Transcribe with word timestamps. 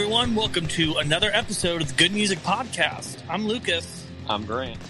Everyone. 0.00 0.34
Welcome 0.34 0.66
to 0.68 0.96
another 0.96 1.30
episode 1.34 1.82
of 1.82 1.88
the 1.88 1.94
Good 1.94 2.12
Music 2.12 2.38
Podcast. 2.38 3.18
I'm 3.28 3.46
Lucas, 3.46 4.06
I'm 4.30 4.46
Grant. 4.46 4.80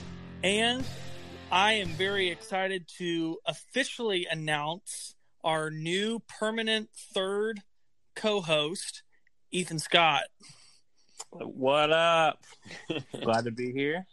and 0.45 0.85
I 1.51 1.73
am 1.73 1.89
very 1.89 2.29
excited 2.29 2.87
to 2.99 3.39
officially 3.45 4.29
announce 4.31 5.17
our 5.43 5.69
new 5.69 6.21
permanent 6.39 6.91
third 7.13 7.59
co 8.15 8.41
host, 8.41 9.03
Ethan 9.51 9.81
Scott. 9.81 10.23
What 11.31 11.91
up? 11.93 12.45
Glad 13.21 13.47
to 13.47 13.51
be 13.51 13.73
here. 13.73 14.07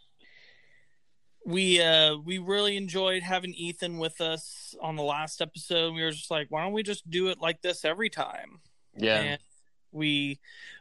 We 1.46 1.80
uh 1.80 2.16
we 2.16 2.38
really 2.38 2.76
enjoyed 2.76 3.22
having 3.22 3.54
Ethan 3.54 3.98
with 3.98 4.20
us 4.20 4.74
on 4.82 4.96
the 4.96 5.04
last 5.04 5.40
episode. 5.40 5.94
We 5.94 6.02
were 6.02 6.10
just 6.10 6.32
like, 6.32 6.48
why 6.50 6.64
don't 6.64 6.72
we 6.72 6.82
just 6.82 7.08
do 7.08 7.28
it 7.28 7.38
like 7.40 7.62
this 7.62 7.84
every 7.84 8.10
time? 8.10 8.62
Yeah. 8.96 9.20
and 9.20 9.38
we 9.92 10.38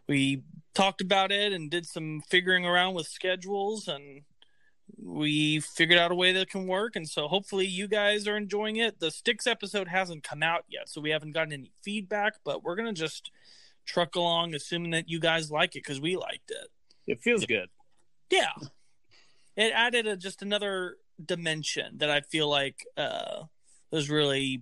we 0.07 0.43
talked 0.73 1.01
about 1.01 1.31
it 1.31 1.53
and 1.53 1.71
did 1.71 1.85
some 1.85 2.21
figuring 2.29 2.65
around 2.65 2.93
with 2.93 3.07
schedules 3.07 3.87
and 3.87 4.21
we 4.97 5.59
figured 5.59 5.99
out 5.99 6.11
a 6.11 6.15
way 6.15 6.31
that 6.31 6.49
can 6.49 6.65
work. 6.65 6.95
And 6.95 7.07
so 7.07 7.27
hopefully 7.27 7.67
you 7.67 7.87
guys 7.87 8.27
are 8.27 8.37
enjoying 8.37 8.77
it. 8.77 8.99
The 8.99 9.11
Styx 9.11 9.45
episode 9.45 9.87
hasn't 9.87 10.23
come 10.23 10.41
out 10.41 10.63
yet 10.69 10.87
so 10.89 11.01
we 11.01 11.09
haven't 11.09 11.33
gotten 11.33 11.53
any 11.53 11.71
feedback 11.83 12.35
but 12.43 12.63
we're 12.63 12.75
gonna 12.75 12.93
just 12.93 13.31
truck 13.85 14.15
along 14.15 14.53
assuming 14.53 14.91
that 14.91 15.09
you 15.09 15.19
guys 15.19 15.49
like 15.51 15.75
it 15.75 15.83
because 15.83 16.01
we 16.01 16.15
liked 16.15 16.51
it. 16.51 16.69
It 17.05 17.21
feels 17.21 17.45
good. 17.45 17.69
yeah. 18.29 18.51
It 19.55 19.71
added 19.73 20.05
a, 20.05 20.15
just 20.17 20.41
another 20.43 20.97
dimension 21.25 21.97
that 21.97 22.11
i 22.11 22.21
feel 22.21 22.47
like 22.47 22.85
uh 22.95 23.41
was 23.89 24.09
really 24.09 24.61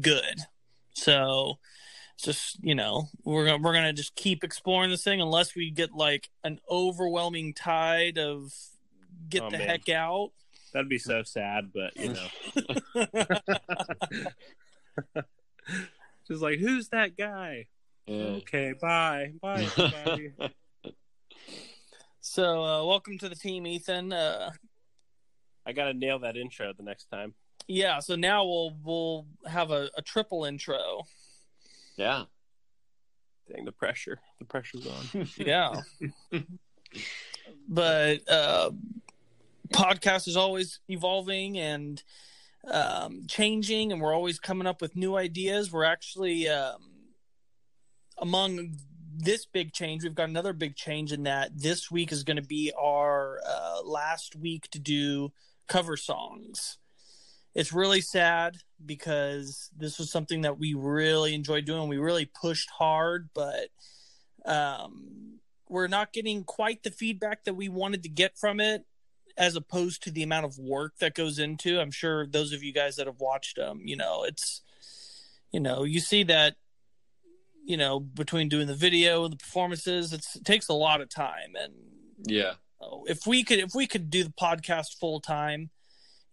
good. 0.00 0.40
So 0.94 1.58
just 2.22 2.62
you 2.62 2.74
know 2.74 3.08
we're 3.24 3.44
gonna 3.44 3.58
we're 3.62 3.72
gonna 3.74 3.92
just 3.92 4.14
keep 4.14 4.44
exploring 4.44 4.90
this 4.90 5.02
thing 5.04 5.20
unless 5.20 5.54
we 5.54 5.70
get 5.70 5.92
like 5.92 6.28
an 6.44 6.58
overwhelming 6.70 7.52
tide 7.54 8.18
of 8.18 8.52
get 9.28 9.42
Oh, 9.42 9.50
the 9.50 9.58
man. 9.58 9.68
heck 9.68 9.88
out 9.88 10.30
That'd 10.72 10.88
be 10.88 10.98
so 10.98 11.22
sad, 11.22 11.70
but 11.72 11.96
you 11.96 12.14
know. 12.14 13.06
Just 16.28 16.42
like, 16.42 16.58
who's 16.58 16.88
that 16.88 17.16
guy? 17.16 17.66
Okay, 18.08 18.72
bye. 18.80 19.32
Bye, 19.40 19.68
so 22.20 22.62
uh 22.64 22.84
welcome 22.86 23.18
to 23.18 23.28
the 23.28 23.34
team 23.36 23.66
ethan 23.66 24.12
uh 24.12 24.50
I 25.66 25.72
gotta 25.72 25.94
nail 25.94 26.18
that 26.20 26.36
intro 26.36 26.72
the 26.76 26.82
next 26.82 27.04
time. 27.06 27.34
yeah 27.68 28.00
so 28.00 28.16
now 28.16 28.44
we'll 28.44 28.76
we'll 28.82 29.26
have 29.46 29.70
a, 29.70 29.90
a 29.96 30.02
triple 30.02 30.44
intro 30.44 31.02
Yeah. 31.96 32.24
Dang 33.48 33.64
the 33.64 33.72
pressure. 33.72 34.20
The 34.38 34.46
pressure's 34.46 34.86
on. 34.86 35.28
yeah 35.36 35.82
but 37.68 38.28
uh 38.28 38.70
podcast 39.72 40.28
is 40.28 40.36
always 40.36 40.80
evolving 40.88 41.58
and 41.58 42.02
um 42.70 43.24
changing 43.28 43.92
and 43.92 44.00
we're 44.00 44.14
always 44.14 44.38
coming 44.38 44.66
up 44.66 44.80
with 44.80 44.96
new 44.96 45.16
ideas 45.16 45.72
we're 45.72 45.84
actually 45.84 46.48
um 46.48 46.80
among 48.18 48.76
this 49.16 49.46
big 49.46 49.72
change 49.72 50.02
we've 50.02 50.14
got 50.14 50.28
another 50.28 50.52
big 50.52 50.76
change 50.76 51.12
in 51.12 51.24
that 51.24 51.50
this 51.54 51.90
week 51.90 52.12
is 52.12 52.22
going 52.22 52.36
to 52.36 52.42
be 52.42 52.72
our 52.78 53.40
uh, 53.46 53.80
last 53.84 54.34
week 54.36 54.68
to 54.70 54.78
do 54.78 55.32
cover 55.68 55.96
songs 55.96 56.78
it's 57.54 57.72
really 57.72 58.00
sad 58.00 58.56
because 58.84 59.70
this 59.76 59.98
was 59.98 60.10
something 60.10 60.42
that 60.42 60.58
we 60.58 60.74
really 60.74 61.34
enjoyed 61.34 61.64
doing 61.64 61.88
we 61.88 61.98
really 61.98 62.26
pushed 62.26 62.70
hard 62.70 63.28
but 63.34 63.68
um 64.44 65.38
we're 65.68 65.88
not 65.88 66.12
getting 66.12 66.44
quite 66.44 66.82
the 66.82 66.90
feedback 66.90 67.44
that 67.44 67.54
we 67.54 67.68
wanted 67.68 68.02
to 68.02 68.08
get 68.08 68.36
from 68.36 68.60
it 68.60 68.84
as 69.36 69.56
opposed 69.56 70.02
to 70.02 70.10
the 70.10 70.22
amount 70.22 70.44
of 70.44 70.58
work 70.58 70.98
that 70.98 71.14
goes 71.14 71.38
into 71.38 71.80
i'm 71.80 71.90
sure 71.90 72.26
those 72.26 72.52
of 72.52 72.62
you 72.62 72.72
guys 72.72 72.96
that 72.96 73.06
have 73.06 73.20
watched 73.20 73.56
them 73.56 73.80
you 73.84 73.96
know 73.96 74.24
it's 74.24 74.62
you 75.50 75.60
know 75.60 75.84
you 75.84 76.00
see 76.00 76.22
that 76.22 76.56
you 77.64 77.76
know 77.76 77.98
between 78.00 78.48
doing 78.48 78.66
the 78.66 78.74
video 78.74 79.24
and 79.24 79.32
the 79.32 79.38
performances 79.38 80.12
it's, 80.12 80.36
it 80.36 80.44
takes 80.44 80.68
a 80.68 80.74
lot 80.74 81.00
of 81.00 81.08
time 81.08 81.54
and 81.58 81.72
Yeah. 82.26 82.54
oh, 82.80 83.04
if 83.08 83.26
we 83.26 83.42
could 83.42 83.60
if 83.60 83.74
we 83.74 83.86
could 83.86 84.10
do 84.10 84.24
the 84.24 84.30
podcast 84.38 84.98
full 84.98 85.20
time 85.20 85.70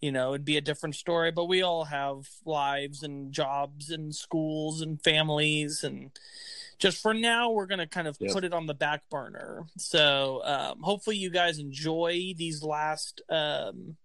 you 0.02 0.12
know 0.12 0.30
it'd 0.34 0.46
be 0.46 0.58
a 0.58 0.62
different 0.62 0.96
story 0.96 1.32
but 1.32 1.46
we 1.46 1.62
all 1.62 1.86
have 1.86 2.28
lives 2.46 3.04
and 3.04 3.32
jobs 3.32 3.90
and 3.90 4.14
schools 4.14 4.82
and 4.82 5.02
families 5.04 5.84
and 5.84 6.12
just 6.80 7.02
for 7.02 7.14
now 7.14 7.52
we're 7.52 7.68
going 7.68 7.80
to 7.80 7.88
kind 7.88 8.08
of 8.08 8.18
Yep. 8.20 8.34
put 8.34 8.44
it 8.44 8.54
on 8.54 8.66
the 8.66 8.74
back 8.74 9.04
burner 9.10 9.66
so 9.78 10.42
um, 10.44 10.82
hopefully 10.82 11.18
you 11.18 11.30
guys 11.30 11.60
enjoy 11.60 12.34
these 12.36 12.64
last 12.64 13.22
um, 13.30 13.96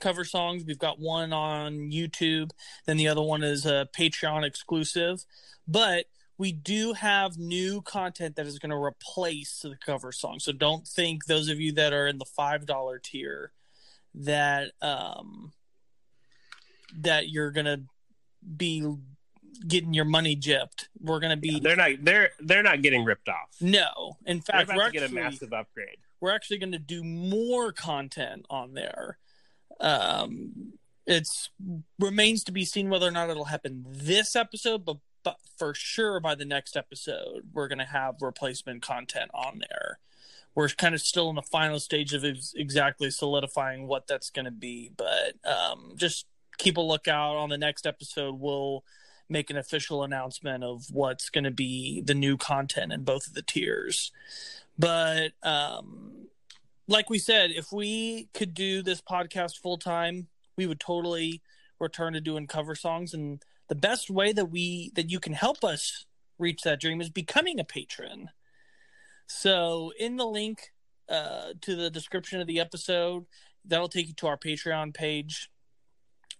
cover 0.00 0.24
songs 0.24 0.64
we've 0.66 0.78
got 0.78 1.00
one 1.00 1.32
on 1.32 1.90
youtube 1.90 2.50
then 2.84 2.96
the 2.98 3.08
other 3.08 3.22
one 3.22 3.42
is 3.42 3.64
a 3.64 3.88
patreon 3.96 4.44
exclusive 4.44 5.24
but 5.66 6.06
we 6.38 6.52
do 6.52 6.92
have 6.92 7.38
new 7.38 7.80
content 7.80 8.36
that 8.36 8.46
is 8.46 8.58
going 8.58 8.68
to 8.68 8.76
replace 8.76 9.60
the 9.60 9.74
cover 9.84 10.12
song. 10.12 10.38
So 10.38 10.52
don't 10.52 10.86
think 10.86 11.24
those 11.24 11.48
of 11.48 11.58
you 11.60 11.72
that 11.72 11.94
are 11.94 12.06
in 12.06 12.18
the 12.18 12.26
five 12.26 12.66
dollar 12.66 12.98
tier 12.98 13.52
that 14.16 14.72
um 14.82 15.52
that 16.98 17.28
you're 17.28 17.50
going 17.50 17.66
to 17.66 17.82
be 18.56 18.86
getting 19.66 19.94
your 19.94 20.04
money 20.04 20.36
gypped. 20.36 20.88
We're 21.00 21.20
to 21.30 21.36
be 21.36 21.60
they're 21.60 21.76
not 21.76 21.90
they're 22.02 22.30
they're 22.40 22.62
not 22.62 22.82
getting 22.82 23.04
ripped 23.04 23.28
off. 23.28 23.56
no. 23.60 24.16
In 24.26 24.40
fact, 24.40 24.70
we're 24.74 24.86
to 24.86 24.92
get 24.92 25.10
a 25.10 25.12
massive 25.12 25.52
upgrade. 25.52 25.98
we're 26.20 26.34
actually 26.34 26.58
going 26.58 26.72
to 26.72 26.78
do 26.78 27.02
more 27.04 27.72
content 27.72 28.46
on 28.50 28.74
there. 28.74 29.18
Um, 29.80 30.72
it's 31.06 31.50
remains 31.98 32.42
to 32.44 32.52
be 32.52 32.64
seen 32.64 32.88
whether 32.88 33.06
or 33.06 33.12
not 33.12 33.30
it'll 33.30 33.44
happen 33.44 33.84
this 33.88 34.34
episode, 34.34 34.84
but 34.84 34.96
but 35.22 35.38
for 35.58 35.74
sure 35.74 36.20
by 36.20 36.34
the 36.34 36.44
next 36.44 36.76
episode 36.76 37.48
we're 37.52 37.68
going 37.68 37.78
to 37.78 37.84
have 37.84 38.22
replacement 38.22 38.82
content 38.82 39.30
on 39.34 39.60
there. 39.70 39.98
We're 40.56 40.68
kind 40.70 40.94
of 40.94 41.00
still 41.00 41.30
in 41.30 41.36
the 41.36 41.42
final 41.42 41.78
stage 41.78 42.12
of 42.14 42.24
ex- 42.24 42.54
exactly 42.56 43.10
solidifying 43.10 43.86
what 43.86 44.08
that's 44.08 44.30
going 44.30 44.46
to 44.46 44.50
be, 44.50 44.90
but 44.96 45.34
um, 45.44 45.92
just 45.96 46.26
keep 46.58 46.78
a 46.78 46.80
lookout 46.80 47.36
on 47.36 47.50
the 47.50 47.58
next 47.58 47.86
episode. 47.86 48.40
We'll 48.40 48.82
make 49.28 49.50
an 49.50 49.56
official 49.56 50.02
announcement 50.02 50.64
of 50.64 50.86
what's 50.90 51.30
going 51.30 51.44
to 51.44 51.50
be 51.50 52.00
the 52.00 52.14
new 52.14 52.36
content 52.36 52.92
in 52.92 53.04
both 53.04 53.26
of 53.28 53.34
the 53.34 53.42
tiers. 53.42 54.10
But 54.78 55.32
um, 55.42 56.28
like 56.88 57.10
we 57.10 57.18
said, 57.18 57.50
if 57.50 57.72
we 57.72 58.28
could 58.34 58.54
do 58.54 58.82
this 58.82 59.00
podcast 59.00 59.58
full 59.58 59.78
time, 59.78 60.28
we 60.56 60.66
would 60.66 60.80
totally 60.80 61.42
return 61.78 62.14
to 62.14 62.20
doing 62.20 62.46
cover 62.46 62.74
songs. 62.74 63.12
And 63.14 63.42
the 63.68 63.74
best 63.74 64.10
way 64.10 64.32
that 64.32 64.46
we 64.46 64.90
that 64.94 65.10
you 65.10 65.20
can 65.20 65.32
help 65.32 65.64
us 65.64 66.06
reach 66.38 66.62
that 66.62 66.80
dream 66.80 67.00
is 67.00 67.10
becoming 67.10 67.58
a 67.58 67.64
patron. 67.64 68.30
So 69.26 69.92
in 69.98 70.16
the 70.16 70.26
link 70.26 70.72
uh, 71.08 71.52
to 71.60 71.76
the 71.76 71.90
description 71.90 72.40
of 72.40 72.46
the 72.46 72.60
episode, 72.60 73.26
that'll 73.64 73.88
take 73.88 74.08
you 74.08 74.14
to 74.14 74.26
our 74.26 74.36
Patreon 74.36 74.94
page. 74.94 75.50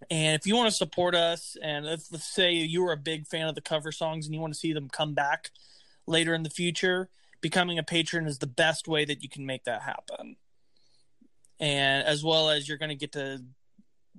And 0.09 0.39
if 0.39 0.45
you 0.45 0.55
want 0.55 0.69
to 0.69 0.75
support 0.75 1.15
us, 1.15 1.57
and 1.61 1.85
let's 1.85 2.33
say 2.33 2.53
you 2.53 2.85
are 2.85 2.93
a 2.93 2.97
big 2.97 3.27
fan 3.27 3.47
of 3.47 3.55
the 3.55 3.61
cover 3.61 3.91
songs 3.91 4.25
and 4.25 4.33
you 4.33 4.39
want 4.39 4.53
to 4.53 4.59
see 4.59 4.73
them 4.73 4.89
come 4.89 5.13
back 5.13 5.51
later 6.05 6.33
in 6.33 6.43
the 6.43 6.49
future, 6.49 7.09
becoming 7.41 7.79
a 7.79 7.83
patron 7.83 8.27
is 8.27 8.37
the 8.37 8.47
best 8.47 8.87
way 8.87 9.05
that 9.05 9.23
you 9.23 9.29
can 9.29 9.45
make 9.45 9.63
that 9.63 9.81
happen. 9.81 10.35
And 11.59 12.05
as 12.05 12.23
well 12.23 12.49
as 12.49 12.67
you're 12.67 12.77
going 12.77 12.89
to 12.89 12.95
get 12.95 13.13
to 13.13 13.43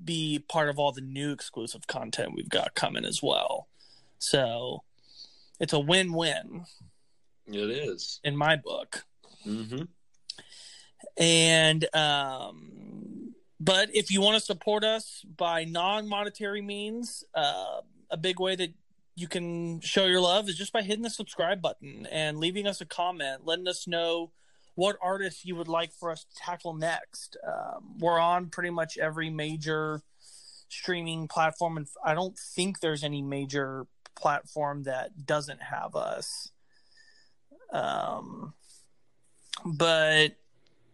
be 0.05 0.45
part 0.49 0.69
of 0.69 0.79
all 0.79 0.93
the 0.93 1.01
new 1.01 1.33
exclusive 1.33 1.87
content 1.87 2.35
we've 2.35 2.49
got 2.49 2.75
coming 2.75 3.05
as 3.05 3.23
well. 3.23 3.69
So 4.19 4.83
it's 5.61 5.73
a 5.73 5.79
win 5.79 6.13
win 6.13 6.65
It 7.49 7.71
is. 7.71 8.21
in 8.25 8.37
my 8.37 8.57
book. 8.57 9.05
Mm-hmm. 9.47 9.83
And 11.17 11.97
um, 11.97 13.35
but 13.61 13.95
if 13.95 14.11
you 14.11 14.21
want 14.21 14.37
to 14.37 14.45
support 14.45 14.85
us 14.85 15.25
by 15.37 15.65
non-monetary 15.65 16.63
means, 16.63 17.25
uh, 17.35 17.81
a 18.11 18.17
big 18.17 18.41
way 18.41 18.57
that 18.57 18.73
you 19.17 19.27
can 19.27 19.81
show 19.81 20.07
your 20.07 20.21
love 20.21 20.49
is 20.49 20.57
just 20.57 20.73
by 20.73 20.83
hitting 20.83 21.03
the 21.03 21.11
subscribe 21.11 21.61
button 21.61 22.07
and 22.11 22.39
leaving 22.39 22.67
us 22.67 22.81
a 22.81 22.87
comment, 22.87 23.45
letting 23.45 23.67
us 23.67 23.89
know 23.89 24.31
what 24.77 24.97
artists 25.03 25.45
you 25.45 25.57
would 25.57 25.67
like 25.67 25.93
for 25.93 26.13
us 26.13 26.23
to 26.23 26.35
tackle 26.37 26.73
next. 26.73 27.37
Um, 27.45 27.97
we're 27.99 28.21
on 28.21 28.49
pretty 28.49 28.71
much 28.71 28.97
every 28.97 29.29
major 29.29 30.03
streaming 30.69 31.27
platform, 31.27 31.79
and 31.79 31.89
I 32.05 32.15
don't 32.15 32.39
think 32.39 32.79
there's 32.79 33.03
any 33.03 33.23
major 33.23 33.87
platform 34.15 34.85
that 34.85 35.27
doesn't 35.27 35.63
have 35.63 35.97
us. 35.97 36.53
Um, 37.73 38.55
but 39.65 40.37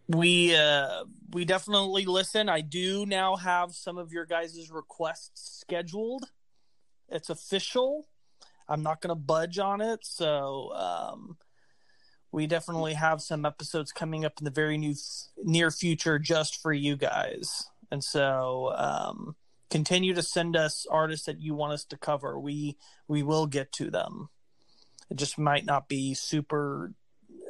we 0.07 0.55
uh, 0.55 1.05
we 1.31 1.45
definitely 1.45 2.05
listen. 2.05 2.49
I 2.49 2.61
do 2.61 3.05
now 3.05 3.35
have 3.35 3.73
some 3.73 3.97
of 3.97 4.11
your 4.11 4.25
guys' 4.25 4.69
requests 4.71 5.59
scheduled. 5.61 6.25
It's 7.09 7.29
official. 7.29 8.07
I'm 8.67 8.83
not 8.83 9.01
going 9.01 9.09
to 9.09 9.15
budge 9.15 9.59
on 9.59 9.81
it. 9.81 9.99
So 10.03 10.71
um, 10.73 11.37
we 12.31 12.47
definitely 12.47 12.93
have 12.93 13.21
some 13.21 13.45
episodes 13.45 13.91
coming 13.91 14.25
up 14.25 14.33
in 14.39 14.45
the 14.45 14.51
very 14.51 14.77
new 14.77 14.95
near 15.43 15.71
future 15.71 16.19
just 16.19 16.61
for 16.61 16.73
you 16.73 16.97
guys. 16.97 17.65
And 17.91 18.03
so 18.03 18.73
um, 18.75 19.35
continue 19.69 20.13
to 20.13 20.23
send 20.23 20.55
us 20.55 20.85
artists 20.89 21.25
that 21.27 21.39
you 21.39 21.55
want 21.55 21.73
us 21.73 21.85
to 21.85 21.97
cover. 21.97 22.39
We 22.39 22.77
we 23.07 23.23
will 23.23 23.47
get 23.47 23.71
to 23.73 23.89
them. 23.89 24.29
It 25.09 25.17
just 25.17 25.37
might 25.37 25.65
not 25.65 25.87
be 25.87 26.13
super 26.13 26.93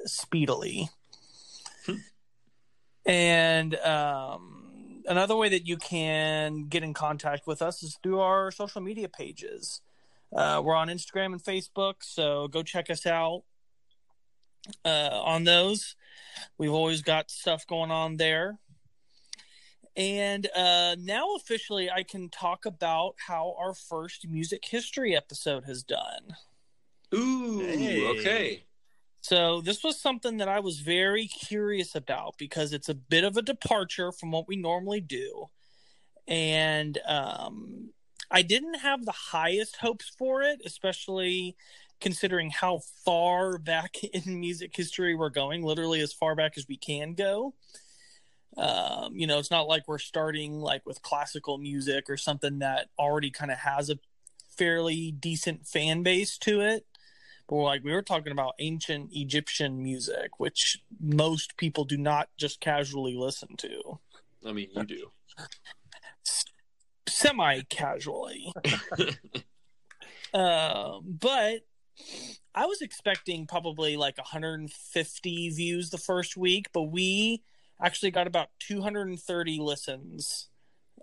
speedily. 0.05 0.89
Hmm. 1.85 1.95
And 3.05 3.75
um, 3.75 5.03
another 5.07 5.35
way 5.35 5.49
that 5.49 5.67
you 5.67 5.77
can 5.77 6.67
get 6.67 6.83
in 6.83 6.93
contact 6.93 7.47
with 7.47 7.61
us 7.61 7.83
is 7.83 7.97
through 8.01 8.19
our 8.19 8.51
social 8.51 8.81
media 8.81 9.09
pages. 9.09 9.81
Uh, 10.35 10.61
we're 10.63 10.75
on 10.75 10.89
Instagram 10.89 11.27
and 11.27 11.43
Facebook, 11.43 11.95
so 12.01 12.47
go 12.47 12.63
check 12.63 12.89
us 12.89 13.05
out 13.05 13.43
uh, 14.83 15.21
on 15.23 15.43
those. 15.43 15.95
We've 16.57 16.71
always 16.71 17.01
got 17.01 17.31
stuff 17.31 17.65
going 17.67 17.91
on 17.91 18.17
there. 18.17 18.57
And 19.95 20.47
uh, 20.53 20.97
now, 20.99 21.35
officially, 21.35 21.89
I 21.89 22.03
can 22.03 22.27
talk 22.27 22.65
about 22.65 23.15
how 23.27 23.55
our 23.57 23.73
first 23.73 24.27
music 24.27 24.65
history 24.65 25.15
episode 25.15 25.63
has 25.65 25.83
done. 25.83 26.35
Ooh, 27.15 27.59
hey. 27.59 28.07
okay. 28.07 28.63
So, 29.21 29.61
this 29.61 29.83
was 29.83 29.99
something 29.99 30.37
that 30.37 30.47
I 30.47 30.59
was 30.59 30.81
very 30.81 31.27
curious 31.27 31.95
about 31.95 32.35
because 32.37 32.73
it's 32.73 32.89
a 32.89 32.93
bit 32.93 33.23
of 33.23 33.37
a 33.37 33.41
departure 33.41 34.11
from 34.11 34.31
what 34.31 34.47
we 34.47 34.55
normally 34.55 35.01
do. 35.01 35.49
And 36.27 36.99
um, 37.07 37.89
I 38.29 38.41
didn't 38.41 38.75
have 38.75 39.05
the 39.05 39.11
highest 39.11 39.77
hopes 39.77 40.11
for 40.17 40.41
it, 40.41 40.61
especially 40.65 41.55
considering 42.01 42.49
how 42.49 42.81
far 43.03 43.57
back 43.57 44.03
in 44.03 44.39
music 44.39 44.75
history 44.75 45.15
we're 45.15 45.29
going, 45.29 45.63
literally 45.63 46.01
as 46.01 46.13
far 46.13 46.35
back 46.35 46.53
as 46.57 46.67
we 46.67 46.77
can 46.77 47.13
go. 47.13 47.53
Um, 48.57 49.15
you 49.15 49.27
know, 49.27 49.39
it's 49.39 49.51
not 49.51 49.67
like 49.67 49.83
we're 49.87 49.97
starting 49.97 50.59
like 50.59 50.85
with 50.85 51.01
classical 51.01 51.57
music 51.57 52.09
or 52.09 52.15
something 52.15 52.59
that 52.59 52.87
already 52.97 53.29
kind 53.29 53.51
of 53.51 53.57
has 53.57 53.89
a 53.89 53.99
fairly 54.57 55.11
decent 55.11 55.67
fan 55.67 56.03
base 56.03 56.37
to 56.39 56.61
it. 56.61 56.85
But 57.47 57.57
like 57.57 57.83
we 57.83 57.93
were 57.93 58.01
talking 58.01 58.31
about 58.31 58.55
ancient 58.59 59.09
Egyptian 59.13 59.81
music, 59.81 60.39
which 60.39 60.83
most 60.99 61.57
people 61.57 61.85
do 61.85 61.97
not 61.97 62.29
just 62.37 62.59
casually 62.59 63.15
listen 63.15 63.55
to. 63.57 63.99
I 64.45 64.51
mean, 64.51 64.69
you 64.75 64.83
do 64.85 65.11
semi 67.15 67.61
casually. 67.69 68.51
uh, 70.33 70.99
but 71.03 71.61
I 72.53 72.65
was 72.65 72.81
expecting 72.81 73.47
probably 73.47 73.97
like 73.97 74.17
150 74.17 75.49
views 75.49 75.89
the 75.89 75.97
first 75.97 76.37
week, 76.37 76.67
but 76.73 76.83
we 76.83 77.43
actually 77.81 78.11
got 78.11 78.27
about 78.27 78.49
230 78.59 79.59
listens 79.59 80.49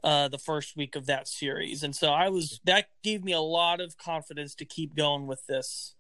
uh, 0.04 0.28
the 0.28 0.38
first 0.38 0.76
week 0.76 0.96
of 0.96 1.06
that 1.06 1.28
series, 1.28 1.82
and 1.82 1.94
so 1.94 2.10
I 2.10 2.28
was 2.28 2.60
that 2.64 2.88
gave 3.04 3.22
me 3.22 3.32
a 3.32 3.40
lot 3.40 3.80
of 3.80 3.96
confidence 3.96 4.54
to 4.56 4.64
keep 4.64 4.96
going 4.96 5.26
with 5.26 5.46
this. 5.46 5.94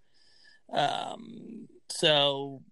Um, 0.72 1.68
so 1.88 2.62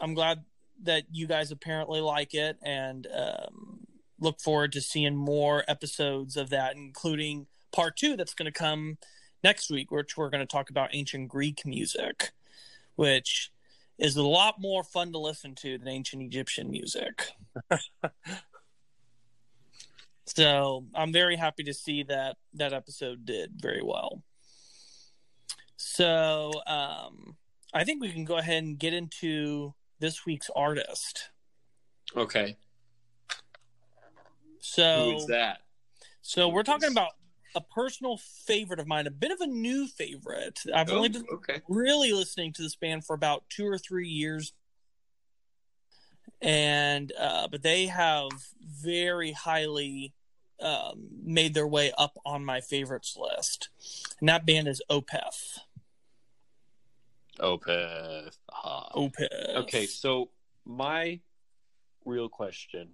I'm 0.00 0.14
glad 0.14 0.44
that 0.82 1.04
you 1.10 1.26
guys 1.26 1.50
apparently 1.50 2.00
like 2.00 2.34
it, 2.34 2.56
and 2.62 3.06
um, 3.14 3.80
look 4.20 4.40
forward 4.40 4.72
to 4.72 4.80
seeing 4.80 5.16
more 5.16 5.64
episodes 5.68 6.36
of 6.36 6.50
that, 6.50 6.76
including 6.76 7.46
part 7.72 7.96
two 7.96 8.16
that's 8.16 8.34
going 8.34 8.50
to 8.50 8.58
come 8.58 8.98
next 9.42 9.70
week, 9.70 9.90
which 9.90 10.16
we're 10.16 10.30
going 10.30 10.40
to 10.40 10.46
talk 10.46 10.70
about 10.70 10.90
ancient 10.92 11.28
Greek 11.28 11.64
music, 11.64 12.30
which 12.96 13.50
is 13.98 14.16
a 14.16 14.22
lot 14.22 14.60
more 14.60 14.84
fun 14.84 15.12
to 15.12 15.18
listen 15.18 15.54
to 15.56 15.78
than 15.78 15.88
ancient 15.88 16.22
Egyptian 16.22 16.70
music. 16.70 17.30
so 20.26 20.86
I'm 20.94 21.12
very 21.12 21.36
happy 21.36 21.64
to 21.64 21.74
see 21.74 22.04
that 22.04 22.36
that 22.54 22.72
episode 22.72 23.26
did 23.26 23.52
very 23.56 23.82
well. 23.82 24.22
So 25.98 26.52
um, 26.68 27.34
I 27.74 27.82
think 27.82 28.00
we 28.00 28.12
can 28.12 28.24
go 28.24 28.36
ahead 28.36 28.62
and 28.62 28.78
get 28.78 28.94
into 28.94 29.74
this 29.98 30.24
week's 30.24 30.48
artist. 30.54 31.30
Okay. 32.16 32.56
So 34.60 35.10
who 35.10 35.16
is 35.16 35.26
that? 35.26 35.58
So 36.22 36.50
we're 36.50 36.62
talking 36.62 36.92
about 36.92 37.10
a 37.56 37.60
personal 37.60 38.16
favorite 38.46 38.78
of 38.78 38.86
mine, 38.86 39.08
a 39.08 39.10
bit 39.10 39.32
of 39.32 39.40
a 39.40 39.48
new 39.48 39.88
favorite. 39.88 40.60
I've 40.72 40.88
oh, 40.88 40.98
only 40.98 41.08
been 41.08 41.26
okay. 41.32 41.62
really 41.68 42.12
listening 42.12 42.52
to 42.52 42.62
this 42.62 42.76
band 42.76 43.04
for 43.04 43.14
about 43.14 43.42
two 43.50 43.66
or 43.66 43.76
three 43.76 44.06
years, 44.06 44.52
and 46.40 47.12
uh, 47.18 47.48
but 47.48 47.64
they 47.64 47.86
have 47.86 48.30
very 48.62 49.32
highly 49.32 50.14
um, 50.60 51.08
made 51.24 51.54
their 51.54 51.66
way 51.66 51.90
up 51.98 52.18
on 52.24 52.44
my 52.44 52.60
favorites 52.60 53.16
list, 53.18 53.68
and 54.20 54.28
that 54.28 54.46
band 54.46 54.68
is 54.68 54.80
Opeth. 54.88 55.58
Opeth. 57.40 58.36
Ah. 58.52 58.90
Opeth. 58.94 59.56
Okay, 59.56 59.86
so 59.86 60.30
my 60.64 61.20
real 62.04 62.28
question 62.28 62.88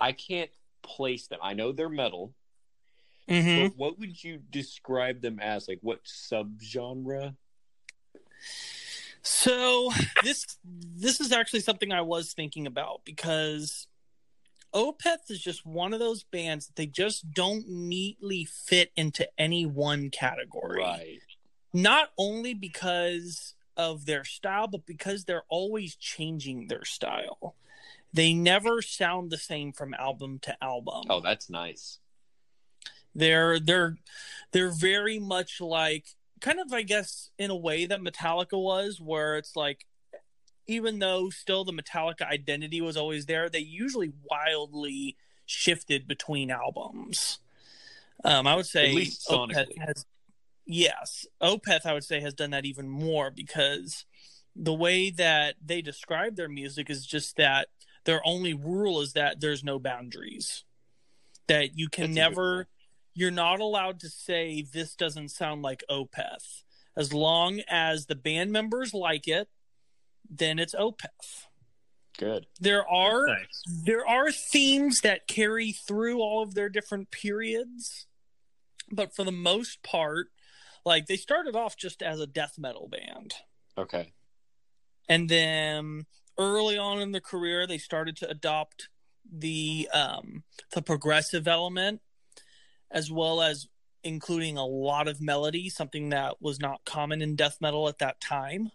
I 0.00 0.12
can't 0.12 0.50
place 0.82 1.26
them. 1.26 1.40
I 1.42 1.54
know 1.54 1.72
they're 1.72 1.88
metal. 1.88 2.34
Mm-hmm. 3.28 3.68
But 3.68 3.76
what 3.76 3.98
would 3.98 4.22
you 4.22 4.38
describe 4.50 5.20
them 5.20 5.38
as? 5.40 5.68
Like 5.68 5.80
what 5.82 6.04
subgenre? 6.04 7.34
So 9.22 9.90
this 10.22 10.58
this 10.64 11.20
is 11.20 11.32
actually 11.32 11.60
something 11.60 11.92
I 11.92 12.00
was 12.00 12.32
thinking 12.32 12.66
about 12.66 13.02
because 13.04 13.86
Opeth 14.74 15.30
is 15.30 15.40
just 15.40 15.66
one 15.66 15.92
of 15.92 15.98
those 15.98 16.22
bands 16.22 16.66
that 16.66 16.76
they 16.76 16.86
just 16.86 17.32
don't 17.32 17.68
neatly 17.68 18.44
fit 18.44 18.92
into 18.96 19.28
any 19.38 19.66
one 19.66 20.10
category. 20.10 20.80
Right. 20.80 21.18
Not 21.72 22.10
only 22.16 22.54
because 22.54 23.54
of 23.76 24.06
their 24.06 24.24
style, 24.24 24.66
but 24.66 24.84
because 24.84 25.24
they're 25.24 25.44
always 25.48 25.94
changing 25.94 26.66
their 26.66 26.84
style. 26.84 27.54
They 28.12 28.32
never 28.34 28.82
sound 28.82 29.30
the 29.30 29.38
same 29.38 29.72
from 29.72 29.94
album 29.94 30.40
to 30.40 30.56
album. 30.62 31.04
Oh, 31.08 31.20
that's 31.20 31.48
nice. 31.48 31.98
They're 33.14 33.60
they're 33.60 33.96
they're 34.52 34.70
very 34.70 35.18
much 35.18 35.60
like 35.60 36.06
kind 36.40 36.58
of 36.58 36.72
I 36.72 36.82
guess 36.82 37.30
in 37.38 37.50
a 37.50 37.56
way 37.56 37.86
that 37.86 38.00
Metallica 38.00 38.60
was 38.60 39.00
where 39.00 39.36
it's 39.36 39.54
like 39.56 39.86
even 40.66 40.98
though 40.98 41.30
still 41.30 41.64
the 41.64 41.72
Metallica 41.72 42.28
identity 42.30 42.80
was 42.80 42.96
always 42.96 43.26
there, 43.26 43.48
they 43.48 43.58
usually 43.58 44.12
wildly 44.30 45.16
shifted 45.46 46.06
between 46.06 46.50
albums. 46.50 47.38
Um, 48.24 48.46
I 48.46 48.54
would 48.54 48.66
say 48.66 48.90
at 48.90 48.94
least 48.94 49.28
Opeth 49.28 49.78
has 49.78 50.04
yes, 50.68 51.26
Opeth 51.42 51.84
I 51.84 51.94
would 51.94 52.04
say 52.04 52.20
has 52.20 52.34
done 52.34 52.50
that 52.50 52.66
even 52.66 52.88
more 52.88 53.32
because 53.32 54.04
the 54.54 54.74
way 54.74 55.10
that 55.10 55.56
they 55.64 55.82
describe 55.82 56.36
their 56.36 56.48
music 56.48 56.90
is 56.90 57.06
just 57.06 57.36
that 57.36 57.68
their 58.04 58.20
only 58.24 58.54
rule 58.54 59.00
is 59.00 59.14
that 59.14 59.40
there's 59.40 59.64
no 59.64 59.78
boundaries. 59.78 60.64
That 61.48 61.78
you 61.78 61.88
can 61.88 62.12
That's 62.12 62.16
never 62.16 62.68
you're 63.14 63.30
not 63.30 63.58
allowed 63.58 64.00
to 64.00 64.08
say 64.08 64.62
this 64.62 64.94
doesn't 64.94 65.30
sound 65.30 65.62
like 65.62 65.82
Opeth. 65.90 66.62
As 66.96 67.12
long 67.12 67.60
as 67.68 68.06
the 68.06 68.14
band 68.14 68.52
members 68.52 68.92
like 68.92 69.26
it, 69.26 69.48
then 70.28 70.58
it's 70.58 70.74
Opeth. 70.74 71.46
Good. 72.18 72.46
There 72.60 72.86
are 72.86 73.26
nice. 73.26 73.62
there 73.84 74.06
are 74.06 74.30
themes 74.30 75.00
that 75.02 75.26
carry 75.26 75.72
through 75.72 76.20
all 76.20 76.42
of 76.42 76.54
their 76.54 76.68
different 76.68 77.10
periods, 77.10 78.06
but 78.90 79.14
for 79.14 79.24
the 79.24 79.32
most 79.32 79.82
part, 79.82 80.28
like 80.84 81.06
they 81.06 81.16
started 81.16 81.56
off 81.56 81.76
just 81.76 82.02
as 82.02 82.20
a 82.20 82.26
death 82.26 82.54
metal 82.58 82.88
band. 82.88 83.34
Okay. 83.76 84.12
And 85.08 85.28
then 85.28 86.06
early 86.38 86.78
on 86.78 87.00
in 87.00 87.12
their 87.12 87.20
career, 87.20 87.66
they 87.66 87.78
started 87.78 88.16
to 88.18 88.28
adopt 88.28 88.88
the 89.30 89.88
um, 89.92 90.44
the 90.72 90.82
progressive 90.82 91.48
element, 91.48 92.00
as 92.90 93.10
well 93.10 93.42
as 93.42 93.68
including 94.04 94.56
a 94.56 94.64
lot 94.64 95.08
of 95.08 95.20
melody, 95.20 95.68
something 95.68 96.10
that 96.10 96.40
was 96.40 96.60
not 96.60 96.84
common 96.84 97.20
in 97.20 97.36
death 97.36 97.58
metal 97.60 97.88
at 97.88 97.98
that 97.98 98.20
time. 98.20 98.70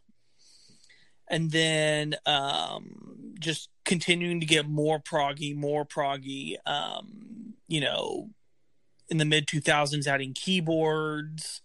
And 1.29 1.51
then 1.51 2.15
um, 2.25 3.36
just 3.39 3.69
continuing 3.86 4.39
to 4.41 4.45
get 4.45 4.67
more 4.67 5.00
proggy, 5.00 5.55
more 5.55 5.86
proggy. 5.86 6.55
Um, 6.65 7.53
you 7.67 7.81
know, 7.81 8.29
in 9.10 9.17
the 9.17 9.25
mid 9.25 9.48
2000s, 9.48 10.05
adding 10.05 10.33
keyboards, 10.33 11.62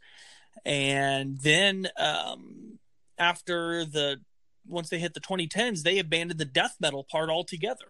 and 0.69 1.39
then 1.41 1.89
um, 1.97 2.79
after 3.17 3.87
the 3.87 4.21
once 4.67 4.91
they 4.91 4.99
hit 4.99 5.15
the 5.15 5.21
2010s, 5.21 5.83
they 5.83 5.99
abandoned 5.99 6.39
the 6.39 6.45
death 6.45 6.77
metal 6.79 7.03
part 7.11 7.31
altogether. 7.31 7.89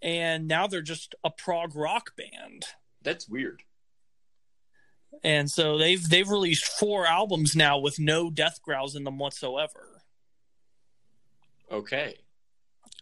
And 0.00 0.48
now 0.48 0.66
they're 0.66 0.80
just 0.80 1.14
a 1.22 1.28
prog 1.28 1.76
rock 1.76 2.16
band. 2.16 2.64
That's 3.02 3.28
weird. 3.28 3.64
And 5.22 5.50
so 5.50 5.76
they've 5.76 6.08
they've 6.08 6.28
released 6.28 6.64
four 6.64 7.06
albums 7.06 7.54
now 7.54 7.78
with 7.78 7.98
no 7.98 8.30
death 8.30 8.60
growls 8.62 8.96
in 8.96 9.04
them 9.04 9.18
whatsoever. 9.18 10.02
Okay. 11.70 12.16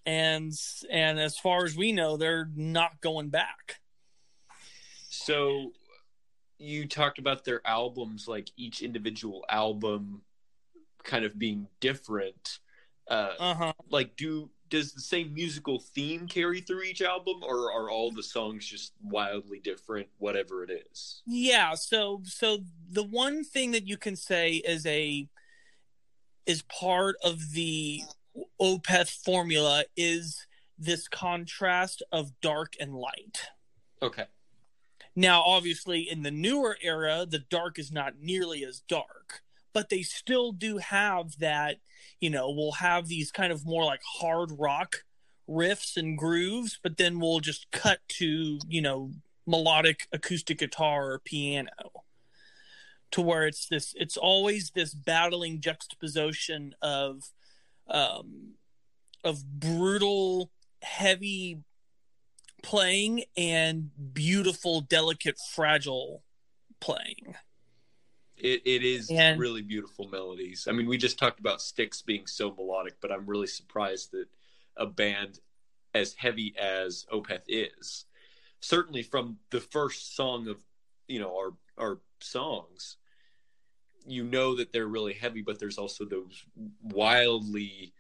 And 0.05 0.53
and 0.91 1.21
as 1.21 1.39
far 1.39 1.65
as 1.65 1.77
we 1.77 1.93
know, 1.93 2.17
they're 2.17 2.49
not 2.57 3.01
going 3.01 3.29
back. 3.29 3.81
So 5.09 5.73
you 6.59 6.87
talked 6.87 7.19
about 7.19 7.45
their 7.45 7.61
albums 7.67 8.29
like 8.29 8.51
each 8.57 8.83
individual 8.83 9.45
album 9.51 10.23
kind 11.05 11.25
of 11.25 11.39
being 11.39 11.67
different. 11.81 12.59
Uh, 13.09 13.31
uh-huh. 13.39 13.73
Like, 13.91 14.17
do 14.17 14.51
does 14.69 14.93
the 14.93 15.01
same 15.01 15.33
musical 15.33 15.79
theme 15.79 16.27
carry 16.27 16.61
through 16.61 16.83
each 16.83 17.01
album, 17.01 17.37
or 17.43 17.73
are 17.73 17.89
all 17.89 18.11
the 18.11 18.23
songs 18.23 18.67
just 18.67 18.93
wildly 19.03 19.61
different, 19.61 20.09
whatever 20.19 20.65
it 20.65 20.71
is? 20.91 21.23
Yeah. 21.25 21.75
So, 21.75 22.23
so 22.25 22.59
the 22.91 23.05
one 23.05 23.45
thing 23.45 23.71
that 23.73 23.87
you 23.87 23.97
can 23.97 24.17
say 24.17 24.55
is 24.55 24.85
a 24.87 25.29
is 26.47 26.63
part 26.63 27.17
of 27.25 27.53
the 27.53 28.03
Opeth 28.61 29.11
formula 29.25 29.85
is 29.97 30.47
this 30.79 31.09
contrast 31.09 32.03
of 32.13 32.33
dark 32.41 32.75
and 32.81 32.95
light. 32.95 33.49
Okay. 34.03 34.25
Now, 35.17 35.43
obviously, 35.43 36.03
in 36.03 36.23
the 36.23 36.31
newer 36.31 36.77
era, 36.83 37.27
the 37.29 37.39
dark 37.39 37.79
is 37.79 37.91
not 37.91 38.21
nearly 38.21 38.65
as 38.65 38.81
dark 38.81 39.43
but 39.77 39.91
they 39.91 40.01
still 40.01 40.53
do 40.53 40.79
have 40.79 41.39
that, 41.39 41.77
you 42.19 42.31
know, 42.31 42.51
we'll 42.51 42.73
have 42.73 43.09
these 43.09 43.31
kind 43.31 43.53
of 43.53 43.67
more 43.67 43.85
like 43.85 44.01
hard 44.21 44.51
rock 44.59 45.05
riffs 45.47 45.99
and 45.99 46.17
grooves, 46.17 46.81
but 46.83 46.97
then 46.97 47.21
we'll 47.21 47.41
just 47.41 47.71
cut 47.73 47.99
to, 48.09 48.59
you 48.67 48.81
know, 48.81 49.11
melodic 49.47 50.09
acoustic 50.15 50.61
guitar 50.61 51.11
or 51.13 51.19
piano 51.19 51.69
to 53.11 53.21
where 53.21 53.47
it's 53.47 53.69
this 53.69 53.93
it's 53.99 54.17
always 54.17 54.71
this 54.71 54.95
battling 54.95 55.61
juxtaposition 55.61 56.75
of 56.81 57.29
um 57.87 58.55
of 59.25 59.45
brutal 59.61 60.51
heavy 60.81 61.59
playing 62.67 63.23
and 63.37 63.91
beautiful 64.13 64.81
delicate 64.81 65.39
fragile 65.55 66.25
playing 66.81 67.37
it, 68.37 68.63
it 68.65 68.85
is 68.85 69.09
and, 69.11 69.39
really 69.41 69.63
beautiful 69.63 70.09
melodies. 70.09 70.67
I 70.69 70.73
mean, 70.73 70.87
we 70.87 70.99
just 70.99 71.19
talked 71.19 71.41
about 71.41 71.63
Styx 71.63 72.03
being 72.03 72.27
so 72.27 72.53
melodic, 72.53 72.97
but 73.01 73.11
I'm 73.11 73.25
really 73.25 73.47
surprised 73.47 74.13
that 74.13 74.27
a 74.77 74.87
band 74.87 75.39
as 75.95 76.15
heavy 76.15 76.55
as 76.61 77.07
Opeth 77.13 77.43
is, 77.49 78.05
certainly 78.61 79.03
from 79.03 79.39
the 79.51 79.61
first 79.61 80.15
song 80.15 80.49
of, 80.49 80.59
you 81.09 81.19
know, 81.19 81.35
our 81.35 81.55
our 81.79 82.01
songs, 82.21 82.97
you 84.07 84.25
know 84.25 84.57
that 84.57 84.73
they're 84.73 84.87
really 84.87 85.15
heavy, 85.15 85.43
but 85.43 85.59
there's 85.59 85.79
also 85.79 86.05
those 86.05 86.45
wildly 86.83 87.93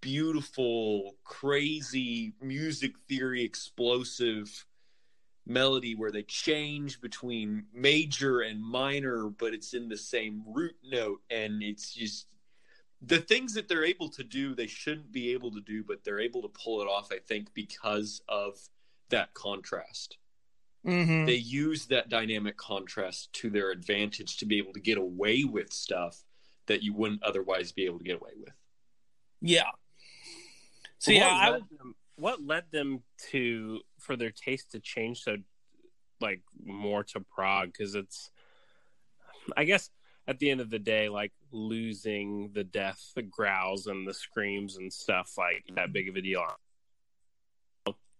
beautiful, 0.00 1.16
crazy 1.24 2.32
music 2.40 2.92
theory, 3.08 3.42
explosive 3.42 4.66
melody 5.46 5.94
where 5.94 6.12
they 6.12 6.22
change 6.22 7.00
between 7.00 7.64
major 7.74 8.40
and 8.40 8.62
minor, 8.62 9.28
but 9.28 9.54
it's 9.54 9.74
in 9.74 9.88
the 9.88 9.96
same 9.96 10.42
root 10.46 10.76
note. 10.84 11.20
And 11.30 11.62
it's 11.62 11.92
just 11.92 12.26
the 13.02 13.18
things 13.18 13.54
that 13.54 13.68
they're 13.68 13.84
able 13.84 14.08
to 14.10 14.22
do, 14.22 14.54
they 14.54 14.66
shouldn't 14.66 15.12
be 15.12 15.32
able 15.32 15.50
to 15.52 15.60
do, 15.60 15.82
but 15.82 16.04
they're 16.04 16.20
able 16.20 16.42
to 16.42 16.48
pull 16.48 16.82
it 16.82 16.86
off, 16.86 17.10
I 17.12 17.18
think, 17.18 17.52
because 17.54 18.22
of 18.28 18.58
that 19.08 19.34
contrast. 19.34 20.18
Mm-hmm. 20.86 21.26
They 21.26 21.34
use 21.34 21.86
that 21.86 22.08
dynamic 22.08 22.56
contrast 22.56 23.32
to 23.34 23.50
their 23.50 23.70
advantage 23.70 24.38
to 24.38 24.46
be 24.46 24.58
able 24.58 24.72
to 24.72 24.80
get 24.80 24.98
away 24.98 25.44
with 25.44 25.72
stuff 25.72 26.22
that 26.66 26.82
you 26.82 26.94
wouldn't 26.94 27.22
otherwise 27.22 27.72
be 27.72 27.84
able 27.84 27.98
to 27.98 28.04
get 28.04 28.20
away 28.20 28.32
with. 28.38 28.54
Yeah. 29.42 29.70
So, 31.00 31.10
yeah, 31.12 31.28
I 31.28 31.50
would, 31.50 31.64
what 32.16 32.42
led 32.42 32.64
them 32.70 33.02
to 33.30 33.80
for 33.98 34.16
their 34.16 34.30
taste 34.30 34.70
to 34.72 34.80
change 34.80 35.22
so 35.22 35.36
like 36.20 36.42
more 36.64 37.02
to 37.02 37.20
prog 37.20 37.72
because 37.72 37.94
it's 37.94 38.30
i 39.56 39.64
guess 39.64 39.90
at 40.30 40.38
the 40.38 40.48
end 40.48 40.60
of 40.60 40.70
the 40.70 40.78
day 40.78 41.08
like 41.08 41.32
losing 41.50 42.50
the 42.52 42.62
death 42.62 43.10
the 43.16 43.22
growls 43.22 43.88
and 43.88 44.06
the 44.06 44.14
screams 44.14 44.76
and 44.76 44.92
stuff 44.92 45.32
like 45.36 45.64
that 45.74 45.86
mm-hmm. 45.86 45.92
big 45.92 46.08
of 46.08 46.16
a 46.16 46.20
deal. 46.20 46.44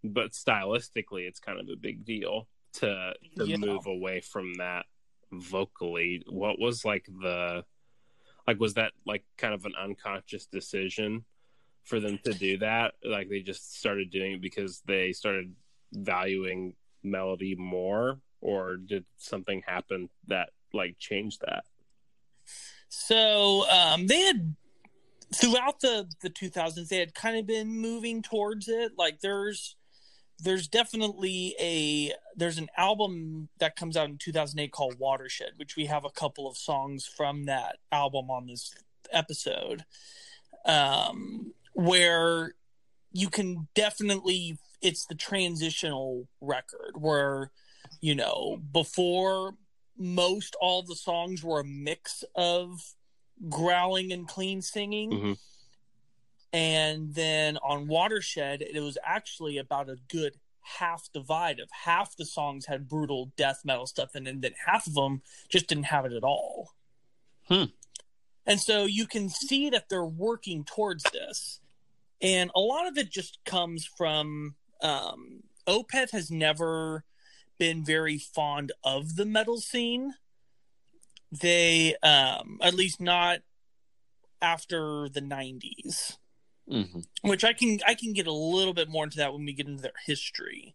But 0.03 0.33
stylistically 0.33 1.29
it's 1.29 1.41
kind 1.41 1.61
of 1.61 1.69
a 1.69 1.77
big 1.77 2.05
deal 2.05 2.49
to 2.75 3.13
to 3.37 3.47
yeah. 3.47 3.57
move 3.59 3.87
away 3.87 4.21
from 4.21 4.55
that 4.55 4.87
vocally. 5.31 6.25
What 6.29 6.59
was 6.59 6.85
like 6.85 7.07
the 7.07 7.65
like 8.47 8.59
was 8.59 8.75
that 8.75 8.93
like 9.07 9.25
kind 9.37 9.55
of 9.55 9.65
an 9.65 9.75
unconscious 9.81 10.47
decision 10.47 11.25
for 11.85 12.01
them 12.01 12.19
to 12.25 12.33
do 12.33 12.59
that. 12.59 12.95
Like 13.05 13.29
they 13.29 13.41
just 13.41 13.79
started 13.79 14.11
doing 14.11 14.33
it 14.33 14.41
because 14.41 14.83
they 14.87 15.13
started 15.13 15.55
valuing 15.93 16.75
melody 17.03 17.55
more, 17.55 18.21
or 18.41 18.77
did 18.77 19.05
something 19.17 19.63
happen 19.67 20.09
that 20.29 20.51
like 20.73 20.99
changed 20.99 21.41
that? 21.43 21.65
So 22.89 23.69
um, 23.71 24.07
they 24.07 24.21
had 24.21 24.55
throughout 25.35 25.81
the 25.81 26.09
the 26.23 26.31
2000s 26.31 26.89
they 26.89 26.99
had 26.99 27.15
kind 27.15 27.39
of 27.39 27.47
been 27.47 27.69
moving 27.69 28.23
towards 28.23 28.69
it. 28.69 28.93
Like 28.99 29.21
there's 29.21 29.77
there's 30.43 30.69
definitely 30.69 31.55
a 31.61 32.13
there's 32.37 32.59
an 32.59 32.69
album 32.77 33.49
that 33.59 33.77
comes 33.77 33.97
out 33.97 34.09
in 34.09 34.19
2008 34.19 34.73
called 34.73 34.99
Watershed, 34.99 35.53
which 35.57 35.77
we 35.77 35.87
have 35.87 36.05
a 36.05 36.11
couple 36.11 36.49
of 36.49 36.57
songs 36.57 37.07
from 37.07 37.45
that 37.45 37.77
album 37.93 38.31
on 38.31 38.47
this 38.47 38.75
episode. 39.13 39.85
Um, 40.65 41.53
where 41.81 42.55
you 43.13 43.31
can 43.31 43.69
definitely 43.75 44.59
it's 44.83 45.07
the 45.07 45.15
transitional 45.15 46.29
record 46.41 46.93
where 46.95 47.51
you 48.01 48.15
know 48.15 48.59
before 48.73 49.55
most 49.97 50.57
all 50.61 50.83
the 50.83 50.95
songs 50.95 51.43
were 51.43 51.61
a 51.61 51.65
mix 51.65 52.23
of 52.35 52.81
growling 53.49 54.13
and 54.13 54.29
clean 54.29 54.61
singing 54.61 55.11
mm-hmm. 55.11 55.33
and 56.53 57.15
then 57.15 57.57
on 57.59 57.89
watershed 57.89 58.61
it 58.63 58.81
was 58.81 58.99
actually 59.05 59.57
about 59.57 59.89
a 59.89 59.97
good 60.11 60.35
half 60.79 61.09
divide 61.15 61.59
of 61.59 61.69
half 61.85 62.15
the 62.17 62.27
songs 62.27 62.67
had 62.67 62.89
brutal 62.89 63.33
death 63.37 63.63
metal 63.65 63.87
stuff 63.87 64.15
in 64.15 64.27
and 64.27 64.43
then 64.43 64.53
half 64.67 64.87
of 64.87 64.95
them 64.95 65.23
just 65.49 65.67
didn't 65.67 65.85
have 65.85 66.05
it 66.05 66.13
at 66.13 66.23
all 66.23 66.75
hmm. 67.49 67.65
and 68.47 68.61
so 68.61 68.85
you 68.85 69.07
can 69.07 69.31
see 69.31 69.71
that 69.71 69.89
they're 69.89 70.05
working 70.05 70.63
towards 70.63 71.03
this 71.05 71.61
and 72.23 72.51
a 72.55 72.61
lot 72.61 72.87
of 72.87 72.97
it 72.97 73.11
just 73.11 73.39
comes 73.45 73.85
from 73.85 74.55
um, 74.83 75.43
Opeth 75.67 76.11
has 76.13 76.31
never 76.31 77.05
been 77.59 77.85
very 77.85 78.19
fond 78.19 78.73
of 78.83 79.17
the 79.17 79.27
metal 79.27 79.59
scene. 79.59 80.15
They, 81.31 81.95
um, 82.03 82.59
at 82.63 82.75
least 82.75 83.01
not 83.01 83.41
after 84.43 85.09
the 85.09 85.21
90s, 85.21 86.17
mm-hmm. 86.69 87.01
which 87.23 87.45
I 87.45 87.53
can 87.53 87.79
I 87.87 87.95
can 87.95 88.13
get 88.13 88.27
a 88.27 88.33
little 88.33 88.75
bit 88.75 88.89
more 88.89 89.05
into 89.05 89.19
that 89.19 89.33
when 89.33 89.45
we 89.45 89.53
get 89.53 89.69
into 89.69 89.83
their 89.83 89.93
history, 90.07 90.75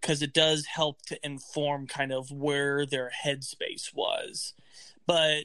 because 0.00 0.22
it 0.22 0.32
does 0.32 0.66
help 0.66 1.02
to 1.02 1.18
inform 1.24 1.86
kind 1.86 2.12
of 2.12 2.32
where 2.32 2.84
their 2.84 3.12
headspace 3.24 3.94
was. 3.94 4.54
But 5.06 5.44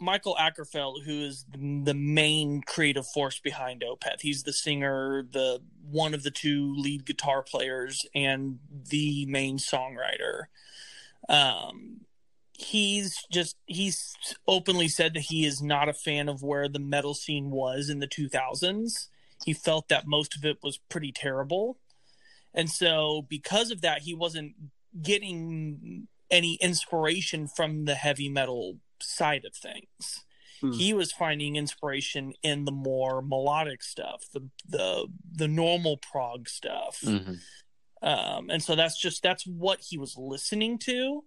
Mikael 0.00 0.36
Åkerfeldt, 0.38 1.04
who 1.04 1.22
is 1.22 1.44
the 1.54 1.94
main 1.94 2.62
creative 2.62 3.06
force 3.06 3.38
behind 3.38 3.82
Opeth. 3.82 4.20
He's 4.20 4.42
the 4.42 4.52
singer, 4.52 5.26
the 5.30 5.62
one 5.90 6.14
of 6.14 6.22
the 6.22 6.30
two 6.30 6.74
lead 6.76 7.06
guitar 7.06 7.42
players, 7.42 8.04
and 8.14 8.58
the 8.70 9.26
main 9.26 9.58
songwriter. 9.58 10.44
Um, 11.28 12.02
he's 12.52 13.24
just 13.30 13.56
he's 13.66 14.14
openly 14.46 14.88
said 14.88 15.14
that 15.14 15.20
he 15.24 15.44
is 15.46 15.62
not 15.62 15.88
a 15.88 15.94
fan 15.94 16.28
of 16.28 16.42
where 16.42 16.68
the 16.68 16.78
metal 16.78 17.14
scene 17.14 17.50
was 17.50 17.88
in 17.88 17.98
the 17.98 18.08
2000s. 18.08 19.08
he 19.44 19.52
felt 19.52 19.88
that 19.88 20.06
most 20.06 20.36
of 20.36 20.44
it 20.44 20.58
was 20.62 20.78
pretty 20.88 21.12
terrible. 21.12 21.78
And 22.54 22.70
so, 22.70 23.26
because 23.28 23.70
of 23.70 23.82
that, 23.82 24.02
he 24.02 24.14
wasn't 24.14 24.54
getting 25.02 26.08
any 26.30 26.54
inspiration 26.54 27.46
from 27.46 27.84
the 27.84 27.94
heavy 27.94 28.28
metal 28.28 28.78
side 29.02 29.44
of 29.44 29.54
things. 29.54 30.24
Hmm. 30.60 30.72
He 30.72 30.92
was 30.94 31.12
finding 31.12 31.56
inspiration 31.56 32.32
in 32.42 32.64
the 32.64 32.72
more 32.72 33.22
melodic 33.22 33.82
stuff, 33.82 34.24
the 34.32 34.48
the 34.68 35.08
the 35.32 35.48
normal 35.48 35.98
prog 35.98 36.48
stuff. 36.48 37.00
Mm-hmm. 37.04 37.34
Um, 38.06 38.50
and 38.50 38.62
so 38.62 38.76
that's 38.76 39.00
just 39.00 39.22
that's 39.22 39.46
what 39.46 39.80
he 39.80 39.98
was 39.98 40.16
listening 40.16 40.78
to 40.80 41.24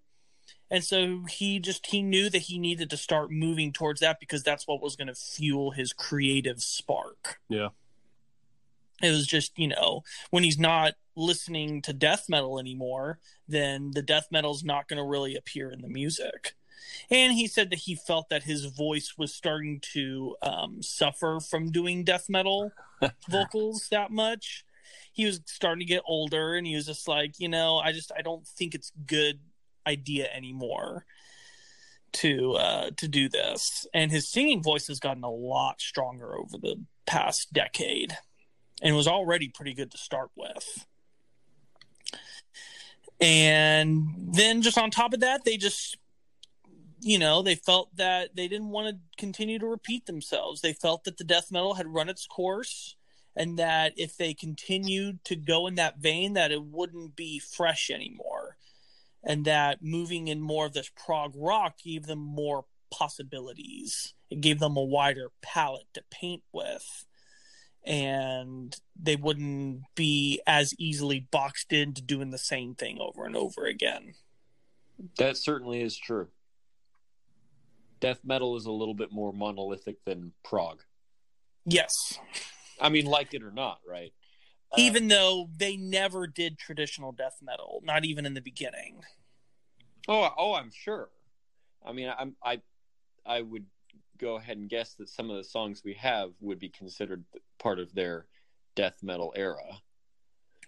and 0.71 0.83
so 0.83 1.23
he 1.29 1.59
just 1.59 1.87
he 1.87 2.01
knew 2.01 2.29
that 2.29 2.43
he 2.43 2.57
needed 2.57 2.89
to 2.89 2.97
start 2.97 3.31
moving 3.31 3.71
towards 3.71 4.01
that 4.01 4.19
because 4.19 4.43
that's 4.43 4.67
what 4.67 4.81
was 4.81 4.95
going 4.95 5.07
to 5.07 5.15
fuel 5.15 5.71
his 5.71 5.93
creative 5.93 6.61
spark 6.61 7.39
yeah 7.49 7.69
it 9.01 9.11
was 9.11 9.25
just 9.25 9.57
you 9.57 9.67
know 9.67 10.01
when 10.29 10.43
he's 10.43 10.59
not 10.59 10.93
listening 11.15 11.81
to 11.81 11.93
death 11.93 12.25
metal 12.29 12.59
anymore 12.59 13.19
then 13.47 13.91
the 13.93 14.01
death 14.01 14.27
metal's 14.31 14.63
not 14.63 14.87
going 14.87 14.97
to 14.97 15.03
really 15.03 15.35
appear 15.35 15.71
in 15.71 15.81
the 15.81 15.89
music 15.89 16.55
and 17.09 17.33
he 17.33 17.47
said 17.47 17.69
that 17.69 17.79
he 17.79 17.95
felt 17.95 18.29
that 18.29 18.43
his 18.43 18.65
voice 18.65 19.15
was 19.17 19.33
starting 19.33 19.79
to 19.93 20.35
um, 20.41 20.81
suffer 20.81 21.39
from 21.39 21.71
doing 21.71 22.03
death 22.03 22.29
metal 22.29 22.71
vocals 23.29 23.87
that 23.91 24.11
much 24.11 24.65
he 25.11 25.25
was 25.25 25.41
starting 25.45 25.79
to 25.79 25.85
get 25.85 26.03
older 26.07 26.55
and 26.55 26.65
he 26.65 26.75
was 26.75 26.85
just 26.85 27.07
like 27.07 27.39
you 27.39 27.49
know 27.49 27.77
i 27.77 27.91
just 27.91 28.11
i 28.17 28.21
don't 28.21 28.47
think 28.47 28.73
it's 28.73 28.91
good 29.05 29.39
idea 29.87 30.27
anymore 30.33 31.05
to 32.11 32.53
uh, 32.53 32.91
to 32.97 33.07
do 33.07 33.29
this. 33.29 33.87
And 33.93 34.11
his 34.11 34.27
singing 34.27 34.63
voice 34.63 34.87
has 34.87 34.99
gotten 34.99 35.23
a 35.23 35.31
lot 35.31 35.81
stronger 35.81 36.37
over 36.37 36.57
the 36.57 36.83
past 37.05 37.53
decade, 37.53 38.17
and 38.81 38.95
was 38.95 39.07
already 39.07 39.49
pretty 39.49 39.73
good 39.73 39.91
to 39.91 39.97
start 39.97 40.29
with. 40.35 40.85
And 43.21 44.33
then 44.33 44.61
just 44.61 44.77
on 44.77 44.91
top 44.91 45.13
of 45.13 45.19
that, 45.19 45.43
they 45.43 45.57
just 45.57 45.97
you 47.01 47.19
know, 47.19 47.41
they 47.41 47.55
felt 47.55 47.95
that 47.95 48.35
they 48.35 48.47
didn't 48.47 48.69
want 48.69 48.89
to 48.89 49.01
continue 49.17 49.59
to 49.59 49.67
repeat 49.67 50.05
themselves. 50.05 50.61
They 50.61 50.73
felt 50.73 51.03
that 51.03 51.17
the 51.17 51.23
death 51.23 51.51
metal 51.51 51.75
had 51.75 51.87
run 51.87 52.09
its 52.09 52.25
course 52.25 52.95
and 53.35 53.57
that 53.57 53.93
if 53.95 54.17
they 54.17 54.33
continued 54.33 55.23
to 55.25 55.35
go 55.35 55.67
in 55.67 55.75
that 55.75 55.99
vein 55.99 56.33
that 56.33 56.51
it 56.51 56.63
wouldn't 56.63 57.15
be 57.15 57.39
fresh 57.39 57.89
anymore 57.89 58.57
and 59.23 59.45
that 59.45 59.81
moving 59.81 60.27
in 60.27 60.41
more 60.41 60.65
of 60.65 60.73
this 60.73 60.91
prog 60.95 61.33
rock 61.35 61.77
gave 61.83 62.05
them 62.05 62.19
more 62.19 62.65
possibilities. 62.91 64.13
It 64.29 64.41
gave 64.41 64.59
them 64.59 64.77
a 64.77 64.83
wider 64.83 65.31
palette 65.41 65.87
to 65.93 66.03
paint 66.09 66.43
with, 66.51 67.05
and 67.85 68.75
they 69.01 69.15
wouldn't 69.15 69.81
be 69.95 70.41
as 70.45 70.73
easily 70.77 71.27
boxed 71.31 71.73
into 71.73 72.01
doing 72.01 72.31
the 72.31 72.37
same 72.37 72.75
thing 72.75 72.99
over 72.99 73.25
and 73.25 73.35
over 73.35 73.65
again. 73.65 74.13
That 75.17 75.37
certainly 75.37 75.81
is 75.81 75.97
true. 75.97 76.27
Death 77.99 78.19
metal 78.23 78.55
is 78.55 78.65
a 78.65 78.71
little 78.71 78.93
bit 78.93 79.11
more 79.11 79.33
monolithic 79.33 80.03
than 80.05 80.31
prog. 80.43 80.81
Yes. 81.65 81.93
I 82.79 82.89
mean, 82.89 83.05
like 83.05 83.33
it 83.33 83.43
or 83.43 83.51
not, 83.51 83.79
right? 83.87 84.13
Uh, 84.71 84.77
even 84.77 85.07
though 85.07 85.49
they 85.57 85.75
never 85.75 86.27
did 86.27 86.57
traditional 86.57 87.11
death 87.11 87.37
metal, 87.41 87.81
not 87.83 88.05
even 88.05 88.25
in 88.25 88.33
the 88.33 88.41
beginning. 88.41 89.03
Oh, 90.07 90.29
oh, 90.37 90.53
I'm 90.53 90.71
sure. 90.71 91.09
I 91.85 91.91
mean, 91.91 92.11
I'm 92.17 92.35
I 92.43 92.61
I 93.25 93.41
would 93.41 93.65
go 94.17 94.35
ahead 94.35 94.57
and 94.57 94.69
guess 94.69 94.93
that 94.95 95.09
some 95.09 95.29
of 95.29 95.37
the 95.37 95.43
songs 95.43 95.81
we 95.83 95.93
have 95.95 96.31
would 96.39 96.59
be 96.59 96.69
considered 96.69 97.23
part 97.57 97.79
of 97.79 97.93
their 97.93 98.25
death 98.75 99.01
metal 99.01 99.33
era. 99.35 99.79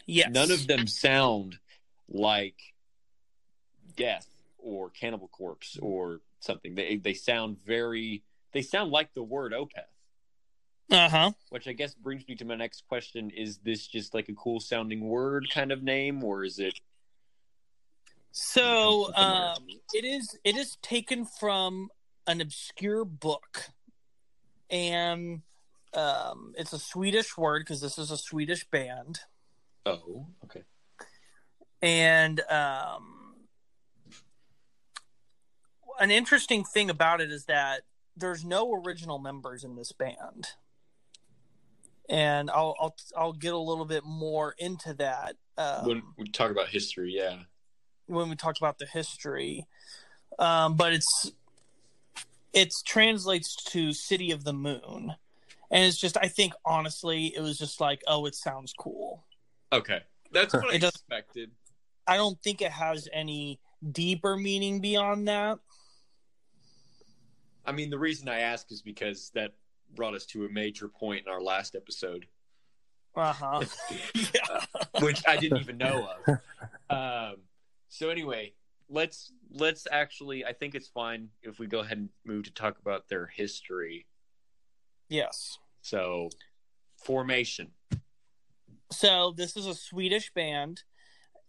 Yes. 0.05 0.29
None 0.31 0.51
of 0.51 0.67
them 0.67 0.87
sound 0.87 1.57
like 2.09 2.55
Death 3.95 4.27
or 4.57 4.89
Cannibal 4.89 5.27
Corpse 5.27 5.77
or 5.81 6.21
something. 6.43 6.75
They 6.75 6.97
they 6.97 7.13
sound 7.13 7.57
very 7.65 8.23
they 8.51 8.61
sound 8.61 8.91
like 8.91 9.13
the 9.13 9.23
word 9.23 9.53
Opeth. 9.53 9.85
Uh 10.91 11.09
huh. 11.09 11.31
Which 11.49 11.67
I 11.67 11.73
guess 11.73 11.93
brings 11.93 12.27
me 12.27 12.35
to 12.35 12.45
my 12.45 12.55
next 12.55 12.85
question: 12.87 13.29
Is 13.29 13.57
this 13.59 13.87
just 13.87 14.13
like 14.13 14.29
a 14.29 14.33
cool 14.33 14.59
sounding 14.59 15.07
word 15.07 15.47
kind 15.53 15.71
of 15.71 15.83
name, 15.83 16.23
or 16.23 16.43
is 16.43 16.59
it? 16.59 16.79
So 18.31 19.13
um, 19.15 19.67
it 19.93 20.05
is. 20.05 20.37
It 20.43 20.57
is 20.57 20.77
taken 20.81 21.25
from 21.25 21.89
an 22.27 22.41
obscure 22.41 23.05
book, 23.05 23.69
and 24.69 25.41
um, 25.93 26.53
it's 26.57 26.73
a 26.73 26.79
Swedish 26.79 27.37
word 27.37 27.61
because 27.61 27.81
this 27.81 27.97
is 27.97 28.11
a 28.11 28.17
Swedish 28.17 28.65
band. 28.65 29.21
Oh, 29.85 30.27
okay. 30.45 30.63
And 31.81 32.39
um, 32.49 33.20
an 36.01 36.11
interesting 36.11 36.63
thing 36.63 36.89
about 36.89 37.21
it 37.21 37.31
is 37.31 37.45
that 37.45 37.81
there's 38.17 38.43
no 38.43 38.73
original 38.73 39.19
members 39.19 39.63
in 39.63 39.75
this 39.75 39.93
band 39.93 40.47
and 42.11 42.51
I'll 42.51 42.75
I'll 42.79 42.95
I'll 43.15 43.33
get 43.33 43.53
a 43.53 43.57
little 43.57 43.85
bit 43.85 44.03
more 44.03 44.53
into 44.57 44.93
that 44.95 45.37
um, 45.57 45.85
when 45.85 46.03
we 46.17 46.27
talk 46.27 46.51
about 46.51 46.67
history. 46.67 47.13
Yeah, 47.15 47.37
when 48.07 48.29
we 48.29 48.35
talk 48.35 48.57
about 48.57 48.77
the 48.77 48.85
history, 48.85 49.65
um, 50.37 50.75
but 50.75 50.93
it's 50.93 51.31
it 52.53 52.73
translates 52.85 53.55
to 53.55 53.93
City 53.93 54.31
of 54.31 54.43
the 54.43 54.53
Moon, 54.53 55.15
and 55.71 55.85
it's 55.85 55.97
just 55.97 56.17
I 56.17 56.27
think 56.27 56.53
honestly 56.65 57.33
it 57.35 57.41
was 57.41 57.57
just 57.57 57.79
like 57.79 58.01
oh 58.07 58.25
it 58.25 58.35
sounds 58.35 58.73
cool. 58.77 59.23
Okay, 59.71 60.01
that's 60.31 60.53
what 60.53 60.69
I 60.69 60.75
expected. 60.75 61.51
I 62.07 62.17
don't 62.17 62.41
think 62.43 62.61
it 62.61 62.71
has 62.71 63.07
any 63.13 63.61
deeper 63.89 64.35
meaning 64.35 64.81
beyond 64.81 65.29
that. 65.29 65.59
I 67.65 67.71
mean, 67.71 67.89
the 67.89 67.99
reason 67.99 68.27
I 68.27 68.39
ask 68.39 68.71
is 68.71 68.81
because 68.81 69.31
that 69.35 69.53
brought 69.95 70.15
us 70.15 70.25
to 70.27 70.45
a 70.45 70.49
major 70.49 70.87
point 70.87 71.25
in 71.25 71.31
our 71.31 71.41
last 71.41 71.75
episode. 71.75 72.25
Uh-huh. 73.15 73.63
Which 75.01 75.21
I 75.27 75.37
didn't 75.37 75.59
even 75.59 75.77
know 75.77 76.09
of. 76.27 76.39
Um, 76.89 77.37
so 77.89 78.09
anyway, 78.09 78.53
let's 78.89 79.31
let's 79.51 79.87
actually 79.91 80.45
I 80.45 80.53
think 80.53 80.75
it's 80.75 80.87
fine 80.87 81.29
if 81.41 81.59
we 81.59 81.67
go 81.67 81.79
ahead 81.79 81.97
and 81.97 82.09
move 82.25 82.45
to 82.45 82.53
talk 82.53 82.79
about 82.79 83.09
their 83.09 83.27
history. 83.27 84.05
Yes. 85.09 85.57
So 85.81 86.29
formation. 86.97 87.71
So 88.91 89.33
this 89.35 89.55
is 89.55 89.65
a 89.65 89.73
Swedish 89.73 90.33
band 90.33 90.83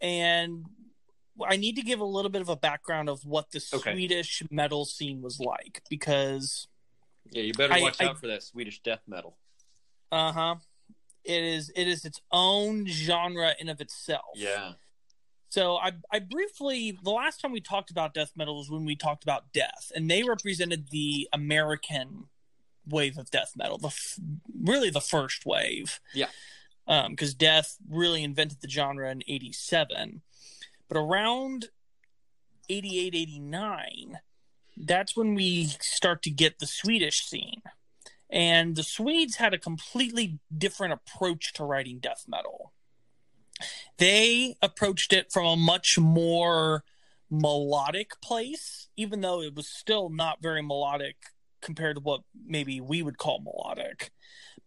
and 0.00 0.64
I 1.46 1.56
need 1.56 1.76
to 1.76 1.82
give 1.82 2.00
a 2.00 2.04
little 2.04 2.30
bit 2.30 2.42
of 2.42 2.48
a 2.48 2.56
background 2.56 3.08
of 3.08 3.24
what 3.24 3.50
the 3.50 3.64
okay. 3.74 3.92
Swedish 3.92 4.42
metal 4.50 4.84
scene 4.84 5.22
was 5.22 5.40
like 5.40 5.82
because 5.88 6.68
yeah, 7.30 7.42
you 7.42 7.52
better 7.54 7.80
watch 7.80 8.00
I, 8.00 8.06
out 8.06 8.16
I, 8.16 8.20
for 8.20 8.26
that 8.28 8.42
Swedish 8.42 8.80
death 8.82 9.02
metal. 9.06 9.36
Uh 10.10 10.32
huh. 10.32 10.54
It 11.24 11.42
is 11.42 11.70
it 11.74 11.88
is 11.88 12.04
its 12.04 12.20
own 12.30 12.86
genre 12.86 13.54
in 13.58 13.68
of 13.68 13.80
itself. 13.80 14.34
Yeah. 14.34 14.72
So 15.48 15.76
I 15.76 15.92
I 16.10 16.18
briefly 16.18 16.98
the 17.02 17.10
last 17.10 17.40
time 17.40 17.52
we 17.52 17.60
talked 17.60 17.90
about 17.90 18.14
death 18.14 18.32
metal 18.36 18.58
was 18.58 18.70
when 18.70 18.84
we 18.84 18.96
talked 18.96 19.22
about 19.22 19.52
death, 19.52 19.92
and 19.94 20.10
they 20.10 20.22
represented 20.22 20.88
the 20.90 21.28
American 21.32 22.24
wave 22.86 23.16
of 23.16 23.30
death 23.30 23.52
metal, 23.56 23.78
the 23.78 23.94
really 24.62 24.90
the 24.90 25.00
first 25.00 25.46
wave. 25.46 26.00
Yeah. 26.14 26.28
Because 26.86 27.30
um, 27.30 27.36
death 27.38 27.76
really 27.88 28.24
invented 28.24 28.60
the 28.60 28.68
genre 28.68 29.10
in 29.10 29.22
'87, 29.28 30.22
but 30.88 30.98
around 30.98 31.70
88, 32.68 33.14
89, 33.14 34.18
that's 34.76 35.16
when 35.16 35.34
we 35.34 35.66
start 35.80 36.22
to 36.22 36.30
get 36.30 36.58
the 36.58 36.66
Swedish 36.66 37.24
scene. 37.24 37.62
And 38.30 38.76
the 38.76 38.82
Swedes 38.82 39.36
had 39.36 39.52
a 39.52 39.58
completely 39.58 40.38
different 40.56 40.94
approach 40.94 41.52
to 41.54 41.64
writing 41.64 41.98
death 41.98 42.24
metal. 42.26 42.72
They 43.98 44.56
approached 44.62 45.12
it 45.12 45.30
from 45.30 45.46
a 45.46 45.56
much 45.56 45.98
more 45.98 46.82
melodic 47.30 48.20
place, 48.20 48.88
even 48.96 49.20
though 49.20 49.42
it 49.42 49.54
was 49.54 49.68
still 49.68 50.08
not 50.08 50.42
very 50.42 50.62
melodic 50.62 51.16
compared 51.60 51.96
to 51.96 52.02
what 52.02 52.22
maybe 52.44 52.80
we 52.80 53.02
would 53.02 53.18
call 53.18 53.40
melodic. 53.40 54.10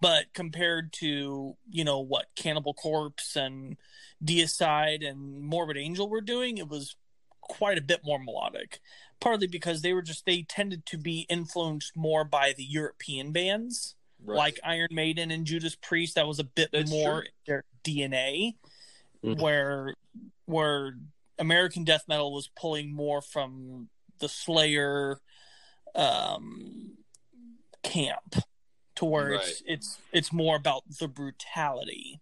But 0.06 0.34
compared 0.36 0.94
to, 0.94 1.58
you 1.72 1.84
know, 1.84 2.00
what 2.00 2.28
Cannibal 2.36 2.76
Corpse 2.76 3.36
and 3.36 3.76
Deicide 4.24 5.04
and 5.04 5.41
Morbid 5.41 5.78
Angel 5.78 6.08
were 6.08 6.22
doing, 6.22 6.60
it 6.60 6.68
was 6.68 6.96
quite 7.41 7.80
a 7.80 7.82
bit 7.82 8.02
more 8.04 8.20
melodic 8.20 8.82
partly 9.20 9.48
because 9.48 9.82
they 9.82 9.94
were 9.94 10.02
just 10.02 10.26
they 10.26 10.44
tended 10.44 10.86
to 10.86 10.98
be 10.98 11.26
influenced 11.30 11.96
more 11.96 12.24
by 12.24 12.54
the 12.56 12.63
European 12.63 13.32
bands 13.32 13.96
right. 14.24 14.38
like 14.38 14.60
Iron 14.63 14.89
Maiden 14.91 15.32
and 15.32 15.46
Judas 15.46 15.76
Priest. 15.76 16.15
That 16.15 16.28
was 16.28 16.39
a 16.39 16.44
bit 16.44 16.70
That's 16.72 16.91
more 16.91 17.22
true. 17.22 17.30
their 17.48 17.63
DNA, 17.84 18.56
mm-hmm. 19.24 19.41
where 19.41 19.96
where 20.46 20.96
American 21.39 21.84
death 21.84 22.04
metal 22.08 22.34
was 22.34 22.50
pulling 22.56 22.94
more 22.94 23.22
from 23.22 23.89
the 24.20 24.30
Slayer 24.30 25.20
um, 25.96 26.91
camp 27.84 28.36
to 28.95 29.05
where 29.05 29.31
right. 29.31 29.41
it's 29.41 29.63
it's 29.65 29.97
it's 30.12 30.34
more 30.34 30.55
about 30.55 30.84
the 30.99 31.08
brutality. 31.08 32.21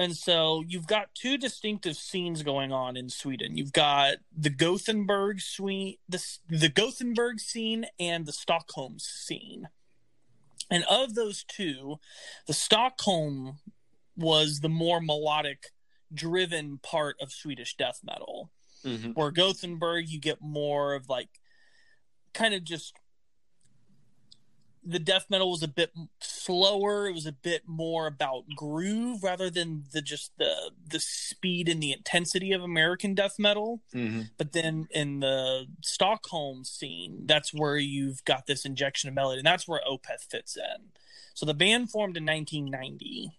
And 0.00 0.16
so 0.16 0.62
you've 0.66 0.86
got 0.86 1.14
two 1.14 1.36
distinctive 1.36 1.96
scenes 1.96 2.44
going 2.44 2.70
on 2.70 2.96
in 2.96 3.08
Sweden. 3.08 3.56
You've 3.56 3.72
got 3.72 4.18
the 4.36 4.50
Gothenburg 4.50 5.40
suite, 5.40 5.98
the 6.08 6.24
the 6.48 6.68
Gothenburg 6.68 7.40
scene 7.40 7.86
and 7.98 8.24
the 8.24 8.32
Stockholm 8.32 8.98
scene. 8.98 9.68
And 10.70 10.84
of 10.88 11.14
those 11.14 11.44
two, 11.44 11.98
the 12.46 12.52
Stockholm 12.52 13.58
was 14.16 14.60
the 14.60 14.68
more 14.68 15.00
melodic 15.00 15.72
driven 16.12 16.78
part 16.78 17.16
of 17.20 17.32
Swedish 17.32 17.76
death 17.76 18.00
metal. 18.04 18.50
Mm-hmm. 18.84 19.12
Where 19.12 19.32
Gothenburg 19.32 20.08
you 20.08 20.20
get 20.20 20.40
more 20.40 20.94
of 20.94 21.08
like 21.08 21.40
kind 22.32 22.54
of 22.54 22.62
just 22.62 22.94
the 24.88 24.98
death 24.98 25.26
metal 25.28 25.50
was 25.50 25.62
a 25.62 25.68
bit 25.68 25.92
slower. 26.20 27.06
It 27.06 27.12
was 27.12 27.26
a 27.26 27.32
bit 27.32 27.62
more 27.66 28.06
about 28.06 28.44
groove 28.56 29.22
rather 29.22 29.50
than 29.50 29.84
the 29.92 30.00
just 30.00 30.32
the 30.38 30.70
the 30.86 30.98
speed 30.98 31.68
and 31.68 31.82
the 31.82 31.92
intensity 31.92 32.52
of 32.52 32.62
American 32.62 33.14
death 33.14 33.38
metal. 33.38 33.82
Mm-hmm. 33.94 34.22
But 34.38 34.52
then 34.52 34.88
in 34.90 35.20
the 35.20 35.66
Stockholm 35.82 36.64
scene, 36.64 37.24
that's 37.26 37.52
where 37.52 37.76
you've 37.76 38.24
got 38.24 38.46
this 38.46 38.64
injection 38.64 39.08
of 39.08 39.14
melody, 39.14 39.38
and 39.38 39.46
that's 39.46 39.68
where 39.68 39.80
Opeth 39.88 40.30
fits 40.30 40.56
in. 40.56 40.88
So 41.34 41.44
the 41.44 41.54
band 41.54 41.90
formed 41.90 42.16
in 42.16 42.24
1990. 42.24 43.38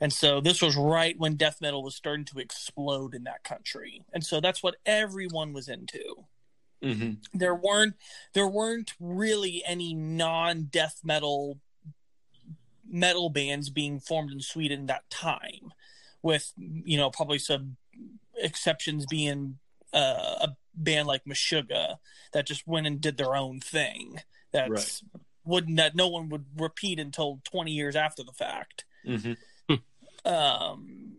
And 0.00 0.12
so 0.12 0.40
this 0.40 0.62
was 0.62 0.76
right 0.76 1.18
when 1.18 1.34
death 1.34 1.60
metal 1.60 1.82
was 1.82 1.96
starting 1.96 2.24
to 2.26 2.38
explode 2.38 3.16
in 3.16 3.24
that 3.24 3.42
country. 3.42 4.04
And 4.12 4.24
so 4.24 4.40
that's 4.40 4.62
what 4.62 4.76
everyone 4.86 5.52
was 5.52 5.68
into. 5.68 6.26
Mm-hmm. 6.82 7.14
There 7.34 7.54
weren't 7.54 7.94
there 8.34 8.46
weren't 8.46 8.92
really 9.00 9.62
any 9.66 9.94
non 9.94 10.64
death 10.64 11.00
metal 11.02 11.58
metal 12.90 13.30
bands 13.30 13.70
being 13.70 14.00
formed 14.00 14.32
in 14.32 14.40
Sweden 14.40 14.86
that 14.86 15.08
time, 15.10 15.72
with 16.22 16.52
you 16.56 16.96
know 16.96 17.10
probably 17.10 17.38
some 17.38 17.76
exceptions 18.36 19.06
being 19.06 19.58
uh, 19.92 20.36
a 20.40 20.56
band 20.74 21.08
like 21.08 21.24
Meshuggah 21.24 21.96
that 22.32 22.46
just 22.46 22.66
went 22.66 22.86
and 22.86 23.00
did 23.00 23.16
their 23.16 23.34
own 23.34 23.60
thing. 23.60 24.20
That's 24.52 25.02
right. 25.02 25.22
wouldn't 25.44 25.76
that 25.76 25.96
no 25.96 26.08
one 26.08 26.28
would 26.28 26.46
repeat 26.56 27.00
until 27.00 27.40
twenty 27.44 27.72
years 27.72 27.96
after 27.96 28.22
the 28.22 28.32
fact. 28.32 28.84
Mm-hmm. 29.06 29.74
um, 30.24 31.16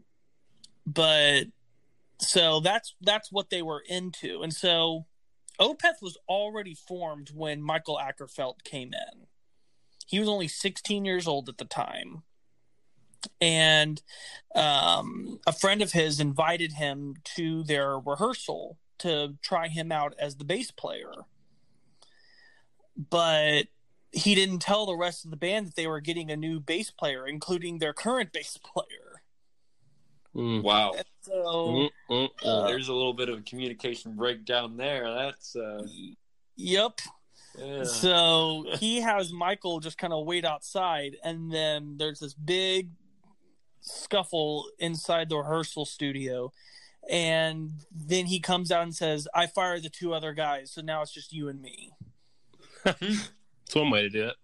but 0.85 1.45
so 2.19 2.59
that's 2.59 2.95
that's 3.01 3.31
what 3.31 3.49
they 3.49 3.61
were 3.61 3.83
into, 3.87 4.41
and 4.41 4.53
so 4.53 5.05
Opeth 5.59 6.01
was 6.01 6.17
already 6.27 6.73
formed 6.73 7.31
when 7.33 7.61
Michael 7.61 7.99
Åkerfeldt 8.01 8.63
came 8.63 8.93
in. 8.93 9.27
He 10.07 10.19
was 10.19 10.29
only 10.29 10.47
16 10.47 11.05
years 11.05 11.27
old 11.27 11.49
at 11.49 11.57
the 11.57 11.65
time. 11.65 12.23
And 13.41 14.01
um, 14.55 15.39
a 15.45 15.51
friend 15.51 15.81
of 15.81 15.91
his 15.91 16.19
invited 16.19 16.73
him 16.73 17.15
to 17.35 17.63
their 17.63 17.99
rehearsal 17.99 18.77
to 18.99 19.35
try 19.41 19.67
him 19.67 19.91
out 19.91 20.13
as 20.17 20.35
the 20.35 20.45
bass 20.45 20.71
player. 20.71 21.11
But 22.97 23.67
he 24.11 24.35
didn't 24.35 24.59
tell 24.59 24.85
the 24.85 24.95
rest 24.95 25.25
of 25.25 25.31
the 25.31 25.37
band 25.37 25.67
that 25.67 25.75
they 25.75 25.87
were 25.87 25.99
getting 25.99 26.31
a 26.31 26.37
new 26.37 26.59
bass 26.59 26.91
player, 26.91 27.27
including 27.27 27.79
their 27.79 27.93
current 27.93 28.31
bass 28.33 28.57
player. 28.57 29.08
Mm. 30.35 30.63
Wow. 30.63 30.93
So 31.21 31.89
mm, 32.09 32.29
uh, 32.43 32.67
there's 32.67 32.87
a 32.87 32.93
little 32.93 33.13
bit 33.13 33.29
of 33.29 33.39
a 33.39 33.41
communication 33.41 34.15
breakdown 34.15 34.77
there. 34.77 35.11
That's 35.13 35.55
uh 35.55 35.83
Yep. 36.55 37.01
Yeah. 37.57 37.83
So 37.83 38.65
he 38.77 39.01
has 39.01 39.33
Michael 39.33 39.79
just 39.79 39.97
kind 39.97 40.13
of 40.13 40.25
wait 40.25 40.45
outside, 40.45 41.17
and 41.23 41.51
then 41.51 41.95
there's 41.97 42.19
this 42.19 42.33
big 42.33 42.89
scuffle 43.81 44.69
inside 44.77 45.29
the 45.29 45.37
rehearsal 45.37 45.85
studio. 45.85 46.51
And 47.09 47.71
then 47.91 48.27
he 48.27 48.39
comes 48.39 48.71
out 48.71 48.83
and 48.83 48.93
says, 48.93 49.27
I 49.33 49.47
fired 49.47 49.83
the 49.83 49.89
two 49.89 50.13
other 50.13 50.33
guys, 50.33 50.71
so 50.71 50.81
now 50.81 51.01
it's 51.01 51.13
just 51.13 51.33
you 51.33 51.49
and 51.49 51.61
me. 51.61 51.91
It's 52.85 53.75
one 53.75 53.89
way 53.89 54.01
to 54.01 54.09
do 54.09 54.27
it. 54.27 54.35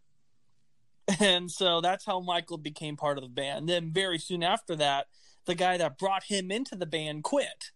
And 1.20 1.52
so 1.52 1.82
that's 1.82 2.06
how 2.06 2.20
Michael 2.20 2.58
became 2.58 2.98
part 2.98 3.18
of 3.18 3.24
the 3.24 3.30
band. 3.30 3.70
Then 3.70 3.92
very 3.92 4.18
soon 4.18 4.42
after 4.42 4.76
that, 4.78 5.08
the 5.46 5.56
guy 5.56 5.78
that 5.78 5.98
brought 5.98 6.26
him 6.26 6.52
into 6.52 6.76
the 6.76 6.86
band 6.86 7.24
quit. 7.24 7.72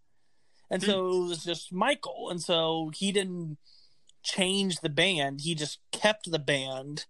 And 0.70 0.84
so 0.84 1.12
hmm. 1.12 1.26
it 1.26 1.30
was 1.30 1.44
just 1.44 1.74
Michael. 1.74 2.30
And 2.30 2.42
so 2.42 2.92
he 2.96 3.12
didn't 3.12 3.58
change 4.24 4.80
the 4.80 4.90
band. 4.90 5.42
He 5.42 5.56
just 5.56 5.80
kept 5.92 6.32
the 6.32 6.40
band 6.40 7.06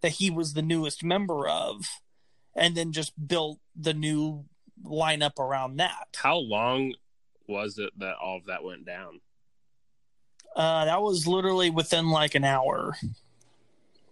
that 0.00 0.12
he 0.12 0.30
was 0.30 0.54
the 0.54 0.62
newest 0.62 1.04
member 1.04 1.48
of 1.48 1.86
and 2.54 2.76
then 2.76 2.92
just 2.92 3.28
built 3.28 3.58
the 3.76 3.94
new 3.94 4.44
lineup 4.84 5.38
around 5.38 5.76
that. 5.76 6.08
How 6.16 6.36
long 6.36 6.94
was 7.46 7.78
it 7.78 7.90
that 7.98 8.16
all 8.22 8.38
of 8.38 8.46
that 8.46 8.64
went 8.64 8.86
down? 8.86 9.20
Uh, 10.56 10.84
that 10.84 11.00
was 11.00 11.26
literally 11.26 11.70
within 11.70 12.10
like 12.10 12.34
an 12.34 12.44
hour. 12.44 12.96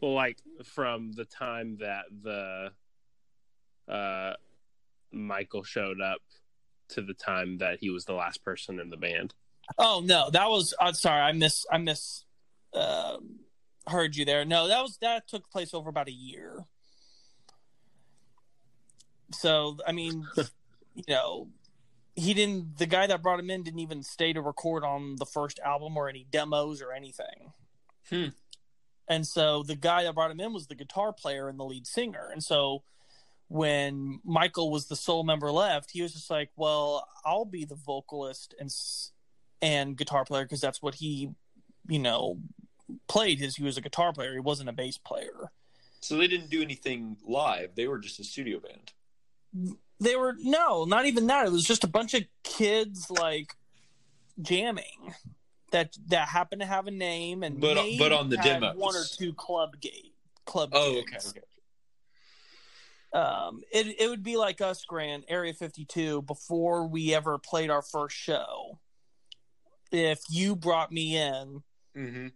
Well, 0.01 0.14
like 0.14 0.38
from 0.64 1.12
the 1.12 1.24
time 1.24 1.79
that 1.81 2.05
the 2.22 2.70
uh, 3.92 4.35
Michael 5.12 5.62
showed 5.62 6.00
up 6.00 6.20
to 6.90 7.02
the 7.02 7.14
time 7.14 7.58
that 7.58 7.78
he 7.80 7.90
was 7.90 8.04
the 8.04 8.14
last 8.14 8.44
person 8.44 8.80
in 8.80 8.90
the 8.90 8.96
band. 8.96 9.34
Oh 9.76 10.02
no, 10.04 10.30
that 10.30 10.48
was. 10.48 10.74
I'm 10.80 10.94
sorry, 10.94 11.20
I 11.20 11.32
miss. 11.32 11.66
I 11.70 11.78
miss. 11.78 12.24
Uh, 12.72 13.18
heard 13.86 14.16
you 14.16 14.24
there. 14.24 14.44
No, 14.44 14.68
that 14.68 14.80
was 14.80 14.98
that 14.98 15.28
took 15.28 15.50
place 15.50 15.74
over 15.74 15.90
about 15.90 16.08
a 16.08 16.12
year. 16.12 16.64
So 19.32 19.76
I 19.86 19.92
mean, 19.92 20.26
you 20.94 21.04
know, 21.08 21.48
he 22.14 22.32
didn't. 22.32 22.78
The 22.78 22.86
guy 22.86 23.06
that 23.06 23.22
brought 23.22 23.40
him 23.40 23.50
in 23.50 23.62
didn't 23.62 23.80
even 23.80 24.02
stay 24.02 24.32
to 24.32 24.40
record 24.40 24.84
on 24.84 25.16
the 25.16 25.26
first 25.26 25.58
album 25.60 25.96
or 25.96 26.08
any 26.08 26.26
demos 26.30 26.80
or 26.80 26.92
anything. 26.92 27.52
Hmm. 28.08 28.28
And 29.10 29.26
so 29.26 29.62
the 29.62 29.76
guy 29.76 30.04
that 30.04 30.14
brought 30.14 30.30
him 30.30 30.40
in 30.40 30.52
was 30.52 30.66
the 30.66 30.74
guitar 30.74 31.12
player 31.12 31.48
and 31.48 31.58
the 31.58 31.64
lead 31.64 31.86
singer, 31.86 32.28
and 32.32 32.42
so 32.42 32.82
when 33.48 34.20
Michael 34.24 34.70
was 34.70 34.87
the 34.87 34.96
sole 34.96 35.24
member 35.24 35.50
left, 35.50 35.90
he 35.90 36.02
was 36.02 36.12
just 36.12 36.30
like, 36.30 36.50
"Well, 36.56 37.08
I'll 37.24 37.46
be 37.46 37.64
the 37.64 37.74
vocalist 37.74 38.54
and 38.61 38.70
and 39.61 39.96
guitar 39.96 40.24
player 40.24 40.44
because 40.44 40.61
that's 40.61 40.82
what 40.82 40.96
he, 40.96 41.30
you 41.88 41.98
know, 41.98 42.38
played. 43.08 43.38
His 43.38 43.56
he 43.56 43.64
was 43.64 43.76
a 43.76 43.80
guitar 43.80 44.12
player. 44.12 44.34
He 44.34 44.40
wasn't 44.40 44.68
a 44.68 44.72
bass 44.72 44.98
player. 44.98 45.50
So 46.00 46.16
they 46.16 46.28
didn't 46.28 46.50
do 46.50 46.62
anything 46.62 47.16
live. 47.26 47.74
They 47.74 47.88
were 47.88 47.98
just 47.98 48.20
a 48.20 48.24
studio 48.24 48.61
band. 48.61 49.72
They 49.98 50.14
were 50.14 50.37
no, 50.38 50.84
not 50.84 51.06
even 51.06 51.26
that. 51.26 51.46
It 51.46 51.52
was 51.52 51.64
just 51.64 51.84
a 51.84 51.88
bunch 51.88 52.14
of 52.14 52.24
kids 52.44 53.11
like 53.11 53.54
jamming 54.40 55.14
that 55.72 55.96
that 56.08 56.28
happened 56.28 56.61
to 56.61 56.66
have 56.66 56.87
a 56.87 56.90
name 56.90 57.42
and 57.42 57.61
but 57.61 57.76
but 57.98 58.12
on 58.12 58.28
the 58.28 58.37
demo 58.37 58.74
one 58.74 58.94
or 58.94 59.04
two 59.04 59.32
club 59.32 59.80
gate 59.80 60.14
club. 60.44 60.70
Oh, 60.72 60.94
gigs. 60.94 61.30
okay, 61.30 61.40
okay 61.40 61.47
um, 63.12 63.62
it 63.72 64.00
it 64.00 64.08
would 64.10 64.22
be 64.22 64.36
like 64.36 64.60
us, 64.60 64.84
Grant, 64.84 65.24
Area 65.28 65.54
52, 65.54 66.22
before 66.22 66.86
we 66.86 67.14
ever 67.14 67.38
played 67.38 67.70
our 67.70 67.82
first 67.82 68.16
show. 68.16 68.78
If 69.90 70.20
you 70.28 70.54
brought 70.54 70.92
me 70.92 71.16
in 71.16 71.62
mm-hmm. 71.96 72.26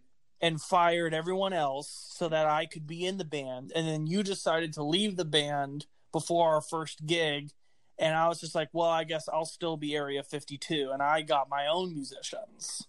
and 0.41 0.61
fired 0.61 1.13
everyone 1.13 1.53
else 1.53 2.13
so 2.17 2.27
that 2.27 2.47
I 2.47 2.65
could 2.65 2.87
be 2.87 3.05
in 3.05 3.17
the 3.17 3.25
band, 3.25 3.71
and 3.75 3.87
then 3.87 4.07
you 4.07 4.23
decided 4.23 4.73
to 4.73 4.83
leave 4.83 5.15
the 5.15 5.25
band 5.25 5.85
before 6.11 6.51
our 6.55 6.61
first 6.61 7.05
gig, 7.05 7.51
and 7.99 8.15
I 8.15 8.27
was 8.27 8.39
just 8.39 8.55
like, 8.55 8.69
well, 8.73 8.89
I 8.89 9.03
guess 9.03 9.29
I'll 9.31 9.45
still 9.45 9.77
be 9.77 9.95
Area 9.95 10.23
52, 10.23 10.89
and 10.91 11.03
I 11.03 11.21
got 11.21 11.49
my 11.49 11.67
own 11.67 11.93
musicians. 11.93 12.87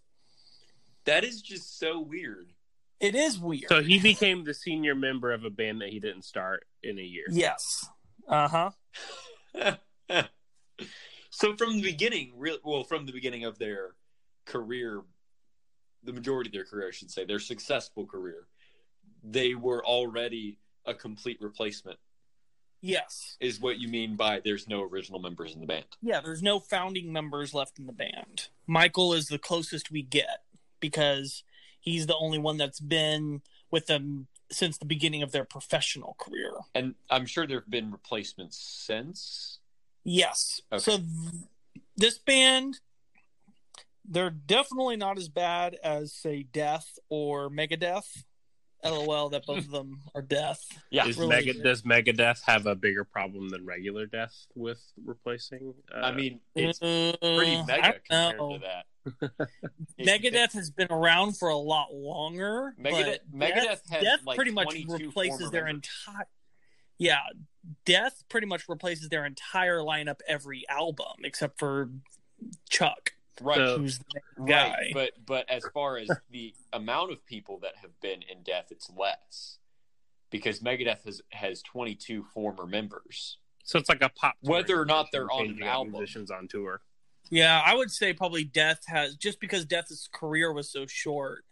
That 1.04 1.22
is 1.22 1.42
just 1.42 1.78
so 1.78 2.00
weird. 2.00 2.53
It 3.04 3.14
is 3.14 3.38
weird. 3.38 3.68
So 3.68 3.82
he 3.82 3.98
became 3.98 4.44
the 4.44 4.54
senior 4.54 4.94
member 4.94 5.30
of 5.32 5.44
a 5.44 5.50
band 5.50 5.82
that 5.82 5.90
he 5.90 6.00
didn't 6.00 6.24
start 6.24 6.64
in 6.82 6.98
a 6.98 7.02
year. 7.02 7.26
Yes. 7.30 7.86
Uh 8.26 8.70
huh. 9.54 9.76
so 11.28 11.54
from 11.54 11.76
the 11.76 11.82
beginning, 11.82 12.32
real 12.38 12.56
well, 12.64 12.82
from 12.82 13.04
the 13.04 13.12
beginning 13.12 13.44
of 13.44 13.58
their 13.58 13.90
career, 14.46 15.02
the 16.02 16.14
majority 16.14 16.48
of 16.48 16.54
their 16.54 16.64
career, 16.64 16.88
I 16.88 16.92
should 16.92 17.10
say, 17.10 17.26
their 17.26 17.38
successful 17.38 18.06
career, 18.06 18.46
they 19.22 19.54
were 19.54 19.84
already 19.84 20.58
a 20.86 20.94
complete 20.94 21.36
replacement. 21.42 21.98
Yes. 22.80 23.36
Is 23.38 23.60
what 23.60 23.78
you 23.78 23.88
mean 23.88 24.16
by 24.16 24.40
there's 24.42 24.66
no 24.66 24.82
original 24.82 25.20
members 25.20 25.54
in 25.54 25.60
the 25.60 25.66
band. 25.66 25.84
Yeah, 26.00 26.22
there's 26.22 26.42
no 26.42 26.58
founding 26.58 27.12
members 27.12 27.52
left 27.52 27.78
in 27.78 27.86
the 27.86 27.92
band. 27.92 28.48
Michael 28.66 29.12
is 29.12 29.26
the 29.28 29.38
closest 29.38 29.90
we 29.90 30.00
get 30.00 30.42
because 30.80 31.44
he's 31.84 32.06
the 32.06 32.16
only 32.16 32.38
one 32.38 32.56
that's 32.56 32.80
been 32.80 33.42
with 33.70 33.86
them 33.86 34.26
since 34.50 34.78
the 34.78 34.86
beginning 34.86 35.22
of 35.22 35.32
their 35.32 35.44
professional 35.44 36.16
career. 36.18 36.52
And 36.74 36.94
I'm 37.10 37.26
sure 37.26 37.46
there 37.46 37.60
have 37.60 37.70
been 37.70 37.92
replacements 37.92 38.56
since. 38.56 39.58
Yes. 40.02 40.62
Okay. 40.72 40.80
So 40.80 40.96
th- 40.96 41.44
this 41.96 42.18
band, 42.18 42.80
they're 44.04 44.30
definitely 44.30 44.96
not 44.96 45.18
as 45.18 45.28
bad 45.28 45.76
as 45.84 46.12
say 46.12 46.42
Death 46.42 46.98
or 47.08 47.50
Megadeth. 47.50 48.24
LOL 48.84 49.30
that 49.30 49.46
both 49.46 49.58
of 49.58 49.70
them 49.70 50.00
are 50.14 50.22
death. 50.22 50.60
Yeah, 50.90 51.06
Is 51.06 51.18
Mega, 51.18 51.54
does 51.54 51.82
Megadeth 51.82 52.42
have 52.46 52.66
a 52.66 52.74
bigger 52.74 53.04
problem 53.04 53.48
than 53.48 53.64
regular 53.64 54.06
Death 54.06 54.46
with 54.54 54.80
replacing? 55.04 55.74
Uh, 55.94 56.00
I 56.00 56.12
mean, 56.12 56.40
it's 56.54 56.82
uh, 56.82 57.14
pretty 57.20 57.62
mega 57.66 57.94
compared 58.08 58.38
to 58.38 58.58
that. 58.62 58.86
Megadeth 60.00 60.52
has 60.52 60.70
been 60.70 60.88
around 60.90 61.36
for 61.36 61.48
a 61.48 61.56
lot 61.56 61.92
longer. 61.92 62.74
Megadeth, 62.80 63.18
Megadeth 63.34 63.54
Death, 63.54 63.82
has 63.90 64.02
Death 64.02 64.20
like 64.26 64.36
pretty 64.36 64.52
much 64.52 64.74
replaces 64.88 65.50
their 65.50 65.66
entire. 65.66 66.26
Yeah, 66.98 67.20
Death 67.84 68.24
pretty 68.28 68.46
much 68.46 68.68
replaces 68.68 69.08
their 69.08 69.26
entire 69.26 69.78
lineup 69.78 70.20
every 70.28 70.64
album 70.68 71.24
except 71.24 71.58
for 71.58 71.90
Chuck. 72.68 73.12
Right, 73.40 73.56
so, 73.56 73.78
who's 73.78 73.98
the 73.98 74.44
guy? 74.46 74.68
Right, 74.68 74.90
but 74.94 75.12
but 75.26 75.50
as 75.50 75.64
far 75.72 75.96
as 75.98 76.08
the 76.30 76.54
amount 76.72 77.12
of 77.12 77.24
people 77.26 77.58
that 77.62 77.76
have 77.82 78.00
been 78.00 78.22
in 78.22 78.42
Death, 78.42 78.66
it's 78.70 78.90
less 78.96 79.58
because 80.30 80.60
Megadeth 80.60 81.04
has 81.04 81.22
has 81.30 81.62
22 81.62 82.24
former 82.32 82.66
members. 82.66 83.38
So 83.64 83.78
it's 83.78 83.88
like 83.88 84.02
a 84.02 84.10
pop. 84.10 84.34
Whether 84.42 84.80
or 84.80 84.84
not 84.84 85.08
they're 85.10 85.30
on 85.30 85.46
an 85.46 85.62
album, 85.62 85.92
musicians 85.92 86.30
on 86.30 86.48
tour. 86.48 86.80
Yeah, 87.30 87.60
I 87.64 87.74
would 87.74 87.90
say 87.90 88.12
probably 88.12 88.44
Death 88.44 88.82
has 88.86 89.16
just 89.16 89.40
because 89.40 89.64
Death's 89.64 90.08
career 90.12 90.52
was 90.52 90.70
so 90.70 90.86
short. 90.86 91.44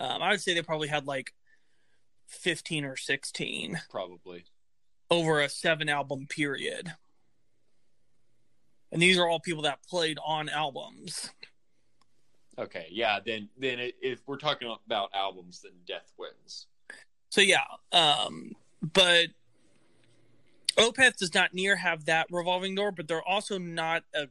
Um, 0.00 0.22
I 0.22 0.30
would 0.30 0.40
say 0.40 0.54
they 0.54 0.62
probably 0.62 0.88
had 0.88 1.06
like 1.06 1.32
15 2.26 2.84
or 2.84 2.96
16, 2.96 3.80
probably 3.90 4.44
over 5.10 5.40
a 5.40 5.48
seven 5.48 5.88
album 5.88 6.26
period 6.26 6.94
and 8.92 9.00
these 9.00 9.18
are 9.18 9.26
all 9.26 9.40
people 9.40 9.62
that 9.62 9.78
played 9.88 10.18
on 10.24 10.48
albums. 10.48 11.30
Okay, 12.58 12.86
yeah. 12.90 13.18
Then, 13.24 13.48
then 13.58 13.78
if 14.00 14.20
we're 14.26 14.36
talking 14.36 14.72
about 14.86 15.10
albums, 15.14 15.62
then 15.62 15.72
Death 15.86 16.12
wins. 16.18 16.66
So 17.30 17.40
yeah, 17.40 17.64
um, 17.92 18.52
but 18.92 19.28
Opeth 20.76 21.16
does 21.16 21.32
not 21.32 21.54
near 21.54 21.76
have 21.76 22.04
that 22.04 22.26
revolving 22.30 22.74
door, 22.74 22.92
but 22.92 23.08
they're 23.08 23.26
also 23.26 23.56
not 23.56 24.04
a, 24.14 24.28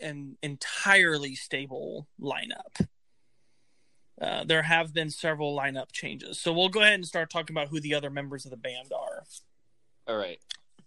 an 0.00 0.36
entirely 0.42 1.36
stable 1.36 2.08
lineup. 2.20 2.86
Uh, 4.20 4.44
there 4.44 4.62
have 4.62 4.92
been 4.92 5.10
several 5.10 5.56
lineup 5.56 5.92
changes, 5.92 6.40
so 6.40 6.52
we'll 6.52 6.68
go 6.68 6.80
ahead 6.80 6.94
and 6.94 7.06
start 7.06 7.30
talking 7.30 7.54
about 7.54 7.68
who 7.68 7.80
the 7.80 7.94
other 7.94 8.10
members 8.10 8.44
of 8.44 8.50
the 8.50 8.56
band 8.56 8.92
are. 8.92 9.24
All 10.08 10.16
right. 10.16 10.38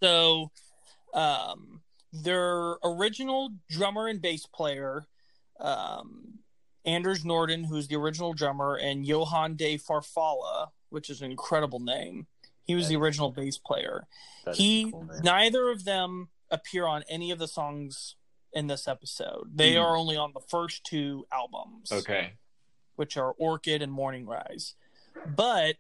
So, 0.02 0.52
um, 1.14 1.82
their 2.14 2.76
original 2.84 3.52
drummer 3.70 4.08
and 4.08 4.22
bass 4.22 4.46
player, 4.46 5.06
um, 5.60 6.40
Anders 6.86 7.24
Nordin, 7.24 7.66
who's 7.66 7.88
the 7.88 7.96
original 7.96 8.34
drummer, 8.34 8.76
and 8.76 9.06
Johan 9.06 9.56
de 9.56 9.78
Farfalla, 9.78 10.70
which 10.90 11.10
is 11.10 11.22
an 11.22 11.32
incredible 11.32 11.80
name. 11.80 12.28
He 12.64 12.76
was 12.76 12.86
that 12.86 12.94
the 12.94 13.00
original 13.00 13.32
bass 13.32 13.58
player. 13.58 14.08
He 14.54 14.92
cool 14.92 15.10
neither 15.24 15.70
of 15.70 15.86
them 15.86 16.30
appear 16.50 16.86
on 16.86 17.04
any 17.10 17.32
of 17.32 17.40
the 17.40 17.48
songs 17.48 18.16
in 18.54 18.68
this 18.68 18.88
episode. 18.88 19.52
They 19.54 19.74
mm. 19.74 19.84
are 19.84 19.96
only 19.96 20.18
on 20.18 20.32
the 20.34 20.40
first 20.40 20.84
two 20.84 21.26
albums. 21.32 21.92
Okay. 21.92 22.34
Which 22.96 23.18
are 23.18 23.32
Orchid 23.34 23.82
and 23.82 23.92
Morningrise. 23.92 24.74
But 25.26 25.76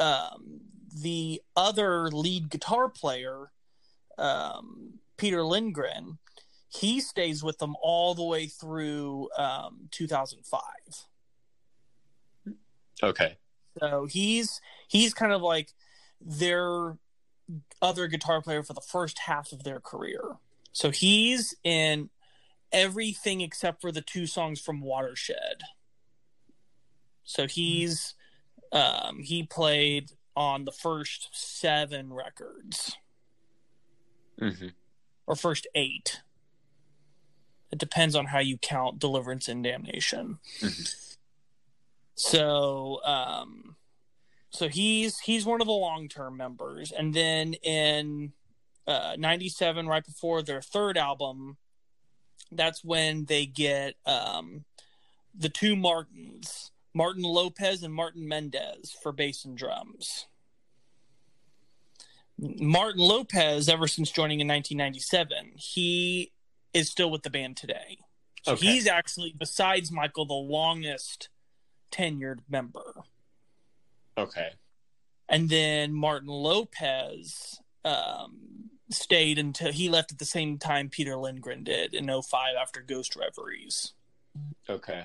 um, 0.00 0.62
the 1.00 1.42
other 1.56 2.08
lead 2.08 2.50
guitar 2.50 2.88
player 2.88 3.52
um, 4.18 4.98
Peter 5.22 5.44
Lindgren, 5.44 6.18
he 6.68 7.00
stays 7.00 7.44
with 7.44 7.58
them 7.58 7.76
all 7.80 8.12
the 8.12 8.24
way 8.24 8.46
through 8.48 9.28
um, 9.38 9.88
2005. 9.92 10.60
Okay. 13.04 13.36
So 13.78 14.06
he's 14.06 14.60
he's 14.88 15.14
kind 15.14 15.32
of 15.32 15.40
like 15.40 15.74
their 16.20 16.98
other 17.80 18.08
guitar 18.08 18.42
player 18.42 18.64
for 18.64 18.72
the 18.72 18.80
first 18.80 19.20
half 19.20 19.52
of 19.52 19.62
their 19.62 19.78
career. 19.78 20.22
So 20.72 20.90
he's 20.90 21.54
in 21.62 22.10
everything 22.72 23.42
except 23.42 23.80
for 23.80 23.92
the 23.92 24.02
two 24.02 24.26
songs 24.26 24.60
from 24.60 24.80
Watershed. 24.80 25.62
So 27.22 27.46
he's 27.46 28.14
um, 28.72 29.20
he 29.20 29.44
played 29.44 30.10
on 30.34 30.64
the 30.64 30.72
first 30.72 31.28
seven 31.32 32.12
records. 32.12 32.96
Mm-hmm 34.40 34.66
or 35.26 35.36
first 35.36 35.66
eight. 35.74 36.20
It 37.70 37.78
depends 37.78 38.14
on 38.14 38.26
how 38.26 38.40
you 38.40 38.58
count 38.58 38.98
deliverance 38.98 39.48
and 39.48 39.64
damnation. 39.64 40.38
Mm-hmm. 40.60 40.82
So, 42.14 43.00
um, 43.04 43.76
so 44.50 44.68
he's 44.68 45.18
he's 45.18 45.46
one 45.46 45.60
of 45.60 45.66
the 45.66 45.72
long 45.72 46.08
term 46.08 46.36
members, 46.36 46.92
and 46.92 47.14
then 47.14 47.54
in 47.54 48.32
uh, 48.86 49.16
'97, 49.18 49.86
right 49.86 50.04
before 50.04 50.42
their 50.42 50.60
third 50.60 50.98
album, 50.98 51.56
that's 52.50 52.84
when 52.84 53.24
they 53.24 53.46
get 53.46 53.94
um, 54.04 54.64
the 55.34 55.48
two 55.48 55.74
Martins, 55.74 56.70
Martin 56.92 57.22
Lopez 57.22 57.82
and 57.82 57.94
Martin 57.94 58.28
Mendez, 58.28 58.94
for 59.02 59.12
bass 59.12 59.46
and 59.46 59.56
drums. 59.56 60.26
Martin 62.38 63.00
Lopez, 63.00 63.68
ever 63.68 63.86
since 63.86 64.10
joining 64.10 64.40
in 64.40 64.48
1997, 64.48 65.52
he 65.56 66.32
is 66.72 66.88
still 66.88 67.10
with 67.10 67.22
the 67.22 67.30
band 67.30 67.56
today. 67.56 67.98
So 68.42 68.52
okay. 68.52 68.66
he's 68.66 68.86
actually, 68.86 69.34
besides 69.38 69.92
Michael, 69.92 70.26
the 70.26 70.34
longest 70.34 71.28
tenured 71.92 72.40
member. 72.48 73.04
Okay. 74.18 74.50
And 75.28 75.48
then 75.48 75.94
Martin 75.94 76.28
Lopez 76.28 77.60
um, 77.84 78.70
stayed 78.90 79.38
until 79.38 79.72
he 79.72 79.88
left 79.88 80.12
at 80.12 80.18
the 80.18 80.24
same 80.24 80.58
time 80.58 80.88
Peter 80.88 81.16
Lindgren 81.16 81.64
did 81.64 81.94
in 81.94 82.06
05 82.06 82.54
after 82.60 82.82
Ghost 82.82 83.16
Reveries. 83.16 83.94
Okay. 84.68 85.04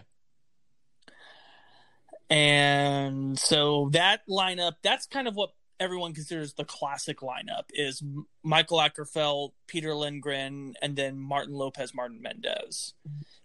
And 2.29 3.39
so 3.39 3.89
that 3.93 4.21
lineup, 4.27 4.73
that's 4.81 5.05
kind 5.05 5.27
of 5.27 5.35
what 5.35 5.51
everyone 5.79 6.13
considers 6.13 6.53
the 6.53 6.65
classic 6.65 7.19
lineup 7.19 7.65
is 7.73 8.03
Michael 8.43 8.79
Åkerfeldt, 8.79 9.51
Peter 9.67 9.95
Lindgren, 9.95 10.75
and 10.81 10.95
then 10.95 11.17
Martin 11.17 11.53
Lopez, 11.53 11.93
Martin 11.93 12.21
Mendez, 12.21 12.93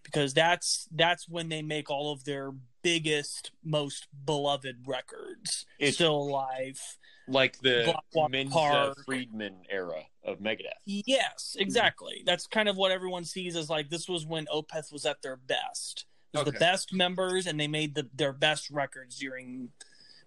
because 0.03 0.33
that's 0.33 0.87
that's 0.91 1.27
when 1.27 1.49
they 1.49 1.61
make 1.61 1.89
all 1.89 2.11
of 2.11 2.23
their 2.23 2.53
biggest, 2.81 3.51
most 3.63 4.07
beloved 4.25 4.83
records 4.85 5.65
it's 5.79 5.95
still 5.95 6.15
alive, 6.15 6.79
like 7.27 7.59
the 7.59 7.95
Menza 8.15 8.93
Friedman 9.05 9.55
era 9.69 10.03
of 10.23 10.39
Megadeth. 10.39 10.79
Yes, 10.85 11.55
exactly. 11.59 12.23
That's 12.25 12.47
kind 12.47 12.69
of 12.69 12.77
what 12.77 12.91
everyone 12.91 13.25
sees 13.25 13.55
as 13.55 13.69
like 13.69 13.89
this 13.89 14.07
was 14.07 14.25
when 14.25 14.45
Opeth 14.47 14.91
was 14.91 15.05
at 15.05 15.21
their 15.21 15.37
best. 15.37 16.05
It 16.33 16.37
was 16.37 16.47
okay. 16.47 16.51
the 16.51 16.59
best 16.59 16.93
members, 16.93 17.45
and 17.45 17.59
they 17.59 17.67
made 17.67 17.93
the, 17.93 18.09
their 18.13 18.33
best 18.33 18.71
records 18.71 19.19
during 19.19 19.69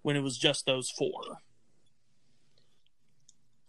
when 0.03 0.15
it 0.15 0.23
was 0.23 0.39
just 0.39 0.67
those 0.67 0.89
four. 0.89 1.41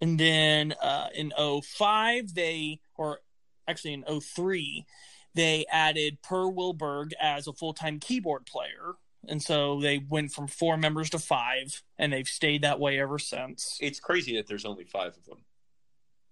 And 0.02 0.20
then 0.20 0.74
uh, 0.82 1.08
in 1.16 1.32
05, 1.38 2.34
they, 2.34 2.80
or 2.96 3.20
actually 3.68 3.94
in 3.94 4.04
03, 4.22 4.86
they 5.34 5.66
added 5.72 6.22
Per 6.22 6.46
Wiberg 6.46 7.12
as 7.22 7.48
a 7.48 7.54
full 7.54 7.74
time 7.74 8.00
keyboard 8.00 8.46
player. 8.46 8.96
And 9.28 9.42
so 9.42 9.82
they 9.82 9.98
went 9.98 10.32
from 10.32 10.48
four 10.48 10.78
members 10.78 11.10
to 11.10 11.20
five, 11.20 11.82
and 11.98 12.14
they've 12.14 12.28
stayed 12.28 12.62
that 12.62 12.80
way 12.80 13.00
ever 13.00 13.20
since. 13.20 13.78
It's 13.82 14.00
crazy 14.00 14.38
that 14.38 14.48
there's 14.48 14.66
only 14.66 14.86
five 14.86 15.18
of 15.18 15.26
them. 15.26 15.40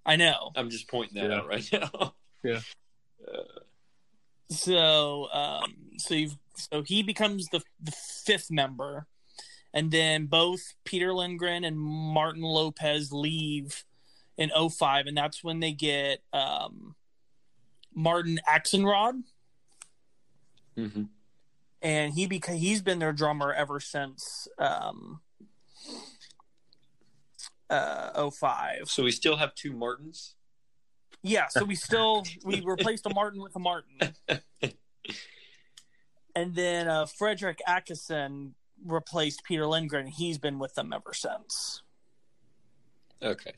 I 0.05 0.15
know. 0.15 0.51
I'm 0.55 0.69
just 0.69 0.87
pointing 0.87 1.21
that 1.21 1.31
yeah. 1.31 1.37
out 1.37 1.47
right 1.47 1.69
now. 1.73 2.13
yeah. 2.43 2.59
Uh, 3.27 3.59
so, 4.49 5.27
um, 5.31 5.75
so 5.97 6.13
you've 6.13 6.37
so 6.55 6.83
he 6.83 7.03
becomes 7.03 7.47
the 7.51 7.61
the 7.81 7.91
fifth 7.91 8.51
member, 8.51 9.07
and 9.75 9.91
then 9.91 10.25
both 10.25 10.73
Peter 10.85 11.13
Lindgren 11.13 11.65
and 11.65 11.77
Martin 11.77 12.41
Lopez 12.41 13.11
leave 13.11 13.83
in 14.37 14.49
05 14.49 15.05
and 15.05 15.17
that's 15.17 15.43
when 15.43 15.59
they 15.59 15.73
get 15.73 16.23
um, 16.31 16.95
Martin 17.93 18.39
Axenrot. 18.49 19.21
Mm-hmm. 20.77 21.03
And 21.81 22.13
he 22.13 22.27
beca- 22.27 22.57
he's 22.57 22.81
been 22.81 22.99
their 22.99 23.13
drummer 23.13 23.53
ever 23.53 23.79
since 23.81 24.47
um, 24.57 25.19
uh, 27.69 28.29
05. 28.29 28.89
So 28.89 29.03
we 29.03 29.11
still 29.11 29.35
have 29.35 29.53
two 29.55 29.73
Martins? 29.73 30.35
Yeah, 31.21 31.47
so 31.47 31.65
we 31.65 31.75
still 31.75 32.23
we 32.43 32.61
replaced 32.61 33.05
a 33.07 33.13
Martin 33.13 33.41
with 33.41 33.55
a 33.55 33.59
Martin. 33.59 34.13
and 36.35 36.53
then 36.53 36.87
uh, 36.87 37.05
Fredrik 37.05 37.59
Åkesson 37.67 38.51
replaced 38.83 39.43
Peter 39.43 39.65
Lindgren. 39.67 40.07
He's 40.07 40.37
been 40.37 40.59
with 40.59 40.75
them 40.75 40.93
ever 40.93 41.13
since. 41.13 41.81
Okay. 43.21 43.53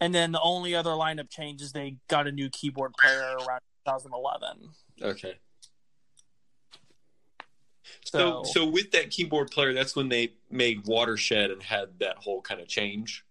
And 0.00 0.14
then 0.14 0.32
the 0.32 0.40
only 0.40 0.74
other 0.74 0.90
lineup 0.90 1.30
change 1.30 1.62
is 1.62 1.72
they 1.72 1.96
got 2.08 2.26
a 2.26 2.32
new 2.32 2.50
keyboard 2.50 2.92
player 3.00 3.36
around 3.46 3.60
2011. 3.86 4.70
Okay. 5.02 5.34
So, 8.04 8.42
so, 8.44 8.52
so 8.52 8.66
with 8.66 8.90
that 8.92 9.10
keyboard 9.10 9.50
player, 9.50 9.72
that's 9.72 9.96
when 9.96 10.08
they 10.08 10.32
made 10.50 10.86
Watershed 10.86 11.50
and 11.50 11.62
had 11.62 11.98
that 12.00 12.18
whole 12.18 12.42
kind 12.42 12.60
of 12.60 12.68
change. 12.68 13.24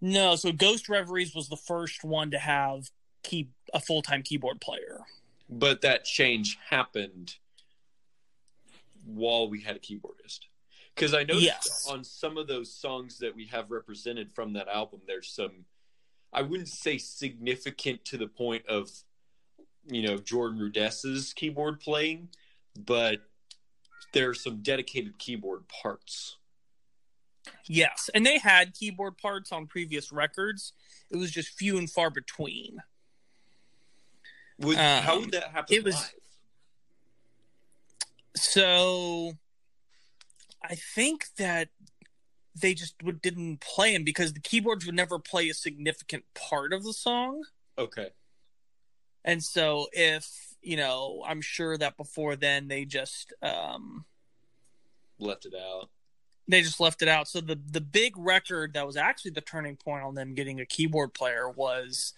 No, 0.00 0.36
so 0.36 0.52
Ghost 0.52 0.88
Reveries 0.88 1.34
was 1.34 1.48
the 1.48 1.56
first 1.56 2.04
one 2.04 2.30
to 2.30 2.38
have 2.38 2.90
key 3.22 3.48
a 3.72 3.80
full 3.80 4.02
time 4.02 4.22
keyboard 4.22 4.60
player. 4.60 5.00
But 5.48 5.80
that 5.82 6.04
change 6.04 6.58
happened 6.68 7.36
while 9.06 9.48
we 9.48 9.62
had 9.62 9.76
a 9.76 9.78
keyboardist. 9.78 10.40
Because 10.94 11.14
I 11.14 11.24
noticed 11.24 11.42
yes. 11.42 11.88
on 11.90 12.04
some 12.04 12.38
of 12.38 12.46
those 12.46 12.74
songs 12.74 13.18
that 13.18 13.36
we 13.36 13.46
have 13.46 13.70
represented 13.70 14.30
from 14.34 14.54
that 14.54 14.66
album, 14.68 15.00
there's 15.06 15.30
some, 15.30 15.66
I 16.32 16.42
wouldn't 16.42 16.68
say 16.68 16.98
significant 16.98 18.04
to 18.06 18.16
the 18.16 18.26
point 18.26 18.66
of, 18.66 18.90
you 19.86 20.02
know, 20.02 20.16
Jordan 20.16 20.58
Rudess's 20.58 21.32
keyboard 21.34 21.80
playing, 21.80 22.28
but 22.78 23.20
there 24.12 24.30
are 24.30 24.34
some 24.34 24.62
dedicated 24.62 25.18
keyboard 25.18 25.64
parts. 25.68 26.36
Yes, 27.66 28.08
and 28.14 28.24
they 28.24 28.38
had 28.38 28.74
keyboard 28.74 29.18
parts 29.18 29.52
on 29.52 29.66
previous 29.66 30.10
records. 30.10 30.72
It 31.10 31.16
was 31.16 31.30
just 31.30 31.50
few 31.50 31.78
and 31.78 31.90
far 31.90 32.10
between. 32.10 32.82
Would, 34.60 34.78
um, 34.78 35.02
how 35.02 35.20
would 35.20 35.32
that 35.32 35.48
happen? 35.48 35.76
It 35.76 35.84
was 35.84 35.94
live? 35.94 36.12
So. 38.36 39.32
I 40.68 40.74
think 40.74 41.26
that 41.38 41.68
they 42.60 42.74
just 42.74 43.00
would, 43.02 43.22
didn't 43.22 43.60
play 43.60 43.94
him 43.94 44.02
because 44.02 44.32
the 44.32 44.40
keyboards 44.40 44.86
would 44.86 44.94
never 44.94 45.18
play 45.18 45.48
a 45.48 45.54
significant 45.54 46.24
part 46.34 46.72
of 46.72 46.82
the 46.82 46.92
song. 46.92 47.42
Okay. 47.78 48.08
And 49.24 49.42
so 49.42 49.88
if 49.92 50.54
you 50.62 50.76
know, 50.76 51.22
I'm 51.26 51.40
sure 51.40 51.78
that 51.78 51.96
before 51.96 52.34
then 52.34 52.68
they 52.68 52.84
just 52.84 53.32
um, 53.42 54.04
left 55.18 55.46
it 55.46 55.54
out. 55.54 55.90
They 56.48 56.62
just 56.62 56.80
left 56.80 57.02
it 57.02 57.08
out. 57.08 57.28
So 57.28 57.40
the 57.40 57.58
the 57.70 57.80
big 57.80 58.14
record 58.16 58.74
that 58.74 58.86
was 58.86 58.96
actually 58.96 59.32
the 59.32 59.40
turning 59.40 59.76
point 59.76 60.04
on 60.04 60.14
them 60.14 60.34
getting 60.34 60.60
a 60.60 60.66
keyboard 60.66 61.12
player 61.12 61.50
was 61.50 62.14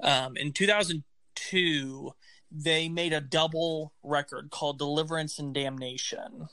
um, 0.00 0.36
in 0.36 0.52
2002. 0.52 2.14
They 2.50 2.88
made 2.88 3.12
a 3.12 3.20
double 3.20 3.92
record 4.02 4.50
called 4.50 4.78
Deliverance 4.78 5.38
and 5.38 5.52
Damnation. 5.52 6.48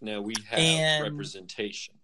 Now 0.00 0.20
we 0.20 0.34
have 0.50 0.58
and, 0.58 1.04
representation. 1.04 1.94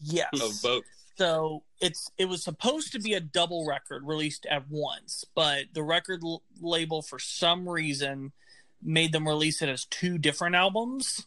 Yes. 0.00 0.28
Of 0.34 0.62
both. 0.62 0.84
So 1.16 1.62
it's 1.80 2.10
it 2.16 2.26
was 2.26 2.42
supposed 2.42 2.92
to 2.92 3.00
be 3.00 3.14
a 3.14 3.20
double 3.20 3.66
record 3.66 4.02
released 4.06 4.46
at 4.46 4.64
once, 4.70 5.24
but 5.34 5.64
the 5.74 5.82
record 5.82 6.22
l- 6.24 6.42
label 6.60 7.02
for 7.02 7.18
some 7.18 7.68
reason 7.68 8.32
made 8.82 9.12
them 9.12 9.28
release 9.28 9.62
it 9.62 9.68
as 9.68 9.84
two 9.84 10.18
different 10.18 10.56
albums. 10.56 11.26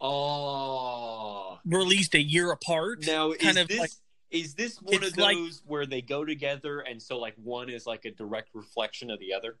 Oh, 0.00 1.58
released 1.64 2.14
a 2.14 2.22
year 2.22 2.50
apart. 2.50 3.06
Now, 3.06 3.32
kind 3.32 3.56
of 3.56 3.68
this, 3.68 3.78
like 3.78 3.90
is 4.30 4.54
this 4.54 4.76
one 4.82 5.02
of 5.02 5.14
those 5.14 5.16
like, 5.16 5.36
where 5.66 5.86
they 5.86 6.02
go 6.02 6.24
together 6.24 6.80
and 6.80 7.00
so 7.00 7.18
like 7.18 7.34
one 7.42 7.70
is 7.70 7.86
like 7.86 8.04
a 8.04 8.10
direct 8.10 8.50
reflection 8.54 9.10
of 9.10 9.18
the 9.18 9.32
other? 9.32 9.56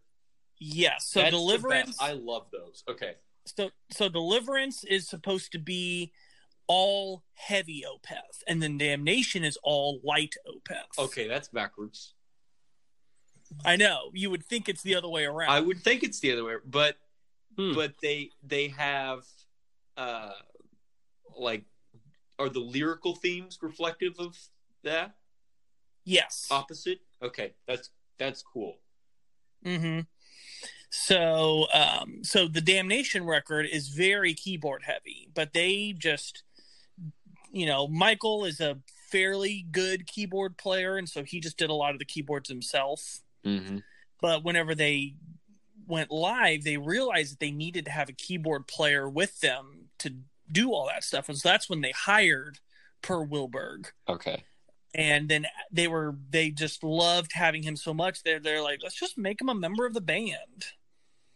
Yes. 0.62 1.06
So 1.06 1.20
That's 1.20 1.32
Deliverance, 1.32 1.96
I 2.00 2.12
love 2.12 2.46
those. 2.52 2.84
Okay. 2.88 3.14
So 3.44 3.70
so 3.90 4.08
Deliverance 4.08 4.84
is 4.84 5.08
supposed 5.08 5.50
to 5.52 5.58
be 5.58 6.12
all 6.68 7.24
heavy 7.34 7.84
Opeth, 7.86 8.42
and 8.46 8.62
then 8.62 8.78
Damnation 8.78 9.42
is 9.42 9.58
all 9.64 10.00
light 10.04 10.36
Opeth. 10.46 11.04
Okay, 11.04 11.26
that's 11.26 11.48
backwards. 11.48 12.14
I 13.64 13.76
know. 13.76 14.10
You 14.14 14.30
would 14.30 14.44
think 14.44 14.68
it's 14.68 14.82
the 14.82 14.94
other 14.94 15.08
way 15.08 15.24
around. 15.24 15.50
I 15.50 15.60
would 15.60 15.82
think 15.82 16.04
it's 16.04 16.20
the 16.20 16.32
other 16.32 16.44
way, 16.44 16.54
but 16.64 16.96
hmm. 17.56 17.74
but 17.74 17.94
they 18.00 18.30
they 18.44 18.68
have 18.68 19.24
uh 19.96 20.30
like 21.36 21.64
are 22.38 22.48
the 22.48 22.60
lyrical 22.60 23.16
themes 23.16 23.58
reflective 23.60 24.14
of 24.20 24.38
that? 24.84 25.16
Yes. 26.04 26.46
Opposite? 26.50 27.00
Okay, 27.20 27.54
that's 27.66 27.90
that's 28.18 28.42
cool. 28.42 28.78
Mhm. 29.64 30.06
So 30.94 31.66
um 31.72 32.22
so 32.22 32.46
the 32.46 32.60
Damnation 32.60 33.24
record 33.24 33.66
is 33.66 33.88
very 33.88 34.34
keyboard 34.34 34.82
heavy, 34.84 35.28
but 35.34 35.54
they 35.54 35.94
just 35.96 36.42
you 37.50 37.66
know, 37.66 37.86
Michael 37.86 38.44
is 38.44 38.60
a 38.60 38.78
fairly 39.10 39.66
good 39.70 40.06
keyboard 40.06 40.56
player, 40.56 40.96
and 40.96 41.08
so 41.08 41.22
he 41.22 41.40
just 41.40 41.58
did 41.58 41.70
a 41.70 41.74
lot 41.74 41.92
of 41.92 41.98
the 41.98 42.04
keyboards 42.04 42.48
himself. 42.48 43.20
Mm-hmm. 43.44 43.78
But 44.20 44.44
whenever 44.44 44.74
they 44.74 45.14
went 45.86 46.10
live, 46.10 46.64
they 46.64 46.78
realized 46.78 47.32
that 47.32 47.40
they 47.40 47.50
needed 47.50 47.84
to 47.86 47.90
have 47.90 48.08
a 48.08 48.14
keyboard 48.14 48.66
player 48.66 49.08
with 49.08 49.40
them 49.40 49.88
to 49.98 50.14
do 50.50 50.72
all 50.72 50.86
that 50.86 51.04
stuff, 51.04 51.28
and 51.28 51.38
so 51.38 51.48
that's 51.48 51.70
when 51.70 51.80
they 51.80 51.92
hired 51.92 52.58
Per 53.02 53.24
Wiberg. 53.24 53.86
Okay. 54.08 54.44
And 54.94 55.28
then 55.28 55.46
they 55.70 55.88
were 55.88 56.16
they 56.28 56.50
just 56.50 56.84
loved 56.84 57.32
having 57.32 57.62
him 57.62 57.76
so 57.76 57.94
much. 57.94 58.22
They're 58.22 58.40
they're 58.40 58.62
like, 58.62 58.80
let's 58.82 58.98
just 58.98 59.16
make 59.16 59.40
him 59.40 59.48
a 59.48 59.54
member 59.54 59.86
of 59.86 59.94
the 59.94 60.02
band. 60.02 60.66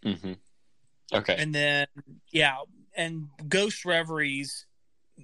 Mm-hmm. 0.07 0.33
Okay. 1.13 1.37
And 1.39 1.55
then 1.55 1.87
yeah, 2.33 2.57
and 2.97 3.29
Ghost 3.49 3.85
Reveries 3.85 4.67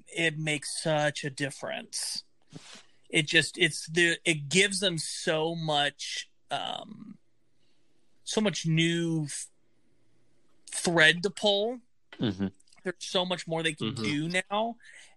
it 0.08 0.38
makes 0.38 0.82
such 0.82 1.24
a 1.24 1.30
difference. 1.30 2.24
It 3.08 3.26
just 3.26 3.58
it's 3.58 3.86
the 3.86 4.18
it 4.24 4.48
gives 4.48 4.80
them 4.80 4.98
so 4.98 5.54
much 5.54 6.28
um 6.50 7.18
so 8.24 8.40
much 8.40 8.66
new 8.66 9.24
f- 9.24 9.46
thread 10.70 11.22
to 11.22 11.30
pull. 11.30 11.78
Mm-hmm. 12.20 12.48
There's 12.84 12.94
so 12.98 13.24
much 13.24 13.46
more 13.46 13.62
they 13.62 13.74
can 13.74 13.92
mm-hmm. 13.92 14.02
do 14.02 14.42
now, 14.50 14.76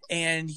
and 0.10 0.52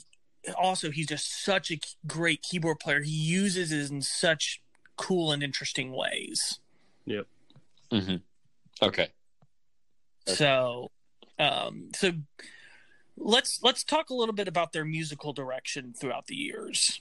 also 0.57 0.91
he's 0.91 1.07
just 1.07 1.45
such 1.45 1.71
a 1.71 1.79
great 2.07 2.43
keyboard 2.43 2.81
player. 2.81 3.03
He 3.03 3.11
uses 3.13 3.73
it 3.73 3.91
in 3.91 4.03
such 4.03 4.61
cool 4.97 5.31
and 5.31 5.43
interesting 5.43 5.93
ways. 5.93 6.59
Yep. 7.07 7.27
Mm-hmm. 7.93 8.17
Okay. 8.83 9.09
So, 10.27 10.91
um, 11.39 11.89
so 11.95 12.13
let's 13.17 13.61
let's 13.63 13.83
talk 13.83 14.11
a 14.11 14.15
little 14.15 14.35
bit 14.35 14.49
about 14.49 14.73
their 14.73 14.85
musical 14.85 15.33
direction 15.33 15.95
throughout 15.99 16.27
the 16.27 16.37
years. 16.37 17.01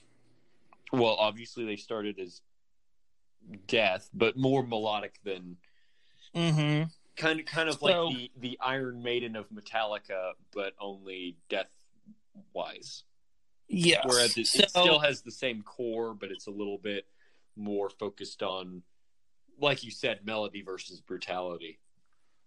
Well, 0.92 1.14
obviously 1.18 1.64
they 1.64 1.76
started 1.76 2.18
as 2.18 2.40
death, 3.66 4.08
but 4.14 4.36
more 4.36 4.66
melodic 4.66 5.20
than 5.24 5.56
mm-hmm. 6.34 6.84
kind 7.16 7.40
of 7.40 7.46
kind 7.46 7.68
of 7.68 7.76
so, 7.76 8.06
like 8.06 8.16
the 8.16 8.30
the 8.38 8.58
Iron 8.60 9.02
Maiden 9.02 9.36
of 9.36 9.48
Metallica, 9.50 10.32
but 10.54 10.72
only 10.80 11.36
death 11.48 11.70
wise. 12.52 13.04
Yeah. 13.68 14.00
Whereas 14.04 14.36
it, 14.38 14.46
so, 14.46 14.62
it 14.62 14.70
still 14.70 14.98
has 14.98 15.20
the 15.22 15.30
same 15.30 15.62
core, 15.62 16.14
but 16.14 16.30
it's 16.30 16.46
a 16.46 16.50
little 16.50 16.78
bit 16.78 17.06
more 17.56 17.90
focused 17.90 18.42
on, 18.42 18.82
like 19.60 19.84
you 19.84 19.90
said, 19.90 20.20
melody 20.24 20.62
versus 20.62 21.00
brutality. 21.00 21.78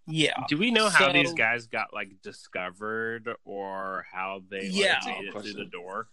Yeah. 0.06 0.34
Do 0.48 0.58
we 0.58 0.70
know 0.70 0.88
how 0.88 1.06
so, 1.06 1.12
these 1.12 1.32
guys 1.32 1.66
got 1.66 1.92
like 1.92 2.22
discovered 2.22 3.28
or 3.44 4.04
how 4.10 4.42
they 4.50 4.66
yeah, 4.66 4.98
made 5.06 5.28
it 5.28 5.32
through 5.32 5.52
the 5.52 5.64
door? 5.66 6.08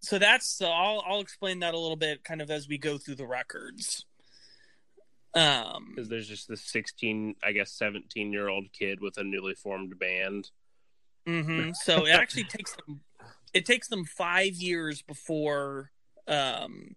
So 0.00 0.18
that's 0.18 0.46
so 0.46 0.66
I'll 0.66 1.02
I'll 1.06 1.20
explain 1.20 1.60
that 1.60 1.74
a 1.74 1.78
little 1.78 1.96
bit 1.96 2.24
kind 2.24 2.40
of 2.40 2.50
as 2.50 2.68
we 2.68 2.78
go 2.78 2.98
through 2.98 3.16
the 3.16 3.26
records. 3.26 4.04
Um 5.34 5.92
because 5.94 6.08
there's 6.08 6.28
just 6.28 6.48
this 6.48 6.62
16 6.62 7.36
I 7.42 7.52
guess 7.52 7.72
17 7.72 8.32
year 8.32 8.48
old 8.48 8.72
kid 8.72 9.00
with 9.00 9.16
a 9.18 9.24
newly 9.24 9.54
formed 9.54 9.98
band. 9.98 10.50
Mm-hmm. 11.26 11.70
So 11.74 12.06
it 12.06 12.10
actually 12.10 12.44
takes 12.44 12.76
them 12.76 13.00
it 13.52 13.66
takes 13.66 13.88
them 13.88 14.04
5 14.04 14.54
years 14.54 15.02
before 15.02 15.90
um 16.28 16.94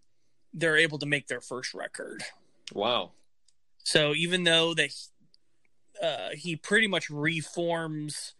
they're 0.53 0.77
able 0.77 0.99
to 0.99 1.05
make 1.05 1.27
their 1.27 1.41
first 1.41 1.73
record. 1.73 2.23
Wow. 2.73 3.11
So 3.83 4.13
even 4.15 4.43
though 4.43 4.73
they 4.73 4.89
uh, 6.01 6.29
he 6.33 6.55
pretty 6.55 6.87
much 6.87 7.09
reforms 7.09 8.33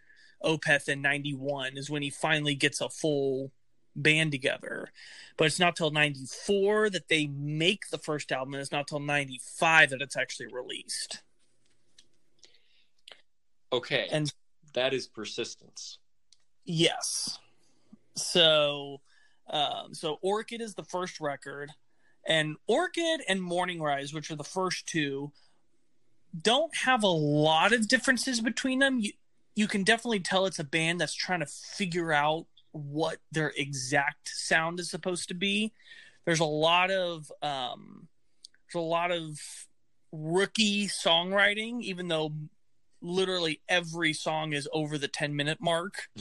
Opeth 0.44 0.90
in 0.90 1.02
91 1.02 1.78
is 1.78 1.90
when 1.90 2.02
he 2.02 2.10
finally 2.10 2.56
gets 2.56 2.82
a 2.82 2.90
full 2.90 3.52
band 3.96 4.32
together. 4.32 4.90
But 5.38 5.46
it's 5.46 5.60
not 5.60 5.76
till 5.76 5.92
94 5.92 6.90
that 6.92 7.08
they 7.08 7.28
make 7.28 7.90
the 7.90 7.98
first 7.98 8.32
album, 8.32 8.54
and 8.54 8.62
it's 8.62 8.72
not 8.72 8.88
till 8.88 9.00
95 9.00 9.92
that 9.92 10.02
it's 10.02 10.18
actually 10.18 10.48
released. 10.48 11.22
Okay. 13.72 14.08
And 14.12 14.34
that 14.74 14.94
is 14.94 15.08
persistence. 15.08 16.00
Yes. 16.66 17.40
So 18.16 19.02
um, 19.48 19.94
so 19.94 20.18
Orchid 20.22 20.62
is 20.62 20.74
the 20.74 20.84
first 20.84 21.20
record, 21.20 21.72
and 22.26 22.56
Orchid 22.68 23.22
and 23.28 23.42
Morningrise, 23.42 24.14
which 24.14 24.32
are 24.32 24.36
the 24.36 24.44
first 24.44 24.88
two, 24.88 25.32
don't 26.40 26.76
have 26.76 27.04
a 27.04 27.08
lot 27.08 27.74
of 27.74 27.88
differences 27.88 28.42
between 28.42 28.80
them. 28.80 29.00
You, 29.00 29.12
you 29.56 29.68
can 29.68 29.84
definitely 29.84 30.20
tell 30.20 30.46
it's 30.46 30.60
a 30.60 30.64
band 30.64 31.00
that's 31.00 31.14
trying 31.14 31.40
to 31.40 31.46
figure 31.46 32.12
out 32.12 32.46
what 32.72 33.18
their 33.32 33.54
exact 33.56 34.30
sound 34.30 34.80
is 34.80 34.90
supposed 34.90 35.30
to 35.30 35.34
be. 35.34 35.72
There's 36.26 36.42
a 36.42 36.46
lot 36.46 36.92
of 36.92 37.32
um, 37.42 38.08
there's 38.66 38.82
a 38.82 38.86
lot 38.86 39.12
of 39.12 39.40
rookie 40.12 40.88
songwriting, 40.88 41.82
even 41.82 42.08
though 42.08 42.34
literally 43.06 43.62
every 43.70 44.12
song 44.14 44.54
is 44.54 44.68
over 44.74 44.98
the 44.98 45.08
10 45.08 45.36
minute 45.36 45.60
mark. 45.62 46.10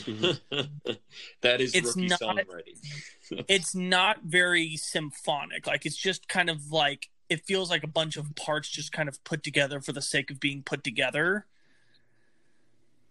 that 1.40 1.60
is 1.60 1.74
It's 1.74 1.96
rookie 1.96 2.08
not- 2.08 2.20
songwriting. 2.20 2.78
it's 3.48 3.74
not 3.74 4.18
very 4.24 4.76
symphonic. 4.76 5.66
Like 5.66 5.86
it's 5.86 5.96
just 5.96 6.28
kind 6.28 6.50
of 6.50 6.70
like 6.70 7.08
it 7.28 7.44
feels 7.44 7.70
like 7.70 7.82
a 7.82 7.88
bunch 7.88 8.16
of 8.16 8.34
parts 8.36 8.68
just 8.68 8.92
kind 8.92 9.08
of 9.08 9.22
put 9.24 9.42
together 9.42 9.80
for 9.80 9.92
the 9.92 10.02
sake 10.02 10.30
of 10.30 10.38
being 10.38 10.62
put 10.62 10.84
together. 10.84 11.46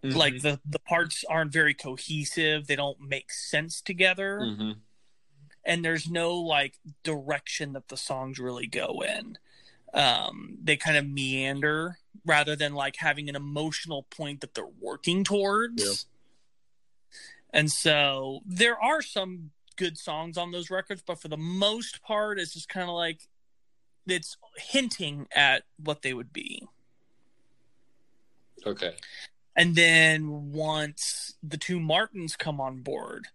Mm-hmm. 0.03 0.17
Like 0.17 0.41
the 0.41 0.59
the 0.69 0.79
parts 0.79 1.23
aren't 1.29 1.51
very 1.51 1.73
cohesive. 1.73 2.67
They 2.67 2.75
don't 2.75 2.99
make 3.01 3.31
sense 3.31 3.81
together. 3.81 4.39
Mhm. 4.41 4.75
and 5.65 5.83
there's 5.85 6.09
no 6.09 6.35
like 6.35 6.73
direction 7.03 7.71
that 7.73 7.87
the 7.87 7.95
songs 7.97 8.37
really 8.37 8.67
go 8.67 9.01
in. 9.01 9.37
Um, 9.93 10.57
they 10.61 10.75
kind 10.75 10.97
of 10.97 11.07
meander 11.07 11.99
rather 12.25 12.55
than 12.55 12.73
like 12.73 12.97
having 12.97 13.29
an 13.29 13.35
emotional 13.35 14.03
point 14.03 14.41
that 14.41 14.53
they're 14.53 14.65
working 14.79 15.23
towards. 15.23 15.83
Yeah. 15.83 15.93
And 17.59 17.71
so 17.71 18.41
there 18.45 18.81
are 18.81 19.01
some 19.01 19.51
good 19.75 19.97
songs 19.97 20.37
on 20.37 20.51
those 20.51 20.69
records, 20.69 21.03
but 21.05 21.21
for 21.21 21.27
the 21.27 21.37
most 21.37 22.01
part, 22.01 22.39
it's 22.39 22.53
just 22.53 22.69
kind 22.69 22.89
of 22.89 22.95
like 22.95 23.27
it's 24.07 24.37
hinting 24.57 25.27
at 25.35 25.63
what 25.77 26.01
they 26.01 26.13
would 26.13 26.33
be. 26.33 26.67
Okay. 28.65 28.93
And 29.55 29.75
then 29.75 30.51
once 30.51 31.35
the 31.43 31.57
two 31.57 31.79
Martins 31.79 32.35
come 32.35 32.59
on 32.59 32.79
board, 32.79 33.27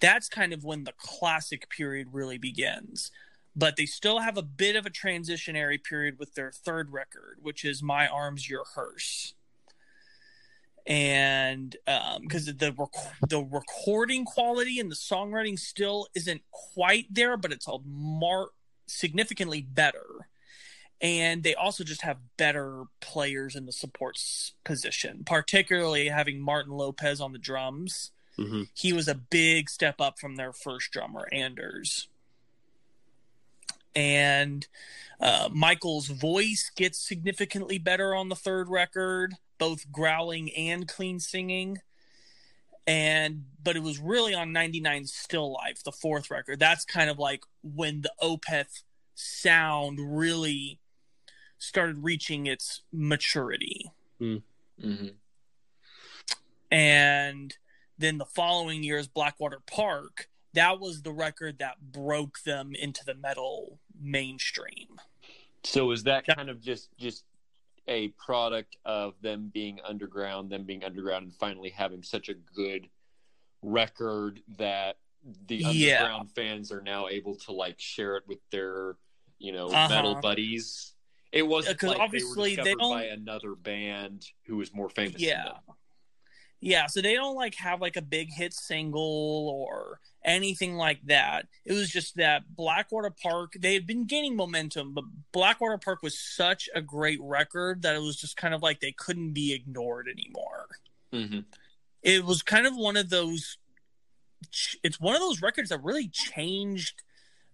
that's 0.00 0.28
kind 0.28 0.52
of 0.52 0.64
when 0.64 0.84
the 0.84 0.94
classic 0.96 1.68
period 1.68 2.08
really 2.12 2.38
begins. 2.38 3.10
But 3.56 3.76
they 3.76 3.86
still 3.86 4.18
have 4.18 4.36
a 4.36 4.42
bit 4.42 4.74
of 4.76 4.84
a 4.84 4.90
transitionary 4.90 5.82
period 5.82 6.18
with 6.18 6.34
their 6.34 6.50
third 6.50 6.92
record, 6.92 7.38
which 7.40 7.64
is 7.64 7.82
My 7.82 8.08
Arms, 8.08 8.48
Your 8.50 8.64
Hearse. 8.74 9.34
And 10.86 11.76
because 12.20 12.46
the 12.46 12.74
rec- 12.76 13.28
the 13.28 13.40
recording 13.42 14.24
quality 14.24 14.78
and 14.78 14.90
the 14.90 14.96
songwriting 14.96 15.58
still 15.58 16.08
isn't 16.14 16.42
quite 16.50 17.06
there, 17.10 17.36
but 17.36 17.52
it's 17.52 17.66
all 17.66 17.82
mar- 17.86 18.50
significantly 18.86 19.62
better 19.62 20.28
and 21.00 21.42
they 21.42 21.54
also 21.54 21.82
just 21.84 22.02
have 22.02 22.18
better 22.36 22.84
players 23.00 23.56
in 23.56 23.66
the 23.66 23.72
support 23.72 24.16
s- 24.16 24.52
position, 24.64 25.22
particularly 25.24 26.08
having 26.08 26.40
Martin 26.40 26.72
Lopez 26.72 27.20
on 27.20 27.32
the 27.32 27.38
drums. 27.38 28.12
Mhm. 28.38 28.68
He 28.74 28.92
was 28.92 29.08
a 29.08 29.14
big 29.14 29.68
step 29.68 30.00
up 30.00 30.18
from 30.18 30.36
their 30.36 30.52
first 30.52 30.90
drummer, 30.92 31.28
Anders. 31.32 32.08
And 33.94 34.66
uh, 35.20 35.48
Michael's 35.52 36.08
voice 36.08 36.70
gets 36.74 36.98
significantly 36.98 37.78
better 37.78 38.14
on 38.14 38.28
the 38.28 38.36
third 38.36 38.68
record, 38.68 39.34
both 39.58 39.90
growling 39.90 40.52
and 40.54 40.88
clean 40.88 41.20
singing. 41.20 41.78
And 42.86 43.44
but 43.62 43.76
it 43.76 43.82
was 43.82 43.98
really 43.98 44.34
on 44.34 44.52
99 44.52 45.06
Still 45.06 45.52
Life, 45.52 45.82
the 45.82 45.92
fourth 45.92 46.30
record. 46.30 46.58
That's 46.58 46.84
kind 46.84 47.08
of 47.08 47.18
like 47.18 47.44
when 47.62 48.02
the 48.02 48.12
Opeth 48.22 48.82
sound 49.14 49.98
really 50.00 50.80
started 51.58 52.04
reaching 52.04 52.46
its 52.46 52.82
maturity. 52.92 53.90
Mm-hmm. 54.20 55.06
And 56.70 57.56
then 57.96 58.18
the 58.18 58.26
following 58.26 58.82
year's 58.82 59.06
Blackwater 59.06 59.60
Park, 59.66 60.28
that 60.52 60.80
was 60.80 61.02
the 61.02 61.12
record 61.12 61.58
that 61.58 61.92
broke 61.92 62.42
them 62.42 62.74
into 62.74 63.04
the 63.04 63.14
metal 63.14 63.78
mainstream. 64.00 65.00
So 65.62 65.90
is 65.92 66.02
that 66.04 66.26
kind 66.26 66.50
of 66.50 66.60
just 66.60 66.90
just 66.98 67.24
a 67.88 68.08
product 68.08 68.76
of 68.84 69.14
them 69.20 69.50
being 69.52 69.78
underground, 69.86 70.50
them 70.50 70.64
being 70.64 70.84
underground, 70.84 71.24
and 71.24 71.34
finally 71.34 71.70
having 71.70 72.02
such 72.02 72.28
a 72.28 72.34
good 72.34 72.88
record 73.62 74.40
that 74.58 74.96
the 75.46 75.56
Yeah. 75.56 75.68
underground 76.02 76.30
fans 76.34 76.70
are 76.72 76.82
now 76.82 77.08
able 77.08 77.34
to 77.36 77.52
like 77.52 77.80
share 77.80 78.16
it 78.16 78.26
with 78.26 78.40
their 78.50 78.96
you 79.38 79.52
know 79.52 79.68
Uh-huh. 79.68 79.88
metal 79.88 80.14
buddies. 80.16 80.94
It 81.32 81.42
wasn't 81.42 81.78
'cause 81.80 81.90
like 81.90 81.98
obviously 82.00 82.56
they 82.56 82.62
they 82.62 82.74
were 82.74 82.78
discovered 82.78 82.78
don't- 82.80 82.92
by 82.98 83.04
another 83.06 83.54
band 83.54 84.30
who 84.44 84.56
was 84.56 84.72
more 84.72 84.88
famous. 84.90 85.14
than 85.14 85.22
Yeah. 85.22 85.58
Yeah, 86.66 86.86
so 86.86 87.02
they 87.02 87.12
don't 87.12 87.34
like 87.36 87.56
have 87.56 87.82
like 87.82 87.96
a 87.96 88.00
big 88.00 88.32
hit 88.32 88.54
single 88.54 89.66
or 89.68 90.00
anything 90.24 90.76
like 90.76 90.98
that. 91.04 91.46
It 91.66 91.74
was 91.74 91.90
just 91.90 92.16
that 92.16 92.56
Blackwater 92.56 93.10
Park, 93.10 93.52
they 93.60 93.74
had 93.74 93.86
been 93.86 94.06
gaining 94.06 94.34
momentum, 94.34 94.94
but 94.94 95.04
Blackwater 95.30 95.76
Park 95.76 96.02
was 96.02 96.18
such 96.18 96.70
a 96.74 96.80
great 96.80 97.18
record 97.20 97.82
that 97.82 97.94
it 97.94 97.98
was 98.00 98.16
just 98.16 98.38
kind 98.38 98.54
of 98.54 98.62
like 98.62 98.80
they 98.80 98.92
couldn't 98.92 99.32
be 99.32 99.52
ignored 99.52 100.08
anymore. 100.08 100.68
Mhm. 101.12 101.44
it 102.02 102.24
was 102.24 102.42
kind 102.42 102.66
of 102.66 102.74
one 102.74 102.96
of 102.96 103.10
those 103.10 103.58
it's 104.82 104.98
one 104.98 105.14
of 105.14 105.20
those 105.20 105.42
records 105.42 105.68
that 105.68 105.82
really 105.84 106.08
changed 106.08 107.02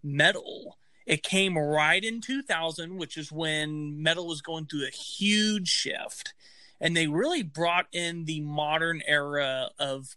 metal 0.04 0.78
it 1.04 1.22
came 1.22 1.58
right 1.58 2.02
in 2.04 2.20
2000 2.20 2.96
which 2.96 3.16
is 3.18 3.30
when 3.30 4.02
metal 4.02 4.26
was 4.26 4.40
going 4.40 4.66
through 4.66 4.86
a 4.86 4.90
huge 4.90 5.68
shift 5.68 6.32
and 6.80 6.96
they 6.96 7.06
really 7.06 7.42
brought 7.42 7.86
in 7.92 8.24
the 8.24 8.40
modern 8.40 9.02
era 9.06 9.68
of 9.78 10.16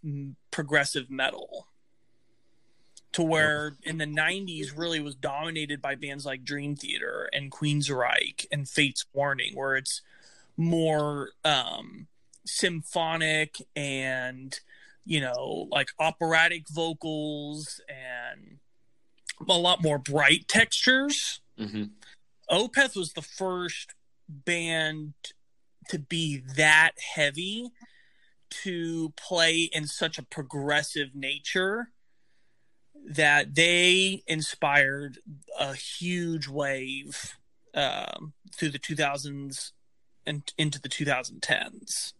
progressive 0.50 1.10
metal 1.10 1.68
to 3.12 3.22
where 3.22 3.76
in 3.84 3.98
the 3.98 4.06
90s 4.06 4.76
really 4.76 4.98
was 5.00 5.14
dominated 5.14 5.80
by 5.80 5.94
bands 5.94 6.26
like 6.26 6.42
dream 6.44 6.74
theater 6.74 7.28
and 7.32 7.52
queensryche 7.52 8.46
and 8.50 8.68
fates 8.68 9.04
warning 9.12 9.54
where 9.54 9.76
it's 9.76 10.00
more 10.56 11.30
um 11.44 12.06
symphonic 12.44 13.56
and 13.76 14.60
you 15.06 15.20
know 15.20 15.68
like 15.70 15.88
operatic 15.98 16.68
vocals 16.68 17.80
and 17.88 18.58
a 19.48 19.52
lot 19.58 19.82
more 19.82 19.98
bright 19.98 20.46
textures 20.48 21.40
Mhm. 21.58 21.90
opeth 22.50 22.96
was 22.96 23.12
the 23.12 23.22
first 23.22 23.94
band 24.28 25.14
to 25.88 25.98
be 25.98 26.42
that 26.56 26.92
heavy 27.14 27.70
to 28.62 29.12
play 29.16 29.62
in 29.72 29.86
such 29.86 30.18
a 30.18 30.22
progressive 30.22 31.14
nature 31.14 31.88
that 33.06 33.54
they 33.54 34.22
inspired 34.26 35.18
a 35.58 35.74
huge 35.74 36.48
wave 36.48 37.36
um, 37.74 38.32
through 38.54 38.70
the 38.70 38.78
2000s 38.78 39.72
and 40.26 40.52
into 40.56 40.80
the 40.80 40.88
2010s 40.88 42.12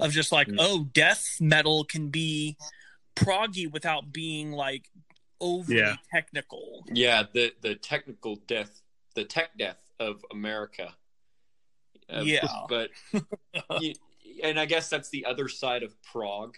of 0.00 0.12
just 0.12 0.32
like 0.32 0.48
Mm. 0.48 0.56
oh 0.58 0.84
death 0.92 1.36
metal 1.40 1.84
can 1.84 2.08
be 2.08 2.56
proggy 3.14 3.70
without 3.70 4.12
being 4.12 4.50
like 4.52 4.90
overly 5.40 5.78
Yeah. 5.78 5.96
technical 6.12 6.84
Yeah, 6.92 7.24
the 7.32 7.52
the 7.60 7.74
technical 7.76 8.36
death, 8.46 8.80
the 9.14 9.24
tech 9.24 9.56
death 9.58 9.78
of 10.00 10.24
America. 10.32 10.94
Uh, 12.12 12.22
Yeah. 12.24 12.46
but 12.68 12.90
you, 13.80 13.94
and 14.42 14.58
I 14.58 14.66
guess 14.66 14.88
that's 14.88 15.10
the 15.10 15.24
other 15.24 15.48
side 15.48 15.82
of 15.82 16.00
prog, 16.02 16.56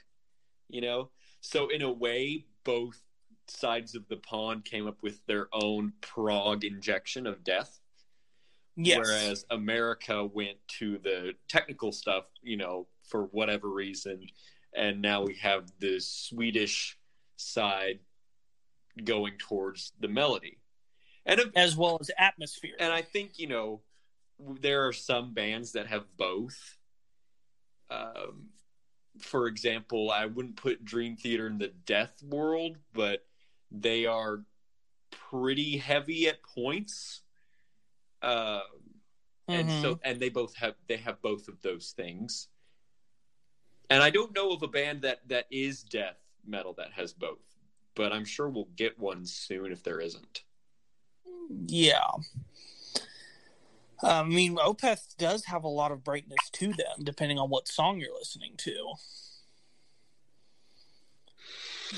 you 0.69 0.81
know. 0.81 1.11
So 1.41 1.69
in 1.69 1.83
a 1.83 1.91
way, 1.91 2.45
both 2.65 3.01
sides 3.49 3.95
of 3.95 4.07
the 4.09 4.17
pond 4.17 4.65
came 4.65 4.87
up 4.87 5.03
with 5.03 5.25
their 5.27 5.49
own 5.53 5.93
prog 6.01 6.65
injection 6.65 7.27
of 7.27 7.43
death, 7.43 7.81
yes 8.77 8.99
whereas 8.99 9.45
America 9.51 10.25
went 10.25 10.59
to 10.79 10.99
the 10.99 11.33
technical 11.49 11.93
stuff, 11.93 12.25
you 12.43 12.57
know, 12.57 12.87
for 13.05 13.25
whatever 13.27 13.69
reason, 13.69 14.27
and 14.75 15.03
now 15.03 15.23
we 15.23 15.35
have 15.35 15.65
the 15.81 15.99
Swedish 15.99 16.97
side 17.37 17.99
going 19.05 19.35
towards 19.39 19.93
the 20.01 20.09
melody. 20.09 20.59
And 21.27 21.41
as 21.55 21.77
well 21.77 21.99
as 22.01 22.11
atmosphere 22.19 22.75
and 22.79 22.93
I 22.93 23.03
think 23.03 23.39
you 23.39 23.47
know 23.47 23.83
there 24.61 24.87
are 24.87 24.93
some 24.93 25.35
bands 25.35 25.73
that 25.73 25.87
have 25.87 26.05
both. 26.17 26.79
Um, 27.91 28.51
for 29.19 29.47
example, 29.47 30.11
I 30.11 30.27
wouldn't 30.27 30.57
put 30.57 30.85
Dream 30.85 31.17
Theater 31.17 31.47
in 31.47 31.59
the 31.59 31.69
death 31.69 32.23
world, 32.23 32.77
but 32.93 33.27
they 33.71 34.07
are 34.07 34.45
pretty 35.11 35.77
heavy 35.77 36.29
at 36.29 36.43
points. 36.43 37.23
Um, 38.23 38.63
and 39.49 39.69
Mhm. 39.69 39.81
so 39.83 40.01
and 40.05 40.21
they 40.21 40.29
both 40.29 40.55
have 40.57 40.77
they 40.87 40.99
have 40.99 41.21
both 41.23 41.49
of 41.49 41.61
those 41.63 41.93
things. 41.93 42.49
And 43.89 44.03
I 44.03 44.11
don't 44.11 44.33
know 44.33 44.53
of 44.53 44.63
a 44.63 44.69
band 44.69 45.03
that 45.03 45.27
that 45.29 45.47
is 45.51 45.83
death 45.83 46.19
metal 46.47 46.73
that 46.75 46.93
has 46.93 47.13
both, 47.13 47.57
but 47.95 48.13
I'm 48.13 48.25
sure 48.25 48.49
we'll 48.49 48.69
get 48.77 48.99
one 48.99 49.27
soon 49.27 49.73
if 49.73 49.83
there 49.83 50.01
isn't. 50.01 50.45
Yeah. 51.67 52.11
I 54.03 54.23
mean, 54.25 54.57
Opeth 54.57 55.17
does 55.19 55.45
have 55.47 55.65
a 55.65 55.69
lot 55.69 55.93
of 55.93 56.03
brightness 56.05 56.39
to 56.53 56.69
them, 56.69 57.05
depending 57.05 57.39
on 57.39 57.51
what 57.51 57.69
song 57.69 58.01
you're 58.01 58.15
listening 58.15 58.55
to. 58.59 58.95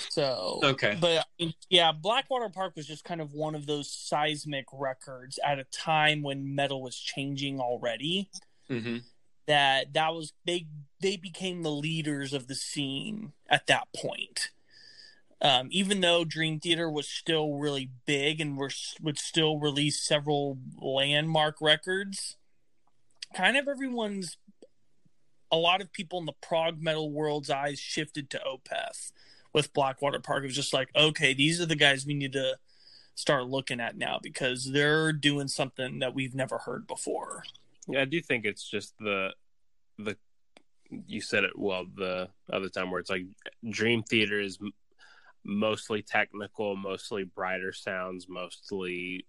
So, 0.09 0.61
Okay. 0.63 0.97
but 0.99 1.27
yeah, 1.69 1.93
Blackwater 1.93 2.49
Park 2.49 2.77
was 2.77 2.87
just 2.87 3.05
kind 3.05 3.21
of 3.21 3.35
one 3.35 3.55
of 3.55 3.67
those 3.67 3.91
seismic 3.91 4.65
records 4.73 5.39
at 5.45 5.59
a 5.59 5.65
time 5.65 6.23
when 6.23 6.55
metal 6.55 6.83
was 6.83 6.99
changing 6.99 7.61
already. 7.61 8.31
Mm-hmm. 8.71 8.99
that 9.47 9.93
that 9.93 10.15
was 10.15 10.33
they 10.47 10.67
they 11.01 11.17
became 11.17 11.63
the 11.63 11.71
leaders 11.71 12.33
of 12.33 12.47
the 12.47 12.55
scene 12.55 13.33
at 13.51 13.67
that 13.67 13.89
point. 13.95 14.49
Um, 15.43 15.69
even 15.73 16.01
though 16.01 16.25
Dream 16.25 16.61
Theater 16.61 16.89
was 16.89 17.09
still 17.09 17.55
really 17.55 17.91
big 18.07 18.41
and 18.41 18.57
were, 18.57 18.71
would 19.01 19.19
still 19.19 19.59
release 19.59 20.01
several 20.01 20.59
landmark 20.81 21.57
records, 21.61 22.37
kind 23.35 23.57
of 23.57 23.67
everyone's, 23.67 24.37
a 25.51 25.57
lot 25.57 25.81
of 25.81 25.93
people 25.93 26.21
in 26.21 26.27
the 26.27 26.33
prog 26.41 26.81
metal 26.81 27.11
world's 27.11 27.51
eyes 27.51 27.81
shifted 27.81 28.31
to 28.31 28.41
Opeth 28.47 29.11
with 29.53 29.73
Blackwater 29.73 30.21
Park. 30.21 30.45
It 30.45 30.47
was 30.47 30.57
just 30.57 30.73
like, 30.73 30.91
okay, 30.95 31.35
these 31.35 31.61
are 31.61 31.67
the 31.67 31.77
guys 31.77 32.07
we 32.07 32.15
need 32.15 32.35
to 32.35 32.57
start 33.17 33.49
looking 33.49 33.81
at 33.81 33.97
now 33.97 34.21
because 34.23 34.71
they're 34.73 35.13
doing 35.13 35.49
something 35.49 35.99
that 35.99 36.15
we've 36.15 36.37
never 36.37 36.59
heard 36.59 36.87
before. 36.87 37.45
Yeah, 37.89 38.03
I 38.03 38.05
do 38.05 38.21
think 38.23 38.45
it's 38.45 38.69
just 38.69 38.95
the 38.99 39.35
the 39.99 40.17
you 41.07 41.21
said 41.21 41.45
it 41.45 41.59
well 41.59 41.85
the 41.97 42.29
other 42.51 42.69
time 42.69 42.91
where 42.91 43.01
it's 43.01 43.11
like 43.11 43.25
Dream 43.69 44.03
Theater 44.03 44.41
is 44.41 44.59
mostly 45.45 46.03
technical, 46.03 46.77
mostly 46.77 47.25
brighter 47.25 47.73
sounds, 47.73 48.29
mostly 48.29 49.27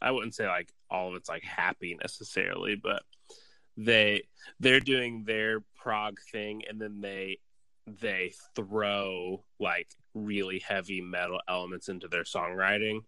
I 0.00 0.10
wouldn't 0.10 0.34
say 0.34 0.46
like 0.48 0.72
all 0.90 1.08
of 1.08 1.14
it's 1.14 1.28
like 1.28 1.44
happy 1.44 1.96
necessarily, 2.00 2.74
but 2.74 3.02
they 3.76 4.22
they're 4.58 4.80
doing 4.80 5.24
their 5.24 5.60
prog 5.76 6.18
thing 6.32 6.62
and 6.68 6.80
then 6.80 7.00
they 7.00 7.38
they 8.00 8.32
throw 8.54 9.44
like 9.58 9.88
really 10.14 10.58
heavy 10.58 11.00
metal 11.00 11.40
elements 11.48 11.88
into 11.88 12.08
their 12.08 12.24
songwriting 12.24 13.00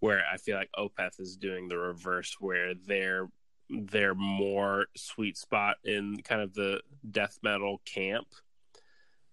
where 0.00 0.24
I 0.30 0.36
feel 0.36 0.56
like 0.56 0.70
Opeth 0.76 1.20
is 1.20 1.36
doing 1.36 1.68
the 1.68 1.78
reverse 1.78 2.36
where 2.40 2.74
they're 2.74 3.28
they're 3.70 4.14
more 4.14 4.86
sweet 4.96 5.38
spot 5.38 5.76
in 5.84 6.20
kind 6.22 6.42
of 6.42 6.52
the 6.52 6.80
death 7.10 7.38
metal 7.42 7.80
camp 7.84 8.26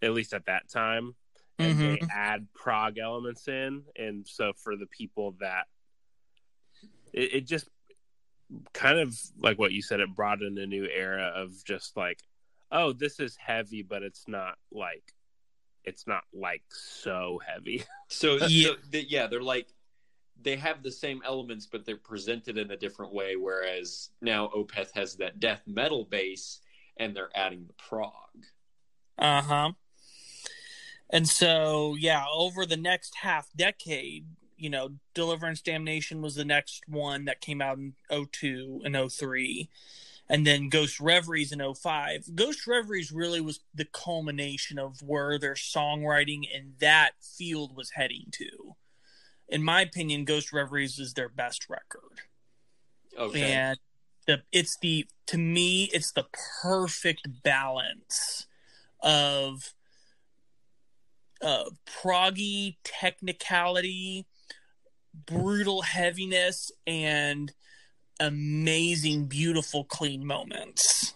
at 0.02 0.14
least 0.14 0.34
at 0.34 0.46
that 0.46 0.70
time 0.70 1.16
and 1.60 1.78
mm-hmm. 1.78 1.82
they 1.82 2.00
add 2.12 2.48
prog 2.56 2.98
elements 2.98 3.48
in 3.48 3.84
and 3.96 4.26
so 4.28 4.54
for 4.64 4.76
the 4.76 4.88
people 4.88 5.36
that 5.40 5.66
it, 7.14 7.34
it, 7.36 7.48
just 7.48 7.68
kind 8.74 8.98
of 8.98 9.16
like 9.38 9.60
what 9.60 9.72
you 9.72 9.82
said 9.82 10.00
it 10.00 10.16
brought 10.16 10.42
in 10.42 10.58
a 10.58 10.66
new 10.66 10.86
era 10.86 11.32
of 11.36 11.52
just 11.66 11.96
like 11.96 12.20
oh 12.72 12.94
this 12.94 13.20
is 13.20 13.36
heavy 13.36 13.84
but 13.84 14.02
it's 14.02 14.28
not 14.28 14.56
like 14.72 15.14
it's 15.86 16.06
not 16.06 16.24
like 16.34 16.64
so 16.70 17.40
heavy. 17.46 17.84
So 18.12 18.38
yeah, 18.48 18.70
so, 18.92 19.00
yeah 19.08 19.28
they're 19.28 19.42
like 19.42 19.68
they 20.42 20.56
have 20.56 20.82
the 20.82 20.92
same 20.92 21.22
elements 21.24 21.68
but 21.68 21.86
they're 21.86 21.98
presented 21.98 22.58
in 22.58 22.72
a 22.72 22.78
different 22.78 23.14
way 23.14 23.36
whereas 23.36 24.10
now 24.20 24.48
opeth 24.48 24.90
has 24.96 25.16
that 25.18 25.40
death 25.40 25.62
metal 25.68 26.06
base 26.06 26.62
and 26.98 27.16
they're 27.16 27.30
adding 27.36 27.66
the 27.68 27.74
prog. 27.74 28.14
Uh-huh 29.20 29.74
and 31.10 31.28
so, 31.28 31.96
yeah, 32.00 32.26
over 32.34 32.66
the 32.66 32.78
next 32.78 33.16
half 33.18 33.50
decade, 33.56 34.26
you 34.58 34.70
know, 34.70 34.92
Deliverance 35.14 35.62
Damnation 35.62 36.22
was 36.22 36.36
the 36.36 36.46
next 36.46 36.84
one 36.88 37.26
that 37.26 37.42
came 37.42 37.62
out 37.62 37.78
in 37.78 37.94
02 38.12 38.82
and 38.84 39.12
03. 39.12 39.70
And 40.32 40.46
then 40.46 40.70
Ghost 40.70 41.00
Reveries 41.00 41.52
in 41.52 41.74
05. 41.74 42.36
Ghost 42.36 42.68
Reveries 42.68 43.12
really 43.12 43.42
was 43.42 43.62
the 43.74 43.86
culmination 43.86 44.78
of 44.78 45.02
where 45.02 45.40
their 45.40 45.56
songwriting 45.56 46.42
in 46.54 46.74
that 46.80 47.14
field 47.20 47.76
was 47.76 47.92
heading 47.92 48.26
to. 48.34 48.76
In 49.48 49.64
my 49.64 49.82
opinion, 49.82 50.26
Ghost 50.26 50.54
Reveries 50.54 51.00
is 51.00 51.14
their 51.14 51.30
best 51.30 51.68
record. 51.68 52.22
Okay. 53.18 53.52
And 53.52 53.80
the 54.28 54.44
it's 54.52 54.78
the 54.78 55.08
to 55.28 55.38
me, 55.40 55.90
it's 55.92 56.12
the 56.12 56.28
perfect 56.62 57.28
balance 57.44 58.46
of 59.02 59.74
uh, 61.42 61.66
proggy 61.86 62.78
technicality, 62.84 64.26
brutal 65.26 65.82
heaviness, 65.82 66.72
and 66.86 67.54
amazing, 68.20 69.26
beautiful, 69.26 69.84
clean 69.84 70.26
moments. 70.26 71.16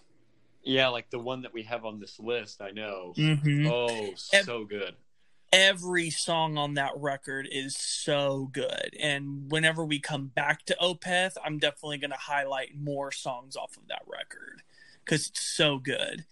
Yeah, 0.62 0.88
like 0.88 1.10
the 1.10 1.18
one 1.18 1.42
that 1.42 1.52
we 1.52 1.62
have 1.64 1.84
on 1.84 2.00
this 2.00 2.18
list, 2.18 2.62
I 2.62 2.70
know. 2.70 3.12
Mm-hmm. 3.16 3.66
Oh, 3.66 4.14
so 4.16 4.64
good. 4.64 4.94
Every 5.52 6.10
song 6.10 6.56
on 6.56 6.74
that 6.74 6.92
record 6.96 7.46
is 7.50 7.76
so 7.76 8.48
good. 8.50 8.96
And 8.98 9.50
whenever 9.52 9.84
we 9.84 10.00
come 10.00 10.26
back 10.34 10.64
to 10.66 10.76
Opeth, 10.82 11.36
I'm 11.44 11.58
definitely 11.58 11.98
going 11.98 12.10
to 12.10 12.16
highlight 12.16 12.76
more 12.76 13.12
songs 13.12 13.54
off 13.56 13.76
of 13.76 13.86
that 13.88 14.02
record 14.06 14.62
because 15.04 15.28
it's 15.28 15.42
so 15.42 15.78
good 15.78 16.24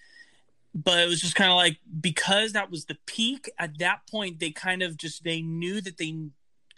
but 0.74 0.98
it 0.98 1.08
was 1.08 1.20
just 1.20 1.34
kind 1.34 1.50
of 1.50 1.56
like 1.56 1.78
because 2.00 2.52
that 2.52 2.70
was 2.70 2.86
the 2.86 2.96
peak 3.06 3.50
at 3.58 3.78
that 3.78 4.06
point 4.10 4.40
they 4.40 4.50
kind 4.50 4.82
of 4.82 4.96
just 4.96 5.22
they 5.22 5.42
knew 5.42 5.80
that 5.80 5.98
they 5.98 6.16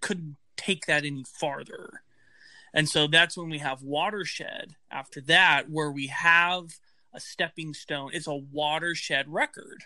couldn't 0.00 0.36
take 0.56 0.86
that 0.86 1.04
any 1.04 1.24
farther. 1.24 2.02
And 2.72 2.88
so 2.88 3.06
that's 3.06 3.36
when 3.36 3.50
we 3.50 3.58
have 3.58 3.82
watershed 3.82 4.74
after 4.90 5.20
that 5.22 5.70
where 5.70 5.90
we 5.90 6.08
have 6.08 6.78
a 7.12 7.20
stepping 7.20 7.72
stone. 7.72 8.10
It's 8.12 8.26
a 8.26 8.34
watershed 8.34 9.26
record. 9.28 9.84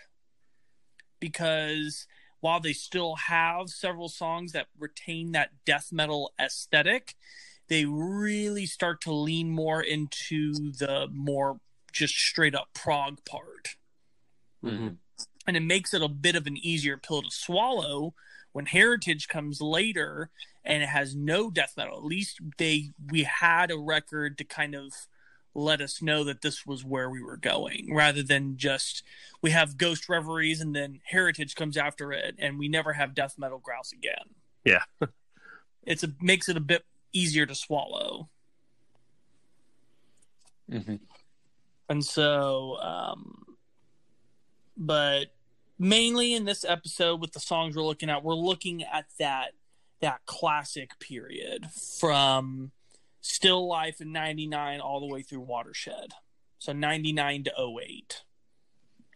Because 1.19 2.07
while 2.39 2.59
they 2.59 2.73
still 2.73 3.15
have 3.15 3.69
several 3.69 4.09
songs 4.09 4.53
that 4.53 4.67
retain 4.77 5.33
that 5.33 5.51
death 5.65 5.91
metal 5.91 6.33
aesthetic 6.39 7.15
they 7.67 7.85
really 7.85 8.65
start 8.65 8.99
to 8.99 9.13
lean 9.13 9.49
more 9.49 9.81
into 9.81 10.53
the 10.71 11.07
more 11.13 11.59
just 11.91 12.15
straight 12.15 12.55
up 12.55 12.69
prog 12.73 13.23
part 13.25 13.75
Mm-hmm. 14.63 14.89
And 15.47 15.57
it 15.57 15.63
makes 15.63 15.93
it 15.93 16.01
a 16.01 16.07
bit 16.07 16.35
of 16.35 16.47
an 16.47 16.57
easier 16.57 16.97
pill 16.97 17.21
to 17.21 17.31
swallow 17.31 18.13
when 18.51 18.65
Heritage 18.65 19.27
comes 19.27 19.61
later 19.61 20.29
and 20.63 20.83
it 20.83 20.89
has 20.89 21.15
no 21.15 21.49
death 21.49 21.73
metal. 21.77 21.97
At 21.97 22.03
least 22.03 22.39
they 22.57 22.91
we 23.09 23.23
had 23.23 23.71
a 23.71 23.77
record 23.77 24.37
to 24.37 24.43
kind 24.43 24.75
of 24.75 24.93
let 25.55 25.81
us 25.81 26.01
know 26.01 26.23
that 26.23 26.41
this 26.41 26.65
was 26.65 26.85
where 26.85 27.09
we 27.09 27.21
were 27.21 27.37
going 27.37 27.93
rather 27.93 28.23
than 28.23 28.57
just 28.57 29.03
we 29.41 29.51
have 29.51 29.77
ghost 29.77 30.07
reveries 30.07 30.61
and 30.61 30.75
then 30.75 30.99
heritage 31.05 31.55
comes 31.55 31.75
after 31.75 32.11
it 32.11 32.35
and 32.37 32.59
we 32.59 32.67
never 32.67 32.93
have 32.93 33.15
death 33.15 33.35
metal 33.37 33.59
growls 33.59 33.91
again 33.91 34.25
yeah 34.63 34.83
it's 35.83 36.03
a 36.03 36.13
makes 36.21 36.49
it 36.49 36.57
a 36.57 36.61
bit 36.61 36.85
easier 37.13 37.45
to 37.45 37.55
swallow 37.55 38.29
mm-hmm. 40.71 40.95
and 41.89 42.05
so 42.05 42.77
um 42.81 43.43
but 44.79 45.25
mainly 45.77 46.33
in 46.33 46.45
this 46.45 46.63
episode 46.63 47.21
with 47.21 47.33
the 47.33 47.39
songs 47.39 47.75
we're 47.75 47.83
looking 47.83 48.09
at, 48.09 48.23
we're 48.23 48.33
looking 48.33 48.83
at 48.83 49.05
that 49.19 49.51
that 50.01 50.25
classic 50.25 50.97
period 50.99 51.67
from 51.99 52.71
Still 53.19 53.67
Life 53.67 53.99
in 53.99 54.13
99 54.13 54.79
all 54.79 55.01
the 55.01 55.13
way 55.13 55.21
through 55.21 55.41
Watershed. 55.41 56.13
So 56.57 56.71
99 56.71 57.45
to 57.45 57.51
08. 57.81 58.23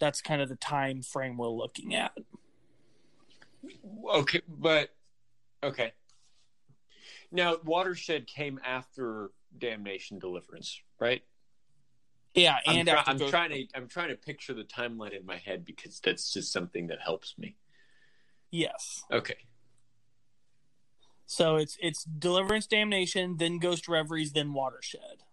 That's 0.01 0.21
kind 0.21 0.41
of 0.41 0.49
the 0.49 0.57
time 0.57 1.01
frame 1.01 1.37
we're 1.37 1.47
looking 1.47 1.95
at. 1.95 2.11
Okay, 4.13 4.41
but 4.47 4.89
okay. 5.63 5.93
Now, 7.31 7.55
Watershed 7.63 8.27
came 8.27 8.59
after 8.65 9.31
Damnation 9.57 10.19
Deliverance, 10.19 10.81
right? 10.99 11.23
Yeah, 12.35 12.57
and 12.65 12.89
I'm, 12.89 13.03
I'm 13.05 13.19
trying 13.19 13.51
to 13.51 13.67
I'm 13.75 13.87
trying 13.87 14.09
to 14.09 14.15
picture 14.15 14.53
the 14.53 14.63
timeline 14.63 15.17
in 15.17 15.25
my 15.25 15.37
head 15.37 15.65
because 15.65 15.99
that's 15.99 16.33
just 16.33 16.51
something 16.51 16.87
that 16.87 16.99
helps 16.99 17.35
me. 17.37 17.57
Yes. 18.49 19.03
Okay. 19.11 19.37
So 21.27 21.57
it's 21.57 21.77
it's 21.79 22.03
Deliverance, 22.03 22.65
Damnation, 22.65 23.37
then 23.37 23.59
Ghost 23.59 23.87
Reveries, 23.87 24.31
then 24.31 24.53
Watershed. 24.53 25.23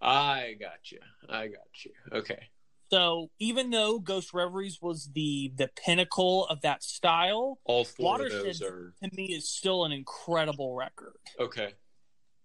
I 0.00 0.56
got 0.60 0.92
you. 0.92 1.00
I 1.28 1.48
got 1.48 1.84
you. 1.84 1.92
Okay. 2.12 2.48
So 2.90 3.30
even 3.38 3.70
though 3.70 3.98
Ghost 3.98 4.32
Reveries 4.32 4.80
was 4.80 5.10
the 5.12 5.52
the 5.56 5.70
pinnacle 5.76 6.46
of 6.46 6.60
that 6.60 6.84
style, 6.84 7.58
all 7.64 7.84
four 7.84 8.12
Watershed 8.12 8.38
of 8.38 8.44
those 8.44 8.62
are... 8.62 8.94
to 9.02 9.10
me 9.16 9.26
is 9.26 9.48
still 9.48 9.84
an 9.84 9.92
incredible 9.92 10.74
record. 10.74 11.16
Okay 11.38 11.74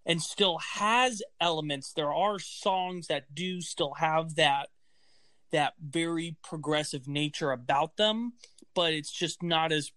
and 0.05 0.21
still 0.21 0.59
has 0.59 1.21
elements. 1.41 1.93
There 1.93 2.13
are 2.13 2.39
songs 2.39 3.07
that 3.07 3.33
do 3.33 3.61
still 3.61 3.95
have 3.95 4.35
that 4.35 4.69
that 5.51 5.73
very 5.79 6.35
progressive 6.43 7.07
nature 7.07 7.51
about 7.51 7.97
them, 7.97 8.33
but 8.73 8.93
it's 8.93 9.11
just 9.11 9.41
not 9.41 9.71
as 9.71 9.91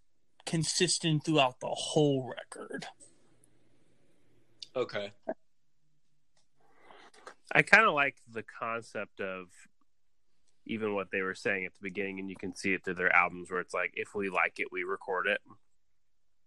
consistent 0.46 1.24
throughout 1.24 1.61
the 1.61 1.68
whole 1.68 2.32
record. 2.32 2.86
Okay. 4.76 5.12
I 7.50 7.62
kind 7.62 7.86
of 7.86 7.94
like 7.94 8.16
the 8.30 8.44
concept 8.44 9.20
of 9.20 9.46
even 10.66 10.94
what 10.94 11.11
they 11.11 11.22
were 11.22 11.34
saying 11.34 11.64
at 11.64 11.72
the 11.72 11.82
beginning, 11.82 12.20
and 12.20 12.28
you 12.30 12.36
can 12.36 12.54
see 12.54 12.74
it 12.74 12.84
through 12.84 12.94
their 12.94 13.14
albums 13.14 13.50
where 13.50 13.61
it's 13.61 13.74
like, 13.74 13.92
if 13.94 14.14
we 14.14 14.28
like 14.28 14.61
it, 14.61 14.68
we 14.70 14.84
record 14.84 15.26
it. 15.26 15.40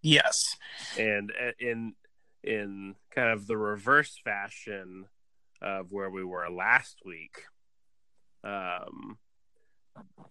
Yes. 0.01 0.55
And 0.97 1.33
in 1.59 1.93
in 2.43 2.95
kind 3.13 3.29
of 3.29 3.47
the 3.47 3.57
reverse 3.57 4.19
fashion 4.23 5.05
of 5.61 5.91
where 5.91 6.09
we 6.09 6.23
were 6.23 6.49
last 6.49 7.01
week, 7.05 7.43
um, 8.43 9.17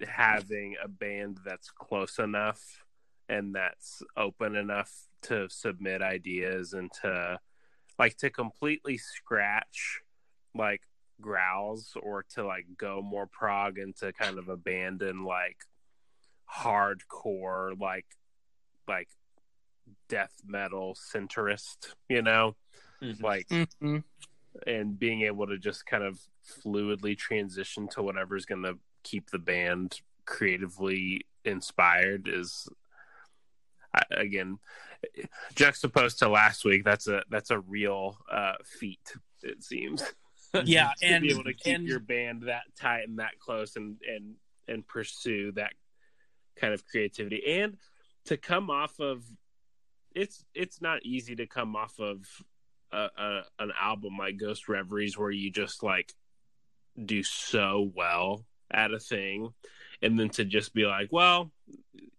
having 0.06 0.76
a 0.82 0.88
band 0.88 1.38
that's 1.44 1.70
close 1.70 2.18
enough 2.18 2.84
and 3.28 3.54
that's 3.54 4.02
open 4.16 4.56
enough 4.56 4.92
to 5.22 5.48
submit 5.48 6.02
ideas 6.02 6.72
and 6.72 6.90
to 7.02 7.38
like 7.98 8.16
to 8.16 8.30
completely 8.30 8.98
scratch 8.98 10.00
like 10.54 10.82
growls 11.20 11.96
or 12.02 12.24
to 12.34 12.44
like 12.44 12.64
go 12.76 13.02
more 13.02 13.26
prog 13.26 13.78
and 13.78 13.94
to 13.94 14.12
kind 14.12 14.38
of 14.38 14.48
abandon 14.48 15.24
like 15.24 15.58
hardcore 16.50 17.78
like 17.78 18.06
like 18.88 19.08
death 20.08 20.32
metal 20.46 20.94
centrist 21.14 21.94
you 22.08 22.22
know 22.22 22.54
mm-hmm. 23.02 23.24
like 23.24 23.48
mm-hmm. 23.48 23.98
and 24.66 24.98
being 24.98 25.22
able 25.22 25.46
to 25.46 25.58
just 25.58 25.86
kind 25.86 26.04
of 26.04 26.18
fluidly 26.64 27.16
transition 27.16 27.88
to 27.88 28.02
whatever's 28.02 28.46
going 28.46 28.62
to 28.62 28.78
keep 29.02 29.30
the 29.30 29.38
band 29.38 30.00
creatively 30.24 31.26
inspired 31.44 32.28
is 32.28 32.68
again 34.12 34.58
juxtaposed 35.54 36.18
to 36.18 36.28
last 36.28 36.64
week 36.64 36.84
that's 36.84 37.08
a 37.08 37.22
that's 37.30 37.50
a 37.50 37.58
real 37.60 38.16
uh 38.30 38.52
feat 38.64 39.14
it 39.42 39.62
seems 39.62 40.04
yeah 40.64 40.90
and 41.02 41.22
be 41.22 41.30
able 41.30 41.44
to 41.44 41.54
keep 41.54 41.74
and, 41.74 41.86
your 41.86 41.98
band 41.98 42.42
that 42.42 42.62
tight 42.78 43.08
and 43.08 43.18
that 43.18 43.38
close 43.38 43.76
and 43.76 43.96
and 44.06 44.34
and 44.68 44.86
pursue 44.86 45.50
that 45.52 45.72
kind 46.56 46.72
of 46.74 46.86
creativity 46.86 47.42
and 47.60 47.76
to 48.26 48.36
come 48.36 48.70
off 48.70 49.00
of 49.00 49.24
it's 50.14 50.44
it's 50.54 50.80
not 50.80 51.04
easy 51.04 51.36
to 51.36 51.46
come 51.46 51.76
off 51.76 51.98
of 51.98 52.24
a, 52.92 53.08
a, 53.16 53.42
an 53.58 53.72
album 53.80 54.16
like 54.18 54.36
Ghost 54.36 54.68
Reveries 54.68 55.16
where 55.16 55.30
you 55.30 55.50
just 55.50 55.82
like 55.82 56.12
do 57.02 57.22
so 57.22 57.90
well 57.94 58.44
at 58.70 58.92
a 58.92 58.98
thing 58.98 59.52
and 60.02 60.18
then 60.18 60.28
to 60.28 60.44
just 60.44 60.74
be 60.74 60.86
like 60.86 61.08
well 61.10 61.50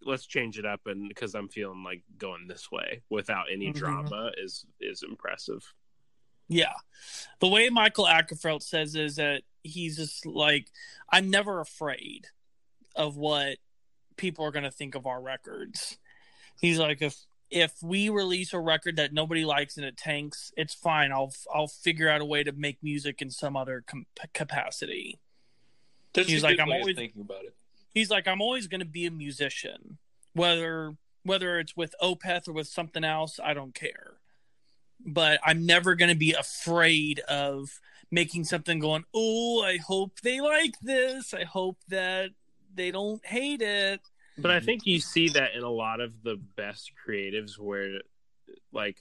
let's 0.04 0.26
change 0.26 0.58
it 0.58 0.66
up 0.66 0.82
and 0.86 1.08
because 1.08 1.34
i'm 1.34 1.48
feeling 1.48 1.84
like 1.84 2.04
going 2.18 2.48
this 2.48 2.70
way 2.72 3.02
without 3.10 3.46
any 3.52 3.68
mm-hmm. 3.68 3.78
drama 3.78 4.32
is 4.38 4.66
is 4.80 5.04
impressive. 5.04 5.74
Yeah. 6.48 6.74
The 7.40 7.48
way 7.48 7.70
michael 7.70 8.06
Åkerfeldt 8.06 8.64
says 8.64 8.96
is 8.96 9.16
that 9.16 9.44
he's 9.64 9.98
just 9.98 10.26
like 10.26 10.68
i'm 11.10 11.30
never 11.30 11.60
afraid 11.60 12.28
of 12.96 13.16
what 13.16 13.58
people 14.18 14.46
are 14.46 14.52
going 14.52 14.64
to 14.64 14.72
think 14.72 14.96
of 14.96 15.08
our 15.08 15.22
records. 15.22 15.98
He's 16.60 16.80
like 16.80 17.02
if 17.02 17.18
if 17.52 17.74
we 17.84 18.10
release 18.10 18.54
a 18.54 18.60
record 18.60 18.96
that 18.96 19.14
nobody 19.14 19.46
likes 19.46 19.78
and 19.78 19.86
it 19.86 19.98
tanks 19.98 20.52
it's 20.58 20.74
fine 20.74 21.12
i'll 21.12 21.34
i'll 21.54 21.68
figure 21.68 22.10
out 22.10 22.22
a 22.22 22.26
way 22.26 22.44
to 22.44 22.52
make 22.54 22.78
music 22.82 23.22
in 23.22 23.30
some 23.30 23.56
other 23.56 23.84
com- 23.86 24.06
capacity 24.34 25.20
that's 26.14 26.28
he's 26.28 26.44
like, 26.44 26.60
I'm 26.60 26.72
always 26.72 26.96
thinking 26.96 27.22
about 27.22 27.44
it. 27.44 27.56
He's 27.94 28.10
like, 28.10 28.28
I'm 28.28 28.42
always 28.42 28.68
going 28.68 28.80
to 28.80 28.86
be 28.86 29.06
a 29.06 29.12
musician, 29.12 29.98
whether 30.34 30.96
whether 31.24 31.60
it's 31.60 31.78
with 31.78 31.94
Opeth 32.02 32.48
or 32.48 32.54
with 32.54 32.68
something 32.68 33.04
else. 33.04 33.40
I 33.44 33.54
don't 33.54 33.74
care, 33.74 34.14
but 35.06 35.40
I'm 35.44 35.66
never 35.66 35.96
going 35.96 36.10
to 36.10 36.18
be 36.18 36.34
afraid 36.34 37.20
of 37.22 37.80
making 38.10 38.46
something 38.46 38.80
going. 38.80 39.06
Oh, 39.14 39.64
I 39.64 39.78
hope 39.78 40.20
they 40.22 40.42
like 40.42 40.80
this. 40.82 41.34
I 41.34 41.44
hope 41.44 41.78
that 41.90 42.32
they 42.74 42.92
don't 42.92 43.26
hate 43.26 43.62
it. 43.62 44.02
But 44.42 44.52
I 44.52 44.60
think 44.60 44.86
you 44.86 45.00
see 45.00 45.30
that 45.30 45.56
in 45.56 45.64
a 45.64 45.70
lot 45.70 46.00
of 46.00 46.24
the 46.24 46.36
best 46.56 46.92
creatives 47.06 47.58
where, 47.58 48.02
like, 48.72 48.98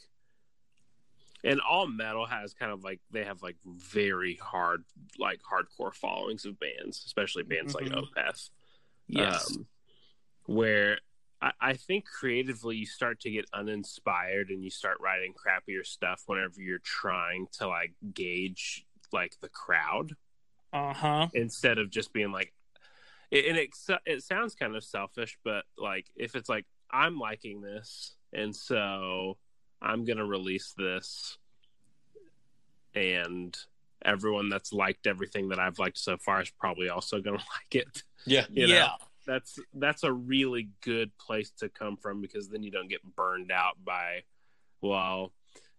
and 1.42 1.60
all 1.60 1.86
metal 1.86 2.26
has 2.26 2.52
kind 2.54 2.72
of 2.72 2.84
like 2.84 3.00
they 3.10 3.24
have 3.24 3.42
like 3.42 3.56
very 3.64 4.34
hard 4.34 4.84
like 5.18 5.40
hardcore 5.40 5.94
followings 5.94 6.44
of 6.44 6.58
bands 6.60 7.02
especially 7.06 7.42
bands 7.42 7.74
mm-hmm. 7.74 7.94
like 7.94 8.04
opeth. 8.04 8.50
Yes. 9.08 9.50
Um, 9.56 9.66
where 10.46 10.98
I, 11.40 11.52
I, 11.60 11.72
think 11.74 12.04
creatively 12.06 12.76
you 12.76 12.86
start 12.86 13.20
to 13.20 13.30
get 13.30 13.46
uninspired 13.52 14.50
and 14.50 14.62
you 14.62 14.70
start 14.70 14.98
writing 15.00 15.32
crappier 15.34 15.84
stuff 15.84 16.22
whenever 16.26 16.60
you're 16.60 16.78
trying 16.78 17.46
to 17.58 17.66
like 17.66 17.94
gauge 18.14 18.84
like 19.12 19.38
the 19.40 19.48
crowd 19.48 20.14
uh-huh. 20.72 21.28
instead 21.34 21.78
of 21.78 21.90
just 21.90 22.12
being 22.12 22.30
like 22.30 22.52
and 23.32 23.56
it, 23.56 23.70
it 24.06 24.22
sounds 24.22 24.54
kind 24.54 24.74
of 24.76 24.84
selfish 24.84 25.38
but 25.44 25.64
like 25.78 26.06
if 26.16 26.34
it's 26.34 26.48
like 26.48 26.66
i'm 26.90 27.18
liking 27.18 27.60
this 27.60 28.16
and 28.32 28.54
so 28.54 29.36
I'm 29.82 30.04
going 30.04 30.18
to 30.18 30.24
release 30.24 30.74
this 30.76 31.38
and 32.94 33.56
everyone 34.04 34.48
that's 34.48 34.72
liked 34.72 35.06
everything 35.06 35.48
that 35.48 35.58
I've 35.58 35.78
liked 35.78 35.98
so 35.98 36.16
far 36.16 36.42
is 36.42 36.50
probably 36.50 36.88
also 36.88 37.20
going 37.20 37.38
to 37.38 37.44
like 37.44 37.86
it. 37.86 38.02
Yeah. 38.26 38.46
You 38.50 38.68
know? 38.68 38.74
Yeah. 38.74 38.90
That's 39.26 39.58
that's 39.74 40.02
a 40.02 40.12
really 40.12 40.70
good 40.80 41.16
place 41.18 41.50
to 41.58 41.68
come 41.68 41.96
from 41.96 42.20
because 42.20 42.48
then 42.48 42.62
you 42.62 42.70
don't 42.70 42.88
get 42.88 43.02
burned 43.16 43.52
out 43.52 43.76
by 43.84 44.22
well, 44.80 45.32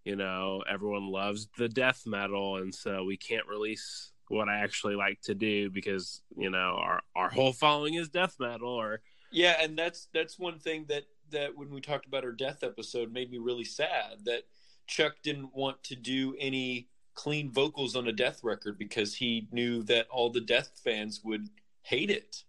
you 0.06 0.16
know, 0.16 0.64
everyone 0.70 1.12
loves 1.12 1.50
the 1.58 1.68
death 1.68 2.04
metal 2.06 2.58
and 2.58 2.74
so 2.74 3.04
we 3.04 3.18
can't 3.18 3.48
release 3.48 4.11
what 4.32 4.50
I 4.50 4.60
actually 4.60 4.96
like 4.96 5.22
to 5.24 5.36
do 5.36 5.70
because, 5.70 6.22
you 6.38 6.50
know, 6.50 6.78
our 6.80 7.02
our 7.16 7.30
whole 7.30 7.54
following 7.54 7.96
is 7.96 8.10
death 8.10 8.36
metal 8.40 8.70
or 8.70 9.02
Yeah, 9.32 9.58
and 9.62 9.78
that's 9.78 10.08
that's 10.14 10.40
one 10.40 10.60
thing 10.60 10.86
that 10.90 11.04
that 11.32 11.56
when 11.56 11.70
we 11.70 11.82
talked 11.82 12.06
about 12.06 12.24
our 12.24 12.32
death 12.32 12.64
episode 12.64 13.12
made 13.12 13.32
me 13.32 13.38
really 13.38 13.64
sad 13.64 14.26
that 14.26 14.44
Chuck 14.88 15.16
didn't 15.24 15.56
want 15.56 15.84
to 15.84 15.96
do 15.96 16.36
any 16.40 16.88
clean 17.14 17.52
vocals 17.52 17.96
on 17.96 18.08
a 18.08 18.12
death 18.12 18.44
record 18.44 18.78
because 18.78 19.16
he 19.16 19.48
knew 19.52 19.84
that 19.84 20.08
all 20.10 20.30
the 20.30 20.42
death 20.42 20.80
fans 20.84 21.22
would 21.24 21.50
hate 21.84 22.10
it 22.10 22.44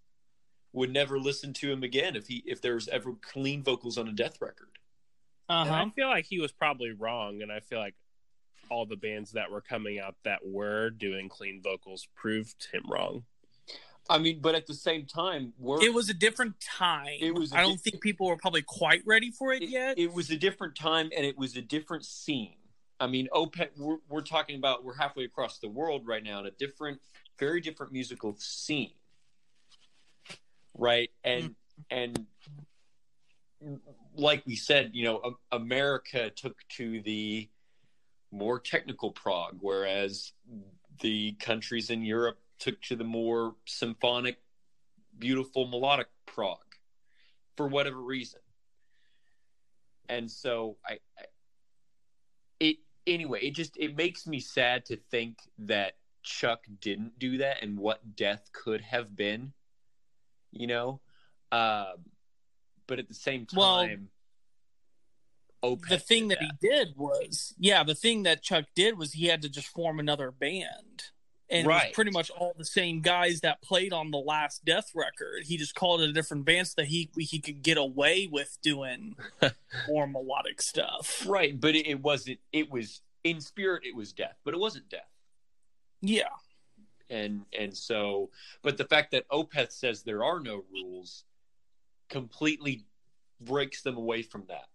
would 0.72 0.92
never 0.92 1.18
listen 1.18 1.52
to 1.52 1.70
him 1.70 1.82
again 1.82 2.16
if 2.16 2.26
he 2.26 2.42
if 2.46 2.60
there 2.60 2.74
was 2.74 2.88
ever 2.88 3.12
clean 3.20 3.62
vocals 3.62 3.98
on 3.98 4.08
a 4.08 4.12
death 4.12 4.40
record 4.40 4.68
uh-huh. 5.48 5.72
i 5.72 5.90
feel 5.90 6.08
like 6.08 6.24
he 6.24 6.38
was 6.38 6.52
probably 6.52 6.92
wrong 6.92 7.42
and 7.42 7.50
i 7.50 7.60
feel 7.60 7.78
like 7.78 7.94
all 8.72 8.86
the 8.86 8.96
bands 8.96 9.32
that 9.32 9.50
were 9.50 9.60
coming 9.60 9.98
out 9.98 10.16
that 10.24 10.40
were 10.44 10.90
doing 10.90 11.28
clean 11.28 11.60
vocals 11.62 12.08
proved 12.16 12.68
him 12.72 12.82
wrong 12.88 13.24
I 14.10 14.18
mean, 14.18 14.40
but 14.40 14.54
at 14.54 14.66
the 14.66 14.74
same 14.74 15.06
time, 15.06 15.52
it 15.80 15.94
was 15.94 16.08
a 16.08 16.14
different 16.14 16.56
time. 16.60 17.16
It 17.20 17.34
was. 17.34 17.52
I 17.52 17.62
don't 17.62 17.82
di- 17.82 17.90
think 17.90 18.02
people 18.02 18.26
were 18.26 18.36
probably 18.36 18.62
quite 18.62 19.02
ready 19.06 19.30
for 19.30 19.52
it, 19.52 19.62
it, 19.62 19.68
yet. 19.68 19.98
It 19.98 20.12
was 20.12 20.30
a 20.30 20.36
different 20.36 20.74
time, 20.74 21.10
and 21.16 21.24
it 21.24 21.38
was 21.38 21.56
a 21.56 21.62
different 21.62 22.04
scene. 22.04 22.56
I 22.98 23.06
mean, 23.06 23.28
Opeth. 23.32 23.78
We're, 23.78 23.98
we're 24.08 24.22
talking 24.22 24.56
about 24.56 24.84
we're 24.84 24.96
halfway 24.96 25.24
across 25.24 25.58
the 25.58 25.68
world 25.68 26.06
right 26.06 26.22
now 26.22 26.40
in 26.40 26.46
a 26.46 26.50
different, 26.50 27.00
very 27.38 27.60
different 27.60 27.92
musical 27.92 28.34
scene, 28.38 28.92
right? 30.76 31.10
And 31.22 31.54
mm-hmm. 31.90 31.96
and 31.96 32.26
like 34.16 34.42
we 34.46 34.56
said, 34.56 34.90
you 34.94 35.04
know, 35.04 35.36
America 35.52 36.30
took 36.30 36.56
to 36.76 37.00
the 37.02 37.48
more 38.32 38.58
technical 38.58 39.10
prog, 39.10 39.58
whereas 39.60 40.32
the 41.00 41.32
countries 41.32 41.90
in 41.90 42.02
Europe 42.02 42.38
took 42.58 42.80
to 42.82 42.96
the 42.96 43.04
more 43.04 43.54
symphonic, 43.66 44.38
beautiful 45.18 45.66
melodic 45.66 46.08
prog 46.26 46.58
for 47.56 47.68
whatever 47.68 48.00
reason. 48.00 48.40
And 50.08 50.30
so 50.30 50.78
I, 50.86 50.98
I 51.18 51.24
it 52.60 52.76
anyway, 53.06 53.40
it 53.42 53.54
just 53.54 53.76
it 53.76 53.96
makes 53.96 54.26
me 54.26 54.40
sad 54.40 54.84
to 54.86 54.96
think 55.10 55.38
that 55.58 55.94
Chuck 56.22 56.64
didn't 56.80 57.18
do 57.18 57.38
that 57.38 57.62
and 57.62 57.78
what 57.78 58.16
death 58.16 58.50
could 58.52 58.80
have 58.80 59.14
been, 59.16 59.52
you 60.52 60.66
know. 60.66 61.00
Um, 61.50 62.04
but 62.86 62.98
at 62.98 63.08
the 63.08 63.14
same 63.14 63.46
time, 63.46 63.58
well, 63.58 63.88
the 65.62 65.98
thing 65.98 66.28
that. 66.28 66.40
that 66.40 66.44
he 66.60 66.68
did 66.68 66.94
was, 66.96 67.54
yeah, 67.58 67.84
the 67.84 67.94
thing 67.94 68.24
that 68.24 68.42
Chuck 68.42 68.64
did 68.74 68.98
was 68.98 69.12
he 69.12 69.26
had 69.26 69.42
to 69.42 69.48
just 69.48 69.68
form 69.68 70.00
another 70.00 70.30
band 70.30 71.10
and 71.52 71.66
right. 71.66 71.84
it 71.84 71.88
was 71.88 71.94
pretty 71.94 72.10
much 72.10 72.30
all 72.30 72.54
the 72.56 72.64
same 72.64 73.02
guys 73.02 73.42
that 73.42 73.60
played 73.62 73.92
on 73.92 74.10
the 74.10 74.18
last 74.18 74.64
Death 74.64 74.90
record. 74.94 75.44
He 75.44 75.58
just 75.58 75.74
called 75.74 76.00
it 76.00 76.08
a 76.08 76.12
different 76.12 76.46
band 76.46 76.66
so 76.66 76.74
that 76.78 76.86
he 76.86 77.10
he 77.18 77.40
could 77.40 77.62
get 77.62 77.76
away 77.76 78.26
with 78.30 78.56
doing 78.62 79.16
more 79.88 80.06
melodic 80.06 80.62
stuff. 80.62 81.24
Right, 81.28 81.60
but 81.60 81.74
it, 81.74 81.86
it 81.86 82.00
wasn't. 82.00 82.38
It 82.52 82.70
was 82.70 83.02
in 83.22 83.40
spirit. 83.40 83.82
It 83.84 83.94
was 83.94 84.12
Death, 84.12 84.36
but 84.44 84.54
it 84.54 84.60
wasn't 84.60 84.88
Death. 84.88 85.10
Yeah, 86.00 86.30
and 87.10 87.42
and 87.56 87.76
so, 87.76 88.30
but 88.62 88.78
the 88.78 88.86
fact 88.86 89.10
that 89.10 89.28
Opeth 89.28 89.72
says 89.72 90.02
there 90.02 90.24
are 90.24 90.40
no 90.40 90.64
rules 90.72 91.24
completely 92.08 92.86
breaks 93.42 93.82
them 93.82 93.98
away 93.98 94.22
from 94.22 94.44
that 94.48 94.66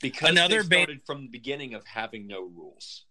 because 0.00 0.30
Another 0.30 0.62
they 0.62 0.76
started 0.76 0.86
band- 0.88 1.06
from 1.06 1.22
the 1.22 1.28
beginning 1.28 1.74
of 1.74 1.84
having 1.86 2.26
no 2.26 2.42
rules. 2.42 3.04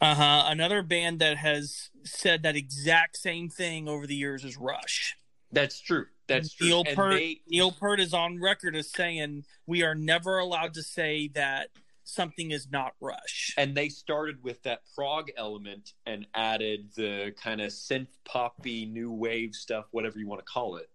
Uh 0.00 0.14
huh. 0.14 0.44
Another 0.48 0.82
band 0.82 1.20
that 1.20 1.36
has 1.36 1.90
said 2.04 2.42
that 2.42 2.56
exact 2.56 3.16
same 3.16 3.48
thing 3.48 3.88
over 3.88 4.06
the 4.06 4.16
years 4.16 4.44
is 4.44 4.56
Rush. 4.56 5.16
That's 5.52 5.80
true. 5.80 6.06
That's 6.26 6.54
true. 6.54 6.66
Neil 6.66 6.84
Peart, 6.84 7.14
they... 7.14 7.40
Neil 7.46 7.70
Peart 7.70 8.00
is 8.00 8.12
on 8.12 8.40
record 8.40 8.74
as 8.74 8.90
saying 8.90 9.44
we 9.66 9.82
are 9.82 9.94
never 9.94 10.38
allowed 10.38 10.74
to 10.74 10.82
say 10.82 11.28
that 11.34 11.68
something 12.04 12.50
is 12.50 12.68
not 12.70 12.94
Rush. 13.00 13.54
And 13.56 13.76
they 13.76 13.88
started 13.88 14.42
with 14.42 14.62
that 14.64 14.80
prog 14.94 15.30
element 15.36 15.92
and 16.04 16.26
added 16.34 16.90
the 16.96 17.34
kind 17.40 17.60
of 17.60 17.70
synth 17.70 18.08
poppy 18.24 18.86
new 18.86 19.12
wave 19.12 19.54
stuff, 19.54 19.86
whatever 19.92 20.18
you 20.18 20.26
want 20.26 20.40
to 20.40 20.52
call 20.52 20.76
it. 20.76 20.90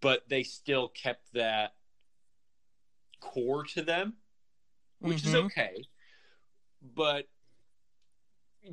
But 0.00 0.28
they 0.28 0.44
still 0.44 0.88
kept 0.88 1.32
that 1.32 1.72
core 3.20 3.64
to 3.74 3.82
them, 3.82 4.14
which 5.00 5.18
mm-hmm. 5.18 5.28
is 5.28 5.34
okay. 5.34 5.84
But 6.94 7.26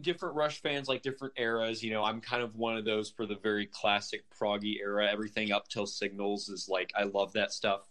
different 0.01 0.35
Rush 0.35 0.61
fans 0.61 0.87
like 0.87 1.01
different 1.01 1.33
eras. 1.37 1.83
You 1.83 1.91
know, 1.91 2.03
I'm 2.03 2.21
kind 2.21 2.43
of 2.43 2.55
one 2.55 2.77
of 2.77 2.85
those 2.85 3.09
for 3.09 3.25
the 3.25 3.35
very 3.35 3.65
classic 3.65 4.25
proggy 4.29 4.79
era. 4.79 5.09
Everything 5.11 5.51
up 5.51 5.67
till 5.67 5.85
Signals 5.85 6.49
is 6.49 6.67
like 6.69 6.91
I 6.95 7.03
love 7.03 7.33
that 7.33 7.51
stuff. 7.51 7.81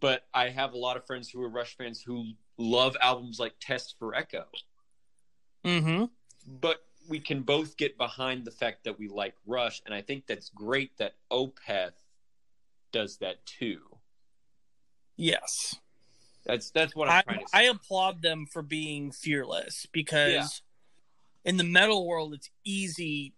But 0.00 0.26
I 0.32 0.48
have 0.48 0.72
a 0.72 0.78
lot 0.78 0.96
of 0.96 1.06
friends 1.06 1.28
who 1.28 1.42
are 1.42 1.48
Rush 1.48 1.76
fans 1.76 2.00
who 2.00 2.32
love 2.56 2.96
albums 3.00 3.38
like 3.38 3.54
Test 3.60 3.96
for 3.98 4.14
Echo. 4.14 4.46
Mm-hmm. 5.64 6.04
But 6.46 6.78
we 7.08 7.20
can 7.20 7.42
both 7.42 7.76
get 7.76 7.98
behind 7.98 8.44
the 8.44 8.50
fact 8.50 8.84
that 8.84 8.98
we 8.98 9.08
like 9.08 9.34
Rush, 9.46 9.82
and 9.84 9.94
I 9.94 10.00
think 10.00 10.26
that's 10.26 10.48
great 10.50 10.96
that 10.98 11.14
Opeth 11.30 11.92
does 12.92 13.18
that 13.18 13.44
too. 13.44 13.80
Yes. 15.16 15.76
That's 16.44 16.70
that's 16.70 16.94
what 16.94 17.08
I'm 17.08 17.18
I, 17.18 17.22
trying 17.22 17.40
to 17.40 17.48
say. 17.48 17.58
I 17.58 17.62
applaud 17.62 18.22
them 18.22 18.46
for 18.50 18.62
being 18.62 19.10
fearless 19.12 19.86
because 19.92 20.30
yeah. 20.32 21.50
in 21.50 21.56
the 21.56 21.64
metal 21.64 22.06
world 22.06 22.34
it's 22.34 22.50
easy 22.64 23.32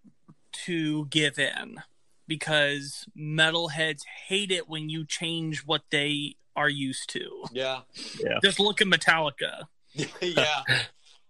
to 0.64 1.06
give 1.06 1.38
in 1.38 1.80
because 2.26 3.06
metalheads 3.16 4.02
hate 4.26 4.50
it 4.50 4.68
when 4.68 4.88
you 4.88 5.04
change 5.04 5.64
what 5.66 5.82
they 5.90 6.36
are 6.56 6.68
used 6.68 7.10
to. 7.10 7.44
Yeah. 7.52 7.80
Yeah. 8.18 8.38
Just 8.42 8.58
look 8.58 8.80
at 8.80 8.88
Metallica. 8.88 9.64
yeah. 10.20 10.62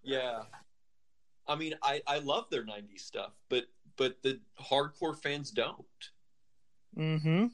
Yeah. 0.03 0.42
I 1.49 1.57
mean, 1.57 1.74
I 1.82 2.01
I 2.07 2.18
love 2.18 2.47
their 2.51 2.64
90s 2.64 3.01
stuff, 3.01 3.32
but 3.49 3.64
but 3.97 4.22
the 4.22 4.40
hardcore 4.61 5.20
fans 5.20 5.51
don't. 5.51 5.84
Mhm. 6.97 7.51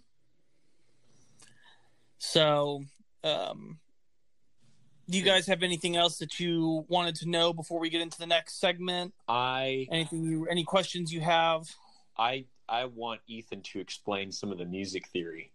So, 2.22 2.84
um 3.24 3.78
do 5.10 5.18
you 5.18 5.24
guys 5.24 5.46
have 5.48 5.64
anything 5.64 5.96
else 5.96 6.18
that 6.18 6.38
you 6.38 6.86
wanted 6.88 7.16
to 7.16 7.28
know 7.28 7.52
before 7.52 7.80
we 7.80 7.90
get 7.90 8.00
into 8.00 8.16
the 8.16 8.26
next 8.26 8.60
segment? 8.60 9.12
I 9.28 9.88
anything 9.90 10.22
you 10.22 10.46
any 10.46 10.62
questions 10.62 11.12
you 11.12 11.20
have? 11.20 11.68
I 12.16 12.44
I 12.68 12.84
want 12.84 13.20
Ethan 13.26 13.62
to 13.72 13.80
explain 13.80 14.30
some 14.30 14.52
of 14.52 14.58
the 14.58 14.64
music 14.64 15.08
theory. 15.08 15.52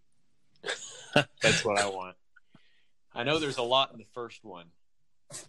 That's 1.42 1.64
what 1.64 1.80
I 1.80 1.88
want. 1.88 2.18
I 3.16 3.24
know 3.24 3.40
there's 3.40 3.58
a 3.58 3.64
lot 3.64 3.94
in 3.94 3.98
the 3.98 4.06
first 4.14 4.44
one. 4.44 4.66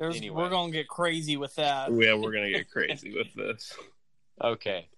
Anyway. 0.00 0.30
We're 0.30 0.50
gonna 0.50 0.72
get 0.72 0.86
crazy 0.86 1.36
with 1.36 1.56
that. 1.56 1.92
Yeah, 1.92 2.14
we're 2.14 2.32
gonna 2.32 2.50
get 2.50 2.70
crazy 2.70 3.12
with 3.12 3.34
this. 3.34 3.76
Okay. 4.42 4.88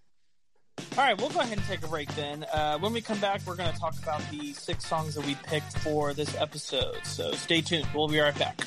All 0.96 1.04
right, 1.04 1.16
we'll 1.16 1.30
go 1.30 1.40
ahead 1.40 1.56
and 1.56 1.66
take 1.66 1.82
a 1.82 1.88
break 1.88 2.14
then. 2.14 2.44
Uh, 2.52 2.78
when 2.78 2.92
we 2.92 3.00
come 3.00 3.18
back, 3.20 3.40
we're 3.46 3.56
going 3.56 3.72
to 3.72 3.78
talk 3.78 3.94
about 4.02 4.22
the 4.30 4.52
six 4.52 4.84
songs 4.86 5.14
that 5.14 5.24
we 5.24 5.34
picked 5.44 5.78
for 5.78 6.12
this 6.12 6.34
episode. 6.36 6.98
So 7.04 7.32
stay 7.32 7.60
tuned. 7.60 7.86
We'll 7.94 8.08
be 8.08 8.18
right 8.18 8.38
back. 8.38 8.66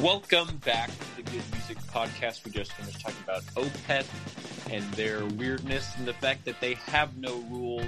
Welcome 0.00 0.58
back 0.58 0.90
to 0.90 1.16
the 1.16 1.22
Good 1.22 1.42
Music 1.52 1.78
Podcast. 1.90 2.44
We 2.44 2.50
just 2.50 2.74
finished 2.74 3.00
talking 3.00 3.16
about 3.24 3.42
Opeth 3.54 4.06
and 4.70 4.84
their 4.92 5.24
weirdness 5.24 5.90
and 5.96 6.06
the 6.06 6.12
fact 6.12 6.44
that 6.44 6.60
they 6.60 6.74
have 6.74 7.16
no 7.16 7.36
rules. 7.50 7.82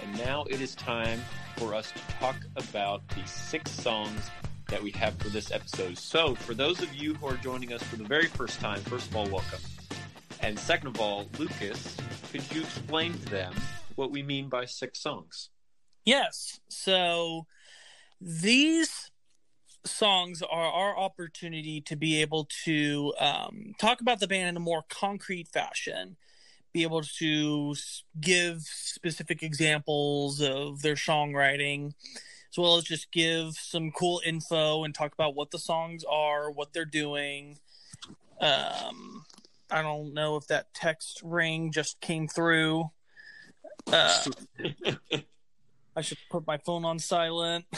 And 0.00 0.16
now 0.18 0.44
it 0.44 0.60
is 0.60 0.76
time 0.76 1.20
for 1.56 1.74
us 1.74 1.90
to 1.90 1.98
talk 2.20 2.36
about 2.54 3.02
the 3.08 3.26
six 3.26 3.72
songs 3.72 4.30
that 4.68 4.80
we 4.80 4.92
have 4.92 5.16
for 5.16 5.30
this 5.30 5.50
episode. 5.50 5.98
So, 5.98 6.36
for 6.36 6.54
those 6.54 6.80
of 6.80 6.94
you 6.94 7.14
who 7.14 7.26
are 7.26 7.36
joining 7.38 7.72
us 7.72 7.82
for 7.82 7.96
the 7.96 8.04
very 8.04 8.28
first 8.28 8.60
time, 8.60 8.78
first 8.78 9.08
of 9.10 9.16
all, 9.16 9.28
welcome. 9.28 9.60
And 10.38 10.56
second 10.56 10.86
of 10.86 11.00
all, 11.00 11.26
Lucas, 11.38 11.96
could 12.30 12.44
you 12.54 12.60
explain 12.60 13.14
to 13.14 13.30
them 13.30 13.54
what 13.96 14.12
we 14.12 14.22
mean 14.22 14.48
by 14.48 14.64
six 14.64 15.00
songs? 15.00 15.50
Yes. 16.04 16.60
So, 16.68 17.46
these 18.20 19.09
songs 19.84 20.42
are 20.42 20.72
our 20.72 20.98
opportunity 20.98 21.80
to 21.82 21.96
be 21.96 22.20
able 22.20 22.48
to 22.64 23.14
um, 23.18 23.74
talk 23.78 24.00
about 24.00 24.20
the 24.20 24.28
band 24.28 24.48
in 24.48 24.56
a 24.56 24.60
more 24.60 24.84
concrete 24.88 25.48
fashion 25.48 26.16
be 26.72 26.82
able 26.84 27.02
to 27.02 27.74
give 28.20 28.62
specific 28.62 29.42
examples 29.42 30.40
of 30.40 30.82
their 30.82 30.94
songwriting 30.94 31.92
as 32.50 32.58
well 32.58 32.76
as 32.76 32.84
just 32.84 33.10
give 33.12 33.54
some 33.54 33.90
cool 33.92 34.20
info 34.24 34.84
and 34.84 34.94
talk 34.94 35.12
about 35.12 35.34
what 35.34 35.50
the 35.50 35.58
songs 35.58 36.04
are 36.10 36.50
what 36.50 36.72
they're 36.72 36.84
doing. 36.84 37.58
Um, 38.40 39.24
i 39.70 39.82
don't 39.82 40.14
know 40.14 40.36
if 40.36 40.46
that 40.48 40.72
text 40.74 41.20
ring 41.22 41.70
just 41.70 42.00
came 42.00 42.26
through. 42.26 42.90
Uh, 43.86 44.24
I 45.96 46.02
should 46.02 46.18
put 46.30 46.46
my 46.46 46.58
phone 46.58 46.84
on 46.84 46.98
silent. 46.98 47.64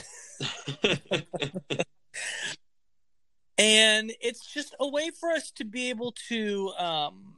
and 3.59 4.13
it's 4.21 4.47
just 4.53 4.75
a 4.79 4.89
way 4.89 5.11
for 5.19 5.31
us 5.31 5.51
to 5.53 5.65
be 5.65 5.91
able 5.91 6.13
to 6.29 6.73
um, 6.79 7.37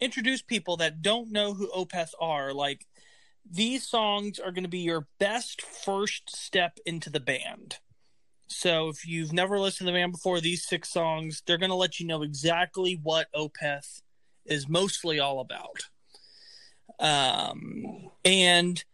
introduce 0.00 0.42
people 0.42 0.76
that 0.78 1.02
don't 1.02 1.30
know 1.30 1.54
who 1.54 1.68
Opeth 1.68 2.12
are. 2.20 2.52
Like 2.52 2.86
these 3.48 3.86
songs 3.86 4.38
are 4.38 4.52
going 4.52 4.64
to 4.64 4.68
be 4.70 4.80
your 4.80 5.06
best 5.18 5.62
first 5.62 6.34
step 6.34 6.78
into 6.86 7.10
the 7.10 7.20
band. 7.20 7.78
So 8.46 8.88
if 8.88 9.06
you've 9.06 9.32
never 9.32 9.58
listened 9.58 9.86
to 9.86 9.92
the 9.92 9.98
band 9.98 10.12
before, 10.12 10.40
these 10.40 10.64
six 10.64 10.90
songs, 10.90 11.42
they're 11.46 11.58
going 11.58 11.70
to 11.70 11.76
let 11.76 11.98
you 11.98 12.06
know 12.06 12.22
exactly 12.22 12.98
what 13.02 13.26
Opeth 13.34 14.02
is 14.44 14.68
mostly 14.68 15.18
all 15.18 15.40
about. 15.40 15.82
Um, 17.00 18.10
and 18.24 18.84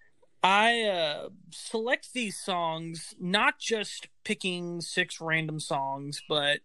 I 0.43 0.82
uh, 0.82 1.28
select 1.51 2.12
these 2.14 2.38
songs 2.38 3.14
not 3.20 3.59
just 3.59 4.09
picking 4.24 4.80
six 4.80 5.20
random 5.20 5.61
songs, 5.61 6.22
but 6.28 6.61